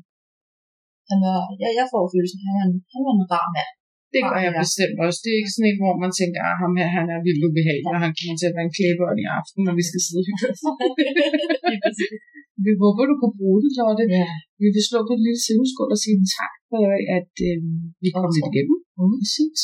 han 1.09 1.19
var, 1.25 1.39
ja, 1.61 1.67
jeg 1.79 1.85
får 1.93 2.03
følelsen, 2.13 2.39
at 2.41 2.45
han, 2.47 2.57
er 2.61 2.81
han 2.93 3.01
var 3.05 3.13
en 3.15 3.29
rar 3.33 3.49
mand. 3.57 3.73
Det 4.13 4.21
gør 4.29 4.39
jeg 4.45 4.53
bestemt 4.63 4.97
også. 5.05 5.19
Det 5.23 5.29
er 5.31 5.39
ikke 5.41 5.53
sådan 5.55 5.69
en, 5.69 5.79
hvor 5.83 5.95
man 6.03 6.11
tænker, 6.19 6.39
at 6.41 6.47
ah, 6.49 6.55
ham 6.61 6.73
her, 6.79 6.89
han 6.97 7.05
er 7.15 7.19
vildt 7.27 7.45
ubehagelig, 7.47 7.91
og 7.95 8.01
han 8.05 8.13
kommer 8.17 8.35
til 8.37 8.49
at 8.49 8.55
være 8.57 8.67
en 8.69 8.75
klæbånd 8.77 9.17
i 9.23 9.27
aften, 9.39 9.59
når 9.67 9.75
vi 9.79 9.83
skal 9.89 10.01
sidde 10.05 10.21
og 10.21 10.25
hygge 10.27 10.47
Vi 12.65 12.71
håber, 12.81 13.03
du 13.11 13.15
kan 13.21 13.31
bruge 13.39 13.59
det, 13.63 13.71
Lotte. 13.79 14.03
Ja. 14.19 14.27
Vi 14.61 14.67
vil 14.75 14.83
slå 14.89 14.99
på 15.07 15.13
et 15.17 15.23
lille 15.25 15.41
sideskål 15.45 15.89
og 15.95 15.99
sige 16.03 16.17
tak 16.39 16.55
for, 16.69 16.83
at 17.17 17.33
øh, 17.49 17.59
vi 18.03 18.09
kom 18.15 18.29
lidt 18.35 18.49
igennem. 18.51 18.77
Mm. 18.99 19.15
Præcis. 19.21 19.59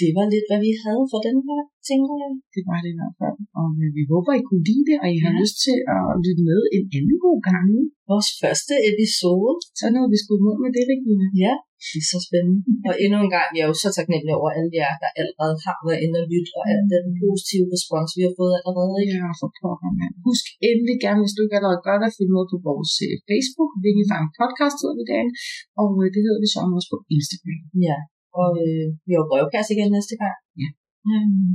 Det 0.00 0.10
var 0.16 0.26
lidt, 0.34 0.46
hvad 0.48 0.60
vi 0.66 0.72
havde 0.84 1.04
for 1.12 1.20
den 1.28 1.36
her, 1.46 1.60
tænker 1.88 2.14
jeg. 2.22 2.32
Det 2.54 2.62
var 2.68 2.78
det 2.84 2.90
i 2.92 2.98
hvert 2.98 3.16
fald. 3.20 3.38
Og 3.60 3.68
øh, 3.82 3.90
vi 3.98 4.02
håber, 4.12 4.30
I 4.40 4.42
kunne 4.48 4.66
lide 4.70 4.84
det, 4.90 4.96
og 5.02 5.08
I 5.16 5.18
har 5.24 5.32
ja. 5.34 5.38
lyst 5.40 5.56
til 5.66 5.78
at 5.96 6.02
lytte 6.24 6.42
med 6.50 6.60
en 6.76 6.84
anden 6.96 7.18
god 7.26 7.38
gang. 7.50 7.68
Vores 8.10 8.28
første 8.42 8.74
episode. 8.90 9.54
Så 9.78 9.86
når 9.94 10.04
vi 10.12 10.18
skulle 10.22 10.42
mod 10.46 10.56
med 10.64 10.70
det, 10.76 10.84
Regina. 10.92 11.26
Ja, 11.44 11.54
det 11.90 12.00
er 12.02 12.08
så 12.12 12.18
spændende. 12.28 12.60
og 12.88 12.94
endnu 13.02 13.18
en 13.24 13.32
gang, 13.36 13.48
jeg 13.56 13.62
er 13.64 13.70
jo 13.72 13.78
så 13.84 13.90
taknemmelig 13.98 14.34
over 14.40 14.50
alle 14.58 14.72
jer, 14.80 14.94
der 15.02 15.10
allerede 15.20 15.56
har 15.66 15.76
været 15.86 16.02
inde 16.04 16.16
og 16.22 16.26
lytte, 16.32 16.50
og 16.58 16.64
al 16.72 16.82
den 16.94 17.06
positive 17.22 17.66
respons, 17.74 18.10
vi 18.18 18.22
har 18.26 18.34
fået 18.40 18.54
allerede. 18.58 18.94
Ikke? 19.02 19.14
Ja, 19.20 19.30
for 19.40 19.50
pokker, 19.60 19.90
mand. 19.98 20.14
Husk 20.26 20.44
endelig 20.70 20.96
gerne, 21.04 21.20
hvis 21.22 21.34
du 21.36 21.40
ikke 21.42 21.56
allerede 21.58 21.84
gør 21.86 21.96
det, 21.98 22.06
at 22.10 22.16
følge 22.18 22.34
med 22.36 22.44
på 22.52 22.56
vores 22.68 22.92
uh, 23.06 23.16
Facebook, 23.28 23.70
Vingefang 23.84 24.26
Podcast 24.38 24.76
hedder 24.80 24.96
vi 24.98 25.04
derinde, 25.10 25.34
og 25.80 25.88
uh, 25.98 26.06
det 26.14 26.20
hedder 26.24 26.40
vi 26.44 26.48
så 26.54 26.60
også 26.78 26.88
på 26.92 26.98
Instagram. 27.16 27.60
Ja, 27.88 27.98
og 28.42 28.50
øh, 28.64 28.86
vi 29.06 29.12
har 29.16 29.30
brevkasse 29.30 29.70
igen 29.74 29.90
næste 29.96 30.14
gang. 30.22 30.36
Ja. 30.62 30.68
Um, 31.10 31.50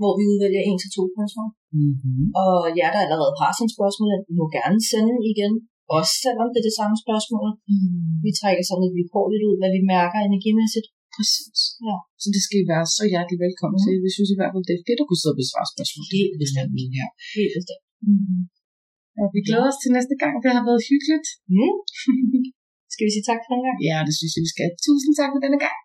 hvor 0.00 0.12
vi 0.18 0.24
udvælger 0.32 0.62
en 0.62 0.78
til 0.82 0.90
to 0.96 1.02
spørgsmål. 1.14 1.50
Mm-hmm. 1.78 2.24
Og 2.42 2.56
jer, 2.78 2.90
der 2.94 3.00
allerede 3.04 3.34
har 3.40 3.50
sådan 3.52 3.76
spørgsmål, 3.76 4.08
I 4.30 4.34
må 4.40 4.44
gerne 4.58 4.78
sende 4.90 5.14
igen. 5.32 5.52
Også 5.96 6.14
selvom 6.24 6.48
det 6.50 6.58
er 6.60 6.68
det 6.68 6.78
samme 6.80 6.96
spørgsmål. 7.04 7.48
Mm. 7.70 8.12
Vi 8.24 8.30
trækker 8.40 8.64
sådan 8.64 8.82
lidt 8.84 8.96
vilkårligt 8.98 9.46
ud, 9.48 9.56
hvad 9.60 9.70
vi 9.76 9.82
mærker 9.94 10.18
energimæssigt. 10.20 10.88
Præcis. 11.14 11.60
Ja. 11.86 11.96
Så 12.22 12.26
det 12.34 12.42
skal 12.46 12.58
I 12.62 12.66
være 12.72 12.86
så 12.96 13.02
hjertelig 13.12 13.38
velkommen 13.46 13.78
mm. 13.78 13.84
til. 13.84 13.94
Vi 14.06 14.10
synes 14.16 14.30
i 14.32 14.38
hvert 14.38 14.52
fald, 14.52 14.64
det 14.68 14.74
er 14.76 14.86
fedt 14.88 15.02
at 15.02 15.06
kunne 15.08 15.20
sidde 15.20 15.34
og 15.36 15.40
besvare 15.42 15.68
spørgsmål. 15.74 16.04
Helt 16.18 16.36
bestemt. 16.42 16.72
Ja. 16.98 17.06
Helt 17.38 17.52
bestemt. 17.58 17.84
Mm. 18.06 18.40
Og 19.20 19.26
vi 19.34 19.40
glæder 19.46 19.68
os 19.70 19.80
til 19.82 19.90
næste 19.96 20.14
gang. 20.22 20.34
Det 20.44 20.50
har 20.56 20.64
været 20.68 20.82
hyggeligt. 20.90 21.26
Mm. 21.54 21.76
skal 22.92 23.04
vi 23.06 23.12
sige 23.14 23.26
tak 23.30 23.40
for 23.42 23.50
den 23.52 23.62
gang? 23.66 23.76
Ja, 23.88 23.98
det 24.08 24.14
synes 24.18 24.32
jeg, 24.34 24.42
vi 24.46 24.50
skal. 24.54 24.70
Tusind 24.86 25.12
tak 25.20 25.30
for 25.32 25.40
denne 25.44 25.60
gang. 25.66 25.78